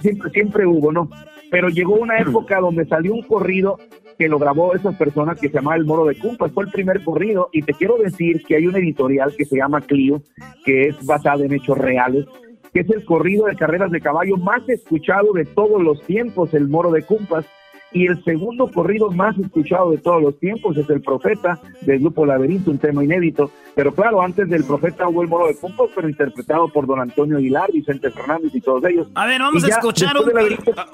siempre, 0.01 0.30
siempre 0.31 0.65
hubo, 0.65 0.91
¿no? 0.91 1.09
Pero 1.51 1.69
llegó 1.69 1.95
una 1.95 2.19
época 2.19 2.59
donde 2.59 2.85
salió 2.85 3.13
un 3.13 3.23
corrido 3.23 3.77
que 4.20 4.28
lo 4.28 4.38
grabó 4.38 4.76
esas 4.76 4.98
personas 4.98 5.40
que 5.40 5.48
se 5.48 5.56
llamaba 5.56 5.78
El 5.78 5.86
Moro 5.86 6.04
de 6.04 6.20
Cumpas. 6.20 6.52
Fue 6.52 6.66
el 6.66 6.72
primer 6.72 7.02
corrido 7.06 7.48
y 7.54 7.62
te 7.62 7.74
quiero 7.74 7.98
decir 7.98 8.44
que 8.46 8.58
hay 8.58 8.68
una 8.68 8.78
editorial 8.78 9.34
que 9.36 9.46
se 9.46 9.56
llama 9.56 9.80
Clio, 9.80 10.22
que 10.66 10.90
es 10.90 11.06
basada 11.06 11.46
en 11.46 11.54
hechos 11.54 11.78
reales, 11.78 12.26
que 12.74 12.82
es 12.82 12.90
el 12.90 13.06
corrido 13.06 13.46
de 13.46 13.56
carreras 13.56 13.91
de 13.91 14.02
caballo 14.02 14.36
más 14.36 14.68
escuchado 14.68 15.32
de 15.32 15.46
todos 15.46 15.82
los 15.82 16.06
tiempos, 16.06 16.54
El 16.54 16.68
Moro 16.68 16.91
de 16.91 17.04
Cumpas 17.04 17.46
y 17.91 18.07
el 18.07 18.24
segundo 18.24 18.70
corrido 18.72 19.11
más 19.11 19.38
escuchado 19.38 19.91
de 19.91 19.98
todos 19.98 20.22
los 20.22 20.40
tiempos 20.40 20.78
es 20.78 20.90
El 20.90 21.02
Profeta 21.02 21.60
del 21.82 21.99
grupo 21.99 22.26
Laberinto, 22.26 22.72
un 22.72 22.78
tema 22.78 23.03
inédito. 23.03 23.52
Pero 23.76 23.94
claro, 23.94 24.22
antes 24.22 24.48
del 24.49 24.64
Profeta 24.64 25.07
hubo 25.07 25.22
el 25.22 25.28
moro 25.28 25.48
de 25.48 25.56
Cumpos, 25.56 25.90
pero 25.95 26.07
interpretado 26.07 26.68
por 26.68 26.86
don 26.86 26.99
Antonio 26.99 27.38
Aguilar, 27.38 27.72
Vicente 27.72 28.11
Fernández 28.11 28.53
y 28.53 28.61
todos 28.61 28.84
ellos. 28.86 29.07
A 29.16 29.26
ver, 29.26 29.41
vamos 29.41 29.64
a 29.64 29.68
escuchar 29.68 30.18
un, 30.18 30.32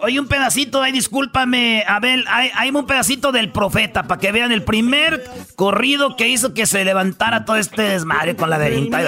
hoy 0.04 0.20
un 0.20 0.28
pedacito, 0.28 0.82
ahí 0.82 0.92
discúlpame, 0.92 1.84
Abel, 1.88 2.24
hay, 2.30 2.50
hay 2.56 2.70
un 2.70 2.86
pedacito 2.86 3.32
del 3.32 3.52
Profeta 3.52 4.04
para 4.04 4.20
que 4.20 4.32
vean 4.32 4.52
el 4.52 4.64
primer 4.64 5.24
corrido 5.56 6.16
que 6.16 6.30
hizo 6.30 6.54
que 6.54 6.66
se 6.66 6.86
levantara 6.86 7.46
todo 7.46 7.58
este 7.58 7.82
desmadre 7.82 8.36
con 8.36 8.50
Laberinto. 8.50 8.96
Ahí 8.96 9.06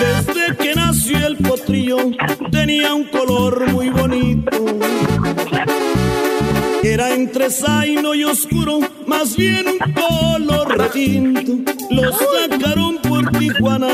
desde 0.00 0.56
que 0.56 0.74
nació 0.74 1.26
el 1.26 1.36
potrillo 1.36 1.98
tenía 2.50 2.94
un 2.94 3.04
color 3.04 3.70
muy 3.72 3.90
bonito. 3.90 4.64
Era 6.82 7.12
entre 7.14 7.50
zaino 7.50 8.14
y 8.14 8.24
oscuro, 8.24 8.80
más 9.06 9.36
bien 9.36 9.66
un 9.68 9.92
color 9.92 10.78
retinto. 10.78 11.72
Lo 11.90 12.12
sacaron 12.12 12.98
por 13.24 13.38
Tijuana, 13.38 13.88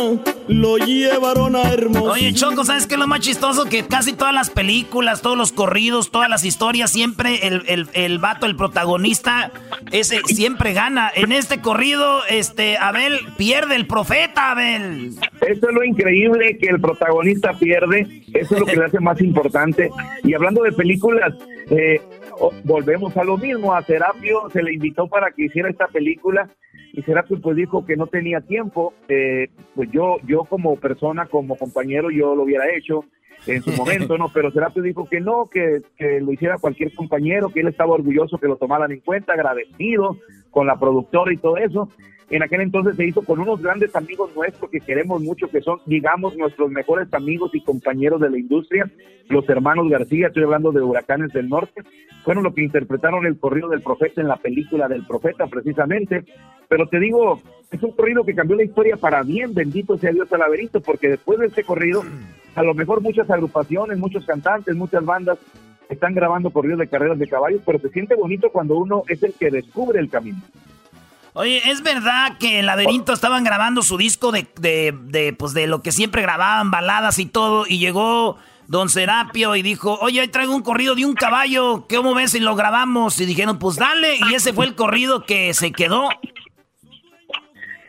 lo 0.48 0.76
llevaron 0.78 1.56
a 1.56 1.62
Hermoso. 1.72 2.12
Oye, 2.12 2.32
Choco, 2.32 2.64
¿sabes 2.64 2.86
qué 2.86 2.94
es 2.94 3.00
lo 3.00 3.06
más 3.06 3.20
chistoso? 3.20 3.64
Que 3.64 3.86
casi 3.86 4.12
todas 4.12 4.34
las 4.34 4.50
películas, 4.50 5.22
todos 5.22 5.36
los 5.36 5.52
corridos, 5.52 6.10
todas 6.10 6.28
las 6.28 6.44
historias, 6.44 6.90
siempre 6.90 7.46
el, 7.46 7.62
el, 7.66 7.88
el 7.92 8.18
vato, 8.18 8.46
el 8.46 8.56
protagonista, 8.56 9.50
ese 9.90 10.20
siempre 10.26 10.72
gana. 10.72 11.10
En 11.14 11.32
este 11.32 11.60
corrido, 11.60 12.20
este, 12.28 12.76
Abel 12.78 13.20
pierde 13.36 13.76
el 13.76 13.86
profeta, 13.86 14.50
Abel. 14.50 15.14
Eso 15.40 15.68
es 15.68 15.74
lo 15.74 15.84
increíble, 15.84 16.56
que 16.58 16.66
el 16.66 16.80
protagonista 16.80 17.52
pierde. 17.54 18.22
Eso 18.32 18.54
es 18.54 18.60
lo 18.60 18.66
que 18.66 18.76
le 18.76 18.84
hace 18.84 19.00
más 19.00 19.20
importante. 19.20 19.90
Y 20.22 20.34
hablando 20.34 20.62
de 20.62 20.72
películas, 20.72 21.34
eh, 21.70 22.00
volvemos 22.64 23.16
a 23.16 23.24
lo 23.24 23.36
mismo, 23.36 23.74
a 23.74 23.82
Serapio 23.82 24.48
se 24.50 24.62
le 24.62 24.74
invitó 24.74 25.08
para 25.08 25.30
que 25.30 25.44
hiciera 25.44 25.70
esta 25.70 25.88
película 25.88 26.48
y 26.92 27.02
Serapio 27.02 27.40
pues 27.40 27.56
dijo 27.56 27.84
que 27.84 27.96
no 27.96 28.06
tenía 28.06 28.40
tiempo, 28.40 28.94
eh, 29.08 29.48
pues 29.74 29.90
yo, 29.90 30.18
yo 30.26 30.44
como 30.44 30.76
persona, 30.76 31.26
como 31.26 31.56
compañero, 31.56 32.10
yo 32.10 32.34
lo 32.34 32.44
hubiera 32.44 32.72
hecho 32.74 33.04
en 33.46 33.62
su 33.62 33.72
momento, 33.72 34.16
¿no? 34.16 34.30
Pero 34.32 34.50
Serapio 34.52 34.82
dijo 34.82 35.08
que 35.08 35.20
no, 35.20 35.46
que, 35.50 35.82
que 35.96 36.20
lo 36.20 36.32
hiciera 36.32 36.58
cualquier 36.58 36.94
compañero, 36.94 37.50
que 37.50 37.60
él 37.60 37.68
estaba 37.68 37.94
orgulloso 37.94 38.38
que 38.38 38.46
lo 38.46 38.56
tomaran 38.56 38.92
en 38.92 39.00
cuenta, 39.00 39.32
agradecido 39.32 40.18
con 40.50 40.66
la 40.66 40.78
productora 40.78 41.32
y 41.32 41.36
todo 41.36 41.56
eso 41.56 41.88
en 42.30 42.42
aquel 42.42 42.62
entonces 42.62 42.96
se 42.96 43.06
hizo 43.06 43.22
con 43.22 43.40
unos 43.40 43.60
grandes 43.60 43.94
amigos 43.94 44.30
nuestros 44.34 44.70
que 44.70 44.80
queremos 44.80 45.22
mucho, 45.22 45.48
que 45.48 45.60
son, 45.60 45.80
digamos, 45.86 46.36
nuestros 46.36 46.70
mejores 46.70 47.12
amigos 47.12 47.50
y 47.54 47.60
compañeros 47.60 48.20
de 48.20 48.30
la 48.30 48.38
industria, 48.38 48.90
los 49.28 49.48
hermanos 49.48 49.88
García, 49.88 50.28
estoy 50.28 50.44
hablando 50.44 50.72
de 50.72 50.82
Huracanes 50.82 51.32
del 51.32 51.48
Norte, 51.48 51.82
fueron 52.24 52.44
los 52.44 52.54
que 52.54 52.62
interpretaron 52.62 53.26
el 53.26 53.38
corrido 53.38 53.68
del 53.68 53.82
profeta 53.82 54.20
en 54.20 54.28
la 54.28 54.36
película 54.36 54.88
del 54.88 55.06
profeta, 55.06 55.46
precisamente. 55.46 56.24
Pero 56.68 56.88
te 56.88 56.98
digo, 56.98 57.40
es 57.70 57.82
un 57.82 57.92
corrido 57.92 58.24
que 58.24 58.34
cambió 58.34 58.56
la 58.56 58.64
historia 58.64 58.96
para 58.96 59.22
bien, 59.22 59.54
bendito 59.54 59.98
sea 59.98 60.12
Dios 60.12 60.32
al 60.32 60.40
porque 60.84 61.08
después 61.08 61.38
de 61.38 61.46
este 61.46 61.64
corrido, 61.64 62.02
a 62.54 62.62
lo 62.62 62.74
mejor 62.74 63.02
muchas 63.02 63.30
agrupaciones, 63.30 63.98
muchos 63.98 64.24
cantantes, 64.24 64.74
muchas 64.74 65.04
bandas 65.04 65.38
están 65.88 66.14
grabando 66.14 66.50
corridos 66.50 66.78
de 66.78 66.88
carreras 66.88 67.18
de 67.18 67.28
caballos, 67.28 67.60
pero 67.64 67.78
se 67.78 67.90
siente 67.90 68.14
bonito 68.14 68.50
cuando 68.50 68.78
uno 68.78 69.02
es 69.08 69.22
el 69.22 69.34
que 69.34 69.50
descubre 69.50 70.00
el 70.00 70.08
camino. 70.08 70.38
Oye, 71.36 71.60
¿es 71.68 71.82
verdad 71.82 72.38
que 72.38 72.60
en 72.60 72.66
Laberinto 72.66 73.12
estaban 73.12 73.42
grabando 73.42 73.82
su 73.82 73.96
disco 73.96 74.30
de, 74.30 74.46
de, 74.60 74.94
de, 74.96 75.32
pues 75.32 75.52
de 75.52 75.66
lo 75.66 75.82
que 75.82 75.90
siempre 75.90 76.22
grababan, 76.22 76.70
baladas 76.70 77.18
y 77.18 77.26
todo, 77.26 77.64
y 77.68 77.80
llegó 77.80 78.36
Don 78.68 78.88
Serapio 78.88 79.56
y 79.56 79.62
dijo, 79.62 79.98
oye, 80.00 80.20
ahí 80.20 80.28
traigo 80.28 80.54
un 80.54 80.62
corrido 80.62 80.94
de 80.94 81.04
un 81.04 81.14
caballo, 81.14 81.86
¿cómo 81.90 82.14
ves 82.14 82.30
si 82.30 82.38
lo 82.38 82.54
grabamos? 82.54 83.20
Y 83.20 83.26
dijeron, 83.26 83.58
pues 83.58 83.74
dale, 83.76 84.14
y 84.30 84.34
ese 84.34 84.52
fue 84.52 84.64
el 84.64 84.76
corrido 84.76 85.24
que 85.24 85.52
se 85.54 85.72
quedó. 85.72 86.08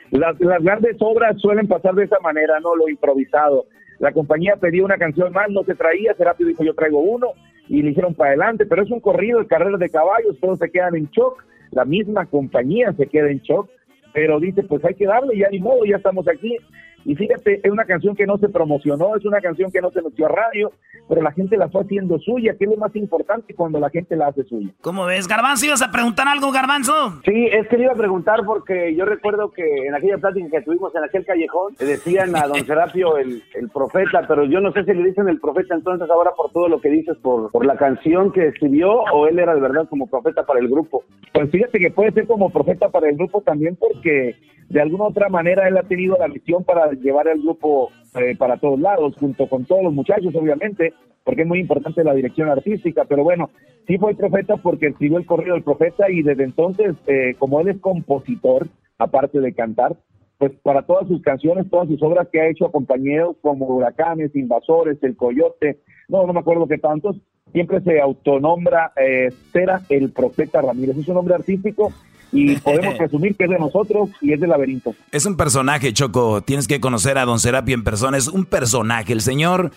Las, 0.10 0.40
las 0.40 0.64
grandes 0.64 0.98
obras 1.00 1.40
suelen 1.40 1.68
pasar 1.68 1.94
de 1.94 2.06
esa 2.06 2.20
manera, 2.22 2.60
no 2.62 2.76
lo 2.76 2.90
improvisado. 2.90 3.66
La 4.00 4.12
compañía 4.12 4.56
pedía 4.56 4.84
una 4.84 4.98
canción 4.98 5.32
más, 5.32 5.52
no 5.52 5.64
se 5.66 5.76
traía, 5.76 6.16
Serapio 6.16 6.48
dijo, 6.48 6.64
yo 6.64 6.74
traigo 6.74 6.98
uno, 6.98 7.28
y 7.70 7.84
le 7.84 7.92
hicieron 7.92 8.16
para 8.16 8.32
adelante, 8.32 8.66
pero 8.66 8.82
es 8.82 8.90
un 8.90 9.02
corrido 9.02 9.40
de 9.40 9.46
carreras 9.46 9.80
de 9.80 9.90
caballos, 9.92 10.36
todos 10.42 10.58
se 10.58 10.72
quedan 10.72 10.96
en 10.96 11.06
shock, 11.12 11.44
la 11.76 11.86
misma 11.86 12.26
compañía 12.26 12.94
se 12.94 13.06
queda 13.06 13.30
en 13.30 13.40
shock, 13.40 13.70
pero 14.14 14.40
dice, 14.40 14.64
pues 14.64 14.84
hay 14.86 14.96
que 14.96 15.06
darle, 15.06 15.38
ya 15.38 15.50
ni 15.50 15.60
modo, 15.60 15.86
ya 15.86 15.98
estamos 15.98 16.26
aquí, 16.28 16.58
y 17.04 17.16
fíjate, 17.16 17.60
es 17.64 17.72
una 17.72 17.84
canción 17.84 18.16
que 18.16 18.26
no 18.26 18.38
se 18.38 18.50
promocionó, 18.50 19.16
es 19.16 19.26
una 19.26 19.42
canción 19.42 19.72
que 19.72 19.82
no 19.82 19.92
se 19.92 20.02
metió 20.02 20.26
a 20.26 20.30
radio, 20.30 20.72
pero 21.08 21.22
la 21.22 21.32
gente 21.32 21.58
la 21.58 21.70
fue 21.70 21.82
haciendo 21.82 22.20
suya, 22.20 22.56
que 22.58 22.66
es 22.66 22.70
lo 22.70 22.78
más 22.78 22.96
importante 22.96 23.54
cuando 23.54 23.80
la 23.80 23.90
gente 23.90 24.16
la 24.16 24.28
hace 24.28 24.44
suya. 24.44 24.70
¿Cómo 24.82 25.06
ves, 25.06 25.28
Garbanzo? 25.28 25.66
¿Ibas 25.66 25.82
a 25.82 25.92
preguntar 25.92 26.28
algo, 26.28 26.52
Garbanzo? 26.52 27.22
Sí, 27.24 27.48
es 27.52 27.68
que 27.68 27.78
le 27.78 27.84
iba 27.84 27.94
a 27.94 27.98
preguntar 27.98 28.42
porque 28.46 28.96
yo 28.96 29.06
recuerdo 29.06 29.52
que 29.52 29.64
en 29.88 29.96
aquella 29.96 30.18
plática 30.18 30.48
que 30.50 30.62
tuvimos 30.62 30.94
en 30.96 31.04
aquel 31.04 31.26
callejón, 31.26 31.74
le 31.80 31.86
decían 31.86 32.36
a 32.36 32.48
don 32.48 32.58
Serapio 32.66 33.18
el, 33.18 33.44
el 33.54 33.70
profeta, 33.70 34.26
pero 34.28 34.46
yo 34.46 34.60
no 34.60 34.72
sé 34.72 34.84
si 34.84 34.94
le 34.94 35.04
dicen 35.04 35.28
el 35.30 35.40
profeta 35.40 35.76
entonces 35.76 36.10
ahora 36.10 36.32
por 36.36 36.52
todo 36.52 36.68
lo 36.68 36.80
que 36.80 36.90
dices, 36.90 37.18
por, 37.18 37.52
por 37.52 37.66
la 37.66 37.76
canción 37.76 38.32
que 38.32 38.48
escribió, 38.48 38.92
o 39.14 39.28
él 39.28 39.40
era 39.40 39.54
de 39.54 39.62
verdad 39.62 39.88
como 39.90 40.08
profeta 40.08 40.46
para 40.46 40.60
el 40.60 40.70
grupo. 40.70 41.04
Pues 41.34 41.50
fíjate 41.52 41.80
que 41.80 41.92
puede 41.92 42.12
ser 42.12 42.28
como 42.28 42.50
profeta 42.50 42.90
para 42.90 43.10
el 43.10 43.16
grupo 43.16 43.42
también 43.42 43.76
porque 43.76 44.36
de 44.70 44.82
alguna 44.82 45.06
otra 45.06 45.30
manera 45.30 45.68
él 45.68 45.78
ha 45.78 45.84
tenido 45.84 46.18
la 46.18 46.28
misión 46.28 46.64
para 46.64 46.92
llevar 46.92 47.28
el 47.28 47.42
grupo 47.42 47.92
eh, 48.16 48.36
para 48.38 48.58
todos 48.58 48.80
lados, 48.80 49.16
junto 49.20 49.48
con 49.48 49.66
todos 49.66 49.84
los 49.84 49.94
muchachos, 49.94 50.34
obviamente, 50.36 50.94
porque 51.24 51.42
es 51.42 51.48
muy 51.48 51.60
importante 51.60 52.04
la 52.04 52.14
dirección 52.14 52.50
artística, 52.50 53.06
pero 53.06 53.24
bueno, 53.24 53.50
sí 53.88 53.98
fue 53.98 54.16
profeta 54.16 54.58
porque 54.58 54.88
escribió 54.88 55.18
el 55.18 55.26
corrido 55.26 55.56
del 55.56 55.64
profeta 55.64 56.10
y 56.10 56.22
desde 56.22 56.44
entonces, 56.44 56.96
eh, 57.08 57.36
como 57.38 57.60
él 57.60 57.70
es 57.70 57.80
compositor, 57.80 58.68
aparte 58.98 59.40
de 59.40 59.54
cantar, 59.54 59.96
pues 60.38 60.52
para 60.64 60.84
todas 60.84 61.08
sus 61.08 61.22
canciones, 61.22 61.70
todas 61.70 61.88
sus 61.88 62.02
obras 62.04 62.28
que 62.32 62.42
ha 62.42 62.50
hecho 62.50 62.72
compañeros 62.72 63.38
como 63.42 63.66
Huracanes, 63.68 64.36
Invasores, 64.36 65.02
El 65.02 65.16
Coyote, 65.16 65.80
no, 66.08 66.26
no 66.28 66.34
me 66.34 66.40
acuerdo 66.40 66.68
qué 66.68 66.78
tantos, 66.78 67.18
siempre 67.52 67.82
se 67.82 68.02
autonombra 68.02 68.92
eh, 68.98 69.30
Cera 69.52 69.82
el 69.90 70.12
Profeta 70.12 70.62
Ramírez. 70.62 70.98
Es 70.98 71.08
un 71.08 71.16
nombre 71.16 71.36
artístico 71.36 71.92
y 72.32 72.56
podemos 72.58 72.96
presumir 72.96 73.36
que 73.36 73.46
es 73.46 73.50
de 73.50 73.60
nosotros 73.60 74.10
y 74.22 74.34
es 74.34 74.40
del 74.40 74.50
laberinto. 74.50 74.96
Es 75.12 75.26
un 75.26 75.38
personaje, 75.38 75.94
Choco. 75.94 76.42
Tienes 76.42 76.68
que 76.68 76.80
conocer 76.80 77.18
a 77.18 77.26
Don 77.26 77.40
Serapio 77.40 77.76
en 77.76 77.84
persona. 77.84 78.18
Es 78.18 78.28
un 78.28 78.46
personaje. 78.46 79.14
El 79.14 79.22
señor 79.22 79.72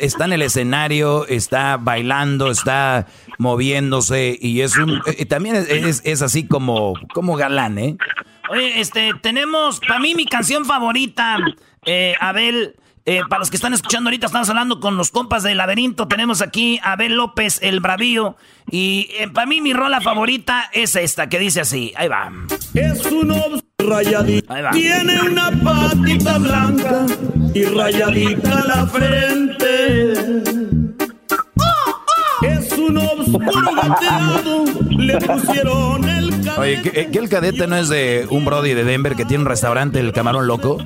está 0.00 0.26
en 0.26 0.32
el 0.34 0.42
escenario, 0.42 1.26
está 1.26 1.76
bailando, 1.76 2.50
está 2.50 3.06
moviéndose 3.38 4.36
y 4.40 4.60
es 4.60 4.76
un... 4.76 5.00
Eh, 5.06 5.24
también 5.26 5.56
es, 5.56 6.02
es, 6.04 6.22
así 6.22 6.46
como, 6.46 6.94
como 7.14 7.36
galán, 7.36 7.78
¿eh? 7.78 7.96
Oye, 8.50 8.80
este, 8.80 9.12
tenemos, 9.22 9.80
para 9.80 10.00
mí 10.00 10.14
mi 10.14 10.26
canción 10.26 10.64
favorita, 10.64 11.38
eh, 11.84 12.14
Abel... 12.20 12.76
Eh, 13.08 13.22
para 13.26 13.38
los 13.38 13.48
que 13.48 13.56
están 13.56 13.72
escuchando 13.72 14.08
ahorita, 14.08 14.26
estamos 14.26 14.50
hablando 14.50 14.80
con 14.80 14.98
los 14.98 15.10
compas 15.10 15.42
del 15.42 15.56
laberinto. 15.56 16.08
Tenemos 16.08 16.42
aquí 16.42 16.78
a 16.82 16.92
Abel 16.92 17.14
López, 17.14 17.58
el 17.62 17.80
bravío. 17.80 18.36
Y 18.70 19.08
eh, 19.18 19.28
para 19.32 19.46
mí 19.46 19.62
mi 19.62 19.72
rola 19.72 20.02
favorita 20.02 20.68
es 20.74 20.94
esta, 20.94 21.30
que 21.30 21.38
dice 21.38 21.62
así. 21.62 21.94
Ahí 21.96 22.08
va. 22.08 22.30
Es 22.74 23.06
un 23.06 23.62
rayadito. 23.78 24.54
Tiene 24.72 25.22
una 25.22 25.50
patita 25.64 26.36
blanca 26.36 27.06
y 27.54 27.64
rayadita 27.64 28.64
la 28.66 28.86
frente. 28.86 30.77
Un 32.88 32.98
oscuro 32.98 33.70
gateado, 33.74 34.64
le 34.90 35.18
pusieron 35.18 36.08
el 36.08 36.30
cadete. 36.30 36.60
Oye, 36.60 36.82
¿que, 36.82 37.18
el 37.18 37.28
cadete 37.28 37.66
no 37.66 37.76
es 37.76 37.88
de 37.88 38.26
un 38.30 38.44
brody 38.44 38.72
de 38.72 38.84
Denver 38.84 39.14
que 39.14 39.24
tiene 39.24 39.42
un 39.42 39.48
restaurante, 39.48 40.00
el 40.00 40.12
Camarón 40.12 40.46
Loco? 40.46 40.78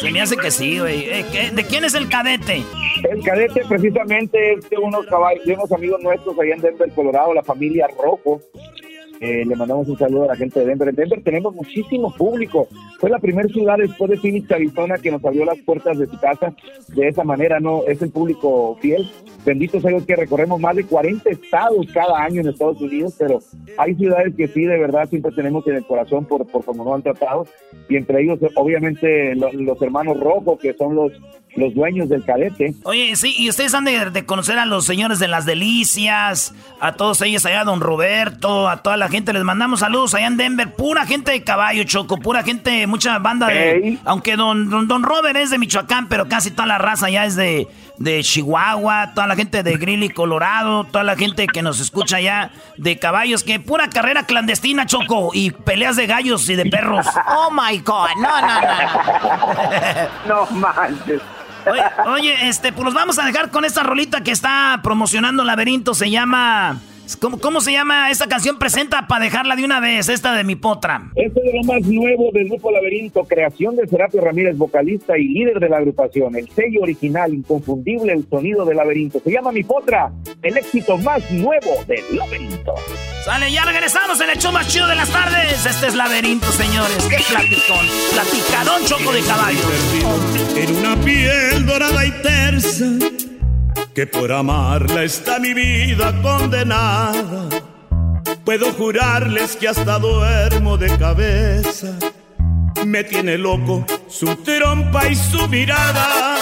Se 0.00 0.10
me 0.10 0.20
hace 0.20 0.36
que 0.36 0.50
sí, 0.50 0.78
güey. 0.78 1.04
Eh, 1.04 1.50
¿De 1.54 1.64
quién 1.64 1.84
es 1.84 1.94
el 1.94 2.08
cadete? 2.08 2.64
El 3.08 3.22
cadete 3.22 3.62
precisamente 3.68 4.54
es 4.54 4.68
de 4.68 4.76
unos, 4.78 5.06
caballos, 5.06 5.44
de 5.44 5.54
unos 5.54 5.70
amigos 5.72 6.02
nuestros 6.02 6.38
allá 6.38 6.54
en 6.54 6.60
Denver, 6.62 6.90
Colorado, 6.94 7.32
la 7.34 7.42
familia 7.42 7.86
Rojo. 7.96 8.40
Eh, 9.20 9.44
le 9.44 9.54
mandamos 9.54 9.86
un 9.86 9.98
saludo 9.98 10.24
a 10.24 10.28
la 10.28 10.36
gente 10.36 10.60
de 10.60 10.66
Denver. 10.66 10.88
En 10.88 10.94
Denver 10.94 11.22
tenemos 11.22 11.54
muchísimo 11.54 12.10
público. 12.16 12.68
Fue 12.98 13.10
la 13.10 13.18
primera 13.18 13.46
ciudad 13.48 13.76
después 13.76 14.10
de 14.10 14.16
Phoenix, 14.16 14.50
Arizona, 14.50 14.96
que 14.96 15.10
nos 15.10 15.22
abrió 15.22 15.44
las 15.44 15.58
puertas 15.58 15.98
de 15.98 16.06
su 16.06 16.18
casa. 16.18 16.54
De 16.88 17.06
esa 17.06 17.22
manera, 17.22 17.60
no 17.60 17.84
es 17.86 18.00
el 18.00 18.10
público 18.10 18.78
fiel. 18.80 19.06
Bendito 19.44 19.78
sea 19.78 19.90
que 20.00 20.16
recorremos 20.16 20.58
más 20.58 20.74
de 20.74 20.84
40 20.84 21.28
estados 21.28 21.86
cada 21.92 22.22
año 22.22 22.40
en 22.40 22.48
Estados 22.48 22.80
Unidos, 22.80 23.14
pero 23.18 23.40
hay 23.76 23.94
ciudades 23.94 24.34
que 24.34 24.48
sí, 24.48 24.64
de 24.64 24.78
verdad, 24.78 25.08
siempre 25.08 25.32
tenemos 25.32 25.66
en 25.66 25.76
el 25.76 25.86
corazón 25.86 26.24
por, 26.24 26.46
por 26.46 26.64
cómo 26.64 26.84
nos 26.84 26.94
han 26.94 27.02
tratado. 27.02 27.46
Y 27.90 27.96
entre 27.96 28.22
ellos, 28.22 28.38
obviamente, 28.54 29.34
los 29.34 29.82
hermanos 29.82 30.18
rojos, 30.18 30.58
que 30.58 30.72
son 30.72 30.94
los 30.94 31.12
los 31.56 31.74
dueños 31.74 32.08
del 32.08 32.24
cadete. 32.24 32.74
Oye, 32.84 33.14
sí, 33.16 33.34
y 33.36 33.48
ustedes 33.48 33.74
han 33.74 33.84
de, 33.84 34.24
conocer 34.24 34.58
a 34.58 34.66
los 34.66 34.86
señores 34.86 35.18
de 35.18 35.28
las 35.28 35.44
delicias, 35.46 36.54
a 36.80 36.92
todos 36.92 37.20
ellos 37.22 37.44
allá, 37.44 37.62
a 37.62 37.64
don 37.64 37.80
Roberto, 37.80 38.68
a 38.68 38.78
toda 38.82 38.96
la 38.96 39.08
gente, 39.08 39.32
les 39.32 39.42
mandamos 39.42 39.80
saludos 39.80 40.14
allá 40.14 40.28
en 40.28 40.36
Denver, 40.36 40.72
pura 40.72 41.06
gente 41.06 41.32
de 41.32 41.42
caballo, 41.42 41.82
Choco, 41.84 42.18
pura 42.18 42.42
gente, 42.42 42.86
mucha 42.86 43.18
banda 43.18 43.48
de... 43.48 43.98
Aunque 44.04 44.36
don, 44.36 44.86
don, 44.86 45.02
Robert 45.02 45.36
es 45.36 45.50
de 45.50 45.58
Michoacán, 45.58 46.08
pero 46.08 46.28
casi 46.28 46.50
toda 46.50 46.66
la 46.66 46.78
raza 46.78 47.10
ya 47.10 47.24
es 47.24 47.34
de, 47.36 47.66
de 47.98 48.22
Chihuahua, 48.22 49.12
toda 49.14 49.26
la 49.26 49.34
gente 49.34 49.62
de 49.62 49.76
Greeley, 49.76 50.10
Colorado, 50.10 50.84
toda 50.84 51.04
la 51.04 51.16
gente 51.16 51.46
que 51.46 51.62
nos 51.62 51.80
escucha 51.80 52.16
allá 52.16 52.52
de 52.76 52.98
caballos, 52.98 53.42
que 53.42 53.58
pura 53.58 53.90
carrera 53.90 54.24
clandestina, 54.24 54.86
Choco, 54.86 55.30
y 55.34 55.50
peleas 55.50 55.96
de 55.96 56.06
gallos 56.06 56.48
y 56.48 56.56
de 56.56 56.66
perros. 56.66 57.06
Oh 57.32 57.50
my 57.50 57.78
God, 57.78 58.08
no, 58.16 58.40
no, 58.40 58.60
no. 60.26 60.46
no 60.46 60.46
manches. 60.50 61.20
Oye, 62.06 62.48
este, 62.48 62.72
pues 62.72 62.84
nos 62.84 62.94
vamos 62.94 63.18
a 63.18 63.24
dejar 63.24 63.50
con 63.50 63.64
esta 63.64 63.82
rolita 63.82 64.22
que 64.22 64.30
está 64.30 64.80
promocionando 64.82 65.44
Laberinto. 65.44 65.94
Se 65.94 66.10
llama. 66.10 66.78
¿Cómo, 67.16 67.38
¿Cómo, 67.40 67.60
se 67.60 67.72
llama 67.72 68.10
esta 68.10 68.26
canción? 68.26 68.58
Presenta 68.58 69.06
para 69.06 69.24
dejarla 69.24 69.56
de 69.56 69.64
una 69.64 69.80
vez, 69.80 70.08
esta 70.08 70.34
de 70.34 70.44
mi 70.44 70.56
potra. 70.56 71.10
Este 71.14 71.40
es 71.40 71.54
lo 71.54 71.62
más 71.64 71.82
nuevo 71.86 72.30
del 72.32 72.48
grupo 72.48 72.70
Laberinto, 72.70 73.24
creación 73.24 73.76
de 73.76 73.86
Serapio 73.86 74.20
Ramírez, 74.20 74.56
vocalista 74.56 75.18
y 75.18 75.28
líder 75.28 75.60
de 75.60 75.68
la 75.68 75.78
agrupación. 75.78 76.36
El 76.36 76.48
sello 76.50 76.82
original, 76.82 77.32
inconfundible, 77.32 78.12
el 78.12 78.28
sonido 78.28 78.64
del 78.64 78.76
Laberinto. 78.76 79.20
Se 79.24 79.30
llama 79.30 79.52
Mi 79.52 79.64
Potra, 79.64 80.12
el 80.42 80.56
éxito 80.56 80.96
más 80.98 81.30
nuevo 81.30 81.84
del 81.86 82.16
Laberinto. 82.16 82.74
Sale, 83.24 83.52
ya 83.52 83.64
regresamos 83.64 84.18
en 84.22 84.30
el 84.30 84.38
show 84.38 84.50
más 84.50 84.66
chido 84.68 84.86
de 84.86 84.94
las 84.94 85.10
tardes. 85.10 85.66
Este 85.66 85.88
es 85.88 85.94
Laberinto, 85.94 86.50
señores. 86.52 87.06
Qué 87.08 87.18
platicón. 87.28 87.86
Platicadón 88.12 88.84
choco 88.86 89.12
de 89.12 89.20
caballo. 89.22 89.60
En 90.56 90.76
una 90.76 90.96
piel 90.96 91.66
dorada 91.66 92.06
y 92.06 92.10
tersa, 92.22 92.86
que 93.94 94.06
por 94.06 94.32
amarla 94.32 95.02
está 95.02 95.38
mi 95.38 95.54
vida 95.54 96.14
condenada. 96.22 97.48
Puedo 98.44 98.72
jurarles 98.72 99.56
que 99.56 99.68
hasta 99.68 99.98
duermo 99.98 100.76
de 100.76 100.96
cabeza. 100.98 101.98
Me 102.86 103.04
tiene 103.04 103.36
loco 103.36 103.84
su 104.08 104.34
trompa 104.36 105.06
y 105.08 105.14
su 105.14 105.46
mirada. 105.48 106.36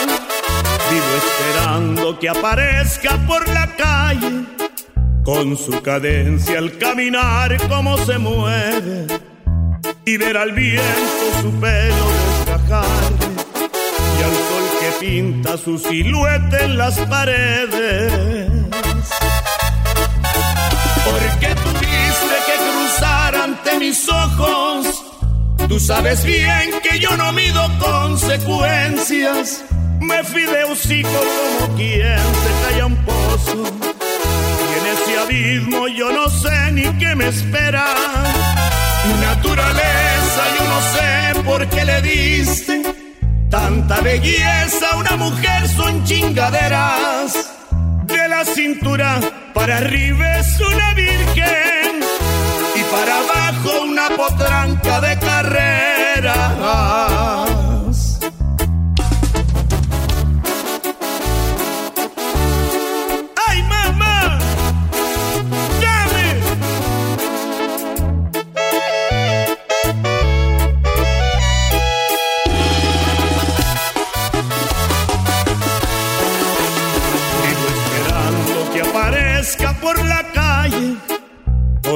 Vivo 0.91 1.07
esperando 1.17 2.19
que 2.19 2.29
aparezca 2.29 3.19
por 3.27 3.47
la 3.49 3.67
calle 3.77 4.45
con 5.25 5.57
su 5.59 5.83
cadencia 5.83 6.59
al 6.59 6.79
caminar 6.79 7.59
como 7.69 7.99
se 7.99 8.17
mueve 8.19 9.07
y 10.07 10.17
ver 10.17 10.39
al 10.39 10.53
viento 10.53 11.43
su 11.43 11.51
pelo 11.61 12.07
desgajar 12.47 13.28
pinta 15.01 15.57
su 15.57 15.79
silueta 15.79 16.65
en 16.65 16.79
las 16.79 16.99
paredes. 17.01 18.13
Porque 21.05 21.55
tuviste 21.55 22.37
que 22.47 22.57
cruzar 22.69 23.37
ante 23.37 23.79
mis 23.79 24.09
ojos, 24.09 25.05
tú 25.69 25.79
sabes 25.81 26.25
bien 26.25 26.71
que 26.83 26.99
yo 26.99 27.17
no 27.17 27.33
mido 27.33 27.67
consecuencias. 27.79 29.65
Me 30.01 30.23
fui 30.25 30.43
de 30.43 30.65
hocico 30.65 31.09
como 31.09 31.77
quien 31.77 32.19
se 32.19 32.69
calla 32.69 32.87
un 32.87 32.97
pozo 33.05 33.65
ese 34.93 35.19
abismo 35.19 35.89
yo 35.89 36.11
no 36.13 36.29
sé 36.31 36.73
ni 36.73 36.83
qué 36.99 37.15
me 37.15 37.29
espera. 37.29 37.85
Naturaleza, 39.21 40.43
yo 40.59 40.65
no 40.69 40.81
sé 40.93 41.43
por 41.45 41.67
qué 41.69 41.85
le 41.85 42.03
diste 42.03 42.98
tanta 43.51 44.01
belleza 44.01 44.97
una 44.97 45.17
mujer, 45.17 45.69
son 45.69 46.05
chingaderas. 46.05 47.55
De 48.05 48.29
la 48.29 48.45
cintura 48.45 49.21
para 49.55 49.79
arriba 49.79 50.39
es 50.39 50.61
una 50.61 50.95
virgen 50.95 52.01
y 52.75 52.83
para 52.91 53.19
abajo 53.19 53.83
una 53.83 54.09
potranca 54.11 55.01
de 55.01 55.19
carrera. 55.19 56.37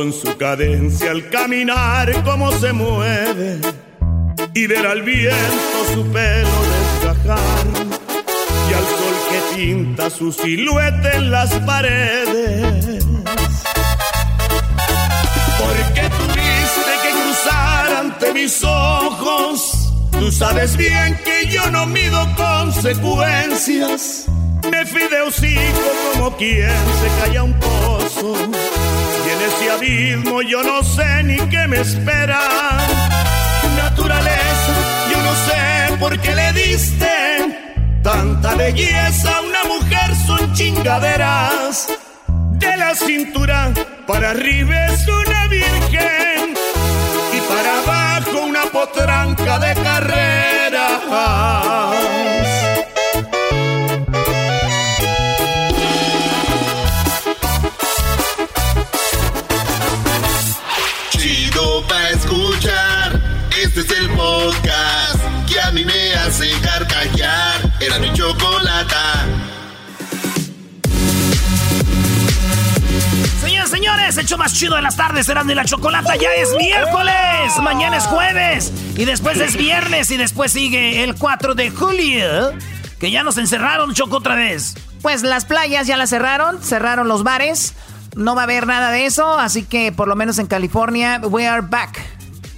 Con 0.03 0.13
su 0.13 0.37
cadencia 0.37 1.13
al 1.13 1.31
caminar, 1.31 2.25
cómo 2.25 2.51
se 2.51 2.73
mueve 2.73 3.61
y 4.53 4.67
ver 4.67 4.85
al 4.85 5.03
viento 5.03 5.79
su 5.95 6.05
pelo 6.11 6.49
desgajar 7.05 7.39
y 8.69 8.75
al 8.75 8.85
sol 8.85 9.15
que 9.31 9.57
pinta 9.57 10.11
su 10.11 10.33
silueta 10.33 11.13
en 11.13 11.31
las 11.31 11.55
paredes. 11.61 13.05
Porque 15.61 16.03
tuviste 16.19 16.93
que 17.05 17.11
cruzar 17.23 17.95
ante 17.95 18.33
mis 18.33 18.65
ojos, 18.65 19.93
tú 20.19 20.33
sabes 20.33 20.77
bien 20.77 21.17
que 21.25 21.47
yo 21.49 21.71
no 21.71 21.87
mido 21.87 22.27
consecuencias. 22.35 24.27
Me 24.69 24.85
fui 24.85 25.03
de 25.09 25.23
hocico 25.23 25.93
como 26.15 26.37
quien 26.37 26.71
se 26.71 27.09
calla 27.21 27.45
un 27.45 27.53
pozo. 27.61 28.35
Y 29.25 29.31
en 29.31 29.41
ese 29.41 29.71
abismo 29.71 30.43
yo 30.43 30.63
no 30.63 30.83
sé 30.83 31.23
ni 31.25 31.39
qué 31.49 31.67
me 31.69 31.81
espera. 31.81 32.41
Naturaleza, 33.77 34.75
yo 35.11 35.19
no 35.23 35.35
sé 35.47 35.97
por 35.99 36.19
qué 36.19 36.35
le 36.35 36.53
diste 36.53 37.13
tanta 38.03 38.55
belleza 38.57 39.37
a 39.37 39.41
una 39.43 39.65
mujer, 39.65 40.15
son 40.27 40.53
chingaderas. 40.55 41.89
De 42.63 42.77
la 42.77 42.95
cintura 42.95 43.73
para 44.07 44.31
arriba 44.31 44.87
es 44.87 45.07
una 45.09 45.47
virgen 45.49 46.55
y 47.37 47.41
para 47.49 47.79
abajo 47.83 48.45
una 48.47 48.63
potranca 48.65 49.59
de 49.59 49.75
carrera. 49.83 50.33
Este 63.75 63.95
es 63.95 64.01
el 64.01 64.11
podcast 64.11 65.19
que 65.51 65.59
a 65.59 65.71
mí 65.71 65.83
me 65.83 66.13
hace 66.13 66.51
carcajear. 66.61 67.73
Era 67.81 67.99
mi 68.01 68.13
chocolata. 68.13 69.25
Señoras, 73.41 73.71
señores, 73.71 74.19
el 74.19 74.27
show 74.27 74.37
más 74.37 74.53
chido 74.53 74.77
de 74.77 74.83
las 74.83 74.95
tardes, 74.95 75.25
serán 75.25 75.47
de 75.47 75.55
la 75.55 75.65
chocolata, 75.65 76.17
ya 76.17 76.35
es 76.35 76.55
miércoles, 76.59 77.59
mañana 77.63 77.97
es 77.97 78.05
jueves, 78.05 78.75
y 78.95 79.07
después 79.07 79.41
es 79.41 79.57
viernes, 79.57 80.11
y 80.11 80.19
después 80.19 80.53
sigue 80.53 81.03
el 81.03 81.15
4 81.15 81.55
de 81.55 81.71
julio, 81.71 82.53
que 83.01 83.11
ya 83.11 83.23
nos 83.23 83.39
encerraron, 83.39 83.95
Choco, 83.95 84.19
otra 84.19 84.35
vez. 84.35 84.75
Pues 85.01 85.23
las 85.23 85.47
playas 85.47 85.87
ya 85.87 85.97
las 85.97 86.11
cerraron, 86.11 86.63
cerraron 86.63 87.09
los 87.09 87.23
bares, 87.23 87.73
no 88.17 88.35
va 88.35 88.43
a 88.43 88.45
haber 88.45 88.67
nada 88.67 88.91
de 88.91 89.07
eso, 89.07 89.39
así 89.39 89.63
que 89.63 89.93
por 89.93 90.09
lo 90.09 90.15
menos 90.15 90.39
en 90.39 90.47
California, 90.47 91.23
we 91.25 91.47
are 91.47 91.63
back, 91.63 91.99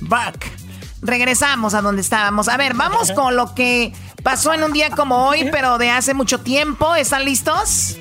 back. 0.01 0.64
Regresamos 1.05 1.75
a 1.75 1.83
donde 1.83 2.01
estábamos. 2.01 2.49
A 2.49 2.57
ver, 2.57 2.75
vamos 2.75 3.13
con 3.13 3.37
lo 3.37 3.55
que 3.55 3.93
pasó 4.23 4.55
en 4.55 4.65
un 4.65 4.73
día 4.73 4.91
como 4.91 5.29
hoy, 5.29 5.49
pero 5.53 5.77
de 5.77 5.91
hace 5.91 6.15
mucho 6.15 6.41
tiempo. 6.41 6.95
¿Están 6.95 7.25
listos? 7.27 7.97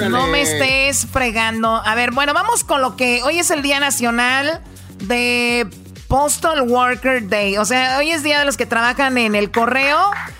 No 0.00 0.26
me 0.26 0.42
estés 0.42 1.06
fregando. 1.06 1.80
A 1.84 1.94
ver, 1.94 2.10
bueno, 2.10 2.34
vamos 2.34 2.64
con 2.64 2.82
lo 2.82 2.96
que 2.96 3.22
hoy 3.22 3.38
es 3.38 3.50
el 3.52 3.62
Día 3.62 3.78
Nacional 3.78 4.60
de 5.04 5.68
Postal 6.08 6.62
Worker 6.62 7.28
Day. 7.28 7.58
O 7.58 7.64
sea, 7.64 7.98
hoy 7.98 8.10
es 8.10 8.24
día 8.24 8.40
de 8.40 8.44
los 8.44 8.56
que 8.56 8.66
trabajan 8.66 9.18
en 9.18 9.34
el 9.34 9.52
correo. 9.52 9.98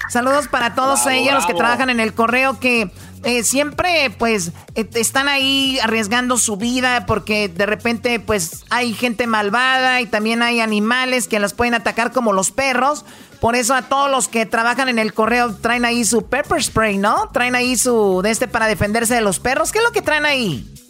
Saludos 0.09 0.49
para 0.49 0.75
todos 0.75 1.05
Bravo, 1.05 1.19
ellos, 1.19 1.35
los 1.35 1.47
que 1.47 1.55
trabajan 1.55 1.91
en 1.91 2.01
el 2.01 2.15
correo, 2.15 2.59
que 2.59 2.91
eh, 3.25 3.43
siempre 3.45 4.11
pues 4.19 4.53
eh, 4.75 4.89
están 4.95 5.29
ahí 5.29 5.79
arriesgando 5.83 6.39
su 6.39 6.57
vida 6.57 7.07
porque 7.07 7.49
de 7.49 7.67
repente 7.67 8.21
pues 8.21 8.65
hay 8.71 8.95
gente 8.95 9.27
malvada 9.27 10.01
y 10.01 10.07
también 10.07 10.43
hay 10.43 10.61
animales 10.61 11.29
que 11.29 11.39
las 11.39 11.55
pueden 11.55 11.75
atacar 11.75 12.13
como 12.13 12.33
los 12.33 12.51
perros. 12.51 13.05
Por 13.41 13.55
eso 13.55 13.75
a 13.75 13.83
todos 13.83 14.11
los 14.11 14.29
que 14.29 14.47
trabajan 14.47 14.89
en 14.89 14.99
el 14.99 15.15
correo 15.15 15.55
traen 15.55 15.85
ahí 15.85 16.05
su 16.05 16.27
pepper 16.27 16.63
spray, 16.63 16.99
¿no? 16.99 17.29
Traen 17.33 17.55
ahí 17.55 17.77
su 17.77 18.21
de 18.23 18.31
este 18.31 18.49
para 18.49 18.67
defenderse 18.67 19.15
de 19.15 19.21
los 19.21 19.39
perros. 19.39 19.71
¿Qué 19.71 19.79
es 19.79 19.85
lo 19.85 19.93
que 19.93 20.03
traen 20.03 20.27
ahí? 20.27 20.88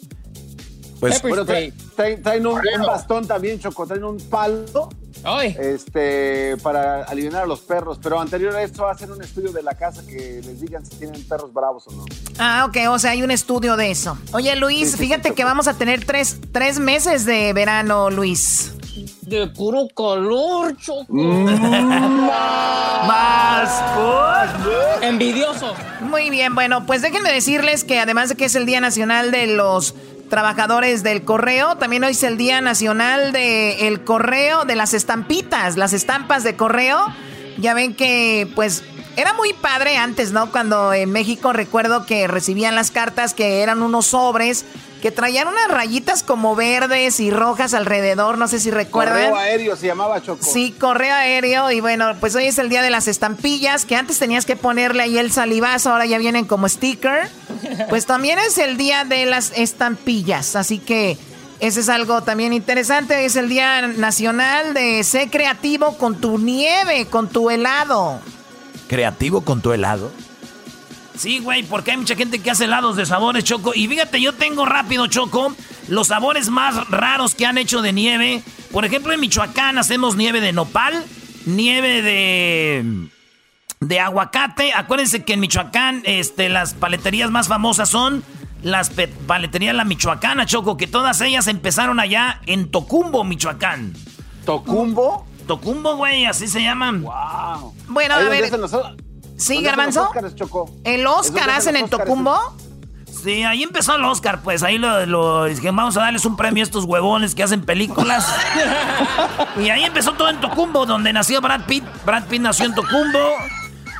Pues- 0.99 1.21
Bueno, 1.21 1.45
traen, 1.45 1.73
traen- 1.95 2.21
traen 2.21 2.45
un, 2.47 2.53
un 2.59 2.85
bastón 2.85 3.25
también, 3.27 3.59
Choco, 3.59 3.85
traen 3.87 4.03
un 4.03 4.17
palo 4.29 4.89
este, 5.59 6.55
para 6.57 7.03
aliviar 7.03 7.43
a 7.43 7.45
los 7.45 7.59
perros. 7.61 7.99
Pero 8.01 8.19
anterior 8.19 8.55
a 8.55 8.61
esto, 8.63 8.87
hacen 8.87 9.11
un 9.11 9.21
estudio 9.21 9.51
de 9.51 9.61
la 9.63 9.75
casa 9.75 10.01
que 10.07 10.41
les 10.45 10.61
digan 10.61 10.85
si 10.85 10.95
tienen 10.97 11.21
perros 11.23 11.53
bravos 11.53 11.87
o 11.87 11.91
no. 11.91 12.05
Ah, 12.37 12.65
ok, 12.67 12.77
o 12.89 12.99
sea, 12.99 13.11
hay 13.11 13.23
un 13.23 13.31
estudio 13.31 13.75
de 13.77 13.91
eso. 13.91 14.17
Oye, 14.33 14.55
Luis, 14.55 14.95
fíjate 14.97 15.33
que 15.33 15.43
vamos 15.43 15.67
a 15.67 15.73
tener 15.73 16.05
tres, 16.05 16.37
tres 16.51 16.79
meses 16.79 17.25
de 17.25 17.51
verano, 17.53 18.09
Luis. 18.09 18.73
De 19.21 19.47
puro 19.47 19.87
calor, 19.95 20.75
Choco. 20.77 21.05
Más, 23.07 23.83
Envidioso. 25.01 25.73
Muy 26.01 26.29
bien, 26.29 26.55
bueno, 26.55 26.85
pues 26.85 27.01
déjenme 27.01 27.31
decirles 27.31 27.83
que 27.83 27.99
además 27.99 28.29
de 28.29 28.35
que 28.35 28.45
es 28.45 28.55
el 28.55 28.65
Día 28.65 28.81
Nacional 28.81 29.31
de 29.31 29.47
los 29.47 29.93
Trabajadores 30.29 31.01
del 31.03 31.23
Correo, 31.23 31.75
también 31.75 32.03
hoy 32.03 32.11
es 32.11 32.23
el 32.23 32.37
Día 32.37 32.61
Nacional 32.61 33.31
del 33.31 34.03
Correo, 34.03 34.63
de 34.63 34.75
las 34.75 34.93
estampitas, 34.93 35.75
las 35.75 35.91
estampas 35.91 36.43
de 36.43 36.55
correo. 36.55 37.07
Ya 37.57 37.73
ven 37.73 37.95
que, 37.95 38.47
pues, 38.55 38.83
era 39.17 39.33
muy 39.33 39.53
padre 39.53 39.97
antes, 39.97 40.31
¿no? 40.31 40.51
Cuando 40.51 40.93
en 40.93 41.11
México 41.11 41.51
recuerdo 41.51 42.05
que 42.05 42.27
recibían 42.27 42.75
las 42.75 42.91
cartas 42.91 43.33
que 43.33 43.61
eran 43.61 43.81
unos 43.81 44.05
sobres 44.07 44.65
que 45.01 45.11
traían 45.11 45.47
unas 45.47 45.67
rayitas 45.69 46.23
como 46.23 46.55
verdes 46.55 47.19
y 47.19 47.31
rojas 47.31 47.73
alrededor, 47.73 48.37
no 48.37 48.47
sé 48.47 48.59
si 48.59 48.71
recuerdan. 48.71 49.31
Correo 49.31 49.35
aéreo 49.35 49.75
se 49.75 49.87
llamaba 49.87 50.21
Choco. 50.21 50.43
Sí, 50.43 50.75
correo 50.79 51.13
aéreo. 51.13 51.71
Y 51.71 51.81
bueno, 51.81 52.15
pues 52.19 52.35
hoy 52.35 52.45
es 52.45 52.57
el 52.57 52.69
día 52.69 52.81
de 52.81 52.89
las 52.89 53.07
estampillas, 53.07 53.85
que 53.85 53.95
antes 53.95 54.19
tenías 54.19 54.45
que 54.45 54.55
ponerle 54.55 55.03
ahí 55.03 55.17
el 55.17 55.31
salivazo, 55.31 55.91
ahora 55.91 56.05
ya 56.05 56.17
vienen 56.17 56.45
como 56.45 56.67
sticker. 56.67 57.29
Pues 57.89 58.05
también 58.05 58.39
es 58.39 58.57
el 58.57 58.77
día 58.77 59.05
de 59.05 59.25
las 59.25 59.51
estampillas. 59.55 60.55
Así 60.55 60.79
que 60.79 61.17
ese 61.59 61.81
es 61.81 61.89
algo 61.89 62.21
también 62.21 62.53
interesante. 62.53 63.25
Es 63.25 63.35
el 63.35 63.49
día 63.49 63.81
nacional 63.87 64.73
de 64.73 65.03
ser 65.03 65.29
creativo 65.29 65.97
con 65.97 66.19
tu 66.19 66.37
nieve, 66.37 67.07
con 67.07 67.27
tu 67.27 67.49
helado. 67.49 68.19
¿Creativo 68.87 69.41
con 69.41 69.61
tu 69.61 69.71
helado? 69.73 70.11
Sí, 71.19 71.39
güey, 71.39 71.63
porque 71.63 71.91
hay 71.91 71.97
mucha 71.97 72.15
gente 72.15 72.39
que 72.39 72.49
hace 72.49 72.63
helados 72.63 72.95
de 72.95 73.05
sabores, 73.05 73.43
Choco. 73.43 73.73
Y 73.75 73.89
fíjate, 73.89 74.21
yo 74.21 74.33
tengo 74.33 74.65
rápido, 74.65 75.05
Choco, 75.07 75.53
los 75.89 76.07
sabores 76.07 76.47
más 76.49 76.87
raros 76.89 77.35
que 77.35 77.45
han 77.45 77.57
hecho 77.57 77.81
de 77.81 77.91
nieve. 77.91 78.41
Por 78.71 78.85
ejemplo, 78.85 79.11
en 79.11 79.19
Michoacán 79.19 79.77
hacemos 79.77 80.15
nieve 80.15 80.39
de 80.39 80.53
nopal, 80.53 81.03
nieve 81.45 82.01
de 82.01 83.09
de 83.81 83.99
aguacate. 83.99 84.71
Acuérdense 84.73 85.25
que 85.25 85.33
en 85.33 85.41
Michoacán 85.41 86.03
este, 86.05 86.47
las 86.47 86.73
paleterías 86.73 87.29
más 87.31 87.49
famosas 87.49 87.89
son 87.89 88.23
las 88.63 88.89
paleterías 89.27 89.75
La 89.75 89.83
Michoacana, 89.83 90.45
Choco, 90.45 90.77
que 90.77 90.87
todas 90.87 91.19
ellas 91.19 91.47
empezaron 91.47 91.99
allá 91.99 92.39
en 92.45 92.71
Tocumbo, 92.71 93.25
Michoacán. 93.25 93.93
¿Tocumbo? 94.45 95.27
Tocumbo, 95.47 95.97
güey, 95.97 96.25
así 96.25 96.47
se 96.47 96.61
llaman. 96.61 97.01
Wow. 97.01 97.73
Bueno, 97.89 98.13
a 98.15 98.19
ver. 98.19 98.49
Sí, 99.39 99.61
Garbanzo. 99.63 100.09
¿El 100.83 101.07
Oscar 101.07 101.49
hacen 101.49 101.75
en 101.75 101.89
Tocumbo? 101.89 102.37
Sí, 103.23 103.43
ahí 103.43 103.63
empezó 103.63 103.95
el 103.95 104.05
Oscar, 104.05 104.41
pues 104.43 104.63
ahí 104.63 104.77
lo, 104.77 105.05
lo 105.05 105.45
dije, 105.45 105.71
vamos 105.71 105.97
a 105.97 106.01
darles 106.01 106.23
un 106.25 106.37
premio 106.37 106.61
a 106.61 106.65
estos 106.65 106.85
huevones 106.85 107.35
que 107.35 107.43
hacen 107.43 107.61
películas. 107.63 108.25
y 109.59 109.69
ahí 109.69 109.83
empezó 109.83 110.13
todo 110.13 110.29
en 110.29 110.39
Tocumbo, 110.39 110.85
donde 110.85 111.11
nació 111.11 111.41
Brad 111.41 111.65
Pitt. 111.65 111.83
Brad 112.05 112.25
Pitt 112.27 112.41
nació 112.41 112.65
en 112.67 112.75
Tocumbo. 112.75 113.19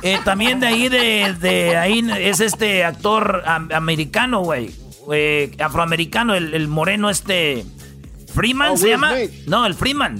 Eh, 0.02 0.18
también 0.24 0.60
de 0.60 0.66
ahí, 0.68 0.88
de, 0.88 1.34
de 1.38 1.76
ahí 1.76 2.02
es 2.18 2.40
este 2.40 2.84
actor 2.84 3.42
am- 3.44 3.68
americano, 3.74 4.40
güey. 4.40 4.74
Eh, 5.12 5.54
afroamericano, 5.62 6.34
el, 6.34 6.54
el 6.54 6.68
moreno 6.68 7.10
este... 7.10 7.66
Freeman 8.34 8.70
Oh, 8.72 8.76
se 8.76 8.88
llama. 8.90 9.12
No, 9.46 9.66
el 9.66 9.74
Freeman. 9.74 10.18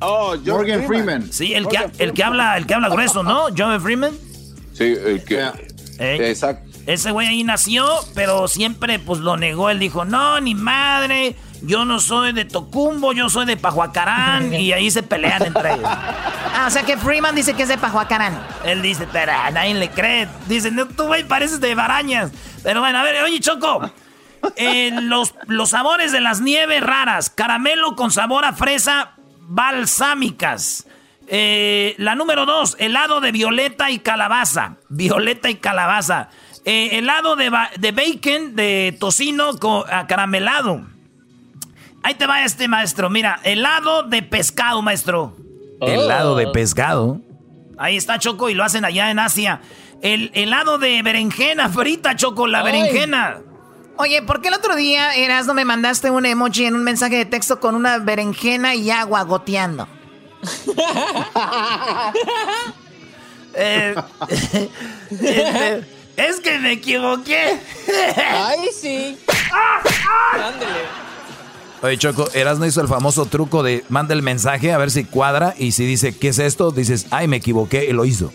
Oh, 0.00 0.36
Morgan 0.44 0.86
Freeman. 0.86 1.32
Sí, 1.32 1.54
el 1.54 1.68
que, 1.68 1.78
el 1.98 2.12
que 2.12 2.22
habla, 2.22 2.56
el 2.56 2.66
que 2.66 2.74
habla 2.74 2.88
grueso, 2.88 3.22
¿no? 3.22 3.46
John 3.56 3.80
Freeman. 3.80 4.12
Sí, 4.72 4.84
el 4.84 5.24
que. 5.24 5.40
Eh, 5.98 6.30
Exacto. 6.30 6.70
Ese 6.86 7.10
güey 7.10 7.26
ahí 7.26 7.42
nació, 7.42 7.88
pero 8.14 8.46
siempre 8.46 8.98
pues 8.98 9.20
lo 9.20 9.36
negó. 9.36 9.70
Él 9.70 9.80
dijo, 9.80 10.04
no, 10.04 10.40
ni 10.40 10.54
madre, 10.54 11.34
yo 11.62 11.84
no 11.84 11.98
soy 11.98 12.32
de 12.32 12.44
Tocumbo, 12.44 13.12
yo 13.12 13.28
soy 13.28 13.44
de 13.46 13.56
Pajuacarán. 13.56 14.54
y 14.60 14.72
ahí 14.72 14.90
se 14.90 15.02
pelean 15.02 15.42
entre 15.46 15.72
ellos. 15.74 15.88
Ah, 15.88 16.64
o 16.68 16.70
sea 16.70 16.84
que 16.84 16.96
Freeman 16.96 17.34
dice 17.34 17.54
que 17.54 17.64
es 17.64 17.68
de 17.68 17.78
Pajuacarán. 17.78 18.38
Él 18.64 18.82
dice, 18.82 19.08
pero 19.12 19.32
a 19.32 19.50
nadie 19.50 19.74
le 19.74 19.90
cree. 19.90 20.28
Dice, 20.46 20.70
no, 20.70 20.86
tú 20.86 21.04
güey 21.04 21.24
pareces 21.24 21.60
de 21.60 21.74
Barañas. 21.74 22.30
Pero 22.62 22.80
bueno, 22.80 22.98
a 22.98 23.02
ver, 23.02 23.20
oye 23.22 23.40
Choco. 23.40 23.90
eh, 24.56 24.90
los, 25.02 25.34
los 25.48 25.70
sabores 25.70 26.12
de 26.12 26.20
las 26.20 26.40
nieves 26.40 26.82
raras. 26.82 27.30
Caramelo 27.30 27.96
con 27.96 28.12
sabor 28.12 28.44
a 28.44 28.52
fresa 28.52 29.15
balsámicas. 29.46 30.86
Eh, 31.28 31.94
la 31.98 32.14
número 32.14 32.46
dos, 32.46 32.76
helado 32.78 33.20
de 33.20 33.32
violeta 33.32 33.90
y 33.90 33.98
calabaza. 33.98 34.76
Violeta 34.88 35.50
y 35.50 35.56
calabaza. 35.56 36.28
Eh, 36.64 36.98
helado 36.98 37.36
de, 37.36 37.50
de, 37.78 37.92
bacon, 37.92 38.56
de 38.56 38.96
tocino 38.98 39.56
con, 39.58 39.84
caramelado. 40.08 40.86
Ahí 42.02 42.14
te 42.14 42.26
va 42.26 42.44
este 42.44 42.68
maestro. 42.68 43.10
Mira, 43.10 43.40
helado 43.42 44.04
de 44.04 44.22
pescado, 44.22 44.82
maestro. 44.82 45.36
Helado 45.80 46.36
de 46.36 46.46
pescado. 46.48 47.20
Ahí 47.78 47.96
está 47.96 48.18
Choco 48.18 48.48
y 48.48 48.54
lo 48.54 48.64
hacen 48.64 48.84
allá 48.84 49.10
en 49.10 49.18
Asia. 49.18 49.60
El 50.02 50.30
helado 50.34 50.78
de 50.78 51.02
berenjena 51.02 51.68
frita, 51.68 52.16
Choco, 52.16 52.46
la 52.46 52.62
berenjena. 52.62 53.38
Oye, 53.98 54.22
¿por 54.22 54.42
qué 54.42 54.48
el 54.48 54.54
otro 54.54 54.76
día, 54.76 55.14
Eras, 55.14 55.46
no 55.46 55.54
me 55.54 55.64
mandaste 55.64 56.10
un 56.10 56.26
emoji 56.26 56.66
en 56.66 56.74
un 56.74 56.84
mensaje 56.84 57.16
de 57.16 57.24
texto 57.24 57.60
con 57.60 57.74
una 57.74 57.98
berenjena 57.98 58.74
y 58.74 58.90
agua 58.90 59.22
goteando? 59.22 59.88
Eh, 63.58 63.94
este, 65.10 65.84
es 66.16 66.40
que 66.40 66.58
me 66.58 66.72
equivoqué. 66.72 67.58
Ay, 68.16 68.68
sí. 68.78 69.16
Ándale. 70.34 70.80
Oye, 71.82 71.96
Choco, 71.96 72.28
Erasmo 72.34 72.66
hizo 72.66 72.82
el 72.82 72.88
famoso 72.88 73.24
truco 73.24 73.62
de 73.62 73.82
manda 73.88 74.12
el 74.12 74.22
mensaje 74.22 74.72
a 74.72 74.78
ver 74.78 74.90
si 74.90 75.04
cuadra 75.04 75.54
y 75.56 75.72
si 75.72 75.86
dice, 75.86 76.14
¿qué 76.14 76.28
es 76.28 76.38
esto? 76.38 76.70
Dices, 76.70 77.06
ay, 77.10 77.28
me 77.28 77.36
equivoqué 77.36 77.86
y 77.86 77.92
lo 77.92 78.04
hizo. 78.04 78.30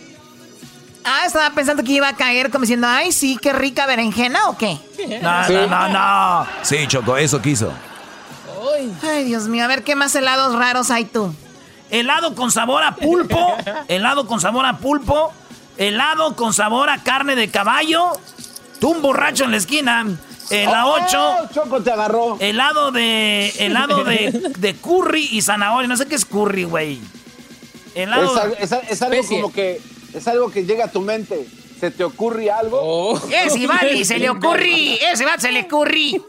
Ah, 1.04 1.26
estaba 1.26 1.50
pensando 1.52 1.84
que 1.84 1.94
iba 1.94 2.08
a 2.08 2.16
caer 2.16 2.52
como 2.52 2.62
diciendo, 2.62 2.88
ay, 2.88 3.12
sí, 3.12 3.38
qué 3.42 3.54
rica 3.54 3.86
berenjena 3.86 4.48
o 4.50 4.58
qué. 4.58 4.78
No, 5.22 5.48
no, 5.50 5.68
no, 5.68 5.88
no. 5.90 6.48
Sí, 6.62 6.86
Choco, 6.88 7.18
eso 7.18 7.42
quiso. 7.42 7.72
Ay, 9.04 9.24
Dios 9.26 9.48
mío, 9.48 9.64
a 9.64 9.68
ver 9.68 9.84
qué 9.84 9.96
más 9.96 10.14
helados 10.16 10.56
raros 10.56 10.92
hay 10.92 11.06
tú. 11.06 11.34
Helado 11.90 12.36
con 12.36 12.52
sabor 12.52 12.84
a 12.84 12.96
pulpo, 12.96 13.58
helado 13.88 14.26
con 14.28 14.40
sabor 14.40 14.66
a 14.66 14.78
pulpo, 14.78 15.34
helado 15.78 16.36
con 16.36 16.54
sabor 16.54 16.90
a 16.90 17.04
carne 17.04 17.36
de 17.36 17.50
caballo, 17.50 18.12
tú 18.80 18.92
un 18.92 19.02
borracho 19.02 19.44
en 19.44 19.52
la 19.52 19.58
esquina. 19.58 20.06
En 20.50 20.72
la 20.72 20.86
8. 20.86 21.50
Choco 21.54 21.82
te 21.82 21.92
agarró. 21.92 22.38
Helado 22.40 22.92
de. 22.92 23.54
Helado 23.58 24.04
de, 24.04 24.52
de 24.58 24.76
curry 24.76 25.30
y 25.32 25.42
zanahoria. 25.42 25.88
No 25.88 25.96
sé 25.96 26.08
qué 26.08 26.16
es 26.16 26.26
curry, 26.26 26.66
güey. 26.66 27.00
Helado. 27.96 28.38
Es, 28.60 28.72
es 28.90 29.02
algo 29.02 29.24
como 29.28 29.54
que 29.54 29.82
es 30.14 30.28
algo 30.28 30.52
que 30.52 30.66
llega 30.66 30.86
a 30.86 30.92
tu 30.92 31.02
mente. 31.02 31.48
¿Se 31.80 31.90
te 31.90 32.04
ocurre 32.04 32.52
algo? 32.52 32.80
Oh. 32.82 33.22
Ese 33.32 33.66
Vali, 33.66 34.06
se 34.06 34.20
le 34.20 34.30
ocurre. 34.30 35.00
Ese 35.12 35.26
va, 35.26 35.38
se 35.38 35.52
le 35.52 35.64
ocurre. 35.64 36.22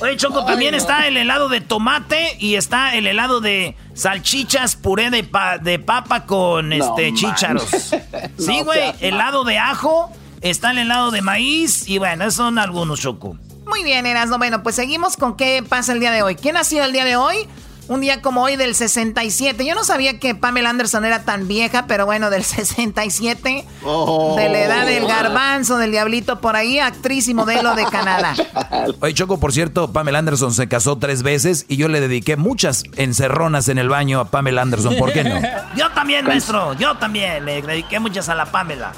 Oye, 0.00 0.16
Choco, 0.16 0.44
también 0.46 0.74
está 0.74 1.06
el 1.06 1.16
helado 1.16 1.48
de 1.50 1.60
tomate 1.60 2.36
y 2.38 2.54
está 2.54 2.94
el 2.94 3.06
helado 3.06 3.40
de 3.40 3.76
salchichas, 3.92 4.76
puré 4.76 5.10
de, 5.10 5.28
de 5.60 5.78
papa 5.78 6.24
con 6.24 6.72
este 6.72 7.12
chícharos. 7.12 7.68
sí, 8.38 8.62
güey, 8.62 8.94
helado 9.00 9.44
de 9.44 9.58
ajo, 9.58 10.10
está 10.40 10.70
el 10.70 10.78
helado 10.78 11.10
de 11.10 11.20
maíz 11.20 11.86
y 11.86 11.98
bueno, 11.98 12.24
esos 12.24 12.36
son 12.36 12.58
algunos, 12.58 13.00
Choco. 13.00 13.36
Muy 13.66 13.84
bien, 13.84 14.06
Erasmo. 14.06 14.38
Bueno, 14.38 14.62
pues 14.62 14.74
seguimos 14.74 15.16
con 15.16 15.36
qué 15.36 15.62
pasa 15.66 15.92
el 15.92 16.00
día 16.00 16.10
de 16.10 16.22
hoy. 16.22 16.34
¿Quién 16.34 16.56
ha 16.56 16.64
sido 16.64 16.84
el 16.84 16.92
día 16.92 17.04
de 17.04 17.16
hoy? 17.16 17.46
Un 17.90 18.00
día 18.00 18.22
como 18.22 18.44
hoy 18.44 18.54
del 18.54 18.76
67. 18.76 19.66
Yo 19.66 19.74
no 19.74 19.82
sabía 19.82 20.20
que 20.20 20.36
Pamela 20.36 20.70
Anderson 20.70 21.04
era 21.04 21.24
tan 21.24 21.48
vieja, 21.48 21.86
pero 21.88 22.06
bueno, 22.06 22.30
del 22.30 22.44
67, 22.44 23.64
de 23.82 24.48
la 24.48 24.58
edad 24.60 24.86
del 24.86 25.08
garbanzo, 25.08 25.76
del 25.76 25.90
diablito 25.90 26.40
por 26.40 26.54
ahí, 26.54 26.78
actriz 26.78 27.26
y 27.26 27.34
modelo 27.34 27.74
de 27.74 27.84
Canadá. 27.86 28.36
Oye, 29.00 29.12
Choco, 29.12 29.40
por 29.40 29.52
cierto, 29.52 29.92
Pamela 29.92 30.20
Anderson 30.20 30.54
se 30.54 30.68
casó 30.68 30.98
tres 30.98 31.24
veces 31.24 31.66
y 31.66 31.78
yo 31.78 31.88
le 31.88 32.00
dediqué 32.00 32.36
muchas 32.36 32.84
encerronas 32.94 33.68
en 33.68 33.78
el 33.78 33.88
baño 33.88 34.20
a 34.20 34.30
Pamela 34.30 34.62
Anderson. 34.62 34.94
¿Por 34.96 35.12
qué 35.12 35.24
no? 35.24 35.40
yo 35.76 35.90
también, 35.90 36.24
maestro, 36.24 36.74
yo 36.74 36.96
también 36.96 37.44
le 37.44 37.60
dediqué 37.60 37.98
muchas 37.98 38.28
a 38.28 38.36
la 38.36 38.46
Pamela. 38.46 38.92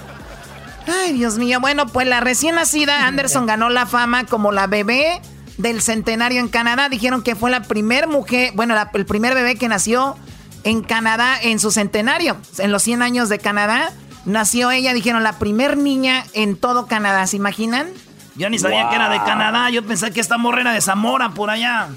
Ay, 0.86 1.14
Dios 1.14 1.38
mío. 1.38 1.60
Bueno, 1.60 1.86
pues 1.86 2.06
la 2.06 2.20
recién 2.20 2.56
nacida 2.56 3.06
Anderson 3.06 3.46
ganó 3.46 3.70
la 3.70 3.86
fama 3.86 4.26
como 4.26 4.52
la 4.52 4.66
bebé 4.66 5.22
del 5.62 5.80
centenario 5.80 6.40
en 6.40 6.48
Canadá. 6.48 6.88
Dijeron 6.88 7.22
que 7.22 7.34
fue 7.34 7.50
la 7.50 7.62
primer 7.62 8.08
mujer, 8.08 8.52
bueno, 8.54 8.74
el 8.92 9.06
primer 9.06 9.34
bebé 9.34 9.56
que 9.56 9.68
nació 9.68 10.16
en 10.64 10.82
Canadá 10.82 11.38
en 11.40 11.58
su 11.58 11.70
centenario, 11.70 12.36
en 12.58 12.72
los 12.72 12.82
100 12.82 13.02
años 13.02 13.28
de 13.28 13.38
Canadá. 13.38 13.92
Nació 14.24 14.70
ella, 14.70 14.92
dijeron, 14.92 15.22
la 15.22 15.38
primer 15.38 15.76
niña 15.76 16.24
en 16.34 16.56
todo 16.56 16.86
Canadá, 16.86 17.26
¿se 17.26 17.36
imaginan? 17.36 17.88
Yo 18.34 18.50
ni 18.50 18.58
sabía 18.58 18.88
que 18.88 18.96
era 18.96 19.08
de 19.08 19.18
Canadá, 19.18 19.70
yo 19.70 19.84
pensé 19.84 20.10
que 20.10 20.20
esta 20.20 20.38
morra 20.38 20.62
era 20.62 20.72
de 20.72 20.80
Zamora, 20.80 21.30
por 21.30 21.50
allá. 21.50 21.88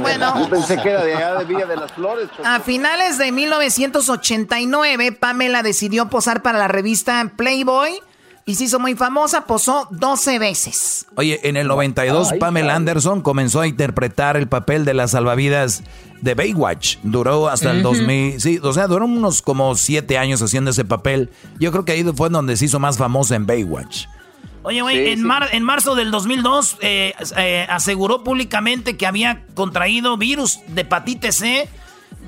Bueno, 0.00 0.38
yo 0.38 0.48
pensé 0.48 0.80
que 0.80 0.90
era 0.90 1.04
de 1.04 1.14
allá 1.14 1.34
de 1.34 1.44
Villa 1.44 1.66
de 1.66 1.76
las 1.76 1.92
Flores. 1.92 2.28
A 2.44 2.60
finales 2.60 3.18
de 3.18 3.32
1989, 3.32 5.12
Pamela 5.12 5.62
decidió 5.62 6.08
posar 6.08 6.42
para 6.42 6.58
la 6.58 6.68
revista 6.68 7.30
Playboy 7.36 8.00
y 8.44 8.56
se 8.56 8.64
hizo 8.64 8.80
muy 8.80 8.94
famosa, 8.94 9.46
posó 9.46 9.86
12 9.90 10.38
veces. 10.38 11.06
Oye, 11.14 11.40
en 11.44 11.56
el 11.56 11.68
92 11.68 12.34
Pamela 12.40 12.74
Anderson 12.74 13.20
comenzó 13.20 13.60
a 13.60 13.66
interpretar 13.66 14.36
el 14.36 14.48
papel 14.48 14.84
de 14.84 14.94
las 14.94 15.12
salvavidas 15.12 15.84
de 16.20 16.34
Baywatch. 16.34 16.98
Duró 17.02 17.48
hasta 17.48 17.70
el 17.70 17.82
2000, 17.82 18.40
sí, 18.40 18.58
o 18.62 18.72
sea, 18.72 18.88
duró 18.88 19.04
unos 19.04 19.42
como 19.42 19.74
7 19.74 20.18
años 20.18 20.42
haciendo 20.42 20.70
ese 20.70 20.84
papel. 20.84 21.30
Yo 21.60 21.70
creo 21.70 21.84
que 21.84 21.92
ahí 21.92 22.04
fue 22.14 22.30
donde 22.30 22.56
se 22.56 22.64
hizo 22.64 22.80
más 22.80 22.98
famosa 22.98 23.36
en 23.36 23.46
Baywatch. 23.46 24.06
Oye, 24.64 24.80
güey, 24.80 25.10
en, 25.10 25.28
en, 25.52 25.62
marzo 25.64 25.96
del 25.96 26.12
2002 26.12 26.78
eh, 26.80 27.14
eh, 27.36 27.66
aseguró 27.68 28.22
públicamente 28.22 28.96
que 28.96 29.06
había 29.06 29.44
contraído 29.54 30.16
virus 30.16 30.60
de 30.68 30.82
hepatitis 30.82 31.34
C 31.34 31.68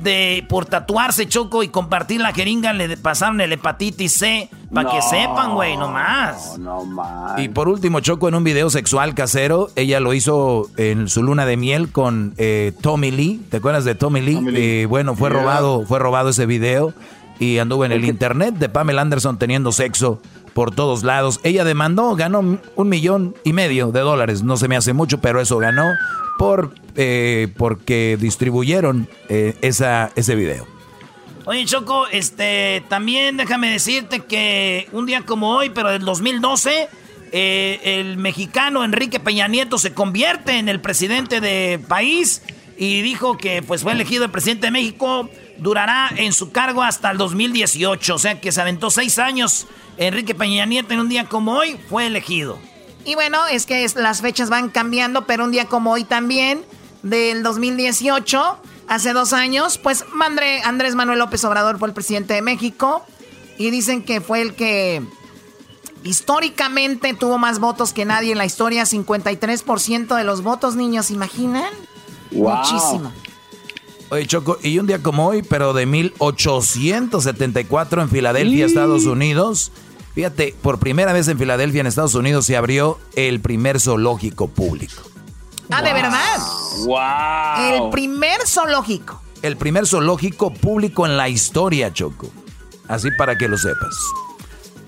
de 0.03 0.45
por 0.49 0.67
tatuarse 0.67 1.27
Choco 1.27 1.63
y 1.63 1.69
compartir 1.69 2.21
la 2.21 2.33
jeringa 2.33 2.73
le 2.73 2.97
pasaron 2.97 3.41
el 3.41 3.53
hepatitis 3.53 4.13
C 4.15 4.51
para 4.73 4.91
que 4.91 5.03
sepan, 5.03 5.55
güey, 5.55 5.77
no 5.77 5.89
más. 5.89 6.59
No 6.59 6.85
más. 6.85 7.39
Y 7.39 7.49
por 7.49 7.69
último, 7.69 8.01
Choco 8.01 8.29
en 8.29 8.35
un 8.35 8.45
video 8.45 8.71
sexual 8.71 9.15
casero, 9.15 9.71
ella 9.77 10.01
lo 10.01 10.15
hizo 10.15 10.69
en 10.77 11.09
su 11.09 11.23
luna 11.23 11.47
de 11.47 11.57
miel 11.57 11.93
con 11.93 12.35
eh, 12.37 12.73
Tommy 12.81 13.11
Lee. 13.11 13.41
¿Te 13.51 13.59
acuerdas 13.59 13.85
de 13.85 13.95
Tommy 13.95 14.21
Lee? 14.21 14.41
Eh, 14.55 14.87
bueno, 14.89 15.15
fue 15.15 15.31
robado, 15.31 15.85
fue 15.87 15.99
robado 15.99 16.31
ese 16.31 16.47
video 16.47 16.93
y 17.39 17.59
anduvo 17.59 17.85
en 17.85 17.93
el 17.93 18.05
internet 18.05 18.55
de 18.57 18.69
Pamela 18.69 19.03
Anderson 19.03 19.39
teniendo 19.39 19.73
sexo 19.73 20.21
por 20.55 20.75
todos 20.75 21.03
lados. 21.03 21.41
Ella 21.43 21.65
demandó, 21.65 22.15
ganó 22.17 22.59
un 22.77 22.89
millón 22.89 23.35
y 23.45 23.53
medio 23.53 23.93
de 23.93 24.01
dólares. 24.01 24.43
No 24.43 24.57
se 24.57 24.69
me 24.69 24.77
hace 24.77 24.93
mucho, 24.93 25.21
pero 25.21 25.41
eso 25.41 25.59
ganó 25.59 25.93
por 26.39 26.73
eh, 26.97 27.49
porque 27.57 28.17
distribuyeron 28.21 29.09
eh, 29.29 29.57
esa, 29.63 30.11
ese 30.15 30.35
video. 30.35 30.67
Oye, 31.47 31.65
Choco, 31.67 32.07
este, 32.07 32.83
también 32.89 33.37
déjame 33.37 33.71
decirte 33.71 34.21
que 34.21 34.89
un 34.93 35.05
día 35.05 35.23
como 35.23 35.51
hoy, 35.51 35.71
pero 35.71 35.91
del 35.91 36.05
2012, 36.05 36.89
eh, 37.33 37.81
el 37.83 38.17
mexicano 38.17 38.83
Enrique 38.83 39.21
Peña 39.21 39.47
Nieto 39.49 39.77
se 39.79 39.93
convierte 39.93 40.59
en 40.59 40.69
el 40.69 40.81
presidente 40.81 41.41
del 41.41 41.81
país 41.81 42.43
y 42.79 43.03
dijo 43.03 43.37
que 43.37 43.61
pues 43.63 43.83
fue 43.83 43.93
elegido 43.93 44.25
el 44.25 44.31
presidente 44.31 44.69
de 44.69 44.71
México, 44.71 45.29
durará 45.59 46.11
en 46.17 46.33
su 46.33 46.51
cargo 46.51 46.83
hasta 46.83 47.11
el 47.11 47.19
2018, 47.19 48.15
o 48.15 48.19
sea 48.19 48.41
que 48.41 48.51
se 48.51 48.61
aventó 48.61 48.91
seis 48.91 49.19
años. 49.19 49.67
Enrique 49.97 50.35
Peña 50.35 50.67
Nieto 50.67 50.95
en 50.95 51.01
un 51.01 51.09
día 51.09 51.29
como 51.29 51.53
hoy 51.53 51.79
fue 51.89 52.07
elegido. 52.07 52.59
Y 53.05 53.15
bueno, 53.15 53.47
es 53.47 53.67
que 53.67 53.87
las 53.97 54.23
fechas 54.23 54.51
van 54.51 54.71
cambiando, 54.71 55.27
pero 55.27 55.45
un 55.45 55.51
día 55.51 55.67
como 55.67 55.93
hoy 55.93 56.05
también, 56.05 56.65
del 57.03 57.43
2018, 57.43 58.59
hace 58.89 59.13
dos 59.13 59.33
años, 59.33 59.79
pues 59.79 60.05
Andrés 60.65 60.95
Manuel 60.95 61.19
López 61.19 61.45
Obrador 61.45 61.79
fue 61.79 61.89
el 61.89 61.95
presidente 61.95 62.35
de 62.35 62.43
México 62.43 63.05
y 63.59 63.71
dicen 63.71 64.03
que 64.03 64.21
fue 64.21 64.43
el 64.43 64.55
que 64.55 65.03
históricamente 66.03 67.15
tuvo 67.15 67.39
más 67.39 67.59
votos 67.59 67.93
que 67.93 68.05
nadie 68.05 68.33
en 68.33 68.39
la 68.39 68.47
historia, 68.47 68.85
53% 68.85 70.17
de 70.17 70.25
los 70.25 70.43
votos, 70.43 70.77
niños, 70.77 71.11
¿imaginan? 71.11 71.73
Muchísimo. 72.31 73.13
Oye, 74.11 74.27
Choco, 74.27 74.59
y 74.63 74.79
un 74.79 74.87
día 74.87 75.03
como 75.03 75.27
hoy, 75.27 75.43
pero 75.43 75.73
de 75.73 75.87
1874 75.87 78.03
en 78.03 78.11
Filadelfia, 78.11 78.67
Estados 78.67 79.07
Unidos, 79.07 79.73
Fíjate, 80.15 80.55
por 80.63 80.79
primera 80.79 81.13
vez 81.13 81.27
en 81.29 81.39
Filadelfia, 81.39 81.81
en 81.81 81.89
Estados 81.89 82.15
Unidos, 82.15 82.47
se 82.47 82.57
abrió 82.57 82.99
el 83.17 83.41
primer 83.41 83.81
zoológico 83.81 84.49
público. 84.49 85.03
Ah, 85.71 85.83
¿de 85.83 85.93
verdad? 85.93 86.39
¡Wow! 86.87 87.87
El 87.87 87.91
primer 87.91 88.47
zoológico. 88.47 89.21
El 89.43 89.57
primer 89.57 89.87
zoológico 89.87 90.53
público 90.53 91.05
en 91.05 91.17
la 91.17 91.29
historia, 91.29 91.93
Choco. 91.93 92.31
Así 92.87 93.11
para 93.19 93.37
que 93.37 93.49
lo 93.49 93.59
sepas. 93.59 93.95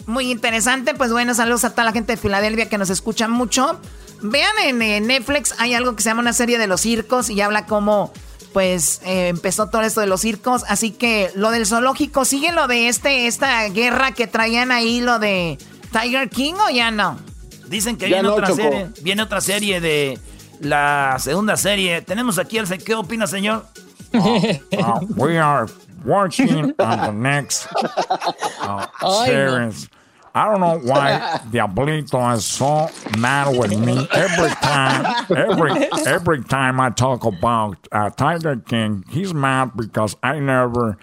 Muy 0.07 0.31
interesante. 0.31 0.95
Pues 0.95 1.11
bueno, 1.11 1.35
saludos 1.35 1.65
a 1.65 1.71
toda 1.71 1.85
la 1.85 1.93
gente 1.93 2.13
de 2.13 2.17
Filadelfia 2.17 2.69
que 2.69 2.79
nos 2.79 2.91
escucha 2.91 3.27
mucho. 3.27 3.81
Vean 4.23 4.53
en 4.63 5.07
Netflix, 5.07 5.55
hay 5.59 5.75
algo 5.75 5.95
que 5.97 6.03
se 6.03 6.09
llama 6.09 6.23
una 6.23 6.33
serie 6.33 6.59
de 6.59 6.67
los 6.67 6.81
circos 6.81 7.29
y 7.29 7.41
habla 7.41 7.67
como 7.67 8.13
pues 8.57 9.03
eh, 9.05 9.29
empezó 9.29 9.69
todo 9.69 9.83
esto 9.83 10.01
de 10.01 10.07
los 10.07 10.23
circos. 10.23 10.65
Así 10.67 10.91
que 10.91 11.31
lo 11.35 11.51
del 11.51 11.67
zoológico, 11.67 12.25
¿sigue 12.25 12.53
lo 12.53 12.67
de 12.69 12.89
este, 12.89 13.27
esta 13.27 13.69
guerra 13.69 14.13
que 14.13 14.27
traían 14.27 14.73
ahí, 14.73 15.03
lo 15.03 15.19
de 15.19 15.59
Tiger 15.93 16.31
King 16.31 16.55
o 16.67 16.71
ya 16.71 16.91
no? 16.91 17.19
Dicen 17.69 17.99
que 17.99 18.07
viene 18.07 18.27
otra 18.27 18.47
serie. 18.55 18.89
Viene 19.03 19.23
otra 19.23 19.43
serie 19.43 19.83
de 19.83 20.19
la 20.61 21.19
segunda 21.19 21.59
serie. 21.59 22.01
Tenemos 22.01 22.39
aquí 22.39 22.57
el 22.57 22.67
¿qué 22.83 22.95
opina, 22.95 23.27
señor? 23.27 23.67
Uh, 24.15 24.41
we 25.17 25.39
are 25.39 25.67
watching 26.07 26.75
on 26.79 27.01
the 27.01 27.13
next 27.13 27.67
uh, 28.63 28.87
series 29.27 29.87
I 30.37 30.51
don't 30.51 30.61
know 30.61 30.79
why 30.87 31.41
Diablito 31.51 32.35
is 32.37 32.45
so 32.45 32.91
mad 33.19 33.57
with 33.57 33.73
me 33.79 34.07
every 34.13 34.51
time. 34.51 35.25
Every 35.35 35.73
every 36.07 36.43
time 36.45 36.79
I 36.79 36.91
talk 36.91 37.25
about 37.25 37.79
uh, 37.91 38.11
Tiger 38.11 38.57
King, 38.57 39.07
he's 39.09 39.33
mad 39.33 39.71
because 39.75 40.15
I 40.23 40.39
never, 40.39 40.99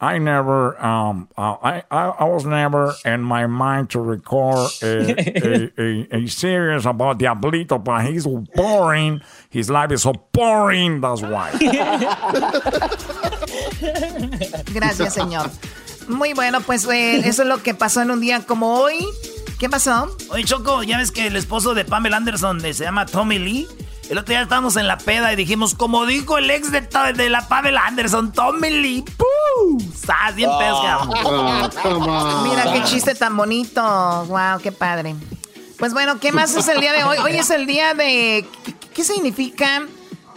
I 0.00 0.16
never, 0.16 0.82
um, 0.82 1.28
uh, 1.36 1.56
I, 1.62 1.82
I 1.90 2.04
I 2.08 2.24
was 2.24 2.46
never 2.46 2.94
in 3.04 3.22
my 3.22 3.46
mind 3.46 3.90
to 3.90 4.00
record 4.00 4.70
a 4.82 5.12
a, 5.12 5.70
a, 5.76 6.08
a 6.24 6.26
series 6.26 6.86
about 6.86 7.18
Diablito, 7.18 7.76
but 7.84 8.06
he's 8.06 8.26
boring. 8.26 9.20
His 9.50 9.68
life 9.68 9.92
is 9.92 10.00
so 10.02 10.14
boring. 10.32 11.02
That's 11.02 11.20
why. 11.20 11.50
Gracias, 14.72 15.14
señor. 15.14 15.50
Muy 16.08 16.32
bueno, 16.32 16.60
pues 16.60 16.84
eh, 16.86 17.18
eso 17.24 17.42
es 17.42 17.48
lo 17.48 17.62
que 17.62 17.74
pasó 17.74 18.02
en 18.02 18.10
un 18.10 18.20
día 18.20 18.44
como 18.46 18.74
hoy. 18.80 19.06
¿Qué 19.58 19.68
pasó? 19.68 20.14
Oye, 20.30 20.44
Choco, 20.44 20.82
ya 20.82 20.98
ves 20.98 21.10
que 21.10 21.26
el 21.26 21.36
esposo 21.36 21.74
de 21.74 21.84
Pamela 21.84 22.16
Anderson 22.16 22.64
eh, 22.64 22.72
se 22.74 22.84
llama 22.84 23.06
Tommy 23.06 23.38
Lee. 23.38 23.66
El 24.08 24.16
otro 24.16 24.32
día 24.32 24.40
estábamos 24.40 24.76
en 24.76 24.86
la 24.86 24.96
peda 24.96 25.32
y 25.32 25.36
dijimos, 25.36 25.74
como 25.74 26.06
dijo 26.06 26.38
el 26.38 26.50
ex 26.50 26.72
de, 26.72 26.80
de 27.14 27.28
la 27.28 27.46
Pamela 27.46 27.86
Anderson, 27.86 28.32
Tommy 28.32 28.70
Lee. 28.70 29.04
¡Pum! 29.16 29.78
¡Sas! 29.92 30.34
Bien 30.34 30.50
pedos 30.58 31.08
Mira 32.44 32.72
qué 32.72 32.84
chiste 32.84 33.14
tan 33.14 33.36
bonito. 33.36 33.82
Wow, 34.26 34.60
qué 34.62 34.72
padre. 34.72 35.14
Pues 35.78 35.92
bueno, 35.92 36.18
¿qué 36.20 36.32
más 36.32 36.54
es 36.54 36.68
el 36.68 36.80
día 36.80 36.92
de 36.92 37.04
hoy? 37.04 37.18
Hoy 37.18 37.36
es 37.36 37.50
el 37.50 37.66
día 37.66 37.94
de... 37.94 38.46
¿Qué, 38.64 38.74
qué 38.94 39.04
significa 39.04 39.82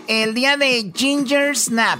el 0.07 0.33
día 0.33 0.57
de 0.57 0.91
Ginger 0.93 1.55
Snap? 1.55 1.99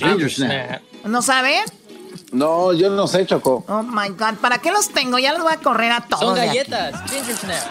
Ginger 0.00 0.30
Snap. 0.30 0.82
¿No 1.04 1.22
saben? 1.22 1.62
No, 2.32 2.72
yo 2.72 2.90
no 2.90 3.06
sé, 3.06 3.26
Choco. 3.26 3.64
Oh 3.68 3.82
my 3.82 4.08
God, 4.10 4.34
¿para 4.40 4.58
qué 4.58 4.70
los 4.70 4.88
tengo? 4.90 5.18
Ya 5.18 5.32
los 5.32 5.42
voy 5.42 5.52
a 5.52 5.56
correr 5.56 5.92
a 5.92 6.00
todos. 6.02 6.22
Son 6.22 6.34
galletas, 6.36 7.00
Ginger 7.10 7.36
Snap. 7.36 7.64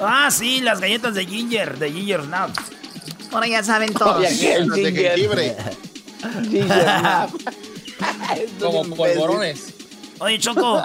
Ah, 0.00 0.30
sí, 0.30 0.60
las 0.60 0.80
galletas 0.80 1.14
de 1.14 1.26
Ginger, 1.26 1.78
de 1.78 1.92
Ginger 1.92 2.24
Snap. 2.24 2.50
Ahora 3.32 3.46
ya 3.46 3.62
saben 3.62 3.92
todos. 3.92 4.16
Oye, 4.16 4.38
¿qué? 4.38 4.58
Las 4.58 4.76
de 4.76 4.84
Ginger. 4.86 5.12
jengibre. 5.12 5.56
Ginger 6.50 6.64
Snap. 6.66 7.30
Como 8.60 8.96
polvorones. 8.96 9.74
Oye, 10.18 10.38
Choco, 10.38 10.82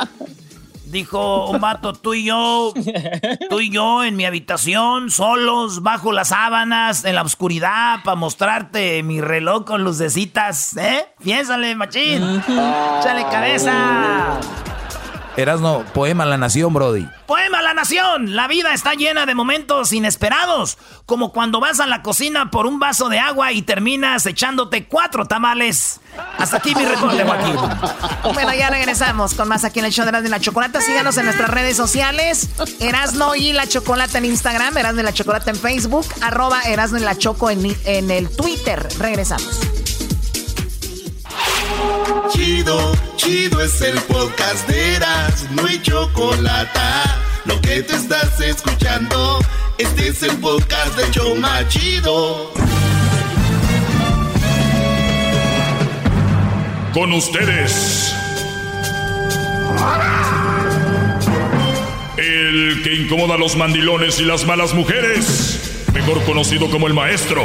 dijo 0.96 1.50
un 1.50 1.60
vato, 1.60 1.92
tú 1.92 2.14
y 2.14 2.24
yo, 2.24 2.74
tú 3.50 3.60
y 3.60 3.70
yo 3.70 4.06
en 4.06 4.16
mi 4.16 4.24
habitación, 4.24 5.12
solos, 5.12 5.84
bajo 5.84 6.14
las 6.14 6.30
sábanas, 6.30 7.04
en 7.04 7.16
la 7.16 7.22
oscuridad, 7.22 8.00
para 8.06 8.16
mostrarte 8.16 9.04
mi 9.04 9.20
reloj 9.20 9.66
con 9.66 9.84
lucecitas, 9.84 10.78
¿eh? 10.78 11.06
Piénsale, 11.22 11.76
machín. 11.76 12.42
Échale 12.48 13.26
cabeza. 13.30 14.40
Erasno, 15.38 15.84
poema 15.94 16.26
La 16.26 16.38
Nación, 16.38 16.74
Brody. 16.74 17.08
Poema 17.28 17.62
La 17.62 17.74
Nación. 17.74 18.36
La 18.36 18.48
vida 18.48 18.74
está 18.74 18.94
llena 18.94 19.26
de 19.26 19.36
momentos 19.36 19.92
inesperados, 19.92 20.78
como 21.06 21.34
cuando 21.34 21.60
vas 21.60 21.82
a 21.82 21.88
la 21.88 22.02
cocina 22.02 22.50
por 22.52 22.66
un 22.66 22.80
vaso 22.80 23.10
de 23.10 23.20
agua 23.20 23.52
y 23.52 23.62
terminas 23.62 24.26
echándote 24.26 24.86
cuatro 24.86 25.26
tamales. 25.26 26.00
Hasta 26.38 26.58
aquí 26.58 26.74
mi 26.74 26.86
recorte, 26.86 27.24
Joaquín. 27.24 27.56
Bueno, 28.34 28.54
ya 28.54 28.70
regresamos 28.70 29.34
con 29.34 29.50
más 29.50 29.66
aquí 29.66 29.80
en 29.80 29.86
el 29.86 29.92
show 29.92 30.06
de 30.06 30.10
Erasmo 30.10 30.28
y 30.28 30.32
la 30.32 30.40
Chocolata. 30.40 30.80
Síganos 30.80 31.18
en 31.18 31.26
nuestras 31.26 31.50
redes 31.50 31.76
sociales. 31.76 32.50
Erasno 32.80 33.36
y 33.36 33.52
la 33.52 33.68
Chocolata 33.68 34.18
en 34.18 34.26
Instagram, 34.26 34.78
Erasno 34.78 35.02
y 35.02 35.04
la 35.04 35.14
Chocolata 35.14 35.52
en 35.52 35.58
Facebook, 35.58 36.06
arroba 36.22 36.62
Erasno 36.62 36.98
y 36.98 37.02
la 37.02 37.18
Choco 37.18 37.50
en, 37.50 37.76
en 37.86 38.10
el 38.10 38.30
Twitter. 38.36 38.88
Regresamos. 39.00 39.60
Es 43.28 43.82
el 43.82 44.00
podcast 44.02 44.68
de 44.68 44.98
Eras, 44.98 45.50
no 45.50 45.66
hay 45.66 45.82
chocolate. 45.82 46.80
Lo 47.46 47.60
que 47.60 47.82
te 47.82 47.96
estás 47.96 48.40
escuchando, 48.40 49.40
este 49.80 50.10
es 50.10 50.22
el 50.22 50.38
podcast 50.38 50.96
de 50.96 51.10
Choma 51.10 51.68
Chido. 51.68 52.54
Con 56.94 57.14
ustedes. 57.14 58.14
El 62.18 62.82
que 62.84 62.94
incomoda 62.94 63.34
a 63.34 63.38
los 63.40 63.56
mandilones 63.56 64.20
y 64.20 64.26
las 64.26 64.46
malas 64.46 64.76
mujeres. 64.76 65.88
Mejor 65.96 66.24
conocido 66.26 66.70
como 66.70 66.86
el 66.86 66.94
maestro. 66.94 67.42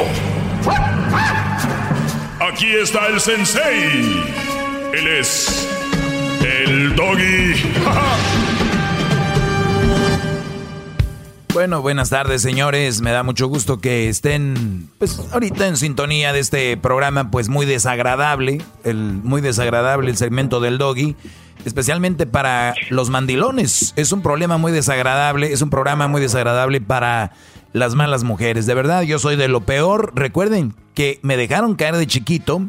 Aquí 2.39 2.71
está 2.71 3.07
el 3.07 3.19
sensei. 3.19 4.23
Él 4.93 5.07
es 5.07 5.70
el 6.71 6.95
doggy. 6.95 7.55
Bueno, 11.53 11.83
buenas 11.83 12.11
tardes, 12.11 12.43
señores. 12.43 13.01
Me 13.01 13.11
da 13.11 13.25
mucho 13.25 13.49
gusto 13.49 13.81
que 13.81 14.09
estén, 14.09 14.89
pues, 14.99 15.21
ahorita 15.33 15.67
en 15.67 15.77
sintonía 15.77 16.33
de 16.33 16.39
este 16.39 16.77
programa, 16.77 17.33
pues, 17.33 17.49
muy 17.49 17.67
desagradable, 17.67 18.63
el 18.85 18.97
muy 18.97 19.41
desagradable 19.41 20.11
el 20.11 20.17
segmento 20.17 20.61
del 20.61 20.79
doggy, 20.79 21.17
especialmente 21.65 22.25
para 22.25 22.75
los 22.91 23.11
mandilones. 23.11 23.95
Es 23.97 24.13
un 24.13 24.23
problema 24.23 24.59
muy 24.59 24.71
desagradable, 24.71 25.53
es 25.53 25.61
un 25.61 25.71
programa 25.71 26.07
muy 26.07 26.21
desagradable 26.21 26.81
para 26.81 27.33
las 27.73 27.97
malas 27.97 28.23
mujeres. 28.23 28.67
De 28.67 28.75
verdad, 28.75 29.03
yo 29.03 29.19
soy 29.19 29.35
de 29.35 29.49
lo 29.49 29.63
peor. 29.63 30.13
Recuerden 30.15 30.73
que 30.95 31.19
me 31.23 31.37
dejaron 31.37 31.75
caer 31.75 31.97
de 31.97 32.07
chiquito, 32.07 32.63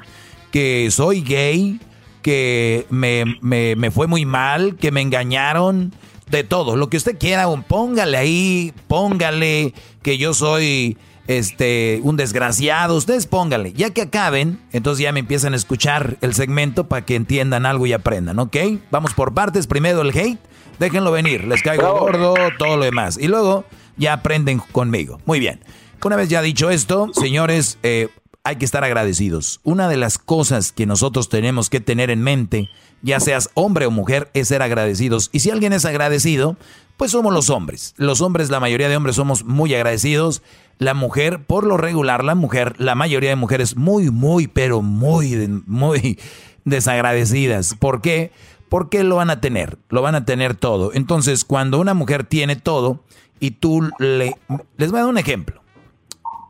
que 0.51 0.89
soy 0.89 1.21
gay, 1.21 1.79
que 2.21 2.85
me, 2.89 3.37
me, 3.41 3.75
me 3.75 3.91
fue 3.91 4.07
muy 4.07 4.25
mal, 4.25 4.75
que 4.75 4.91
me 4.91 5.01
engañaron, 5.01 5.93
de 6.31 6.43
todo. 6.43 6.75
Lo 6.75 6.89
que 6.89 6.97
usted 6.97 7.17
quiera, 7.19 7.47
póngale 7.67 8.17
ahí, 8.17 8.73
póngale 8.87 9.73
que 10.01 10.17
yo 10.17 10.33
soy 10.33 10.97
este 11.27 11.99
un 12.03 12.17
desgraciado. 12.17 12.95
Ustedes 12.95 13.27
póngale. 13.27 13.73
Ya 13.73 13.91
que 13.91 14.01
acaben, 14.01 14.59
entonces 14.71 15.03
ya 15.03 15.11
me 15.11 15.19
empiezan 15.19 15.53
a 15.53 15.57
escuchar 15.57 16.17
el 16.21 16.33
segmento 16.33 16.87
para 16.87 17.05
que 17.05 17.15
entiendan 17.15 17.65
algo 17.65 17.85
y 17.85 17.93
aprendan, 17.93 18.39
¿ok? 18.39 18.57
Vamos 18.89 19.13
por 19.13 19.33
partes. 19.33 19.67
Primero 19.67 20.01
el 20.01 20.17
hate. 20.17 20.39
Déjenlo 20.79 21.11
venir. 21.11 21.45
Les 21.45 21.61
caigo 21.61 21.99
gordo, 21.99 22.33
todo 22.57 22.77
lo 22.77 22.85
demás. 22.85 23.17
Y 23.19 23.27
luego 23.27 23.65
ya 23.97 24.13
aprenden 24.13 24.59
conmigo. 24.71 25.19
Muy 25.25 25.39
bien. 25.39 25.59
Una 26.03 26.15
vez 26.15 26.29
ya 26.29 26.41
dicho 26.41 26.71
esto, 26.71 27.11
señores, 27.13 27.77
eh, 27.83 28.07
hay 28.43 28.55
que 28.55 28.65
estar 28.65 28.83
agradecidos. 28.83 29.59
Una 29.63 29.87
de 29.87 29.97
las 29.97 30.17
cosas 30.17 30.71
que 30.71 30.85
nosotros 30.85 31.29
tenemos 31.29 31.69
que 31.69 31.79
tener 31.79 32.09
en 32.09 32.21
mente, 32.21 32.69
ya 33.01 33.19
seas 33.19 33.49
hombre 33.53 33.85
o 33.85 33.91
mujer, 33.91 34.29
es 34.33 34.47
ser 34.47 34.61
agradecidos. 34.61 35.29
Y 35.31 35.41
si 35.41 35.51
alguien 35.51 35.73
es 35.73 35.85
agradecido, 35.85 36.57
pues 36.97 37.11
somos 37.11 37.33
los 37.33 37.49
hombres. 37.49 37.93
Los 37.97 38.21
hombres, 38.21 38.49
la 38.49 38.59
mayoría 38.59 38.89
de 38.89 38.97
hombres 38.97 39.15
somos 39.15 39.43
muy 39.43 39.73
agradecidos. 39.75 40.41
La 40.79 40.93
mujer, 40.93 41.43
por 41.45 41.65
lo 41.65 41.77
regular, 41.77 42.23
la 42.23 42.35
mujer, 42.35 42.75
la 42.79 42.95
mayoría 42.95 43.29
de 43.29 43.35
mujeres 43.35 43.75
muy, 43.75 44.09
muy, 44.09 44.47
pero 44.47 44.81
muy, 44.81 45.61
muy 45.67 46.19
desagradecidas. 46.65 47.75
¿Por 47.79 48.01
qué? 48.01 48.31
Porque 48.69 49.03
lo 49.03 49.17
van 49.17 49.29
a 49.29 49.41
tener, 49.41 49.77
lo 49.89 50.01
van 50.01 50.15
a 50.15 50.25
tener 50.25 50.55
todo. 50.55 50.91
Entonces, 50.93 51.45
cuando 51.45 51.79
una 51.79 51.93
mujer 51.93 52.23
tiene 52.23 52.55
todo 52.55 53.03
y 53.39 53.51
tú 53.51 53.87
le... 53.99 54.35
Les 54.77 54.89
voy 54.91 54.99
a 54.99 55.03
dar 55.03 55.09
un 55.09 55.17
ejemplo 55.17 55.60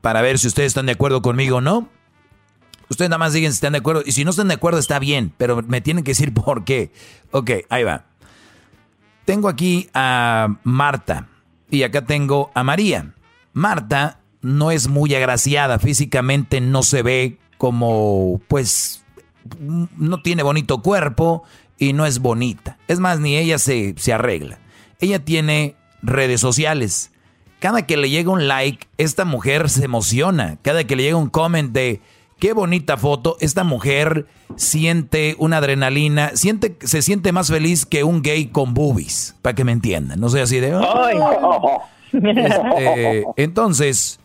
para 0.01 0.21
ver 0.21 0.39
si 0.39 0.47
ustedes 0.47 0.67
están 0.67 0.87
de 0.87 0.93
acuerdo 0.93 1.21
conmigo 1.21 1.57
o 1.57 1.61
no. 1.61 1.89
Ustedes 2.89 3.09
nada 3.09 3.19
más 3.19 3.33
digan 3.33 3.51
si 3.51 3.55
están 3.55 3.73
de 3.73 3.79
acuerdo. 3.79 4.03
Y 4.05 4.11
si 4.11 4.25
no 4.25 4.31
están 4.31 4.49
de 4.49 4.55
acuerdo, 4.55 4.79
está 4.79 4.99
bien, 4.99 5.33
pero 5.37 5.61
me 5.61 5.79
tienen 5.79 6.03
que 6.03 6.11
decir 6.11 6.33
por 6.35 6.65
qué. 6.65 6.91
Ok, 7.31 7.51
ahí 7.69 7.83
va. 7.83 8.05
Tengo 9.25 9.47
aquí 9.47 9.89
a 9.93 10.57
Marta 10.63 11.27
y 11.69 11.83
acá 11.83 12.05
tengo 12.05 12.51
a 12.53 12.63
María. 12.63 13.13
Marta 13.53 14.19
no 14.41 14.71
es 14.71 14.87
muy 14.87 15.13
agraciada, 15.13 15.79
físicamente 15.79 16.59
no 16.59 16.83
se 16.83 17.03
ve 17.03 17.37
como, 17.57 18.41
pues, 18.47 19.03
no 19.59 20.21
tiene 20.21 20.43
bonito 20.43 20.81
cuerpo 20.81 21.43
y 21.77 21.93
no 21.93 22.05
es 22.05 22.19
bonita. 22.19 22.77
Es 22.87 22.99
más, 22.99 23.19
ni 23.19 23.37
ella 23.37 23.59
se, 23.59 23.93
se 23.97 24.13
arregla. 24.13 24.59
Ella 24.99 25.23
tiene 25.23 25.75
redes 26.01 26.41
sociales. 26.41 27.10
Cada 27.61 27.83
que 27.83 27.95
le 27.95 28.09
llega 28.09 28.31
un 28.31 28.47
like, 28.47 28.87
esta 28.97 29.23
mujer 29.23 29.69
se 29.69 29.85
emociona. 29.85 30.57
Cada 30.63 30.83
que 30.83 30.95
le 30.95 31.03
llega 31.03 31.15
un 31.15 31.29
comment 31.29 31.71
de 31.71 32.01
qué 32.39 32.53
bonita 32.53 32.97
foto, 32.97 33.37
esta 33.39 33.63
mujer 33.63 34.25
siente 34.55 35.35
una 35.37 35.57
adrenalina, 35.57 36.31
siente, 36.33 36.75
se 36.81 37.03
siente 37.03 37.31
más 37.31 37.49
feliz 37.49 37.85
que 37.85 38.03
un 38.03 38.23
gay 38.23 38.47
con 38.47 38.73
boobies, 38.73 39.35
para 39.43 39.53
que 39.53 39.63
me 39.63 39.73
entiendan. 39.73 40.19
No 40.19 40.27
soy 40.29 40.41
así 40.41 40.59
de... 40.59 40.73
"Oh". 40.75 41.83
Este, 42.11 43.25
entonces, 43.37 44.19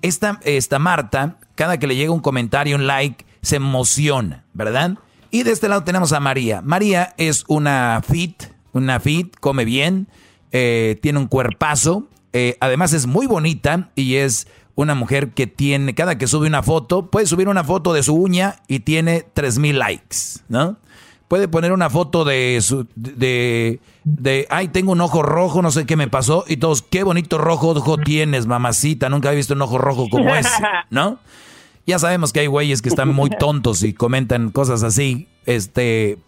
esta, 0.00 0.40
esta 0.42 0.78
Marta, 0.78 1.36
cada 1.54 1.76
que 1.78 1.86
le 1.86 1.94
llega 1.94 2.10
un 2.10 2.20
comentario, 2.20 2.74
un 2.74 2.86
like, 2.86 3.26
se 3.42 3.56
emociona, 3.56 4.46
¿verdad? 4.54 4.96
Y 5.30 5.42
de 5.42 5.50
este 5.50 5.68
lado 5.68 5.84
tenemos 5.84 6.14
a 6.14 6.20
María. 6.20 6.62
María 6.62 7.12
es 7.18 7.44
una 7.48 8.00
fit, 8.02 8.44
una 8.72 8.98
fit, 8.98 9.36
come 9.40 9.66
bien, 9.66 10.08
eh, 10.52 10.98
tiene 11.02 11.18
un 11.18 11.26
cuerpazo, 11.26 12.08
eh, 12.32 12.56
además 12.60 12.92
es 12.92 13.06
muy 13.06 13.26
bonita 13.26 13.90
y 13.94 14.16
es 14.16 14.46
una 14.74 14.94
mujer 14.94 15.30
que 15.30 15.46
tiene, 15.46 15.94
cada 15.94 16.16
que 16.18 16.26
sube 16.26 16.46
una 16.46 16.62
foto, 16.62 17.10
puede 17.10 17.26
subir 17.26 17.48
una 17.48 17.64
foto 17.64 17.92
de 17.92 18.02
su 18.02 18.14
uña 18.14 18.56
y 18.68 18.80
tiene 18.80 19.24
3000 19.34 19.78
likes, 19.78 20.16
¿no? 20.48 20.78
puede 21.32 21.48
poner 21.48 21.72
una 21.72 21.88
foto 21.88 22.26
de 22.26 22.58
su, 22.60 22.86
de, 22.94 23.80
de, 24.04 24.46
ay, 24.50 24.68
tengo 24.68 24.92
un 24.92 25.00
ojo 25.00 25.22
rojo, 25.22 25.62
no 25.62 25.70
sé 25.70 25.86
qué 25.86 25.96
me 25.96 26.06
pasó, 26.06 26.44
y 26.46 26.58
todos, 26.58 26.82
qué 26.82 27.04
bonito 27.04 27.38
rojo 27.38 27.70
ojo 27.70 27.96
tienes, 27.96 28.44
mamacita, 28.44 29.08
nunca 29.08 29.32
he 29.32 29.34
visto 29.34 29.54
un 29.54 29.62
ojo 29.62 29.78
rojo 29.78 30.10
como 30.10 30.34
ese, 30.34 30.50
¿no? 30.90 31.20
Ya 31.86 31.98
sabemos 31.98 32.34
que 32.34 32.40
hay 32.40 32.48
güeyes 32.48 32.82
que 32.82 32.90
están 32.90 33.08
muy 33.08 33.30
tontos 33.30 33.82
y 33.82 33.94
comentan 33.94 34.50
cosas 34.50 34.82
así, 34.82 35.26
este, 35.46 36.18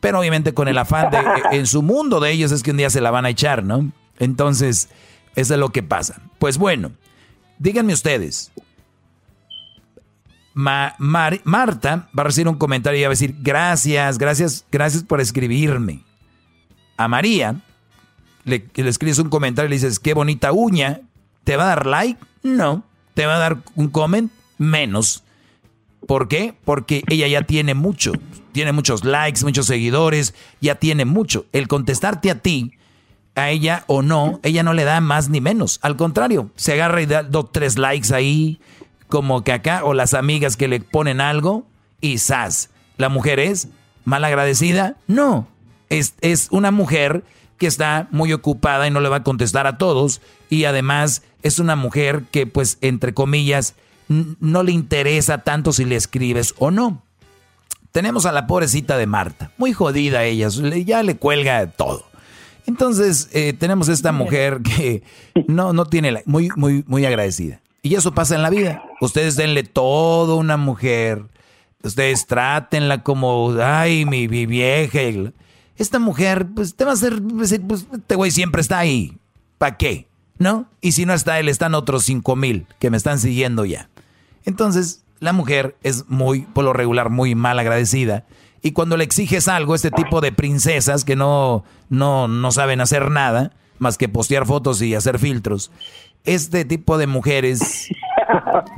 pero 0.00 0.18
obviamente 0.18 0.52
con 0.54 0.66
el 0.66 0.78
afán 0.78 1.12
de, 1.12 1.18
en 1.52 1.68
su 1.68 1.82
mundo 1.82 2.18
de 2.18 2.32
ellos 2.32 2.50
es 2.50 2.64
que 2.64 2.72
un 2.72 2.78
día 2.78 2.90
se 2.90 3.00
la 3.00 3.12
van 3.12 3.26
a 3.26 3.30
echar, 3.30 3.62
¿no? 3.62 3.92
Entonces, 4.18 4.88
eso 5.40 5.54
es 5.54 5.60
lo 5.60 5.70
que 5.70 5.82
pasa. 5.82 6.20
Pues 6.38 6.58
bueno, 6.58 6.92
díganme 7.58 7.92
ustedes, 7.92 8.50
Marta 10.58 12.08
va 12.18 12.22
a 12.22 12.24
recibir 12.24 12.48
un 12.48 12.56
comentario 12.56 12.98
y 12.98 13.02
va 13.02 13.08
a 13.08 13.10
decir, 13.10 13.36
gracias, 13.40 14.18
gracias, 14.18 14.64
gracias 14.72 15.04
por 15.04 15.20
escribirme. 15.20 16.02
A 16.96 17.06
María 17.06 17.60
le, 18.44 18.66
le 18.74 18.88
escribes 18.88 19.20
un 19.20 19.28
comentario 19.28 19.68
y 19.68 19.70
le 19.70 19.76
dices, 19.76 20.00
qué 20.00 20.14
bonita 20.14 20.52
uña. 20.52 21.02
¿Te 21.44 21.56
va 21.56 21.64
a 21.64 21.68
dar 21.68 21.86
like? 21.86 22.18
No. 22.42 22.82
¿Te 23.14 23.26
va 23.26 23.36
a 23.36 23.38
dar 23.38 23.58
un 23.76 23.88
comment? 23.88 24.32
Menos. 24.58 25.22
¿Por 26.08 26.26
qué? 26.26 26.54
Porque 26.64 27.04
ella 27.08 27.28
ya 27.28 27.42
tiene 27.42 27.74
mucho. 27.74 28.12
Tiene 28.52 28.72
muchos 28.72 29.04
likes, 29.04 29.44
muchos 29.44 29.66
seguidores, 29.66 30.34
ya 30.60 30.74
tiene 30.74 31.04
mucho. 31.04 31.46
El 31.52 31.68
contestarte 31.68 32.30
a 32.30 32.40
ti, 32.40 32.72
a 33.38 33.50
ella 33.50 33.84
o 33.86 34.02
no, 34.02 34.40
ella 34.42 34.62
no 34.62 34.72
le 34.72 34.84
da 34.84 35.00
más 35.00 35.28
ni 35.28 35.40
menos. 35.40 35.78
Al 35.82 35.96
contrario, 35.96 36.50
se 36.56 36.72
agarra 36.72 37.02
y 37.02 37.06
da 37.06 37.22
dos, 37.22 37.52
tres 37.52 37.78
likes 37.78 38.14
ahí, 38.14 38.60
como 39.08 39.42
que 39.44 39.52
acá, 39.52 39.84
o 39.84 39.94
las 39.94 40.14
amigas 40.14 40.56
que 40.56 40.68
le 40.68 40.80
ponen 40.80 41.20
algo 41.20 41.66
y 42.00 42.18
¡zas! 42.18 42.70
¿La 42.96 43.08
mujer 43.08 43.40
es 43.40 43.68
mal 44.04 44.24
agradecida? 44.24 44.96
No, 45.06 45.48
es, 45.88 46.14
es 46.20 46.48
una 46.50 46.70
mujer 46.70 47.24
que 47.58 47.66
está 47.66 48.08
muy 48.10 48.32
ocupada 48.32 48.86
y 48.86 48.90
no 48.90 49.00
le 49.00 49.08
va 49.08 49.16
a 49.16 49.22
contestar 49.22 49.66
a 49.66 49.78
todos 49.78 50.20
y 50.48 50.64
además 50.64 51.22
es 51.42 51.58
una 51.58 51.76
mujer 51.76 52.24
que 52.30 52.46
pues 52.46 52.78
entre 52.80 53.14
comillas 53.14 53.74
no 54.08 54.62
le 54.62 54.72
interesa 54.72 55.38
tanto 55.38 55.72
si 55.72 55.84
le 55.84 55.96
escribes 55.96 56.54
o 56.58 56.70
no. 56.70 57.02
Tenemos 57.92 58.26
a 58.26 58.32
la 58.32 58.46
pobrecita 58.46 58.96
de 58.96 59.06
Marta, 59.06 59.50
muy 59.58 59.72
jodida 59.72 60.24
ella, 60.24 60.48
ya 60.84 61.02
le 61.02 61.16
cuelga 61.16 61.66
todo. 61.66 62.07
Entonces 62.68 63.30
eh, 63.32 63.54
tenemos 63.54 63.88
esta 63.88 64.12
mujer 64.12 64.60
que 64.62 65.02
no, 65.48 65.72
no 65.72 65.86
tiene 65.86 66.12
la, 66.12 66.22
muy, 66.26 66.50
muy, 66.54 66.84
muy 66.86 67.06
agradecida. 67.06 67.62
Y 67.82 67.94
eso 67.94 68.12
pasa 68.12 68.34
en 68.34 68.42
la 68.42 68.50
vida. 68.50 68.82
Ustedes 69.00 69.36
denle 69.36 69.62
todo 69.62 70.34
a 70.34 70.36
una 70.36 70.58
mujer. 70.58 71.24
Ustedes 71.82 72.26
trátenla 72.26 73.02
como, 73.02 73.54
ay, 73.58 74.04
mi, 74.04 74.26
vieja. 74.26 75.00
Esta 75.78 75.98
mujer, 75.98 76.46
pues 76.54 76.74
te 76.74 76.84
va 76.84 76.90
a 76.90 76.94
hacer, 76.94 77.22
pues, 77.22 77.52
este 77.52 78.14
güey 78.14 78.30
siempre 78.30 78.60
está 78.60 78.78
ahí. 78.78 79.16
¿Para 79.56 79.78
qué? 79.78 80.06
¿No? 80.38 80.68
Y 80.82 80.92
si 80.92 81.06
no 81.06 81.14
está 81.14 81.40
él, 81.40 81.48
están 81.48 81.74
otros 81.74 82.04
cinco 82.04 82.36
mil 82.36 82.66
que 82.78 82.90
me 82.90 82.98
están 82.98 83.18
siguiendo 83.18 83.64
ya. 83.64 83.88
Entonces, 84.44 85.04
la 85.20 85.32
mujer 85.32 85.74
es 85.82 86.04
muy, 86.08 86.42
por 86.42 86.64
lo 86.64 86.74
regular, 86.74 87.08
muy 87.08 87.34
mal 87.34 87.58
agradecida. 87.58 88.26
Y 88.62 88.72
cuando 88.72 88.96
le 88.96 89.04
exiges 89.04 89.48
algo, 89.48 89.74
este 89.74 89.90
tipo 89.90 90.20
de 90.20 90.32
princesas 90.32 91.04
que 91.04 91.16
no, 91.16 91.64
no, 91.88 92.28
no 92.28 92.52
saben 92.52 92.80
hacer 92.80 93.10
nada, 93.10 93.52
más 93.78 93.98
que 93.98 94.08
postear 94.08 94.46
fotos 94.46 94.82
y 94.82 94.94
hacer 94.94 95.18
filtros, 95.18 95.70
este 96.24 96.64
tipo 96.64 96.98
de 96.98 97.06
mujeres 97.06 97.88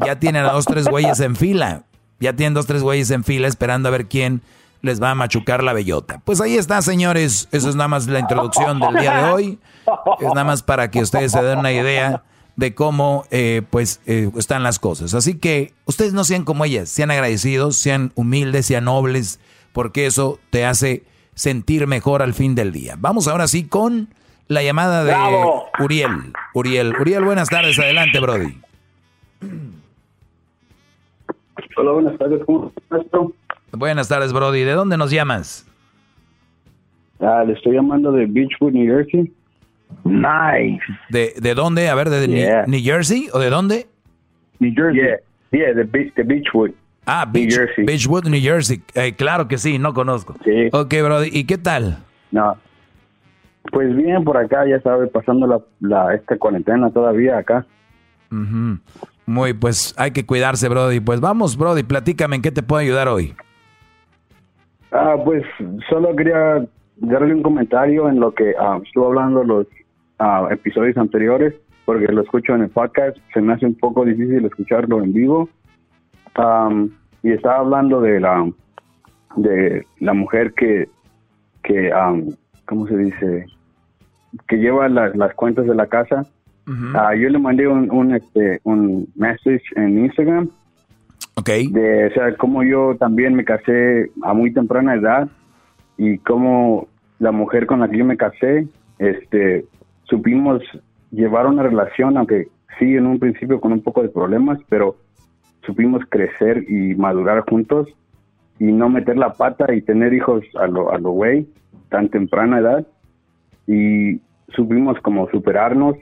ya 0.04 0.18
tienen 0.18 0.44
a 0.44 0.52
dos, 0.52 0.66
tres 0.66 0.86
güeyes 0.88 1.20
en 1.20 1.36
fila. 1.36 1.84
Ya 2.20 2.34
tienen 2.34 2.54
dos, 2.54 2.66
tres 2.66 2.82
güeyes 2.82 3.10
en 3.10 3.24
fila 3.24 3.48
esperando 3.48 3.88
a 3.88 3.92
ver 3.92 4.06
quién 4.06 4.42
les 4.82 5.02
va 5.02 5.10
a 5.10 5.14
machucar 5.14 5.62
la 5.62 5.72
bellota. 5.72 6.20
Pues 6.24 6.40
ahí 6.40 6.56
está, 6.56 6.82
señores. 6.82 7.48
Eso 7.50 7.68
es 7.68 7.76
nada 7.76 7.88
más 7.88 8.06
la 8.06 8.18
introducción 8.18 8.78
del 8.78 8.94
día 8.96 9.16
de 9.16 9.32
hoy. 9.32 9.58
Es 10.20 10.28
nada 10.28 10.44
más 10.44 10.62
para 10.62 10.90
que 10.90 11.00
ustedes 11.00 11.32
se 11.32 11.42
den 11.42 11.58
una 11.58 11.72
idea 11.72 12.22
de 12.56 12.74
cómo 12.74 13.24
eh, 13.30 13.62
pues 13.70 14.00
eh, 14.06 14.30
están 14.36 14.62
las 14.62 14.78
cosas. 14.78 15.14
Así 15.14 15.34
que 15.34 15.72
ustedes 15.86 16.12
no 16.12 16.24
sean 16.24 16.44
como 16.44 16.64
ellas, 16.64 16.88
sean 16.88 17.10
agradecidos, 17.10 17.76
sean 17.76 18.12
humildes, 18.14 18.66
sean 18.66 18.84
nobles, 18.84 19.40
porque 19.72 20.06
eso 20.06 20.38
te 20.50 20.64
hace 20.64 21.04
sentir 21.34 21.86
mejor 21.86 22.22
al 22.22 22.34
fin 22.34 22.54
del 22.54 22.72
día. 22.72 22.94
Vamos 22.98 23.28
ahora 23.28 23.46
sí 23.46 23.66
con 23.66 24.08
la 24.48 24.62
llamada 24.62 25.04
de 25.04 25.14
Uriel. 25.82 26.32
Uriel, 26.54 26.94
Uriel, 27.00 27.24
buenas 27.24 27.48
tardes, 27.48 27.78
adelante, 27.78 28.18
Brody. 28.20 28.54
Hola, 31.76 31.92
buenas 31.92 32.18
tardes, 32.18 32.42
¿cómo 32.44 32.72
estás? 32.76 33.02
Buenas 33.72 34.08
tardes, 34.08 34.32
Brody. 34.32 34.62
¿De 34.62 34.72
dónde 34.72 34.96
nos 34.96 35.10
llamas? 35.10 35.66
Ah, 37.20 37.44
le 37.46 37.52
estoy 37.52 37.74
llamando 37.74 38.12
de 38.12 38.26
Beachwood, 38.26 38.72
New 38.72 38.86
Jersey. 38.86 39.32
Nice. 40.04 40.82
¿De, 41.10 41.34
de 41.40 41.54
dónde? 41.54 41.88
A 41.88 41.94
ver, 41.94 42.10
¿de 42.10 42.66
New, 42.66 42.80
Jersey 42.82 43.28
o 43.32 43.38
de 43.38 43.50
dónde? 43.50 43.86
New 44.58 44.72
Jersey. 44.74 45.00
Yeah, 45.52 45.74
de, 45.74 45.84
Beachwood. 46.24 46.70
Ah, 47.12 47.26
Beach, 47.26 47.48
New 47.48 47.66
Jersey. 47.66 47.84
Beachwood, 47.84 48.24
New 48.26 48.40
Jersey. 48.40 48.82
Eh, 48.94 49.14
claro 49.14 49.48
que 49.48 49.58
sí, 49.58 49.78
no 49.78 49.92
conozco. 49.92 50.36
Sí. 50.44 50.68
Ok, 50.72 50.94
Brody. 51.02 51.30
¿Y 51.32 51.44
qué 51.44 51.58
tal? 51.58 51.98
No, 52.30 52.56
pues 53.70 53.94
bien, 53.94 54.24
por 54.24 54.36
acá, 54.36 54.66
ya 54.66 54.80
sabes, 54.80 55.10
pasando 55.10 55.46
la, 55.46 55.60
la 55.80 56.14
esta 56.14 56.36
cuarentena 56.38 56.90
todavía 56.90 57.38
acá. 57.38 57.66
Muy, 59.26 59.52
pues 59.54 59.94
hay 59.98 60.12
que 60.12 60.24
cuidarse, 60.24 60.68
Brody. 60.68 61.00
Pues 61.00 61.20
vamos, 61.20 61.56
Brody, 61.56 61.82
platícame 61.82 62.36
en 62.36 62.42
qué 62.42 62.50
te 62.50 62.62
puedo 62.62 62.80
ayudar 62.80 63.08
hoy. 63.08 63.34
Ah, 64.92 65.16
pues 65.24 65.44
solo 65.88 66.14
quería 66.16 66.66
darle 66.96 67.34
un 67.34 67.42
comentario 67.42 68.08
en 68.08 68.18
lo 68.18 68.32
que 68.34 68.54
ah, 68.58 68.80
estuvo 68.84 69.06
hablando 69.06 69.44
los 69.44 69.66
ah, 70.18 70.48
episodios 70.50 70.96
anteriores, 70.96 71.54
porque 71.84 72.06
lo 72.06 72.22
escucho 72.22 72.54
en 72.54 72.62
el 72.62 72.70
podcast, 72.70 73.16
se 73.32 73.40
me 73.40 73.52
hace 73.52 73.66
un 73.66 73.74
poco 73.74 74.04
difícil 74.04 74.44
escucharlo 74.44 75.02
en 75.02 75.12
vivo. 75.12 75.48
Y 77.22 77.32
estaba 77.32 77.58
hablando 77.58 78.00
de 78.00 78.20
la 78.20 78.50
de 79.36 79.84
la 79.98 80.14
mujer 80.14 80.52
que 80.54 80.88
que 81.62 81.90
¿cómo 82.66 82.86
se 82.86 82.96
dice? 82.96 83.46
Que 84.46 84.56
lleva 84.56 84.88
las, 84.88 85.14
las 85.16 85.34
cuentas 85.34 85.66
de 85.66 85.74
la 85.74 85.86
casa. 85.86 86.24
Ah, 86.94 87.16
yo 87.16 87.28
le 87.28 87.38
mandé 87.40 87.66
un, 87.66 87.90
un, 87.90 88.14
este, 88.14 88.60
un 88.62 89.08
message 89.16 89.62
en 89.74 90.04
Instagram. 90.04 90.48
Ok. 91.34 91.48
De, 91.72 92.06
o 92.06 92.10
sea, 92.12 92.36
como 92.36 92.62
yo 92.62 92.96
también 92.96 93.34
me 93.34 93.44
casé 93.44 94.08
a 94.22 94.34
muy 94.34 94.52
temprana 94.52 94.94
edad 94.94 95.28
y 95.96 96.18
como 96.18 96.86
la 97.18 97.32
mujer 97.32 97.66
con 97.66 97.80
la 97.80 97.88
que 97.88 97.98
yo 97.98 98.04
me 98.04 98.16
casé, 98.16 98.68
este, 98.98 99.64
supimos 100.04 100.62
llevar 101.10 101.46
una 101.46 101.64
relación, 101.64 102.16
aunque 102.16 102.46
sí 102.78 102.94
en 102.94 103.06
un 103.06 103.18
principio 103.18 103.60
con 103.60 103.72
un 103.72 103.82
poco 103.82 104.02
de 104.02 104.08
problemas, 104.08 104.60
pero 104.68 104.94
supimos 105.64 106.02
crecer 106.08 106.64
y 106.68 106.94
madurar 106.94 107.40
juntos 107.48 107.88
y 108.58 108.64
no 108.64 108.88
meter 108.88 109.16
la 109.16 109.32
pata 109.32 109.72
y 109.74 109.82
tener 109.82 110.12
hijos 110.12 110.44
a 110.58 110.66
lo, 110.66 110.92
a 110.92 110.98
lo 110.98 111.10
güey 111.12 111.46
tan 111.88 112.08
temprana 112.08 112.58
edad. 112.58 112.86
Y 113.66 114.20
supimos 114.54 114.98
como 115.00 115.28
superarnos. 115.30 115.96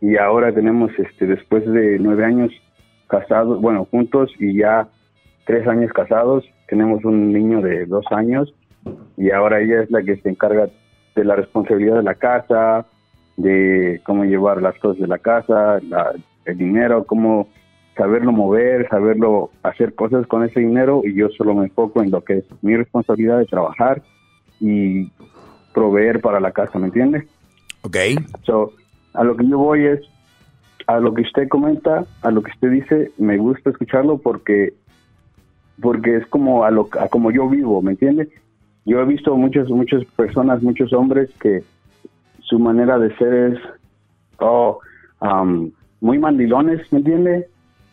Y 0.00 0.16
ahora 0.16 0.52
tenemos 0.52 0.90
este 0.98 1.26
después 1.26 1.64
de 1.64 1.98
nueve 1.98 2.24
años 2.24 2.50
casados 3.12 3.60
bueno 3.60 3.86
juntos 3.90 4.32
y 4.38 4.56
ya 4.56 4.88
tres 5.44 5.68
años 5.68 5.92
casados 5.92 6.44
tenemos 6.66 7.04
un 7.04 7.30
niño 7.32 7.60
de 7.60 7.84
dos 7.84 8.06
años 8.10 8.52
y 9.18 9.30
ahora 9.30 9.60
ella 9.60 9.82
es 9.82 9.90
la 9.90 10.02
que 10.02 10.16
se 10.16 10.30
encarga 10.30 10.70
de 11.14 11.24
la 11.24 11.36
responsabilidad 11.36 11.96
de 11.96 12.02
la 12.02 12.14
casa 12.14 12.86
de 13.36 14.00
cómo 14.04 14.24
llevar 14.24 14.62
las 14.62 14.76
cosas 14.78 15.02
de 15.02 15.06
la 15.06 15.18
casa 15.18 15.78
el 16.46 16.56
dinero 16.56 17.04
cómo 17.04 17.48
saberlo 17.96 18.32
mover 18.32 18.88
saberlo 18.88 19.50
hacer 19.62 19.94
cosas 19.94 20.26
con 20.26 20.44
ese 20.44 20.60
dinero 20.60 21.02
y 21.04 21.14
yo 21.14 21.28
solo 21.30 21.54
me 21.54 21.64
enfoco 21.64 22.02
en 22.02 22.10
lo 22.10 22.22
que 22.22 22.38
es 22.38 22.44
mi 22.62 22.76
responsabilidad 22.76 23.38
de 23.38 23.46
trabajar 23.46 24.02
y 24.60 25.10
proveer 25.72 26.20
para 26.20 26.40
la 26.40 26.52
casa, 26.52 26.78
¿me 26.78 26.86
entiende? 26.86 27.26
Ok. 27.82 27.96
So, 28.44 28.72
a 29.14 29.24
lo 29.24 29.36
que 29.36 29.46
yo 29.46 29.58
voy 29.58 29.86
es, 29.86 30.00
a 30.86 30.98
lo 31.00 31.12
que 31.14 31.22
usted 31.22 31.48
comenta, 31.48 32.04
a 32.22 32.30
lo 32.30 32.42
que 32.42 32.50
usted 32.52 32.70
dice, 32.70 33.12
me 33.18 33.38
gusta 33.38 33.70
escucharlo 33.70 34.18
porque 34.18 34.74
porque 35.80 36.16
es 36.16 36.26
como 36.26 36.64
a 36.64 36.70
lo 36.70 36.88
a 36.98 37.08
como 37.08 37.30
yo 37.30 37.48
vivo, 37.48 37.82
¿me 37.82 37.92
entiende? 37.92 38.28
Yo 38.84 39.00
he 39.00 39.04
visto 39.04 39.34
muchas 39.36 39.68
muchas 39.68 40.04
personas, 40.16 40.62
muchos 40.62 40.92
hombres 40.92 41.30
que 41.40 41.62
su 42.40 42.58
manera 42.58 42.98
de 42.98 43.14
ser 43.16 43.34
es 43.52 43.58
oh, 44.38 44.78
um, 45.20 45.70
muy 46.00 46.18
mandilones, 46.18 46.80
¿me 46.92 46.98
entiende? 46.98 47.48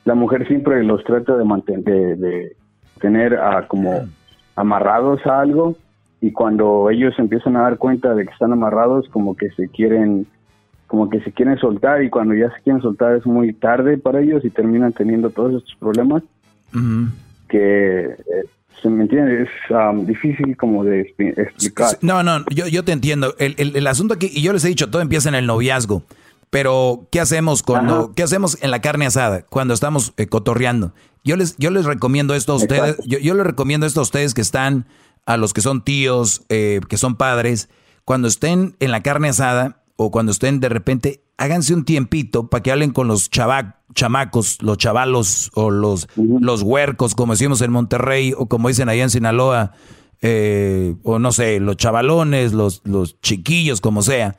La 0.06 0.16
mujer 0.16 0.48
siempre 0.48 0.84
los 0.84 1.04
trata 1.04 1.36
de 1.38 1.44
mantener 1.44 2.18
de, 2.18 2.56
tener 3.02 3.36
a, 3.36 3.68
como 3.68 4.08
amarrados 4.56 5.26
a 5.26 5.42
algo 5.42 5.76
y 6.22 6.32
cuando 6.32 6.90
ellos 6.90 7.14
empiezan 7.18 7.56
a 7.56 7.62
dar 7.62 7.78
cuenta 7.78 8.14
de 8.14 8.26
que 8.26 8.32
están 8.34 8.52
amarrados 8.52 9.08
como 9.10 9.36
que 9.38 9.50
se 9.52 9.68
quieren 9.70 10.26
como 10.88 11.10
que 11.10 11.22
se 11.22 11.32
quieren 11.32 11.58
soltar 11.60 12.04
y 12.04 12.10
cuando 12.10 12.34
ya 12.34 12.50
se 12.50 12.62
quieren 12.64 12.82
soltar 12.82 13.16
es 13.16 13.26
muy 13.26 13.54
tarde 13.54 13.98
para 13.98 14.20
ellos 14.22 14.44
y 14.44 14.50
terminan 14.50 14.92
teniendo 14.92 15.30
todos 15.30 15.54
estos 15.62 15.76
problemas 15.80 16.24
que 17.48 18.06
eh, 18.06 18.16
¿Se 18.82 18.90
me 18.90 19.04
entiende? 19.04 19.44
Es 19.44 19.50
um, 19.72 20.06
difícil 20.06 20.56
como 20.56 20.86
de 20.86 21.02
expli- 21.06 21.38
explicar. 21.38 21.98
No, 22.02 22.24
no, 22.24 22.46
yo, 22.50 22.66
yo 22.68 22.86
te 22.86 22.94
entiendo. 22.94 23.36
El, 23.38 23.54
el- 23.58 23.76
el 23.76 23.86
asunto 23.88 24.14
aquí, 24.14 24.32
y 24.34 24.42
yo 24.42 24.54
les 24.54 24.64
he 24.64 24.70
dicho, 24.70 24.90
todo 24.90 25.02
empieza 25.02 25.28
en 25.28 25.36
el 25.36 25.46
noviazgo. 25.46 26.02
Pero, 26.50 27.08
¿qué 27.12 27.20
hacemos 27.20 27.62
cuando, 27.64 28.12
qué 28.16 28.24
hacemos 28.24 28.58
en 28.62 28.72
la 28.72 28.82
carne 28.82 29.06
asada? 29.06 29.44
Cuando 29.44 29.74
estamos 29.74 30.14
eh, 30.18 30.28
cotorreando. 30.28 30.94
Yo 31.24 31.36
les, 31.36 31.56
yo 31.58 31.70
les 31.70 31.86
recomiendo 31.86 32.34
esto 32.34 32.54
a 32.54 32.56
ustedes, 32.56 32.98
yo, 33.06 33.20
yo 33.20 33.36
les 33.36 33.46
recomiendo 33.46 33.86
esto 33.86 34.00
a 34.00 34.04
ustedes 34.04 34.34
que 34.34 34.42
están, 34.42 34.88
a 35.26 35.38
los 35.38 35.54
que 35.54 35.62
son 35.62 35.84
tíos, 35.84 36.44
eh, 36.50 36.80
que 36.90 36.98
son 36.98 37.16
padres, 37.18 37.70
cuando 38.04 38.28
estén 38.28 38.76
en 38.80 38.90
la 38.92 39.04
carne 39.04 39.30
asada 39.30 39.84
o 39.96 40.10
cuando 40.12 40.32
estén 40.32 40.60
de 40.60 40.70
repente, 40.70 41.24
háganse 41.38 41.74
un 41.76 41.86
tiempito 41.86 42.48
para 42.50 42.64
que 42.64 42.72
hablen 42.72 42.92
con 42.92 43.08
los 43.08 43.30
chava- 43.30 43.76
chamacos, 43.94 44.62
los 44.62 44.78
chavalos 44.78 45.52
o 45.54 45.70
los, 45.70 46.08
los 46.16 46.62
huercos, 46.64 47.14
como 47.16 47.34
decimos 47.34 47.62
en 47.62 47.72
Monterrey 47.72 48.34
o 48.36 48.48
como 48.48 48.70
dicen 48.70 48.90
allá 48.90 49.04
en 49.04 49.10
Sinaloa, 49.12 49.74
eh, 50.22 50.96
o 51.04 51.20
no 51.20 51.32
sé, 51.32 51.60
los 51.60 51.78
chavalones, 51.78 52.54
los, 52.54 52.82
los 52.86 53.20
chiquillos, 53.22 53.82
como 53.82 54.02
sea. 54.02 54.36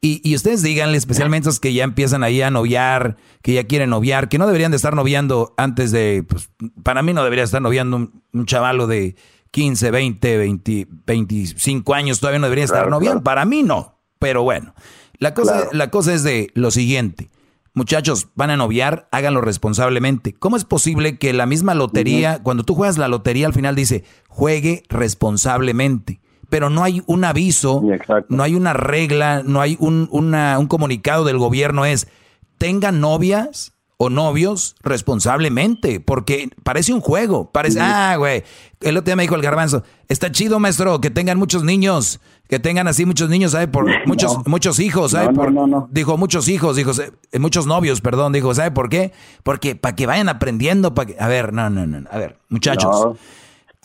Y, 0.00 0.20
y 0.22 0.36
ustedes 0.36 0.62
díganle, 0.62 0.96
especialmente 0.96 1.48
esos 1.48 1.58
que 1.58 1.72
ya 1.72 1.82
empiezan 1.82 2.22
ahí 2.22 2.40
a 2.40 2.50
noviar, 2.52 3.16
que 3.42 3.52
ya 3.54 3.64
quieren 3.64 3.90
noviar, 3.90 4.28
que 4.28 4.38
no 4.38 4.46
deberían 4.46 4.70
de 4.70 4.76
estar 4.76 4.94
noviando 4.94 5.54
antes 5.56 5.90
de, 5.90 6.24
pues, 6.28 6.50
para 6.84 7.02
mí 7.02 7.12
no 7.12 7.24
debería 7.24 7.42
estar 7.44 7.60
noviando 7.60 7.96
un, 7.96 8.22
un 8.32 8.46
chavalo 8.46 8.86
de 8.86 9.16
15, 9.50 9.90
20, 9.90 10.36
20, 10.38 10.86
25 11.06 11.94
años, 11.94 12.20
todavía 12.20 12.38
no 12.38 12.46
debería 12.46 12.64
estar 12.66 12.78
Claro, 12.82 12.90
noviando. 12.90 13.22
claro. 13.22 13.24
Para 13.24 13.44
mí 13.44 13.62
no, 13.64 13.98
pero 14.20 14.42
bueno. 14.44 14.72
La 15.18 15.34
cosa, 15.34 15.52
Claro. 15.54 15.70
la 15.72 15.90
cosa 15.90 16.14
es 16.14 16.22
de 16.22 16.50
lo 16.54 16.70
siguiente. 16.70 17.28
Muchachos, 17.74 18.28
van 18.36 18.50
a 18.50 18.56
noviar, 18.56 19.08
háganlo 19.10 19.40
responsablemente. 19.40 20.32
¿Cómo 20.32 20.56
es 20.56 20.64
posible 20.64 21.18
que 21.18 21.32
la 21.32 21.46
misma 21.46 21.74
lotería, 21.74 22.40
cuando 22.42 22.62
tú 22.64 22.74
juegas 22.76 22.98
la 22.98 23.08
lotería, 23.08 23.46
al 23.46 23.52
final 23.54 23.74
dice, 23.74 24.04
juegue 24.28 24.84
responsablemente? 24.88 26.20
Pero 26.48 26.70
no 26.70 26.82
hay 26.84 27.02
un 27.06 27.24
aviso, 27.24 27.80
no 28.28 28.42
hay 28.42 28.54
una 28.54 28.72
regla, 28.72 29.42
no 29.44 29.60
hay 29.60 29.76
un, 29.80 30.08
una- 30.10 30.58
un 30.58 30.66
comunicado 30.66 31.24
del 31.24 31.38
gobierno, 31.38 31.84
es, 31.84 32.08
tengan 32.56 33.00
novias 33.00 33.72
o 34.00 34.10
novios 34.10 34.76
responsablemente, 34.82 35.98
porque 36.00 36.50
parece 36.62 36.92
un 36.92 37.00
juego, 37.00 37.50
parece, 37.50 37.80
ah, 37.82 38.14
güey, 38.16 38.44
el 38.80 38.96
otro 38.96 39.06
día 39.06 39.16
me 39.16 39.24
dijo 39.24 39.34
el 39.34 39.42
garbanzo, 39.42 39.82
está 40.08 40.30
chido, 40.30 40.58
maestro, 40.60 41.00
que 41.00 41.10
tengan 41.10 41.36
muchos 41.36 41.64
niños, 41.64 42.20
que 42.48 42.60
tengan 42.60 42.86
así 42.88 43.04
muchos 43.04 43.28
niños, 43.28 43.52
¿sabe? 43.52 43.66
Por 43.68 43.86
muchos, 44.06 44.46
muchos 44.46 44.78
hijos, 44.78 45.10
¿sabe? 45.10 45.26
No, 45.26 45.32
no, 45.32 45.40
Por- 45.42 45.90
Dijo 45.90 46.16
muchos 46.16 46.48
hijos, 46.48 46.76
dijo, 46.76 46.92
eh, 47.32 47.38
muchos 47.40 47.66
novios, 47.66 48.00
perdón, 48.00 48.32
dijo, 48.32 48.54
¿sabe 48.54 48.70
por 48.70 48.88
qué? 48.88 49.12
Porque 49.42 49.74
para 49.74 49.96
que 49.96 50.06
vayan 50.06 50.28
aprendiendo, 50.28 50.94
para 50.94 51.06
que, 51.08 51.16
a 51.18 51.26
ver, 51.26 51.52
no, 51.52 51.68
no, 51.68 51.84
no, 51.86 52.08
a 52.10 52.18
ver, 52.18 52.38
muchachos. 52.48 52.90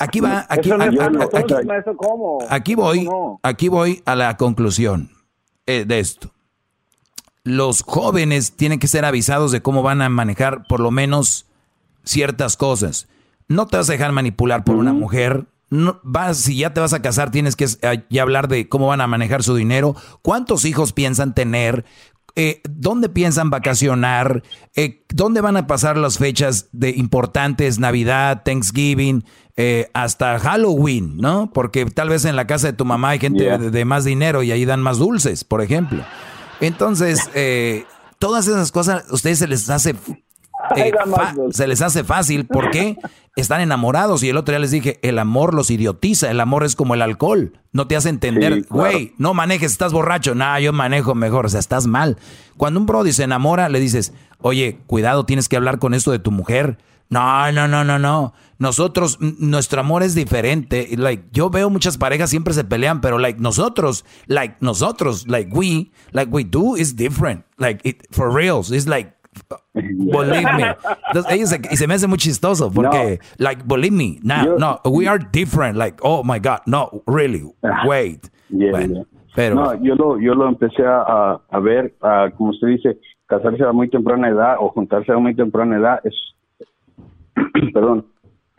Aquí 0.03 0.19
va, 0.19 0.45
aquí, 0.49 0.69
aquí- 2.49 2.75
voy, 2.75 3.07
aquí 3.41 3.67
voy 3.69 4.01
a 4.05 4.15
la 4.15 4.37
conclusión 4.37 5.09
eh, 5.65 5.85
de 5.87 5.99
esto. 5.99 6.31
Los 7.43 7.81
jóvenes 7.83 8.53
tienen 8.55 8.79
que 8.79 8.87
ser 8.87 9.03
avisados 9.05 9.51
de 9.51 9.61
cómo 9.61 9.83
van 9.83 10.01
a 10.01 10.09
manejar 10.09 10.65
por 10.67 10.79
lo 10.79 10.91
menos 10.91 11.45
ciertas 12.03 12.55
cosas. 12.57 13.07
No 13.47 13.67
te 13.67 13.77
vas 13.77 13.89
a 13.89 13.93
dejar 13.93 14.11
manipular 14.13 14.63
por 14.63 14.75
una 14.75 14.93
mujer. 14.93 15.45
No, 15.69 15.99
vas, 16.03 16.37
si 16.37 16.57
ya 16.57 16.73
te 16.73 16.79
vas 16.79 16.93
a 16.93 17.01
casar, 17.01 17.31
tienes 17.31 17.55
que 17.55 17.65
eh, 17.65 18.03
ya 18.09 18.21
hablar 18.21 18.47
de 18.47 18.69
cómo 18.69 18.87
van 18.87 19.01
a 19.01 19.07
manejar 19.07 19.43
su 19.43 19.55
dinero, 19.55 19.95
cuántos 20.21 20.65
hijos 20.65 20.93
piensan 20.93 21.33
tener, 21.33 21.83
eh, 22.35 22.61
dónde 22.69 23.09
piensan 23.09 23.49
vacacionar, 23.49 24.43
eh, 24.75 25.03
dónde 25.09 25.41
van 25.41 25.57
a 25.57 25.67
pasar 25.67 25.97
las 25.97 26.17
fechas 26.19 26.69
de 26.71 26.91
importantes, 26.91 27.79
Navidad, 27.79 28.43
Thanksgiving, 28.45 29.25
eh, 29.57 29.89
hasta 29.93 30.39
Halloween, 30.39 31.17
¿no? 31.17 31.51
Porque 31.53 31.85
tal 31.85 32.09
vez 32.09 32.25
en 32.25 32.35
la 32.35 32.47
casa 32.47 32.67
de 32.67 32.73
tu 32.73 32.85
mamá 32.85 33.09
hay 33.09 33.19
gente 33.19 33.43
Yeah. 33.43 33.57
de, 33.57 33.69
de 33.71 33.85
más 33.85 34.03
dinero 34.03 34.41
y 34.43 34.51
ahí 34.51 34.65
dan 34.65 34.81
más 34.81 34.97
dulces, 34.97 35.43
por 35.43 35.61
ejemplo. 35.61 36.03
Entonces, 36.59 37.29
eh, 37.35 37.85
todas 38.19 38.47
esas 38.47 38.71
cosas 38.71 39.05
a 39.09 39.13
ustedes 39.13 39.39
se 39.39 39.47
les 39.47 39.69
hace 39.69 39.95
eh, 40.77 40.91
se 41.51 41.67
les 41.67 41.81
hace 41.81 42.03
fácil 42.03 42.45
porque 42.47 42.97
están 43.35 43.59
enamorados 43.61 44.23
y 44.23 44.29
el 44.29 44.37
otro 44.37 44.53
día 44.53 44.59
les 44.59 44.71
dije, 44.71 44.97
el 45.01 45.19
amor 45.19 45.53
los 45.53 45.69
idiotiza, 45.69 46.31
el 46.31 46.39
amor 46.39 46.63
es 46.63 46.75
como 46.75 46.93
el 46.93 47.01
alcohol, 47.01 47.59
no 47.73 47.85
te 47.87 47.95
hace 47.97 48.09
entender, 48.09 48.53
Sí, 48.53 48.61
claro. 48.61 48.75
güey, 48.89 49.13
no 49.17 49.33
manejes, 49.33 49.71
estás 49.73 49.91
borracho, 49.91 50.35
nah, 50.35 50.57
yo 50.59 50.71
manejo 50.71 51.15
mejor, 51.15 51.45
o 51.45 51.49
sea, 51.49 51.59
estás 51.59 51.85
mal. 51.85 52.17
Cuando 52.55 52.79
un 52.79 52.85
brody 52.85 53.11
se 53.11 53.23
enamora, 53.23 53.67
le 53.69 53.79
dices, 53.79 54.13
oye, 54.39 54.79
cuidado, 54.87 55.25
tienes 55.25 55.49
que 55.49 55.57
hablar 55.57 55.79
con 55.79 55.93
esto 55.93 56.11
de 56.11 56.19
tu 56.19 56.31
mujer. 56.31 56.77
No, 57.09 57.51
no, 57.51 57.67
no, 57.67 57.83
no, 57.83 57.99
no. 57.99 58.33
Nosotros, 58.57 59.19
nuestro 59.39 59.81
amor 59.81 60.03
es 60.03 60.15
diferente. 60.15 60.87
Y, 60.89 60.95
Like, 60.95 61.25
yo 61.31 61.49
veo 61.49 61.69
muchas 61.69 61.97
parejas 61.97 62.29
siempre 62.29 62.53
se 62.53 62.63
pelean, 62.63 63.01
pero 63.01 63.19
like 63.19 63.39
nosotros, 63.39 64.03
like 64.27 64.55
nosotros, 64.61 65.27
like 65.27 65.49
we, 65.53 65.91
like 66.11 66.31
we 66.31 66.43
do 66.43 66.75
is 66.75 66.95
different. 66.95 67.43
Like 67.57 67.81
it, 67.87 68.03
for 68.11 68.31
reals, 68.33 68.71
it's 68.71 68.87
like 68.87 69.13
believe 69.73 70.43
me. 70.55 70.63
Entonces, 71.07 71.31
ellos 71.31 71.49
se, 71.49 71.61
y 71.71 71.77
se 71.77 71.87
me 71.87 71.95
hace 71.95 72.07
muy 72.07 72.17
chistoso 72.17 72.71
porque, 72.71 73.19
like, 73.37 73.63
believe 73.65 73.91
me, 73.95 74.19
no, 74.23 74.57
no, 74.57 74.79
we 74.85 75.07
are 75.07 75.19
different. 75.31 75.75
Like, 75.77 75.97
oh 76.03 76.23
my 76.23 76.39
God, 76.39 76.59
no, 76.65 77.03
really, 77.07 77.43
wait. 77.85 78.29
Yeah, 78.49 78.71
Bueno, 78.71 78.93
yeah. 78.95 79.03
pero- 79.35 79.55
no, 79.55 79.73
yo 79.83 79.95
lo, 79.95 80.19
yo 80.19 80.33
lo 80.35 80.47
empecé 80.47 80.85
a, 80.85 81.01
a- 81.01 81.41
a 81.51 81.59
ver, 81.59 81.95
a, 82.01 82.29
como 82.37 82.51
usted 82.51 82.67
dice, 82.67 82.97
casarse 83.27 83.63
a 83.63 83.71
muy 83.71 83.89
temprana 83.89 84.29
edad 84.29 84.55
o 84.59 84.69
juntarse 84.69 85.11
a 85.11 85.17
muy 85.17 85.35
temprana 85.35 85.77
edad 85.77 85.99
es, 86.03 86.13
perdón, 87.73 88.05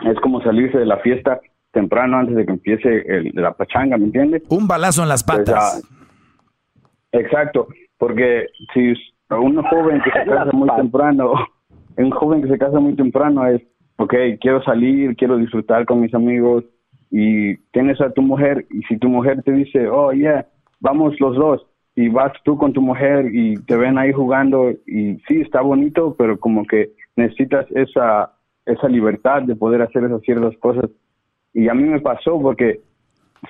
es 0.05 0.19
como 0.21 0.41
salirse 0.43 0.79
de 0.79 0.87
la 0.87 0.99
fiesta 0.99 1.41
temprano 1.73 2.19
antes 2.19 2.37
de 2.37 2.47
que 2.47 2.53
empiece 2.53 3.05
el- 3.09 3.33
la 3.35 3.53
pachanga, 3.53 3.97
¿me 3.99 4.05
entiende? 4.07 4.43
Un 4.49 4.67
balazo 4.69 5.03
en 5.03 5.09
las 5.09 5.25
patas. 5.25 5.83
exacto, 7.13 7.69
porque 7.99 8.47
si 8.73 8.91
es- 8.91 8.99
un 9.31 9.61
joven 9.63 10.01
que 10.03 10.11
se 10.11 10.25
casa 10.27 10.51
muy 10.53 10.69
temprano, 10.77 11.33
un 11.97 12.11
joven 12.11 12.43
que 12.43 12.49
se 12.49 12.59
casa 12.59 12.79
muy 12.81 12.95
temprano 12.95 13.47
es, 13.47 13.63
ok, 13.97 14.15
quiero 14.41 14.63
salir, 14.63 15.17
quiero 15.17 15.37
disfrutar 15.37 15.85
con 15.87 16.01
mis 16.01 16.15
amigos 16.15 16.65
y 17.11 17.57
tienes 17.73 18.01
a 18.01 18.11
tu 18.11 18.23
mujer 18.23 18.67
y 18.71 18.83
si 18.83 18.99
tu 18.99 19.09
mujer 19.09 19.43
te 19.43 19.53
dice, 19.53 19.89
oh, 19.89 20.13
yeah, 20.13 20.47
vamos 20.81 21.19
los 21.21 21.37
dos 21.37 21.65
y 21.97 22.09
vas 22.09 22.33
tú 22.45 22.59
con 22.59 22.73
tu 22.73 22.81
mujer 22.83 23.27
y 23.33 23.55
te 23.67 23.77
ven 23.77 23.99
ahí 23.99 24.13
jugando 24.13 24.71
y 24.87 25.17
sí, 25.29 25.41
está 25.41 25.61
bonito, 25.61 26.15
pero 26.19 26.39
como 26.41 26.65
que 26.67 26.91
necesitas 27.17 27.67
esa, 27.71 28.33
esa 28.67 28.89
libertad 28.89 29.43
de 29.43 29.57
poder 29.57 29.83
hacer 29.83 30.05
esas 30.05 30.23
ciertas 30.23 30.57
cosas. 30.59 30.91
Y 31.53 31.69
a 31.69 31.75
mí 31.75 31.85
me 31.85 32.01
pasó 32.01 32.41
porque 32.41 32.81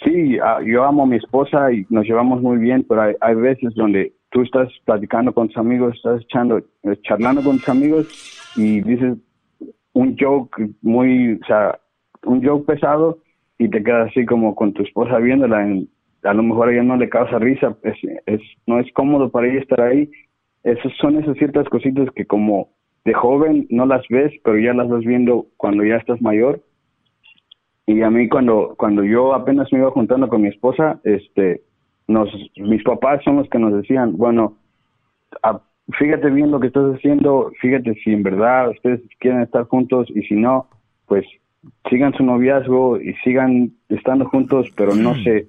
sí, 0.05 0.39
ah, 0.43 0.61
yo 0.65 0.85
amo 0.85 1.05
a 1.05 1.07
mi 1.07 1.16
esposa 1.16 1.73
y 1.73 1.86
nos 1.91 2.05
llevamos 2.07 2.43
muy 2.43 2.59
bien, 2.59 2.85
pero 2.89 3.03
hay, 3.03 3.15
hay 3.20 3.35
veces 3.35 3.74
donde 3.74 4.12
tú 4.31 4.43
estás 4.43 4.69
platicando 4.85 5.32
con 5.32 5.49
tus 5.49 5.57
amigos, 5.57 5.95
estás 5.97 6.23
echando, 6.23 6.59
eh, 6.59 6.97
charlando 7.03 7.43
con 7.43 7.59
tus 7.59 7.69
amigos 7.69 8.07
y 8.55 8.81
dices 8.82 9.16
un 9.93 10.16
joke 10.19 10.70
muy, 10.82 11.35
o 11.35 11.47
sea, 11.47 11.78
un 12.24 12.45
joke 12.45 12.66
pesado 12.66 13.19
y 13.59 13.69
te 13.69 13.82
quedas 13.82 14.11
así 14.11 14.27
como 14.27 14.55
con 14.55 14.73
tu 14.73 14.82
esposa 14.82 15.19
viéndola. 15.19 15.62
en- 15.62 15.89
a 16.24 16.32
lo 16.32 16.43
mejor 16.43 16.69
a 16.69 16.73
ella 16.73 16.82
no 16.82 16.97
le 16.97 17.11
causa 17.11 17.39
risa, 17.39 17.77
es, 17.82 17.97
es, 18.27 18.41
no 18.66 18.81
es 18.81 18.91
cómodo 18.95 19.31
para 19.31 19.47
ella 19.47 19.61
estar 19.61 19.81
ahí. 19.82 20.11
Esas 20.62 20.91
son 20.99 21.19
esas 21.23 21.36
ciertas 21.36 21.69
cositas 21.69 22.09
que 22.16 22.24
como 22.24 22.70
de 23.05 23.12
joven 23.14 23.66
no 23.70 23.86
las 23.86 24.02
ves, 24.09 24.32
pero 24.44 24.59
ya 24.59 24.72
las 24.74 24.89
vas 24.89 25.05
viendo 25.05 25.47
cuando 25.56 25.85
ya 25.85 25.97
estás 25.97 26.20
mayor. 26.22 26.60
Y 27.86 28.01
a 28.02 28.10
mí 28.10 28.28
cuando 28.28 28.74
cuando 28.78 29.05
yo 29.05 29.35
apenas 29.35 29.70
me 29.72 29.78
iba 29.81 29.90
juntando 29.90 30.28
con 30.28 30.40
mi 30.43 30.48
esposa, 30.48 31.01
este, 31.05 31.62
nos, 32.09 32.28
mis 32.56 32.82
papás 32.82 33.22
son 33.24 33.36
los 33.36 33.48
que 33.51 33.59
nos 33.59 33.74
decían, 33.74 34.16
bueno, 34.16 34.56
a- 35.43 35.60
fíjate 35.98 36.31
bien 36.31 36.51
lo 36.51 36.60
que 36.60 36.68
estás 36.68 36.94
haciendo, 36.94 37.52
fíjate 37.60 37.94
si 38.02 38.12
en 38.12 38.22
verdad 38.22 38.70
ustedes 38.70 39.01
quieren 39.18 39.43
estar 39.43 39.64
juntos 39.64 40.09
y 40.14 40.22
si 40.22 40.35
no, 40.35 40.66
pues 41.06 41.26
sigan 41.90 42.14
su 42.14 42.24
noviazgo 42.24 42.98
y 43.01 43.12
sigan 43.24 43.72
estando 43.90 44.24
juntos, 44.26 44.70
pero 44.76 44.94
no 44.94 45.14
se 45.22 45.48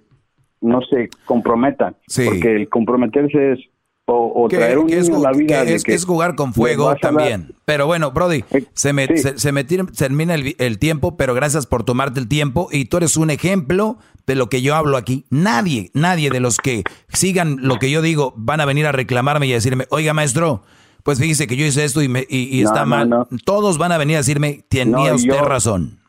no 0.62 0.82
se 0.82 1.10
comprometan, 1.26 1.96
porque 2.26 2.56
el 2.56 2.70
comprometerse 2.70 3.54
es 3.54 3.60
o, 4.08 4.44
o 4.46 4.48
Que- 4.48 4.58
traer 4.58 4.78
un 4.78 4.88
que 4.88 5.00
es, 5.00 5.10
niño 5.10 5.20
a 5.20 5.32
la 5.32 5.32
ju- 5.32 5.38
vida 5.40 5.60
que 5.62 5.66
de 5.70 5.76
es- 5.76 5.84
que 5.84 5.94
es 5.94 6.06
jugar 6.06 6.36
con 6.36 6.54
fuego 6.54 6.94
también. 7.02 7.56
Pero 7.66 7.88
bueno, 7.88 8.12
Brody, 8.12 8.44
se 8.74 8.94
me, 8.94 9.08
se, 9.18 9.38
se 9.40 9.52
me 9.52 9.64
tira- 9.64 9.86
termina 9.98 10.36
el, 10.36 10.78
tiempo, 10.80 11.18
pero 11.18 11.34
gracias 11.34 11.66
por 11.66 11.84
tomarte 11.84 12.20
el 12.20 12.28
tiempo 12.28 12.70
y 12.72 12.86
tú 12.86 12.98
eres 12.98 13.18
un 13.18 13.30
ejemplo 13.32 13.98
de 14.28 14.36
lo 14.36 14.48
que 14.50 14.62
yo 14.62 14.76
hablo 14.76 14.98
aquí. 14.98 15.26
Nadie, 15.32 15.90
nadie 15.94 16.30
de 16.30 16.40
los 16.40 16.58
que 16.58 16.84
sigan 17.10 17.58
lo 17.62 17.78
que 17.78 17.90
yo 17.90 18.02
digo 18.04 18.34
van 18.38 18.62
a 18.62 18.66
venir 18.66 18.86
a 18.86 18.92
reclamarme 18.92 19.48
y 19.48 19.52
a 19.52 19.56
decirme, 19.56 19.86
oiga 19.90 20.14
maestro, 20.14 20.62
pues 21.04 21.20
fíjese 21.20 21.48
que 21.48 21.56
yo 21.56 21.66
hice 21.66 21.84
esto 21.84 22.02
y, 22.04 22.08
me, 22.08 22.26
y, 22.30 22.60
y 22.60 22.64
No, 22.64 22.70
está 22.70 22.82
no, 22.82 22.86
mal. 22.88 23.10
no. 23.10 23.28
Todos 23.44 23.78
van 23.80 23.92
a 23.92 23.98
venir 23.98 24.16
a 24.16 24.20
decirme, 24.20 24.64
tenía 24.70 25.14
usted 25.16 25.30
yo- 25.36 25.46
razón. 25.46 26.00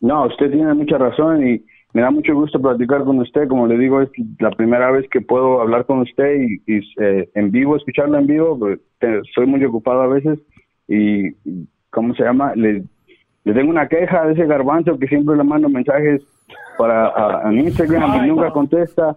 No, 0.00 0.26
usted 0.26 0.50
tiene 0.50 0.72
mucha 0.74 0.96
razón 0.98 1.46
y 1.46 1.62
me 1.92 2.02
da 2.02 2.10
mucho 2.10 2.34
gusto 2.34 2.60
platicar 2.60 3.04
con 3.04 3.18
usted. 3.18 3.48
Como 3.48 3.66
le 3.66 3.76
digo, 3.78 4.00
es 4.00 4.10
la 4.38 4.50
primera 4.50 4.90
vez 4.90 5.08
que 5.10 5.20
puedo 5.20 5.60
hablar 5.60 5.84
con 5.86 6.00
usted 6.00 6.36
y, 6.40 6.62
y, 6.66 6.80
eh, 7.00 7.28
en 7.34 7.50
vivo, 7.50 7.76
escucharlo 7.76 8.18
en 8.18 8.26
vivo. 8.26 8.58
pues, 8.58 8.78
te- 8.98 9.22
soy 9.34 9.46
muy 9.46 9.64
ocupado 9.64 10.02
a 10.02 10.06
veces 10.06 10.38
y, 10.88 11.30
¿cómo 11.90 12.14
se 12.14 12.22
llama? 12.24 12.52
Le, 12.54 12.82
le 13.44 13.52
tengo 13.54 13.70
una 13.70 13.88
queja 13.88 14.26
de 14.26 14.34
ese 14.34 14.46
garbanzo 14.46 14.98
que 14.98 15.06
siempre 15.08 15.36
le 15.36 15.44
mando 15.44 15.68
mensajes 15.68 16.22
para 16.78 17.08
a, 17.08 17.48
a 17.48 17.52
Instagram 17.52 18.24
y 18.24 18.28
nunca 18.28 18.50
contesta. 18.50 19.16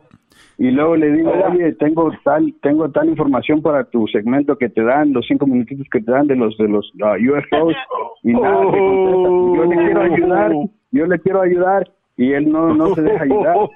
Y 0.57 0.69
luego 0.71 0.95
le 0.95 1.11
digo, 1.11 1.31
oye, 1.49 1.73
tengo 1.73 2.11
tal, 2.23 2.53
tengo 2.61 2.89
tal 2.89 3.09
información 3.09 3.61
para 3.61 3.83
tu 3.85 4.07
segmento 4.07 4.55
que 4.57 4.69
te 4.69 4.83
dan, 4.83 5.11
los 5.13 5.25
cinco 5.27 5.47
minutitos 5.47 5.87
que 5.91 5.99
te 5.99 6.11
dan 6.11 6.27
de 6.27 6.35
los 6.35 6.55
de 6.57 6.67
los 6.67 6.91
uh, 6.95 7.15
UFOs 7.17 7.75
y 8.23 8.33
nada, 8.33 8.61
te 8.71 8.77
contesta. 8.77 9.29
Yo 9.57 9.65
le 9.65 9.75
quiero 9.77 10.01
ayudar, 10.01 10.51
yo 10.91 11.05
le 11.07 11.19
quiero 11.19 11.41
ayudar 11.41 11.91
y 12.15 12.31
él 12.34 12.52
no, 12.52 12.73
no 12.73 12.94
se 12.95 13.02
deja 13.02 13.23
ayudar. 13.23 13.56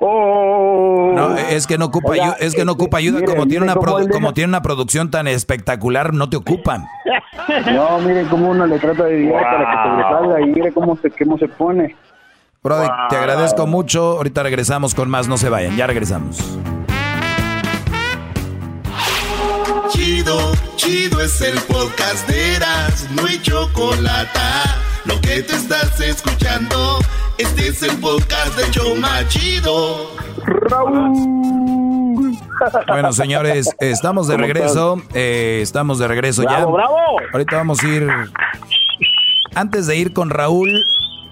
No, 1.18 1.36
es 1.38 1.66
que 1.66 1.78
no 1.78 1.86
ocupa 1.86 2.12
Oiga, 2.12 2.36
es 2.40 2.54
que 2.54 2.64
no 2.64 2.74
ocupa 2.74 2.98
ayuda 2.98 3.20
mire, 3.22 3.32
como 3.32 3.48
tiene 3.48 3.64
una 3.64 3.74
deja- 3.76 4.10
como 4.12 4.34
tiene 4.34 4.50
una 4.50 4.62
producción 4.62 5.10
tan 5.10 5.28
espectacular, 5.28 6.14
no 6.14 6.30
te 6.30 6.38
ocupan. 6.38 6.86
No, 7.74 8.00
miren 8.00 8.28
cómo 8.28 8.50
uno 8.50 8.66
le 8.68 8.78
trata 8.78 9.06
de 9.06 9.18
ayudar 9.20 9.42
para 9.44 9.72
que 9.72 9.90
sobresalga 9.90 10.42
y 10.42 10.46
mire 10.48 10.72
cómo 10.74 10.98
se, 10.98 11.10
cómo 11.12 11.38
se 11.38 11.48
pone. 11.48 11.96
Brody, 12.64 12.88
te 13.10 13.16
agradezco 13.16 13.66
mucho. 13.68 14.18
Ahorita 14.18 14.44
regresamos 14.44 14.94
con 14.94 15.10
más, 15.10 15.28
no 15.30 15.38
se 15.38 15.50
vayan, 15.50 15.76
ya 15.78 15.88
regresamos. 15.88 16.38
Chido, 19.90 20.38
chido 20.76 21.22
es 21.22 21.40
el 21.42 21.58
podcast 21.62 22.28
de 22.28 22.56
Eras, 22.56 23.08
no 23.16 23.26
hay 23.26 23.40
chocolate. 23.42 24.40
Lo 25.08 25.20
que 25.22 25.42
te 25.42 25.56
estás 25.56 26.00
escuchando, 26.02 27.00
este 27.38 27.70
es 27.70 27.82
el 27.84 27.96
podcast 27.98 28.58
de 28.58 28.70
Choma 28.72 29.28
Chido. 29.28 30.12
Bueno, 32.88 33.14
señores, 33.14 33.70
estamos 33.80 34.28
de 34.28 34.34
¿Cómo 34.36 34.46
regreso. 34.46 35.02
eh, 35.14 35.60
estamos 35.62 36.00
de 36.00 36.08
regreso 36.08 36.44
ya. 36.44 36.50
Bravo, 36.58 36.74
bravo. 36.74 36.96
Ahorita 37.32 37.56
vamos 37.56 37.84
a 37.84 37.88
ir. 37.88 38.08
Antes 39.56 39.88
de 39.88 39.96
ir 39.98 40.14
con 40.14 40.30
Raúl, 40.30 40.84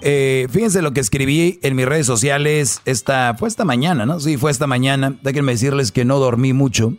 eh, 0.01 0.47
fíjense 0.49 0.81
lo 0.81 0.93
que 0.93 0.99
escribí 1.01 1.59
en 1.61 1.75
mis 1.75 1.85
redes 1.85 2.05
sociales. 2.05 2.81
Esta, 2.85 3.35
fue 3.37 3.49
esta 3.49 3.65
mañana, 3.65 4.05
¿no? 4.05 4.19
Sí, 4.19 4.37
fue 4.37 4.51
esta 4.51 4.67
mañana. 4.67 5.15
Déjenme 5.21 5.53
decirles 5.53 5.91
que 5.91 6.05
no 6.05 6.19
dormí 6.19 6.53
mucho. 6.53 6.93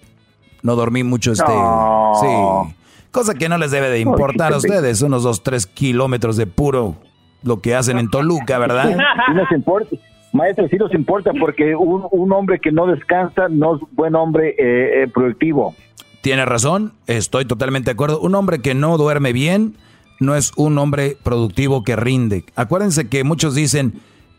No 0.63 0.77
dormí 0.77 1.05
mucho 1.05 1.33
este. 1.33 1.45
No. 1.49 2.13
Sí. 2.21 2.75
Cosa 3.11 3.35
que 3.35 3.49
no 3.49 3.59
les 3.59 3.71
debe 3.71 3.89
de 3.89 4.01
importar 4.01 4.53
a 4.53 4.59
ustedes. 4.59 5.03
Unos 5.03 5.23
dos, 5.23 5.43
tres 5.43 5.67
kilómetros 5.67 6.37
de 6.37 6.47
puro 6.47 6.97
lo 7.43 7.61
que 7.61 7.75
hacen 7.75 7.99
en 7.99 8.11
Toluca, 8.11 8.59
¿verdad? 8.59 8.97
Sí 9.29 9.35
nos 9.35 9.51
importa. 9.53 9.97
Maestro, 10.33 10.69
sí 10.69 10.77
nos 10.77 10.93
importa 10.93 11.31
porque 11.39 11.75
un, 11.75 12.07
un 12.11 12.33
hombre 12.33 12.59
que 12.59 12.73
no 12.73 12.87
descansa 12.87 13.49
no 13.49 13.77
es 13.77 13.83
buen 13.93 14.15
hombre 14.15 14.51
eh, 14.51 15.03
eh, 15.03 15.09
productivo. 15.09 15.75
Tiene 16.21 16.45
razón, 16.45 16.93
estoy 17.07 17.45
totalmente 17.45 17.87
de 17.87 17.93
acuerdo. 17.93 18.21
Un 18.21 18.35
hombre 18.35 18.61
que 18.61 18.75
no 18.75 18.99
duerme 18.99 19.33
bien 19.33 19.77
no 20.21 20.35
es 20.35 20.53
un 20.57 20.77
hombre 20.79 21.17
productivo 21.23 21.85
que 21.85 21.97
rinde. 21.97 22.45
Acuérdense 22.57 23.09
que 23.09 23.23
muchos 23.23 23.55
dicen, 23.55 23.95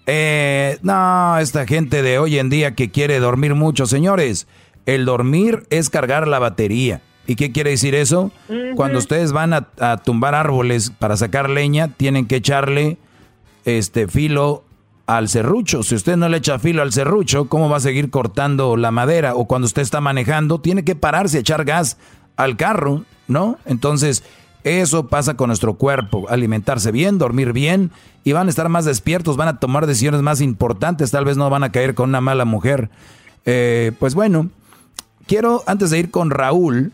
eh, 0.05 0.77
no, 0.81 1.37
esta 1.39 1.65
gente 1.65 2.01
de 2.01 2.19
hoy 2.19 2.39
en 2.39 2.49
día 2.49 2.75
que 2.75 2.91
quiere 2.91 3.19
dormir 3.19 3.55
mucho, 3.55 3.85
señores, 3.85 4.47
el 4.85 5.05
dormir 5.05 5.63
es 5.69 5.89
cargar 5.89 6.27
la 6.27 6.39
batería. 6.39 7.01
¿Y 7.27 7.35
qué 7.35 7.51
quiere 7.51 7.71
decir 7.71 7.93
eso? 7.93 8.31
Cuando 8.75 8.97
ustedes 8.97 9.33
van 9.33 9.53
a, 9.53 9.67
a 9.79 9.97
tumbar 9.97 10.33
árboles 10.33 10.91
para 10.91 11.17
sacar 11.17 11.49
leña, 11.49 11.89
tienen 11.89 12.25
que 12.25 12.37
echarle 12.37 12.97
este 13.65 14.07
filo 14.07 14.63
al 15.07 15.29
serrucho. 15.29 15.83
Si 15.83 15.95
usted 15.95 16.17
no 16.17 16.29
le 16.29 16.37
echa 16.37 16.59
filo 16.59 16.81
al 16.81 16.93
serrucho, 16.93 17.47
¿cómo 17.47 17.69
va 17.69 17.77
a 17.77 17.81
seguir 17.81 18.09
cortando 18.09 18.77
la 18.77 18.91
madera? 18.91 19.35
O 19.35 19.45
cuando 19.45 19.65
usted 19.65 19.81
está 19.81 20.01
manejando, 20.01 20.59
tiene 20.59 20.83
que 20.83 20.95
pararse 20.95 21.37
a 21.37 21.41
echar 21.41 21.65
gas 21.65 21.97
al 22.35 22.55
carro, 22.57 23.03
¿no? 23.27 23.57
Entonces, 23.65 24.23
eso 24.63 25.07
pasa 25.07 25.35
con 25.35 25.47
nuestro 25.47 25.75
cuerpo. 25.75 26.27
Alimentarse 26.29 26.91
bien, 26.91 27.17
dormir 27.17 27.53
bien 27.53 27.91
y 28.23 28.33
van 28.33 28.47
a 28.47 28.49
estar 28.49 28.67
más 28.67 28.83
despiertos, 28.83 29.37
van 29.37 29.47
a 29.47 29.59
tomar 29.59 29.87
decisiones 29.87 30.21
más 30.21 30.41
importantes, 30.41 31.11
tal 31.11 31.23
vez 31.23 31.37
no 31.37 31.49
van 31.49 31.63
a 31.63 31.71
caer 31.71 31.95
con 31.95 32.09
una 32.09 32.19
mala 32.19 32.43
mujer. 32.43 32.89
Eh, 33.45 33.93
pues 33.99 34.13
bueno, 34.13 34.49
quiero, 35.25 35.63
antes 35.67 35.89
de 35.89 35.99
ir 35.99 36.11
con 36.11 36.31
Raúl, 36.31 36.91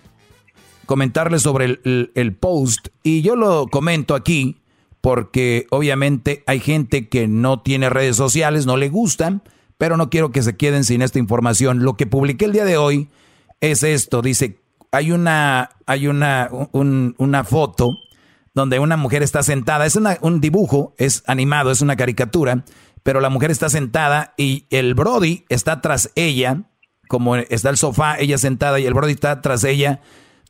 comentarles 0.86 1.42
sobre 1.42 1.66
el, 1.66 1.82
el- 1.86 2.12
el 2.16 2.36
post. 2.36 2.88
Y 3.04 3.22
yo 3.22 3.36
lo 3.36 3.68
comento 3.68 4.16
aquí 4.16 4.62
porque 5.02 5.68
obviamente 5.70 6.44
hay 6.48 6.60
gente 6.60 7.10
que 7.10 7.28
no 7.28 7.62
tiene 7.62 7.90
redes 7.90 8.16
sociales, 8.16 8.66
no 8.66 8.78
le 8.78 8.90
gustan, 8.90 9.44
pero 9.78 9.98
no 9.98 10.10
quiero 10.10 10.32
que 10.32 10.42
se 10.44 10.56
queden 10.56 10.84
sin 10.86 11.02
esta 11.02 11.20
información. 11.20 11.84
Lo 11.84 11.98
que 11.98 12.08
publiqué 12.08 12.46
el 12.46 12.54
día 12.54 12.64
de 12.66 12.78
hoy 12.78 13.10
es 13.60 13.84
esto, 13.84 14.22
dice, 14.22 14.60
hay 14.92 15.12
una, 15.12 15.72
hay 15.86 16.08
una, 16.08 16.50
un- 16.72 17.16
una 17.18 17.44
foto 17.44 17.98
donde 18.54 18.80
una 18.80 18.98
mujer 18.98 19.24
está 19.24 19.42
sentada, 19.44 19.86
es 19.86 19.96
una- 19.96 20.18
un 20.22 20.40
dibujo, 20.40 20.94
es 20.98 21.24
animado, 21.28 21.72
es 21.72 21.82
una 21.82 21.96
caricatura, 21.96 22.64
pero 23.02 23.20
la 23.20 23.30
mujer 23.30 23.52
está 23.52 23.70
sentada 23.70 24.34
y 24.38 24.66
el 24.70 24.94
Brody 24.94 25.44
está 25.50 25.82
tras 25.82 26.12
ella, 26.16 26.62
como 27.10 27.36
está 27.36 27.70
el 27.70 27.78
sofá, 27.78 28.18
ella 28.20 28.38
sentada 28.38 28.80
y 28.80 28.86
el 28.86 28.94
Brody 28.94 29.12
está 29.14 29.42
tras 29.42 29.64
ella, 29.66 30.00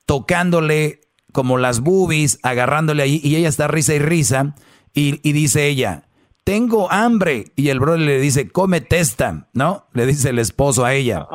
tocándole 0.05 1.01
como 1.31 1.57
las 1.57 1.79
boobies, 1.79 2.39
agarrándole 2.43 3.03
ahí, 3.03 3.19
y 3.23 3.35
ella 3.35 3.49
está 3.49 3.67
risa 3.67 3.93
y 3.95 3.99
risa, 3.99 4.55
y, 4.93 5.19
y 5.27 5.33
dice 5.33 5.67
ella, 5.67 6.07
tengo 6.43 6.91
hambre, 6.91 7.51
y 7.55 7.69
el 7.69 7.79
Brody 7.79 8.05
le 8.05 8.19
dice, 8.19 8.49
come 8.49 8.81
testa, 8.81 9.47
¿no? 9.53 9.87
Le 9.93 10.05
dice 10.05 10.29
el 10.29 10.39
esposo 10.39 10.85
a 10.85 10.93
ella. 10.93 11.25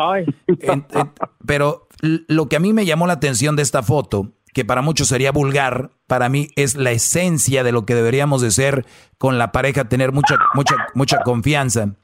En- 0.60 0.86
en- 0.92 1.12
pero 1.46 1.88
lo 2.00 2.48
que 2.48 2.56
a 2.56 2.60
mí 2.60 2.72
me 2.72 2.86
llamó 2.86 3.06
la 3.06 3.14
atención 3.14 3.56
de 3.56 3.62
esta 3.62 3.82
foto, 3.82 4.32
que 4.54 4.64
para 4.64 4.82
muchos 4.82 5.08
sería 5.08 5.32
vulgar, 5.32 5.90
para 6.06 6.28
mí 6.28 6.48
es 6.56 6.76
la 6.76 6.90
esencia 6.92 7.64
de 7.64 7.72
lo 7.72 7.86
que 7.86 7.94
deberíamos 7.94 8.40
de 8.42 8.50
ser 8.50 8.86
con 9.18 9.38
la 9.38 9.50
pareja, 9.50 9.88
tener 9.88 10.12
mucha, 10.12 10.36
mucha, 10.54 10.76
mucha 10.94 11.18
confianza. 11.24 11.94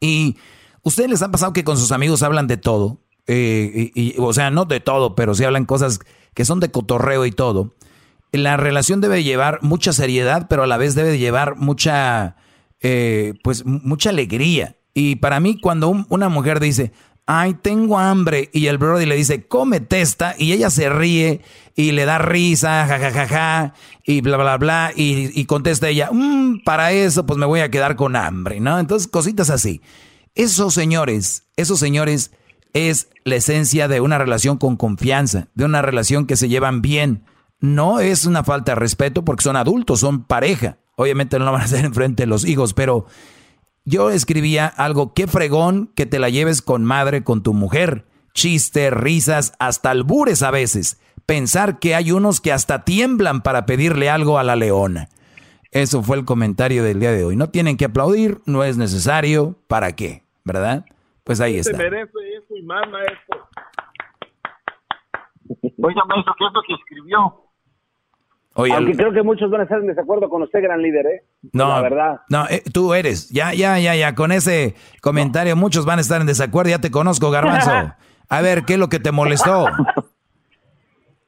Y 0.00 0.36
ustedes 0.82 1.10
les 1.10 1.22
ha 1.22 1.30
pasado 1.30 1.52
que 1.52 1.64
con 1.64 1.76
sus 1.76 1.92
amigos 1.92 2.22
hablan 2.22 2.46
de 2.46 2.56
todo, 2.56 3.00
Eh, 3.26 4.14
o 4.18 4.32
sea, 4.32 4.50
no 4.50 4.64
de 4.64 4.80
todo, 4.80 5.14
pero 5.14 5.34
sí 5.34 5.44
hablan 5.44 5.64
cosas 5.64 6.00
que 6.34 6.44
son 6.44 6.60
de 6.60 6.70
cotorreo 6.70 7.24
y 7.26 7.30
todo. 7.32 7.74
La 8.32 8.56
relación 8.56 9.00
debe 9.00 9.22
llevar 9.22 9.60
mucha 9.62 9.92
seriedad, 9.92 10.46
pero 10.48 10.64
a 10.64 10.66
la 10.66 10.76
vez 10.76 10.94
debe 10.94 11.18
llevar 11.18 11.56
mucha, 11.56 12.36
eh, 12.80 13.34
pues, 13.42 13.64
mucha 13.64 14.10
alegría. 14.10 14.76
Y 14.92 15.16
para 15.16 15.40
mí, 15.40 15.58
cuando 15.60 15.88
un- 15.88 16.06
una 16.08 16.28
mujer 16.28 16.58
dice, 16.60 16.92
ay, 17.26 17.54
tengo 17.54 17.98
hambre, 17.98 18.50
y 18.52 18.66
el 18.66 18.76
brody 18.78 19.06
le 19.06 19.16
dice, 19.16 19.46
come 19.46 19.80
testa, 19.80 20.34
y 20.38 20.52
ella 20.52 20.68
se 20.68 20.90
ríe 20.90 21.40
y 21.74 21.92
le 21.92 22.04
da 22.04 22.18
risa, 22.18 22.86
jajajaja, 22.86 23.10
ja, 23.12 23.26
ja, 23.26 23.68
ja, 23.68 23.74
y 24.04 24.20
bla, 24.20 24.36
bla, 24.36 24.58
bla, 24.58 24.92
y, 24.94 25.30
y 25.40 25.44
contesta 25.46 25.88
ella, 25.88 26.10
"Mm, 26.12 26.62
para 26.64 26.92
eso, 26.92 27.24
pues 27.24 27.38
me 27.38 27.46
voy 27.46 27.60
a 27.60 27.70
quedar 27.70 27.96
con 27.96 28.14
hambre, 28.16 28.60
¿no? 28.60 28.78
Entonces, 28.78 29.08
cositas 29.08 29.48
así. 29.50 29.80
Esos 30.34 30.74
señores, 30.74 31.44
esos 31.56 31.78
señores 31.78 32.32
es 32.74 33.08
la 33.24 33.36
esencia 33.36 33.88
de 33.88 34.00
una 34.00 34.18
relación 34.18 34.58
con 34.58 34.76
confianza, 34.76 35.48
de 35.54 35.64
una 35.64 35.80
relación 35.80 36.26
que 36.26 36.36
se 36.36 36.48
llevan 36.48 36.82
bien. 36.82 37.24
No 37.60 38.00
es 38.00 38.26
una 38.26 38.44
falta 38.44 38.72
de 38.72 38.76
respeto 38.76 39.24
porque 39.24 39.44
son 39.44 39.56
adultos, 39.56 40.00
son 40.00 40.24
pareja. 40.24 40.76
Obviamente 40.96 41.38
no 41.38 41.46
lo 41.46 41.52
van 41.52 41.62
a 41.62 41.64
hacer 41.64 41.84
enfrente 41.86 42.24
de 42.24 42.26
los 42.26 42.44
hijos, 42.44 42.74
pero 42.74 43.06
yo 43.84 44.10
escribía 44.10 44.66
algo, 44.66 45.14
qué 45.14 45.26
fregón 45.26 45.90
que 45.94 46.04
te 46.04 46.18
la 46.18 46.28
lleves 46.28 46.62
con 46.62 46.84
madre, 46.84 47.22
con 47.22 47.42
tu 47.42 47.54
mujer. 47.54 48.06
Chistes, 48.34 48.92
risas, 48.92 49.54
hasta 49.60 49.92
albures 49.92 50.42
a 50.42 50.50
veces. 50.50 50.98
Pensar 51.26 51.78
que 51.78 51.94
hay 51.94 52.10
unos 52.10 52.40
que 52.40 52.52
hasta 52.52 52.84
tiemblan 52.84 53.42
para 53.42 53.66
pedirle 53.66 54.10
algo 54.10 54.38
a 54.38 54.42
la 54.42 54.56
leona. 54.56 55.08
Eso 55.70 56.02
fue 56.02 56.16
el 56.16 56.24
comentario 56.24 56.82
del 56.82 56.98
día 56.98 57.12
de 57.12 57.24
hoy. 57.24 57.36
No 57.36 57.50
tienen 57.50 57.76
que 57.76 57.84
aplaudir, 57.84 58.40
no 58.46 58.64
es 58.64 58.76
necesario. 58.76 59.56
¿Para 59.68 59.94
qué? 59.94 60.24
¿Verdad? 60.44 60.84
Pues 61.24 61.40
ahí 61.40 61.62
Se 61.62 61.70
está. 61.70 61.82
merece 61.82 62.12
eso 62.38 62.56
y 62.56 62.62
más, 62.62 62.88
maestro. 62.90 63.48
Oiga, 65.82 66.04
maestro, 66.06 66.34
¿qué 66.38 66.44
es 66.46 66.52
lo 66.52 66.62
que 66.66 66.74
escribió? 66.74 67.40
Oye, 68.56 68.72
Aunque 68.72 68.92
el- 68.92 68.96
creo 68.98 69.12
que 69.12 69.22
muchos 69.22 69.50
van 69.50 69.62
a 69.62 69.64
estar 69.64 69.80
en 69.80 69.86
desacuerdo 69.88 70.28
con 70.28 70.42
usted, 70.42 70.62
gran 70.62 70.80
líder, 70.80 71.06
¿eh? 71.06 71.24
No, 71.52 71.68
La 71.68 71.80
verdad. 71.80 72.20
No, 72.28 72.46
eh, 72.48 72.62
tú 72.72 72.94
eres. 72.94 73.28
Ya, 73.30 73.52
ya, 73.52 73.78
ya, 73.78 73.94
ya. 73.96 74.14
Con 74.14 74.30
ese 74.32 74.74
comentario 75.02 75.56
muchos 75.56 75.84
van 75.84 75.98
a 75.98 76.02
estar 76.02 76.20
en 76.20 76.26
desacuerdo. 76.26 76.70
Ya 76.70 76.78
te 76.78 76.90
conozco, 76.90 77.30
Garbanzo. 77.30 77.70
A 78.28 78.40
ver, 78.40 78.64
¿qué 78.64 78.74
es 78.74 78.78
lo 78.78 78.88
que 78.88 79.00
te 79.00 79.12
molestó? 79.12 79.66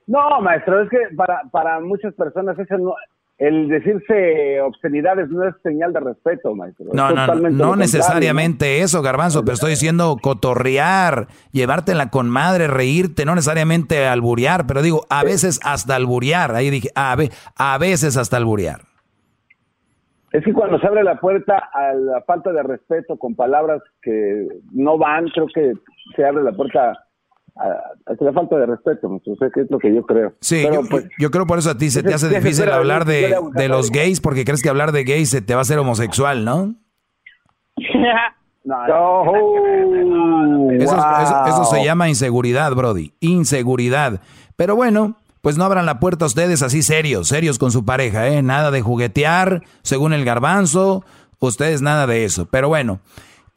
No, 0.08 0.40
maestro, 0.40 0.80
es 0.82 0.88
que 0.88 0.98
para, 1.16 1.42
para 1.50 1.80
muchas 1.80 2.14
personas 2.14 2.56
ese 2.60 2.78
no, 2.78 2.94
el 3.38 3.68
decirse 3.68 4.60
obscenidades 4.62 5.28
no 5.28 5.46
es 5.46 5.54
señal 5.62 5.92
de 5.92 6.00
respeto, 6.00 6.54
maestro. 6.54 6.86
Es 6.88 6.94
No, 6.94 7.10
no, 7.10 7.34
no, 7.50 7.76
necesariamente 7.76 8.80
eso, 8.80 9.02
Garbanzo, 9.02 9.42
pero 9.44 9.54
estoy 9.54 9.70
diciendo 9.70 10.16
cotorrear, 10.22 11.28
llevártela 11.52 12.08
con 12.10 12.30
madre, 12.30 12.66
reírte, 12.66 13.26
no 13.26 13.34
necesariamente 13.34 14.06
alburear, 14.06 14.66
pero 14.66 14.80
digo, 14.80 15.04
a 15.10 15.22
veces 15.22 15.60
hasta 15.64 15.96
alburear. 15.96 16.54
Ahí 16.54 16.70
dije, 16.70 16.88
a, 16.94 17.14
ve- 17.16 17.30
a 17.56 17.76
veces 17.78 18.16
hasta 18.16 18.38
alburear. 18.38 18.80
Es 20.32 20.44
que 20.44 20.52
cuando 20.52 20.78
se 20.78 20.86
abre 20.86 21.04
la 21.04 21.20
puerta 21.20 21.70
a 21.72 21.94
la 21.94 22.20
falta 22.22 22.52
de 22.52 22.62
respeto 22.62 23.16
con 23.16 23.34
palabras 23.34 23.82
que 24.02 24.48
no 24.72 24.98
van, 24.98 25.28
creo 25.28 25.46
que 25.54 25.72
se 26.14 26.24
abre 26.24 26.42
la 26.42 26.52
puerta 26.52 27.05
hace 28.06 28.24
la 28.24 28.32
falta 28.32 28.56
de 28.56 28.66
respeto, 28.66 29.20
es 29.24 29.52
que 29.52 29.60
es 29.62 29.70
lo 29.70 29.78
que 29.78 29.94
yo 29.94 30.02
creo. 30.04 30.34
Sí, 30.40 30.60
Pero, 30.62 30.82
yo, 30.82 30.88
pues, 30.88 31.08
yo 31.18 31.30
creo 31.30 31.46
por 31.46 31.58
eso 31.58 31.70
a 31.70 31.78
ti 31.78 31.90
se 31.90 32.02
te 32.02 32.12
hace 32.14 32.28
difícil 32.28 32.68
hablar 32.70 33.04
de- 33.06 33.34
de, 33.54 33.68
los 33.68 33.90
gays 33.90 34.20
porque 34.20 34.44
crees 34.44 34.62
que 34.62 34.68
hablar 34.68 34.92
de 34.92 35.04
gays 35.04 35.30
se 35.30 35.40
te 35.42 35.54
va 35.54 35.60
a 35.60 35.62
hacer 35.62 35.78
homosexual, 35.78 36.44
¿no? 36.44 36.74
Eso, 40.72 40.96
eso- 40.96 41.46
eso 41.46 41.64
se 41.66 41.84
llama 41.84 42.08
inseguridad, 42.08 42.72
Brody. 42.74 43.12
Inseguridad. 43.20 44.20
Pero 44.56 44.74
bueno, 44.76 45.16
pues 45.40 45.56
no 45.56 45.64
abran 45.64 45.86
la 45.86 46.00
puerta 46.00 46.24
a 46.24 46.28
ustedes 46.28 46.62
así 46.62 46.82
serios, 46.82 47.28
serios 47.28 47.58
con 47.58 47.70
su 47.70 47.84
pareja, 47.84 48.28
¿eh? 48.28 48.42
Nada 48.42 48.70
de 48.70 48.82
juguetear, 48.82 49.62
según 49.82 50.12
el 50.12 50.24
garbanzo. 50.24 51.04
Ustedes 51.38 51.82
nada 51.82 52.06
de 52.06 52.24
eso. 52.24 52.46
Pero 52.50 52.68
bueno, 52.68 52.98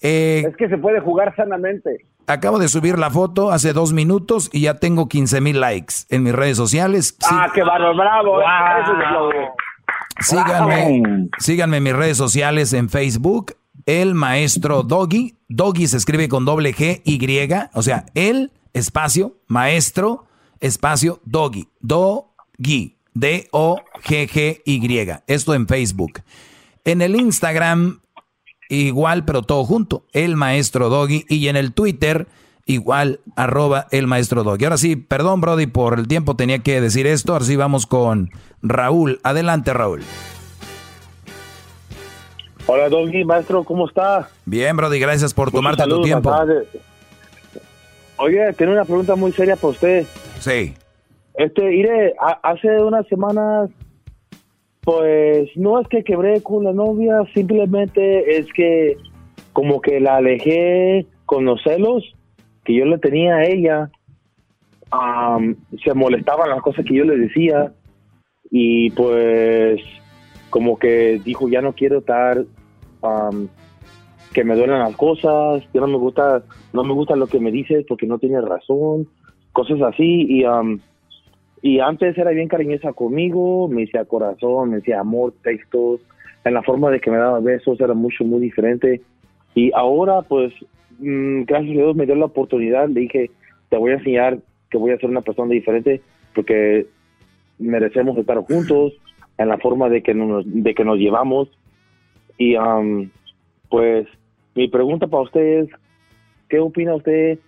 eh, 0.01 0.43
Es 0.47 0.55
que 0.57 0.69
se 0.69 0.77
puede 0.77 0.99
jugar 0.99 1.35
sanamente. 1.35 2.05
Acabo 2.29 2.59
de 2.59 2.67
subir 2.69 2.97
la 2.99 3.09
foto 3.09 3.51
hace 3.51 3.73
dos 3.73 3.91
minutos 3.93 4.49
y 4.53 4.61
ya 4.61 4.75
tengo 4.75 5.07
15 5.09 5.41
mil 5.41 5.59
likes 5.59 5.95
en 6.09 6.23
mis 6.23 6.33
redes 6.33 6.57
sociales. 6.57 7.15
Sí, 7.19 7.27
Ah, 7.29 7.47
qué 7.53 7.63
bárbaro, 7.63 7.95
bravo. 7.95 8.39
Eso 8.41 8.93
es 8.93 9.11
lo 9.11 9.27
de- 9.29 9.47
síganme, 10.21 11.29
síganme 11.39 11.77
en 11.77 11.83
mis 11.83 11.93
redes 11.95 12.17
sociales 12.17 12.73
en 12.73 12.89
Facebook, 12.89 13.55
el 13.85 14.13
maestro 14.13 14.83
Doggy. 14.83 15.35
Doggy 15.47 15.87
se 15.87 15.97
escribe 15.97 16.27
con 16.29 16.45
doble 16.45 16.73
G 16.73 17.01
Y, 17.05 17.19
o 17.73 17.81
sea, 17.81 18.05
el 18.13 18.51
espacio 18.73 19.33
maestro 19.47 20.25
espacio 20.59 21.19
Doggy. 21.25 21.67
Doggy. 21.79 22.95
D-O-G-G-Y. 23.13 25.11
Esto 25.27 25.53
en 25.53 25.67
Facebook. 25.67 26.21
En 26.85 27.01
el 27.01 27.15
Instagram, 27.15 28.01
igual, 28.69 29.25
pero 29.25 29.41
todo 29.41 29.65
junto. 29.65 30.03
El 30.13 30.35
maestro 30.35 30.89
Doggy. 30.89 31.25
Y 31.27 31.47
en 31.49 31.57
el 31.57 31.73
Twitter, 31.73 32.27
igual, 32.65 33.19
arroba 33.35 33.87
el 33.91 34.07
maestro 34.07 34.43
Doggy. 34.43 34.63
Ahora 34.65 34.77
sí, 34.77 34.95
perdón, 34.95 35.41
Brody, 35.41 35.67
por 35.67 35.99
el 35.99 36.07
tiempo 36.07 36.35
tenía 36.35 36.59
que 36.59 36.79
decir 36.79 37.07
esto. 37.07 37.33
Ahora 37.33 37.45
sí 37.45 37.55
vamos 37.55 37.85
con 37.85 38.29
Raúl. 38.61 39.19
Adelante, 39.23 39.73
Raúl. 39.73 40.01
Hola, 42.67 42.87
Doggy, 42.87 43.25
maestro, 43.25 43.63
¿cómo 43.63 43.87
está? 43.87 44.29
Bien, 44.45 44.77
Brody, 44.77 44.99
gracias 44.99 45.33
por 45.33 45.51
tomarte 45.51 45.83
tu 45.85 46.01
tiempo. 46.03 46.31
Oye, 48.17 48.53
tengo 48.53 48.73
una 48.73 48.85
pregunta 48.85 49.15
muy 49.15 49.31
seria 49.31 49.55
para 49.55 49.69
usted. 49.69 50.05
Sí. 50.39 50.75
Este, 51.33 51.73
iré, 51.73 52.13
hace 52.43 52.67
unas 52.83 53.07
semanas, 53.07 53.69
pues 54.81 55.49
no 55.55 55.79
es 55.79 55.87
que 55.87 56.03
quebré 56.03 56.41
con 56.41 56.63
la 56.63 56.73
novia, 56.73 57.21
simplemente 57.33 58.37
es 58.37 58.51
que 58.53 58.97
como 59.53 59.81
que 59.81 59.99
la 59.99 60.17
alejé 60.17 61.05
con 61.25 61.45
los 61.45 61.61
celos 61.63 62.03
que 62.63 62.73
yo 62.73 62.85
le 62.85 62.97
tenía 62.97 63.35
a 63.35 63.45
ella. 63.45 63.89
Am, 64.91 65.55
se 65.83 65.93
molestaban 65.93 66.49
las 66.49 66.61
cosas 66.61 66.83
que 66.85 66.95
yo 66.95 67.03
le 67.03 67.17
decía 67.17 67.71
y 68.49 68.89
pues 68.91 69.79
como 70.49 70.79
que 70.79 71.21
dijo 71.23 71.47
ya 71.47 71.61
no 71.61 71.73
quiero 71.73 71.99
estar 71.99 72.43
am, 73.03 73.49
que 74.33 74.43
me 74.43 74.55
duelen 74.55 74.79
las 74.79 74.95
cosas, 74.95 75.63
ya 75.73 75.81
no 75.81 75.87
me 75.87 75.97
gusta, 75.97 76.41
no 76.73 76.83
me 76.83 76.93
gusta 76.93 77.15
lo 77.15 77.27
que 77.27 77.39
me 77.39 77.51
dices 77.51 77.85
porque 77.87 78.07
no 78.07 78.17
tienes 78.17 78.43
razón, 78.43 79.07
cosas 79.51 79.81
así 79.81 80.25
y 80.27 80.43
am, 80.43 80.79
y 81.61 81.79
antes 81.79 82.17
era 82.17 82.31
bien 82.31 82.47
cariñosa 82.47 82.93
conmigo, 82.93 83.67
me 83.67 83.81
decía 83.81 84.05
corazón, 84.05 84.71
me 84.71 84.77
decía 84.77 84.99
amor, 84.99 85.33
textos, 85.43 86.01
en 86.45 86.53
la 86.53 86.63
forma 86.63 86.89
de 86.89 86.99
que 86.99 87.11
me 87.11 87.17
daba 87.17 87.39
besos 87.39 87.79
era 87.81 87.93
mucho, 87.93 88.23
muy 88.23 88.39
diferente. 88.39 89.01
Y 89.55 89.71
ahora, 89.73 90.21
pues, 90.21 90.53
mm, 90.99 91.43
gracias 91.43 91.71
a 91.71 91.81
Dios 91.81 91.95
me 91.95 92.05
dio 92.05 92.15
la 92.15 92.25
oportunidad, 92.25 92.87
le 92.87 93.01
dije, 93.01 93.31
te 93.69 93.77
voy 93.77 93.91
a 93.91 93.95
enseñar 93.95 94.39
que 94.69 94.77
voy 94.77 94.91
a 94.91 94.97
ser 94.97 95.09
una 95.09 95.21
persona 95.21 95.51
diferente 95.51 96.01
porque 96.33 96.85
merecemos 97.57 98.17
estar 98.17 98.37
juntos 98.37 98.93
en 99.37 99.49
la 99.49 99.57
forma 99.57 99.89
de 99.89 100.01
que 100.01 100.13
nos, 100.13 100.45
de 100.45 100.73
que 100.73 100.85
nos 100.85 100.97
llevamos. 100.97 101.49
Y, 102.37 102.55
am, 102.55 103.09
pues, 103.69 104.07
mi 104.55 104.69
pregunta 104.69 105.07
para 105.07 105.23
usted 105.23 105.63
es, 105.63 105.69
¿qué 106.47 106.59
opina 106.59 106.95
usted 106.95 107.39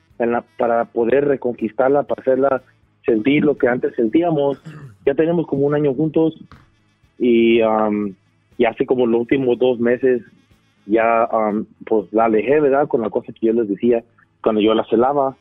para 0.58 0.86
poder 0.86 1.26
reconquistarla, 1.28 2.04
para 2.04 2.22
hacerla 2.22 2.62
sentir 3.14 3.44
lo 3.44 3.58
que 3.58 3.68
antes 3.68 3.94
sentíamos? 3.96 4.62
Ya 5.06 5.14
tenemos 5.16 5.48
como 5.48 5.66
un 5.66 5.74
año 5.76 5.94
juntos 5.94 6.34
y, 7.18 7.62
am, 7.62 8.16
y 8.58 8.66
hace 8.66 8.86
como 8.86 9.06
los 9.06 9.22
últimos 9.22 9.58
dos 9.60 9.80
meses 9.80 10.22
ya 10.86 11.24
am, 11.26 11.66
pues 11.86 12.12
la 12.12 12.26
alejé, 12.26 12.60
¿verdad? 12.60 12.88
Con 12.88 13.02
la 13.02 13.10
cosa 13.10 13.32
que 13.34 13.48
yo 13.48 13.54
les 13.54 13.68
decía, 13.68 14.04
cuando 14.44 14.62
yo 14.62 14.74
la 14.74 14.86
celaba, 14.86 15.36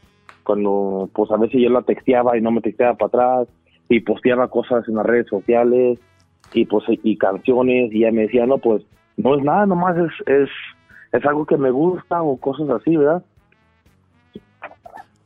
cuando 0.44 1.08
pues 1.14 1.30
a 1.30 1.36
veces 1.36 1.60
yo 1.60 1.70
la 1.70 1.82
texteaba 1.82 2.36
y 2.36 2.40
no 2.40 2.50
me 2.50 2.60
texteaba 2.60 2.94
para 2.96 3.08
atrás 3.08 3.48
y 3.88 4.00
posteaba 4.00 4.48
cosas 4.48 4.88
en 4.88 4.96
las 4.96 5.06
redes 5.06 5.26
sociales 5.28 5.98
y 6.52 6.64
pues 6.66 6.84
y 6.88 7.16
canciones 7.16 7.92
y 7.92 7.98
ella 8.04 8.12
me 8.12 8.22
decía, 8.22 8.46
no, 8.46 8.58
pues 8.58 8.82
no 9.16 9.36
es 9.36 9.44
nada, 9.44 9.66
nomás 9.66 9.96
es, 9.98 10.12
es, 10.26 10.48
es 11.12 11.24
algo 11.26 11.44
que 11.46 11.56
me 11.56 11.70
gusta 11.70 12.22
o 12.22 12.36
cosas 12.38 12.68
así, 12.70 12.96
¿verdad? 12.96 13.22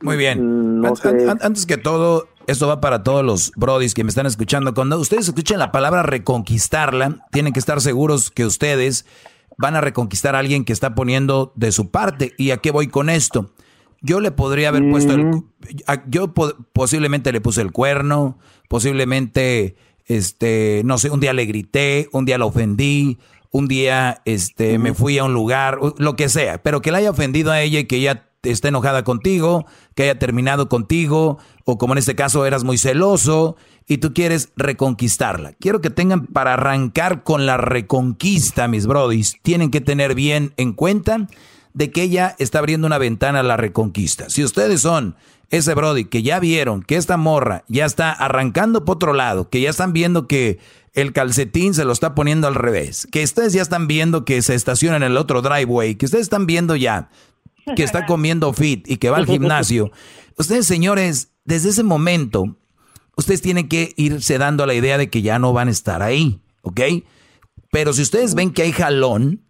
Muy 0.01 0.17
bien. 0.17 0.81
No 0.81 0.89
An- 0.89 0.95
sé. 0.97 1.09
an- 1.09 1.29
an- 1.29 1.39
antes 1.41 1.65
que 1.65 1.77
todo, 1.77 2.27
esto 2.47 2.67
va 2.67 2.81
para 2.81 3.03
todos 3.03 3.23
los 3.23 3.51
brodis 3.55 3.93
que 3.93 4.03
me 4.03 4.09
están 4.09 4.25
escuchando. 4.25 4.73
Cuando 4.73 4.99
ustedes 4.99 5.27
escuchen 5.27 5.59
la 5.59 5.71
palabra 5.71 6.03
reconquistarla, 6.03 7.27
tienen 7.31 7.53
que 7.53 7.59
estar 7.59 7.81
seguros 7.81 8.31
que 8.31 8.45
ustedes 8.45 9.05
van 9.57 9.75
a 9.75 9.81
reconquistar 9.81 10.35
a 10.35 10.39
alguien 10.39 10.65
que 10.65 10.73
está 10.73 10.95
poniendo 10.95 11.53
de 11.55 11.71
su 11.71 11.89
parte. 11.91 12.33
¿Y 12.37 12.51
a 12.51 12.57
qué 12.57 12.71
voy 12.71 12.87
con 12.87 13.09
esto? 13.09 13.51
Yo 14.01 14.19
le 14.19 14.31
podría 14.31 14.69
haber 14.69 14.89
puesto 14.91 15.13
el... 15.13 15.43
Yo 16.07 16.33
po- 16.33 16.55
posiblemente 16.73 17.31
le 17.31 17.41
puse 17.41 17.61
el 17.61 17.71
cuerno, 17.71 18.37
posiblemente, 18.67 19.77
este, 20.05 20.81
no 20.85 20.97
sé, 20.97 21.09
un 21.09 21.19
día 21.19 21.33
le 21.33 21.45
grité, 21.45 22.09
un 22.11 22.25
día 22.25 22.37
la 22.37 22.45
ofendí, 22.45 23.17
un 23.51 23.67
día 23.67 24.21
este, 24.25 24.77
me 24.77 24.93
fui 24.93 25.17
a 25.17 25.23
un 25.23 25.33
lugar, 25.33 25.79
lo 25.97 26.15
que 26.15 26.29
sea, 26.29 26.61
pero 26.61 26.81
que 26.81 26.91
la 26.91 26.99
haya 26.99 27.09
ofendido 27.09 27.51
a 27.51 27.61
ella 27.61 27.79
y 27.79 27.85
que 27.85 27.95
ella 27.95 28.29
esté 28.43 28.67
enojada 28.67 29.03
contigo, 29.03 29.65
que 29.95 30.03
haya 30.03 30.19
terminado 30.19 30.69
contigo, 30.69 31.39
o 31.65 31.77
como 31.77 31.93
en 31.93 31.97
este 31.97 32.15
caso 32.15 32.45
eras 32.45 32.63
muy 32.63 32.77
celoso 32.77 33.57
y 33.87 33.97
tú 33.97 34.13
quieres 34.13 34.49
reconquistarla. 34.55 35.53
Quiero 35.53 35.81
que 35.81 35.89
tengan 35.89 36.27
para 36.27 36.53
arrancar 36.53 37.23
con 37.23 37.45
la 37.45 37.57
reconquista, 37.57 38.67
mis 38.67 38.87
brodis, 38.87 39.37
tienen 39.41 39.71
que 39.71 39.81
tener 39.81 40.15
bien 40.15 40.53
en 40.57 40.73
cuenta 40.73 41.27
de 41.73 41.91
que 41.91 42.03
ella 42.03 42.35
está 42.39 42.59
abriendo 42.59 42.87
una 42.87 42.99
ventana 42.99 43.41
a 43.41 43.43
la 43.43 43.57
reconquista. 43.57 44.29
Si 44.29 44.43
ustedes 44.43 44.81
son 44.81 45.15
ese 45.49 45.73
Brody 45.73 46.05
que 46.05 46.23
ya 46.23 46.39
vieron 46.39 46.81
que 46.81 46.95
esta 46.95 47.17
morra 47.17 47.63
ya 47.67 47.85
está 47.85 48.11
arrancando 48.11 48.85
por 48.85 48.95
otro 48.95 49.13
lado, 49.13 49.49
que 49.49 49.61
ya 49.61 49.69
están 49.69 49.91
viendo 49.91 50.27
que 50.27 50.59
el 50.93 51.13
calcetín 51.13 51.73
se 51.73 51.83
lo 51.83 51.91
está 51.91 52.15
poniendo 52.15 52.47
al 52.47 52.55
revés, 52.55 53.07
que 53.11 53.23
ustedes 53.23 53.53
ya 53.53 53.61
están 53.61 53.87
viendo 53.87 54.23
que 54.23 54.41
se 54.41 54.55
estaciona 54.55 54.97
en 54.97 55.03
el 55.03 55.17
otro 55.17 55.41
driveway, 55.41 55.95
que 55.95 56.05
ustedes 56.05 56.23
están 56.23 56.45
viendo 56.45 56.75
ya 56.75 57.09
que 57.75 57.83
está 57.83 58.05
comiendo 58.05 58.53
fit 58.53 58.87
y 58.87 58.97
que 58.97 59.09
va 59.09 59.17
al 59.17 59.25
gimnasio. 59.25 59.91
Ustedes, 60.37 60.67
señores, 60.67 61.29
desde 61.45 61.69
ese 61.69 61.83
momento, 61.83 62.57
ustedes 63.15 63.41
tienen 63.41 63.67
que 63.67 63.93
irse 63.95 64.37
dando 64.37 64.65
la 64.65 64.73
idea 64.73 64.97
de 64.97 65.09
que 65.09 65.21
ya 65.21 65.39
no 65.39 65.53
van 65.53 65.67
a 65.67 65.71
estar 65.71 66.01
ahí, 66.01 66.41
¿ok? 66.61 66.81
Pero 67.71 67.93
si 67.93 68.01
ustedes 68.01 68.35
ven 68.35 68.51
que 68.51 68.63
hay 68.63 68.71
jalón, 68.71 69.41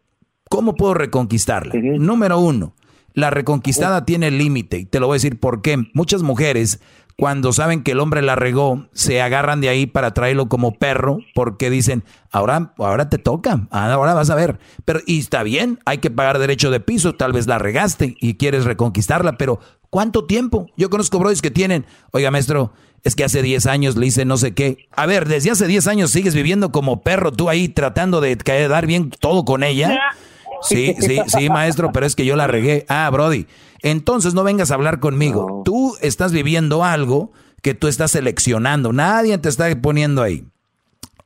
¿cómo 0.49 0.75
puedo 0.75 0.93
reconquistarla? 0.93 1.73
Número 1.73 2.39
uno, 2.39 2.75
la 3.13 3.29
reconquistada 3.29 4.05
tiene 4.05 4.29
límite. 4.29 4.79
Y 4.79 4.85
te 4.85 4.99
lo 4.99 5.07
voy 5.07 5.15
a 5.15 5.17
decir 5.17 5.39
por 5.39 5.61
qué. 5.61 5.77
Muchas 5.93 6.21
mujeres, 6.21 6.79
cuando 7.17 7.53
saben 7.53 7.81
que 7.81 7.91
el 7.91 7.99
hombre 7.99 8.21
la 8.21 8.35
regó, 8.35 8.87
se 8.91 9.21
agarran 9.21 9.61
de 9.61 9.69
ahí 9.69 9.85
para 9.85 10.13
traerlo 10.13 10.49
como 10.49 10.73
perro, 10.73 11.19
porque 11.33 11.69
dicen, 11.69 12.03
ahora, 12.29 12.73
ahora 12.77 13.09
te 13.09 13.17
toca, 13.17 13.67
ahora 13.71 14.13
vas 14.13 14.29
a 14.29 14.35
ver. 14.35 14.59
Pero, 14.83 14.99
y 15.05 15.19
está 15.19 15.43
bien, 15.43 15.79
hay 15.85 15.99
que 15.99 16.11
pagar 16.11 16.39
derecho 16.39 16.71
de 16.71 16.81
piso, 16.81 17.13
tal 17.15 17.31
vez 17.31 17.47
la 17.47 17.57
regaste 17.57 18.15
y 18.19 18.35
quieres 18.35 18.65
reconquistarla, 18.65 19.37
pero 19.37 19.59
¿cuánto 19.89 20.25
tiempo? 20.25 20.67
Yo 20.75 20.89
conozco 20.89 21.19
brodis 21.19 21.41
que 21.41 21.51
tienen, 21.51 21.85
oiga 22.11 22.31
maestro, 22.31 22.73
es 23.05 23.15
que 23.15 23.23
hace 23.23 23.41
10 23.41 23.65
años 23.67 23.95
le 23.95 24.07
hice 24.07 24.25
no 24.25 24.35
sé 24.35 24.53
qué. 24.53 24.89
A 24.91 25.05
ver, 25.05 25.27
desde 25.27 25.51
hace 25.51 25.67
10 25.67 25.87
años 25.87 26.11
sigues 26.11 26.35
viviendo 26.35 26.71
como 26.71 27.01
perro, 27.01 27.31
tú 27.31 27.49
ahí 27.49 27.69
tratando 27.69 28.19
de 28.19 28.35
quedar 28.35 28.87
bien 28.87 29.09
todo 29.09 29.45
con 29.45 29.63
ella. 29.63 29.97
Sí, 30.61 30.95
sí, 30.99 31.19
sí, 31.27 31.49
maestro, 31.49 31.91
pero 31.91 32.05
es 32.05 32.15
que 32.15 32.25
yo 32.25 32.35
la 32.35 32.47
regué. 32.47 32.85
Ah, 32.89 33.09
Brody. 33.11 33.45
Entonces 33.85 34.33
no 34.33 34.43
vengas 34.43 34.71
a 34.71 34.73
hablar 34.73 34.99
conmigo. 34.99 35.61
Tú 35.63 35.95
estás 36.01 36.31
viviendo 36.31 36.83
algo 36.83 37.31
que 37.61 37.75
tú 37.75 37.87
estás 37.87 38.09
seleccionando. 38.11 38.91
Nadie 38.91 39.37
te 39.37 39.47
está 39.47 39.67
poniendo 39.79 40.23
ahí. 40.23 40.43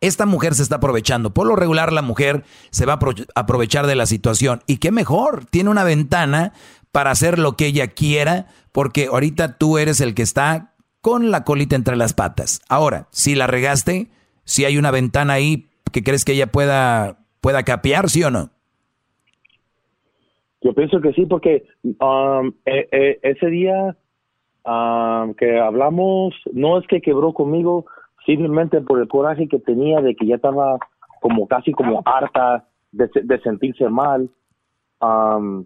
Esta 0.01 0.25
mujer 0.25 0.55
se 0.55 0.63
está 0.63 0.75
aprovechando. 0.75 1.33
Por 1.33 1.47
lo 1.47 1.55
regular, 1.55 1.93
la 1.93 2.01
mujer 2.01 2.43
se 2.71 2.85
va 2.85 2.93
a 2.93 2.99
apro- 2.99 3.25
aprovechar 3.33 3.87
de 3.87 3.95
la 3.95 4.05
situación. 4.05 4.61
Y 4.67 4.77
qué 4.77 4.91
mejor, 4.91 5.45
tiene 5.45 5.69
una 5.69 5.85
ventana 5.85 6.51
para 6.91 7.11
hacer 7.11 7.39
lo 7.39 7.55
que 7.55 7.67
ella 7.67 7.87
quiera, 7.87 8.47
porque 8.73 9.07
ahorita 9.07 9.57
tú 9.57 9.77
eres 9.77 10.01
el 10.01 10.13
que 10.13 10.21
está 10.23 10.75
con 10.99 11.31
la 11.31 11.45
colita 11.45 11.77
entre 11.77 11.95
las 11.95 12.13
patas. 12.13 12.59
Ahora, 12.67 13.07
si 13.11 13.35
la 13.35 13.47
regaste, 13.47 14.11
si 14.43 14.65
hay 14.65 14.77
una 14.77 14.91
ventana 14.91 15.33
ahí 15.33 15.69
que 15.93 16.03
crees 16.03 16.25
que 16.25 16.33
ella 16.33 16.51
pueda, 16.51 17.19
pueda 17.39 17.63
capear, 17.63 18.09
¿sí 18.09 18.21
o 18.23 18.31
no? 18.31 18.51
Yo 20.61 20.73
pienso 20.73 20.99
que 20.99 21.13
sí, 21.13 21.25
porque 21.25 21.65
um, 21.83 22.51
eh, 22.65 22.87
eh, 22.91 23.19
ese 23.21 23.47
día 23.47 23.95
ah, 24.65 25.27
que 25.37 25.57
hablamos, 25.59 26.35
no 26.51 26.79
es 26.79 26.87
que 26.87 27.01
quebró 27.01 27.33
conmigo, 27.33 27.85
simplemente 28.25 28.81
por 28.81 28.99
el 28.99 29.07
coraje 29.07 29.47
que 29.47 29.59
tenía 29.59 30.01
de 30.01 30.15
que 30.15 30.27
ya 30.27 30.35
estaba 30.35 30.77
como 31.21 31.47
casi 31.47 31.71
como 31.71 32.01
harta 32.05 32.67
de, 32.91 33.09
de 33.23 33.39
sentirse 33.41 33.87
mal. 33.89 34.29
Am, 34.99 35.65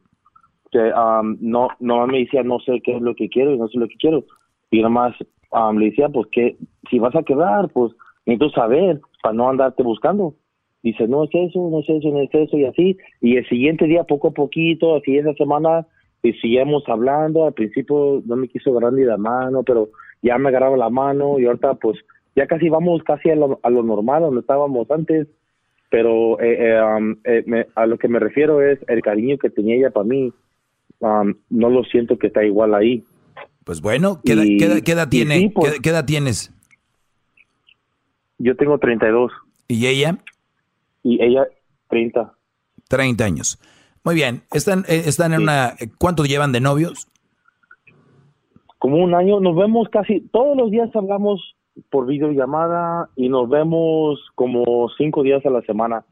que 0.71 0.91
am, 0.95 1.37
no, 1.39 1.69
no 1.79 2.05
me 2.07 2.19
decía 2.19 2.43
no 2.43 2.59
sé 2.59 2.81
qué 2.81 2.95
es 2.95 3.01
lo 3.01 3.15
que 3.15 3.29
quiero 3.29 3.51
y 3.51 3.57
no 3.57 3.67
sé 3.67 3.77
lo 3.77 3.87
que 3.87 3.95
quiero. 3.95 4.25
Y 4.71 4.77
nada 4.77 4.89
más 4.89 5.15
am, 5.51 5.77
le 5.77 5.87
decía, 5.87 6.09
pues 6.09 6.27
que 6.31 6.57
si 6.89 6.99
vas 6.99 7.15
a 7.15 7.23
quebrar, 7.23 7.69
pues 7.69 7.93
necesito 8.25 8.49
saber 8.51 9.01
para 9.21 9.33
no 9.33 9.49
andarte 9.49 9.83
buscando. 9.83 10.35
Dice, 10.83 11.07
no 11.07 11.23
es 11.23 11.29
eso, 11.33 11.69
no 11.71 11.79
es 11.79 11.89
eso, 11.89 12.09
no 12.11 12.19
es 12.19 12.29
eso 12.33 12.57
y 12.57 12.65
así. 12.65 12.97
Y 13.21 13.37
el 13.37 13.47
siguiente 13.47 13.85
día, 13.85 14.03
poco 14.03 14.27
a 14.27 14.31
poquito, 14.31 14.95
así 14.97 15.17
esa 15.17 15.33
semana, 15.33 15.87
y 16.21 16.33
seguíamos 16.33 16.83
hablando. 16.87 17.45
Al 17.45 17.53
principio 17.53 18.21
no 18.25 18.35
me 18.35 18.49
quiso 18.49 18.71
agarrar 18.71 18.93
ni 18.93 19.03
la 19.03 19.17
mano, 19.17 19.63
pero 19.63 19.89
ya 20.21 20.37
me 20.37 20.49
agarraba 20.49 20.75
la 20.77 20.89
mano 20.89 21.39
y 21.39 21.45
ahorita 21.45 21.75
pues 21.75 21.97
ya 22.35 22.47
casi 22.47 22.67
vamos 22.69 23.01
casi 23.03 23.29
a 23.29 23.35
lo, 23.35 23.59
a 23.63 23.69
lo 23.69 23.81
normal 23.83 24.23
donde 24.23 24.41
estábamos 24.41 24.89
antes. 24.91 25.27
Pero 25.89 26.39
eh, 26.41 26.57
eh, 26.69 26.77
am, 26.77 27.17
eh, 27.23 27.43
me- 27.45 27.67
a 27.75 27.85
lo 27.85 27.97
que 27.97 28.07
me 28.07 28.19
refiero 28.19 28.61
es 28.61 28.79
el 28.87 29.01
cariño 29.01 29.37
que 29.37 29.49
tenía 29.49 29.75
ella 29.75 29.89
para 29.91 30.05
mí. 30.05 30.33
am, 31.01 31.35
no 31.49 31.69
lo 31.69 31.83
siento 31.83 32.17
que 32.17 32.27
está 32.27 32.43
igual 32.43 32.73
ahí. 32.73 33.03
Pues 33.65 33.81
bueno, 33.81 34.19
¿qué, 34.25 34.33
edad- 34.33 34.43
Y- 34.45 34.61
edad- 34.63 34.81
qué 34.83 34.91
edad 34.93 35.07
tiene? 35.09 35.37
sí, 35.37 35.49
pues- 35.49 35.73
¿Qué, 35.75 35.79
qué 35.81 35.89
edad 35.89 36.05
tienes? 36.05 36.51
Yo 38.37 38.55
tengo 38.55 38.77
32 38.77 39.31
¿Y 39.67 39.87
ella? 39.87 40.17
Y 41.03 41.23
ella 41.23 41.45
30. 41.89 42.33
30 42.89 43.23
años. 43.23 43.59
Muy 44.03 44.15
bien. 44.15 44.43
Están, 44.51 44.79
eh, 44.87 45.03
están 45.05 45.33
en 45.33 45.43
una... 45.43 45.75
¿Cuánto 45.99 46.25
llevan 46.25 46.51
de 46.51 46.61
novios? 46.61 47.07
como 48.83 48.97
un 48.97 49.15
año, 49.15 49.39
nos 49.39 49.55
vemos 49.55 49.87
casi 49.89 50.19
todos 50.33 50.57
los 50.57 50.69
días 50.69 50.89
hablamos 50.93 51.55
por 51.89 52.05
videollamada 52.05 53.07
y 53.15 53.29
nos 53.29 53.47
vemos 53.47 54.19
como 54.35 54.89
cinco 54.97 55.23
días 55.23 55.41
a 55.45 55.49
la 55.49 55.61
semana, 55.61 56.03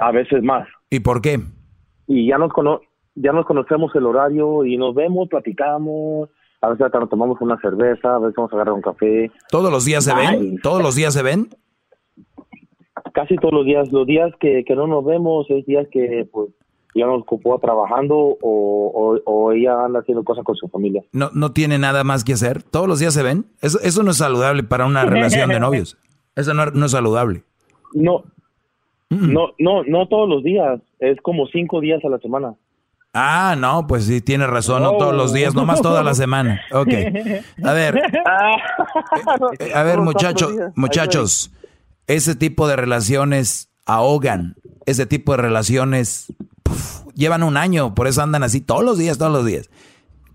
a 0.00 0.10
veces 0.10 0.42
más. 0.42 0.66
¿Y 0.88 1.00
por 1.00 1.20
qué? 1.20 1.38
Y 2.06 2.28
ya 2.28 2.38
nos 2.38 2.50
cono 2.54 2.80
ya 3.14 3.32
nos 3.32 3.44
conocemos 3.44 3.94
el 3.94 4.06
horario 4.06 4.64
y 4.64 4.78
nos 4.78 4.94
vemos, 4.94 5.28
platicamos, 5.28 6.30
a 6.62 6.70
veces 6.70 6.86
hasta 6.86 6.98
nos 6.98 7.10
tomamos 7.10 7.38
una 7.42 7.60
cerveza, 7.60 8.14
a 8.14 8.20
veces 8.20 8.36
vamos 8.36 8.54
a 8.54 8.56
agarrar 8.56 8.72
un 8.72 8.80
café. 8.80 9.30
¿Todos 9.50 9.70
los 9.70 9.84
días 9.84 10.02
se 10.02 10.14
ven? 10.14 10.58
¿Todos 10.62 10.82
los 10.82 10.94
días 10.94 11.12
se 11.12 11.22
ven? 11.22 11.50
Casi 13.16 13.34
todos 13.36 13.54
los 13.54 13.64
días, 13.64 13.90
los 13.92 14.06
días 14.06 14.30
que, 14.38 14.62
que 14.62 14.76
no 14.76 14.86
nos 14.86 15.02
vemos 15.02 15.46
es 15.48 15.64
días 15.64 15.88
que 15.90 16.28
pues 16.30 16.50
ya 16.94 17.06
nos 17.06 17.22
ocupó 17.22 17.58
trabajando 17.58 18.14
o, 18.14 18.36
o, 18.42 19.18
o 19.24 19.52
ella 19.52 19.86
anda 19.86 20.00
haciendo 20.00 20.22
cosas 20.22 20.44
con 20.44 20.54
su 20.54 20.68
familia. 20.68 21.02
¿No, 21.12 21.30
¿No 21.32 21.50
tiene 21.50 21.78
nada 21.78 22.04
más 22.04 22.24
que 22.24 22.34
hacer? 22.34 22.62
¿Todos 22.62 22.86
los 22.86 22.98
días 22.98 23.14
se 23.14 23.22
ven? 23.22 23.46
Eso, 23.62 23.80
eso 23.80 24.02
no 24.02 24.10
es 24.10 24.18
saludable 24.18 24.64
para 24.64 24.84
una 24.84 25.06
relación 25.06 25.48
de 25.48 25.58
novios. 25.66 25.96
Eso 26.34 26.52
no, 26.52 26.66
no 26.66 26.84
es 26.84 26.92
saludable. 26.92 27.42
No, 27.94 28.24
no, 29.08 29.52
no, 29.58 29.82
no 29.84 30.08
todos 30.08 30.28
los 30.28 30.42
días, 30.42 30.78
es 30.98 31.18
como 31.22 31.46
cinco 31.46 31.80
días 31.80 32.04
a 32.04 32.10
la 32.10 32.18
semana. 32.18 32.54
Ah, 33.14 33.56
no, 33.56 33.86
pues 33.86 34.04
sí, 34.04 34.20
tiene 34.20 34.46
razón, 34.46 34.82
no 34.82 34.98
todos 34.98 35.14
los 35.14 35.32
días, 35.32 35.54
nomás 35.54 35.80
toda 35.80 36.02
la 36.02 36.12
semana. 36.12 36.60
Ok. 36.70 36.92
A 37.64 37.72
ver, 37.72 37.96
eh, 39.58 39.72
a 39.74 39.82
ver, 39.84 40.02
muchachos, 40.02 40.52
muchachos, 40.74 41.50
ese 42.06 42.34
tipo 42.34 42.68
de 42.68 42.76
relaciones 42.76 43.70
ahogan, 43.84 44.56
ese 44.86 45.06
tipo 45.06 45.32
de 45.32 45.38
relaciones 45.38 46.32
puf, 46.62 47.02
llevan 47.14 47.42
un 47.42 47.56
año, 47.56 47.94
por 47.94 48.06
eso 48.06 48.22
andan 48.22 48.42
así 48.42 48.60
todos 48.60 48.84
los 48.84 48.98
días, 48.98 49.18
todos 49.18 49.32
los 49.32 49.44
días. 49.44 49.70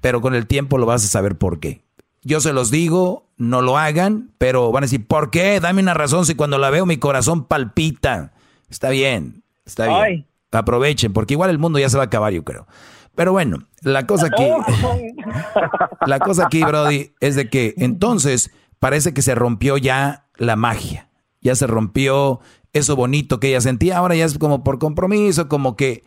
Pero 0.02 0.22
con 0.22 0.34
el 0.34 0.48
tiempo 0.48 0.78
lo 0.78 0.86
vas 0.86 1.06
a 1.06 1.08
saber 1.08 1.38
por 1.38 1.60
qué. 1.60 1.84
Yo 2.24 2.40
se 2.40 2.54
los 2.54 2.72
digo, 2.72 3.28
no 3.38 3.62
lo 3.62 3.78
hagan, 3.78 4.32
pero 4.38 4.72
van 4.72 4.84
a 4.84 4.86
decir, 4.86 5.06
¿por 5.06 5.32
qué? 5.32 5.60
Dame 5.60 5.82
una 5.82 5.94
razón 5.94 6.26
si 6.26 6.36
cuando 6.36 6.58
la 6.58 6.70
veo 6.70 6.86
mi 6.86 6.98
corazón 6.98 7.46
palpita. 7.46 8.34
Está 8.70 8.90
bien, 8.90 9.44
está 9.66 9.88
bien. 9.88 10.00
Ay. 10.00 10.28
Aprovechen, 10.52 11.14
porque 11.14 11.34
igual 11.34 11.50
el 11.50 11.60
mundo 11.60 11.80
ya 11.80 11.90
se 11.90 11.98
va 11.98 12.04
a 12.04 12.08
acabar, 12.08 12.34
yo 12.34 12.44
creo. 12.44 12.68
Pero 13.16 13.32
bueno, 13.32 13.68
la 13.82 14.06
cosa 14.06 14.28
aquí, 14.28 14.44
la 16.06 16.20
cosa 16.20 16.46
aquí, 16.46 16.64
Brody, 16.64 17.14
es 17.20 17.36
de 17.36 17.50
que 17.50 17.74
entonces 17.78 18.52
parece 18.80 19.14
que 19.14 19.22
se 19.22 19.36
rompió 19.36 19.78
ya 19.78 20.26
la 20.36 20.56
magia. 20.56 21.08
Ya 21.42 21.56
se 21.56 21.68
rompió 21.68 22.40
eso 22.74 22.96
bonito 22.96 23.40
que 23.40 23.50
ella 23.50 23.62
sentía. 23.62 23.98
Ahora 23.98 24.16
ya 24.16 24.26
es 24.26 24.38
como 24.38 24.64
por 24.64 24.80
compromiso, 24.80 25.50
como 25.50 25.76
que 25.76 26.04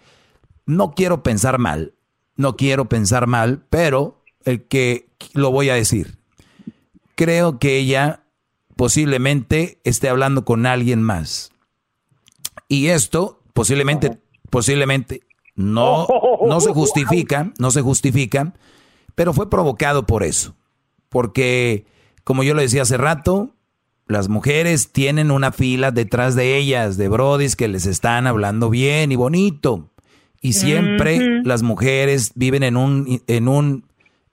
no 0.66 0.92
quiero 0.92 1.22
pensar 1.22 1.58
mal. 1.58 1.94
No 2.36 2.56
quiero 2.56 2.88
pensar 2.88 3.26
mal, 3.26 3.64
pero 3.70 4.22
el 4.44 4.66
que 4.66 5.08
lo 5.32 5.50
voy 5.50 5.70
a 5.70 5.74
decir. 5.74 6.18
Creo 7.14 7.58
que 7.58 7.78
ella 7.78 8.24
posiblemente 8.76 9.80
esté 9.84 10.08
hablando 10.08 10.44
con 10.44 10.66
alguien 10.66 11.02
más. 11.02 11.52
Y 12.68 12.88
esto 12.88 13.40
posiblemente, 13.52 14.18
posiblemente 14.50 15.20
no, 15.54 16.06
no 16.46 16.60
se 16.60 16.72
justifica, 16.74 17.52
no 17.58 17.70
se 17.70 17.82
justifica, 17.82 18.52
pero 19.14 19.32
fue 19.32 19.48
provocado 19.48 20.06
por 20.06 20.22
eso. 20.22 20.56
Porque, 21.08 21.86
como 22.24 22.42
yo 22.42 22.54
le 22.54 22.62
decía 22.62 22.82
hace 22.82 22.96
rato, 22.96 23.53
las 24.06 24.28
mujeres 24.28 24.92
tienen 24.92 25.30
una 25.30 25.50
fila 25.50 25.90
detrás 25.90 26.34
de 26.34 26.56
ellas, 26.56 26.96
de 26.96 27.08
brodis 27.08 27.56
que 27.56 27.68
les 27.68 27.86
están 27.86 28.26
hablando 28.26 28.68
bien 28.70 29.12
y 29.12 29.16
bonito. 29.16 29.90
Y 30.42 30.52
siempre 30.52 31.40
las 31.42 31.62
mujeres 31.62 32.32
viven 32.34 32.62
en 32.64 32.76
un, 32.76 33.22
en 33.26 33.48
un 33.48 33.86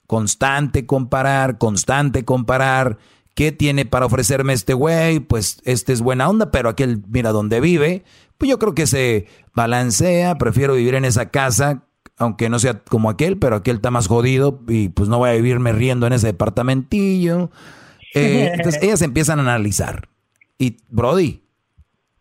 constante 0.07 0.85
comparar, 0.85 1.57
constante 1.57 2.25
comparar. 2.25 2.97
¿Qué 3.33 3.53
tiene 3.53 3.85
para 3.85 4.07
ofrecerme 4.07 4.51
este 4.51 4.73
güey? 4.73 5.21
Pues 5.21 5.61
este 5.63 5.93
es 5.93 6.01
buena 6.01 6.27
onda, 6.27 6.51
pero 6.51 6.67
aquel, 6.67 7.01
mira 7.07 7.31
dónde 7.31 7.61
vive. 7.61 8.03
Pues 8.37 8.49
yo 8.49 8.59
creo 8.59 8.75
que 8.75 8.87
se 8.87 9.27
balancea. 9.55 10.37
Prefiero 10.37 10.73
vivir 10.73 10.95
en 10.95 11.05
esa 11.05 11.29
casa, 11.29 11.85
aunque 12.17 12.49
no 12.49 12.59
sea 12.59 12.79
como 12.83 13.09
aquel, 13.09 13.37
pero 13.37 13.55
aquel 13.55 13.77
está 13.77 13.89
más 13.89 14.07
jodido 14.07 14.59
y 14.67 14.89
pues 14.89 15.07
no 15.07 15.19
voy 15.19 15.29
a 15.29 15.33
vivirme 15.33 15.71
riendo 15.71 16.07
en 16.07 16.13
ese 16.13 16.27
departamentillo. 16.27 17.51
Eh, 18.13 18.51
entonces 18.55 18.81
ellas 18.81 19.01
empiezan 19.01 19.39
a 19.39 19.43
analizar. 19.43 20.09
Y 20.57 20.77
Brody, 20.89 21.43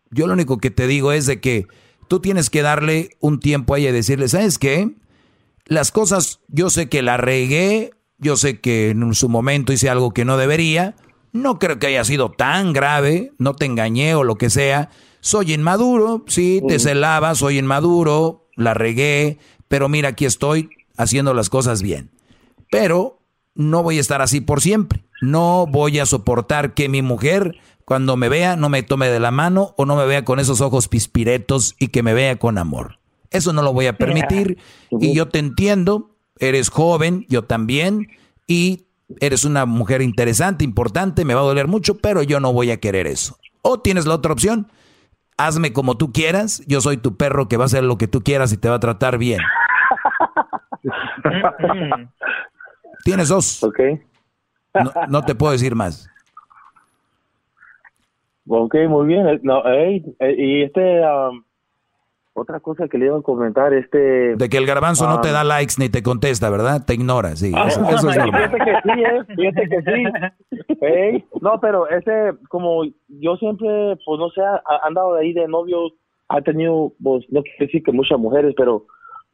yo 0.09 0.27
lo 0.27 0.33
único 0.33 0.57
que 0.57 0.71
te 0.71 0.87
digo 0.87 1.11
es 1.11 1.25
de 1.25 1.39
que 1.39 1.67
tú 2.07 2.19
tienes 2.19 2.49
que 2.49 2.61
darle 2.61 3.11
un 3.19 3.39
tiempo 3.39 3.73
a 3.73 3.79
ella 3.79 3.89
y 3.89 3.93
decirle, 3.93 4.27
¿sabes 4.27 4.57
qué? 4.57 4.91
Las 5.65 5.91
cosas, 5.91 6.41
yo 6.47 6.69
sé 6.69 6.89
que 6.89 7.01
la 7.01 7.17
regué, 7.17 7.91
yo 8.17 8.35
sé 8.35 8.59
que 8.59 8.89
en 8.89 9.13
su 9.13 9.29
momento 9.29 9.71
hice 9.71 9.89
algo 9.89 10.11
que 10.11 10.25
no 10.25 10.37
debería, 10.37 10.95
no 11.31 11.59
creo 11.59 11.79
que 11.79 11.87
haya 11.87 12.03
sido 12.03 12.29
tan 12.31 12.73
grave, 12.73 13.31
no 13.37 13.55
te 13.55 13.65
engañé 13.65 14.15
o 14.15 14.23
lo 14.23 14.35
que 14.35 14.49
sea. 14.49 14.89
Soy 15.21 15.53
inmaduro, 15.53 16.25
sí, 16.27 16.61
te 16.67 16.79
celaba, 16.79 17.35
soy 17.35 17.59
inmaduro, 17.59 18.49
la 18.55 18.73
regué, 18.73 19.37
pero 19.67 19.87
mira, 19.87 20.09
aquí 20.09 20.25
estoy 20.25 20.69
haciendo 20.97 21.33
las 21.33 21.49
cosas 21.49 21.81
bien. 21.81 22.11
Pero 22.69 23.20
no 23.55 23.83
voy 23.83 23.97
a 23.97 24.01
estar 24.01 24.21
así 24.21 24.41
por 24.41 24.61
siempre. 24.61 25.03
No 25.21 25.67
voy 25.67 25.99
a 25.99 26.05
soportar 26.05 26.73
que 26.73 26.89
mi 26.89 27.01
mujer 27.01 27.57
cuando 27.85 28.15
me 28.17 28.29
vea 28.29 28.55
no 28.55 28.69
me 28.69 28.83
tome 28.83 29.09
de 29.09 29.19
la 29.19 29.31
mano 29.31 29.73
o 29.77 29.85
no 29.85 29.95
me 29.95 30.05
vea 30.05 30.23
con 30.23 30.39
esos 30.39 30.61
ojos 30.61 30.87
pispiretos 30.87 31.75
y 31.79 31.89
que 31.89 32.03
me 32.03 32.13
vea 32.13 32.37
con 32.37 32.57
amor. 32.57 32.99
Eso 33.29 33.53
no 33.53 33.61
lo 33.61 33.73
voy 33.73 33.87
a 33.87 33.97
permitir 33.97 34.57
y 34.89 35.13
yo 35.13 35.27
te 35.27 35.39
entiendo, 35.39 36.15
eres 36.39 36.69
joven, 36.69 37.25
yo 37.29 37.43
también 37.43 38.07
y 38.47 38.85
eres 39.19 39.45
una 39.45 39.65
mujer 39.65 40.01
interesante, 40.01 40.63
importante, 40.63 41.25
me 41.25 41.33
va 41.33 41.41
a 41.41 41.45
doler 41.45 41.67
mucho, 41.67 41.97
pero 41.97 42.23
yo 42.23 42.39
no 42.39 42.53
voy 42.53 42.71
a 42.71 42.79
querer 42.79 43.07
eso. 43.07 43.37
O 43.61 43.79
tienes 43.79 44.05
la 44.05 44.15
otra 44.15 44.33
opción, 44.33 44.71
hazme 45.37 45.73
como 45.73 45.97
tú 45.97 46.11
quieras, 46.11 46.63
yo 46.67 46.81
soy 46.81 46.97
tu 46.97 47.17
perro 47.17 47.47
que 47.47 47.57
va 47.57 47.65
a 47.65 47.67
hacer 47.67 47.83
lo 47.83 47.97
que 47.97 48.07
tú 48.07 48.21
quieras 48.21 48.51
y 48.53 48.57
te 48.57 48.69
va 48.69 48.75
a 48.75 48.79
tratar 48.79 49.17
bien. 49.17 49.39
Tienes 53.03 53.29
dos. 53.29 53.63
Ok. 53.63 53.79
No, 54.73 54.91
no 55.09 55.21
te 55.23 55.35
puedo 55.35 55.51
decir 55.51 55.75
más. 55.75 56.07
Ok, 58.47 58.75
muy 58.87 59.07
bien. 59.07 59.27
Eh, 59.27 59.39
No, 59.43 59.65
ey, 59.65 60.03
eh, 60.19 60.35
y 60.37 60.63
este, 60.63 61.01
um, 61.01 61.43
otra 62.33 62.59
cosa 62.59 62.87
que 62.87 62.97
le 62.97 63.05
iba 63.05 63.17
a 63.17 63.21
comentar, 63.21 63.73
este... 63.73 64.35
De 64.35 64.49
que 64.49 64.57
el 64.57 64.65
garbanzo 64.65 65.07
no 65.07 65.21
te 65.21 65.31
da 65.31 65.43
likes 65.43 65.75
ni 65.77 65.89
te 65.89 66.01
contesta, 66.01 66.49
¿verdad? 66.49 66.85
Te 66.85 66.93
ignora, 66.93 67.35
sí. 67.35 67.51
Eso, 67.67 67.81
eso 67.89 68.09
es. 68.09 68.15
Fíjate 68.23 68.57
que 68.57 68.75
sí, 68.83 69.03
eh, 69.03 69.35
fíjate 69.35 69.69
que 69.69 69.81
sí. 69.81 70.77
Ey, 70.81 71.25
no, 71.41 71.59
pero 71.59 71.89
ese, 71.89 72.33
como 72.49 72.83
yo 73.07 73.35
siempre, 73.37 73.97
pues 74.05 74.19
no 74.19 74.29
sé, 74.29 74.41
ha 74.41 74.87
andado 74.87 75.15
de 75.15 75.21
ahí 75.21 75.33
de 75.33 75.47
novio, 75.47 75.91
ha 76.29 76.41
tenido, 76.41 76.93
pues 77.03 77.25
no 77.29 77.43
quiero 77.43 77.65
decir 77.65 77.83
que 77.83 77.91
muchas 77.91 78.17
mujeres, 78.17 78.53
pero 78.55 78.85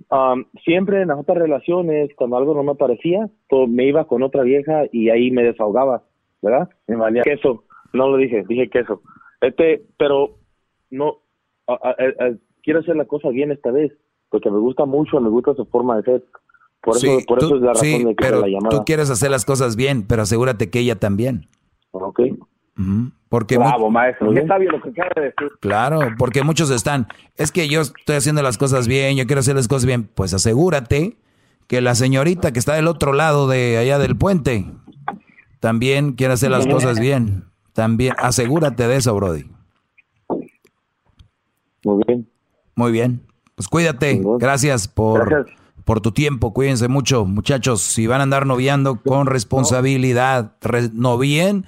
um, 0.10 0.46
siempre 0.64 1.02
en 1.02 1.10
las 1.10 1.20
otras 1.20 1.38
relaciones, 1.38 2.10
cuando 2.16 2.38
algo 2.38 2.54
no 2.54 2.64
me 2.64 2.76
parecía, 2.76 3.30
me 3.68 3.86
iba 3.88 4.06
con 4.08 4.24
otra 4.24 4.44
vieja 4.44 4.84
y 4.92 5.10
ahí 5.10 5.32
me 5.32 5.44
desahogaba, 5.44 6.04
¿verdad? 6.42 6.70
Me 6.88 6.96
valía 6.96 7.24
queso, 7.24 7.64
no 7.94 8.10
lo 8.10 8.18
dije, 8.18 8.44
dije 8.48 8.70
queso. 8.70 9.02
Este, 9.42 9.84
pero 9.98 10.38
no, 10.90 11.18
a- 11.68 11.74
a- 11.74 11.90
a- 11.92 12.26
a- 12.28 12.36
quiero 12.64 12.80
hacer 12.80 12.96
la 12.96 13.06
cosa 13.06 13.30
bien 13.30 13.52
esta 13.52 13.72
vez, 13.72 13.92
porque 14.30 14.50
me 14.52 14.60
gusta 14.60 14.86
mucho, 14.86 15.20
me 15.20 15.30
gusta 15.30 15.54
su 15.56 15.66
forma 15.66 15.98
de 15.98 16.04
ser. 16.04 16.24
Por 16.82 16.96
eso, 16.96 17.06
Sí, 17.20 17.26
por 17.28 17.40
eso 17.40 17.50
tú- 17.50 17.56
es 17.56 17.62
la 17.62 17.68
razón 17.74 17.86
sí, 17.88 18.04
de 18.04 18.16
que 18.16 18.24
pero 18.24 18.40
la 18.42 18.48
llamada. 18.48 18.70
tú 18.78 18.84
quieres 18.86 19.10
hacer 19.10 19.30
las 19.32 19.46
cosas 19.46 19.76
bien, 19.76 20.06
pero 20.08 20.22
asegúrate 20.22 20.70
que 20.70 20.80
ella 20.80 20.96
también. 20.96 21.48
Ok. 21.92 22.20
Ujú, 22.78 23.12
Porque 23.30 23.58
Bravo, 23.58 23.90
maestro. 23.90 24.32
Qué 24.34 24.48
sabio 24.48 24.72
lo 24.72 24.82
que 24.82 24.90
acaba 24.90 25.10
de 25.16 25.22
decir. 25.24 25.50
Claro, 25.60 26.00
porque 26.18 26.44
muchos 26.44 26.70
están, 26.70 27.08
es 27.36 27.52
que 27.52 27.68
yo 27.68 27.82
estoy 27.82 28.16
haciendo 28.16 28.42
las 28.42 28.58
cosas 28.58 28.88
bien, 28.88 29.18
yo 29.18 29.26
quiero 29.26 29.42
hacer 29.42 29.56
las 29.56 29.68
cosas 29.68 29.86
bien. 29.86 30.04
Pues 30.14 30.34
asegúrate 30.34 31.18
que 31.68 31.82
la 31.82 31.94
señorita 31.96 32.54
que 32.54 32.60
está 32.60 32.74
del 32.76 32.88
otro 32.88 33.12
lado 33.12 33.48
de 33.50 33.78
allá 33.78 34.00
del 34.00 34.16
puente 34.18 34.66
también 35.60 36.14
quiere 36.14 36.34
hacer 36.36 36.52
las 36.52 36.66
cosas 36.68 37.00
bien. 37.00 37.44
También, 37.74 38.14
asegúrate 38.18 38.88
de 38.88 38.96
eso, 38.96 39.14
Brody. 39.14 39.46
Muy 41.84 42.04
bien. 42.08 42.30
Muy 42.76 42.92
bien. 42.92 43.22
Pues 43.56 43.68
cuídate. 43.68 44.22
Gracias 44.40 44.88
por, 44.88 45.48
por 45.84 46.02
tu 46.02 46.12
tiempo. 46.12 46.54
Cuídense 46.54 46.88
mucho, 46.88 47.26
muchachos. 47.26 47.82
Si 47.82 48.08
van 48.08 48.20
a 48.22 48.24
andar 48.24 48.46
noviando 48.46 49.02
con 49.02 49.28
responsabilidad, 49.28 50.54
re- 50.62 50.90
novien 50.94 51.66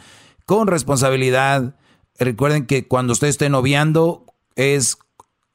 con 0.49 0.65
responsabilidad. 0.65 1.75
Recuerden 2.17 2.65
que 2.65 2.87
cuando 2.87 3.13
usted 3.13 3.27
esté 3.27 3.49
noviando 3.49 4.25
es 4.55 4.97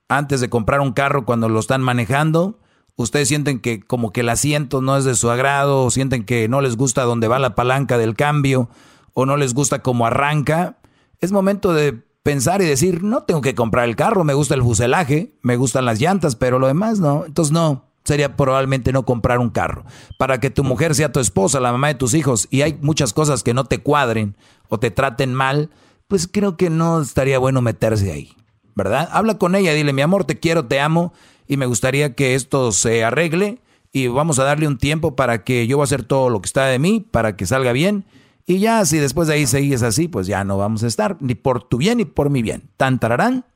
antes 0.08 0.40
de 0.40 0.48
comprar 0.48 0.80
un 0.80 0.92
carro, 0.92 1.24
cuando 1.24 1.48
lo 1.48 1.58
están 1.58 1.82
manejando. 1.82 2.60
Ustedes 2.94 3.26
sienten 3.26 3.58
que 3.58 3.80
como 3.80 4.12
que 4.12 4.20
el 4.20 4.28
asiento 4.28 4.82
no 4.82 4.96
es 4.96 5.04
de 5.04 5.16
su 5.16 5.30
agrado, 5.30 5.82
o 5.82 5.90
sienten 5.90 6.24
que 6.24 6.48
no 6.48 6.60
les 6.60 6.76
gusta 6.76 7.02
donde 7.02 7.26
va 7.26 7.40
la 7.40 7.56
palanca 7.56 7.98
del 7.98 8.14
cambio, 8.14 8.68
o 9.14 9.26
no 9.26 9.36
les 9.36 9.52
gusta 9.52 9.82
cómo 9.82 10.06
arranca. 10.06 10.78
Es 11.18 11.32
momento 11.32 11.74
de 11.74 11.94
pensar 12.22 12.62
y 12.62 12.66
decir, 12.66 13.02
no 13.02 13.24
tengo 13.24 13.40
que 13.40 13.56
comprar 13.56 13.88
el 13.88 13.96
carro, 13.96 14.22
me 14.22 14.34
gusta 14.34 14.54
el 14.54 14.62
fuselaje, 14.62 15.34
me 15.42 15.56
gustan 15.56 15.86
las 15.86 16.00
llantas, 16.00 16.36
pero 16.36 16.60
lo 16.60 16.68
demás 16.68 17.00
no. 17.00 17.24
Entonces 17.26 17.50
no, 17.50 17.90
sería 18.04 18.36
probablemente 18.36 18.92
no 18.92 19.04
comprar 19.04 19.38
un 19.38 19.50
carro. 19.50 19.84
Para 20.18 20.38
que 20.40 20.50
tu 20.50 20.64
mujer 20.64 20.94
sea 20.94 21.12
tu 21.12 21.20
esposa, 21.20 21.60
la 21.60 21.72
mamá 21.72 21.88
de 21.88 21.94
tus 21.94 22.14
hijos, 22.14 22.48
y 22.50 22.62
hay 22.62 22.78
muchas 22.80 23.12
cosas 23.12 23.42
que 23.42 23.54
no 23.54 23.64
te 23.64 23.78
cuadren 23.78 24.36
o 24.68 24.78
te 24.78 24.90
traten 24.90 25.34
mal, 25.34 25.70
pues 26.08 26.28
creo 26.30 26.56
que 26.56 26.70
no 26.70 27.00
estaría 27.00 27.38
bueno 27.38 27.62
meterse 27.62 28.12
ahí, 28.12 28.36
¿verdad? 28.74 29.08
Habla 29.12 29.38
con 29.38 29.54
ella, 29.54 29.72
dile, 29.72 29.92
mi 29.92 30.02
amor, 30.02 30.24
te 30.24 30.38
quiero, 30.38 30.66
te 30.66 30.80
amo, 30.80 31.12
y 31.46 31.56
me 31.56 31.66
gustaría 31.66 32.14
que 32.14 32.34
esto 32.34 32.72
se 32.72 33.04
arregle, 33.04 33.60
y 33.92 34.08
vamos 34.08 34.38
a 34.38 34.44
darle 34.44 34.66
un 34.66 34.76
tiempo 34.76 35.16
para 35.16 35.44
que 35.44 35.66
yo 35.66 35.76
voy 35.76 35.84
a 35.84 35.84
hacer 35.84 36.02
todo 36.02 36.28
lo 36.28 36.42
que 36.42 36.46
está 36.46 36.66
de 36.66 36.78
mí, 36.78 37.06
para 37.10 37.36
que 37.36 37.46
salga 37.46 37.72
bien, 37.72 38.04
y 38.46 38.58
ya 38.58 38.84
si 38.84 38.98
después 38.98 39.28
de 39.28 39.34
ahí 39.34 39.46
sigues 39.46 39.82
así, 39.82 40.08
pues 40.08 40.26
ya 40.26 40.44
no 40.44 40.58
vamos 40.58 40.82
a 40.82 40.86
estar, 40.86 41.16
ni 41.20 41.34
por 41.34 41.62
tu 41.62 41.78
bien 41.78 41.98
ni 41.98 42.04
por 42.04 42.28
mi 42.28 42.42
bien. 42.42 42.68
Tan 42.76 42.98
tararán. 42.98 43.46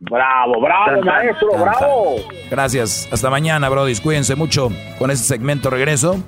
Bravo, 0.00 0.60
bravo, 0.60 1.02
maestro, 1.02 1.48
Tan, 1.50 1.60
tan. 1.60 1.68
bravo. 1.80 2.16
Gracias. 2.50 3.08
Hasta 3.10 3.30
mañana, 3.30 3.68
Brody. 3.68 3.94
Cuídense 3.96 4.34
mucho 4.34 4.70
con 4.98 5.10
este 5.10 5.24
segmento 5.26 5.70
regreso. 5.70 6.22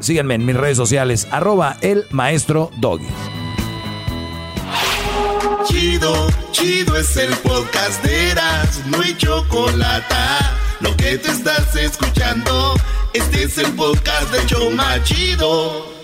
Síganme 0.00 0.34
en 0.34 0.46
mis 0.46 0.56
redes 0.56 0.76
sociales, 0.76 1.26
arroba 1.30 1.76
el 1.80 2.04
maestro 2.10 2.70
Doggy. 2.78 3.06
Chido, 5.64 6.26
chido 6.52 6.96
es 6.96 7.16
el 7.16 7.30
podcast 7.38 8.02
de 8.04 8.30
Eras, 8.30 8.82
no 8.86 9.00
hay 9.02 9.14
chocolate. 9.16 10.14
Lo 10.80 10.96
que 10.96 11.18
te 11.18 11.30
estás 11.30 11.74
escuchando, 11.76 12.74
este 13.12 13.42
es 13.44 13.58
el 13.58 13.72
podcast 13.74 14.30
de 14.32 14.46
Choma 14.46 15.02
Chido. 15.02 15.97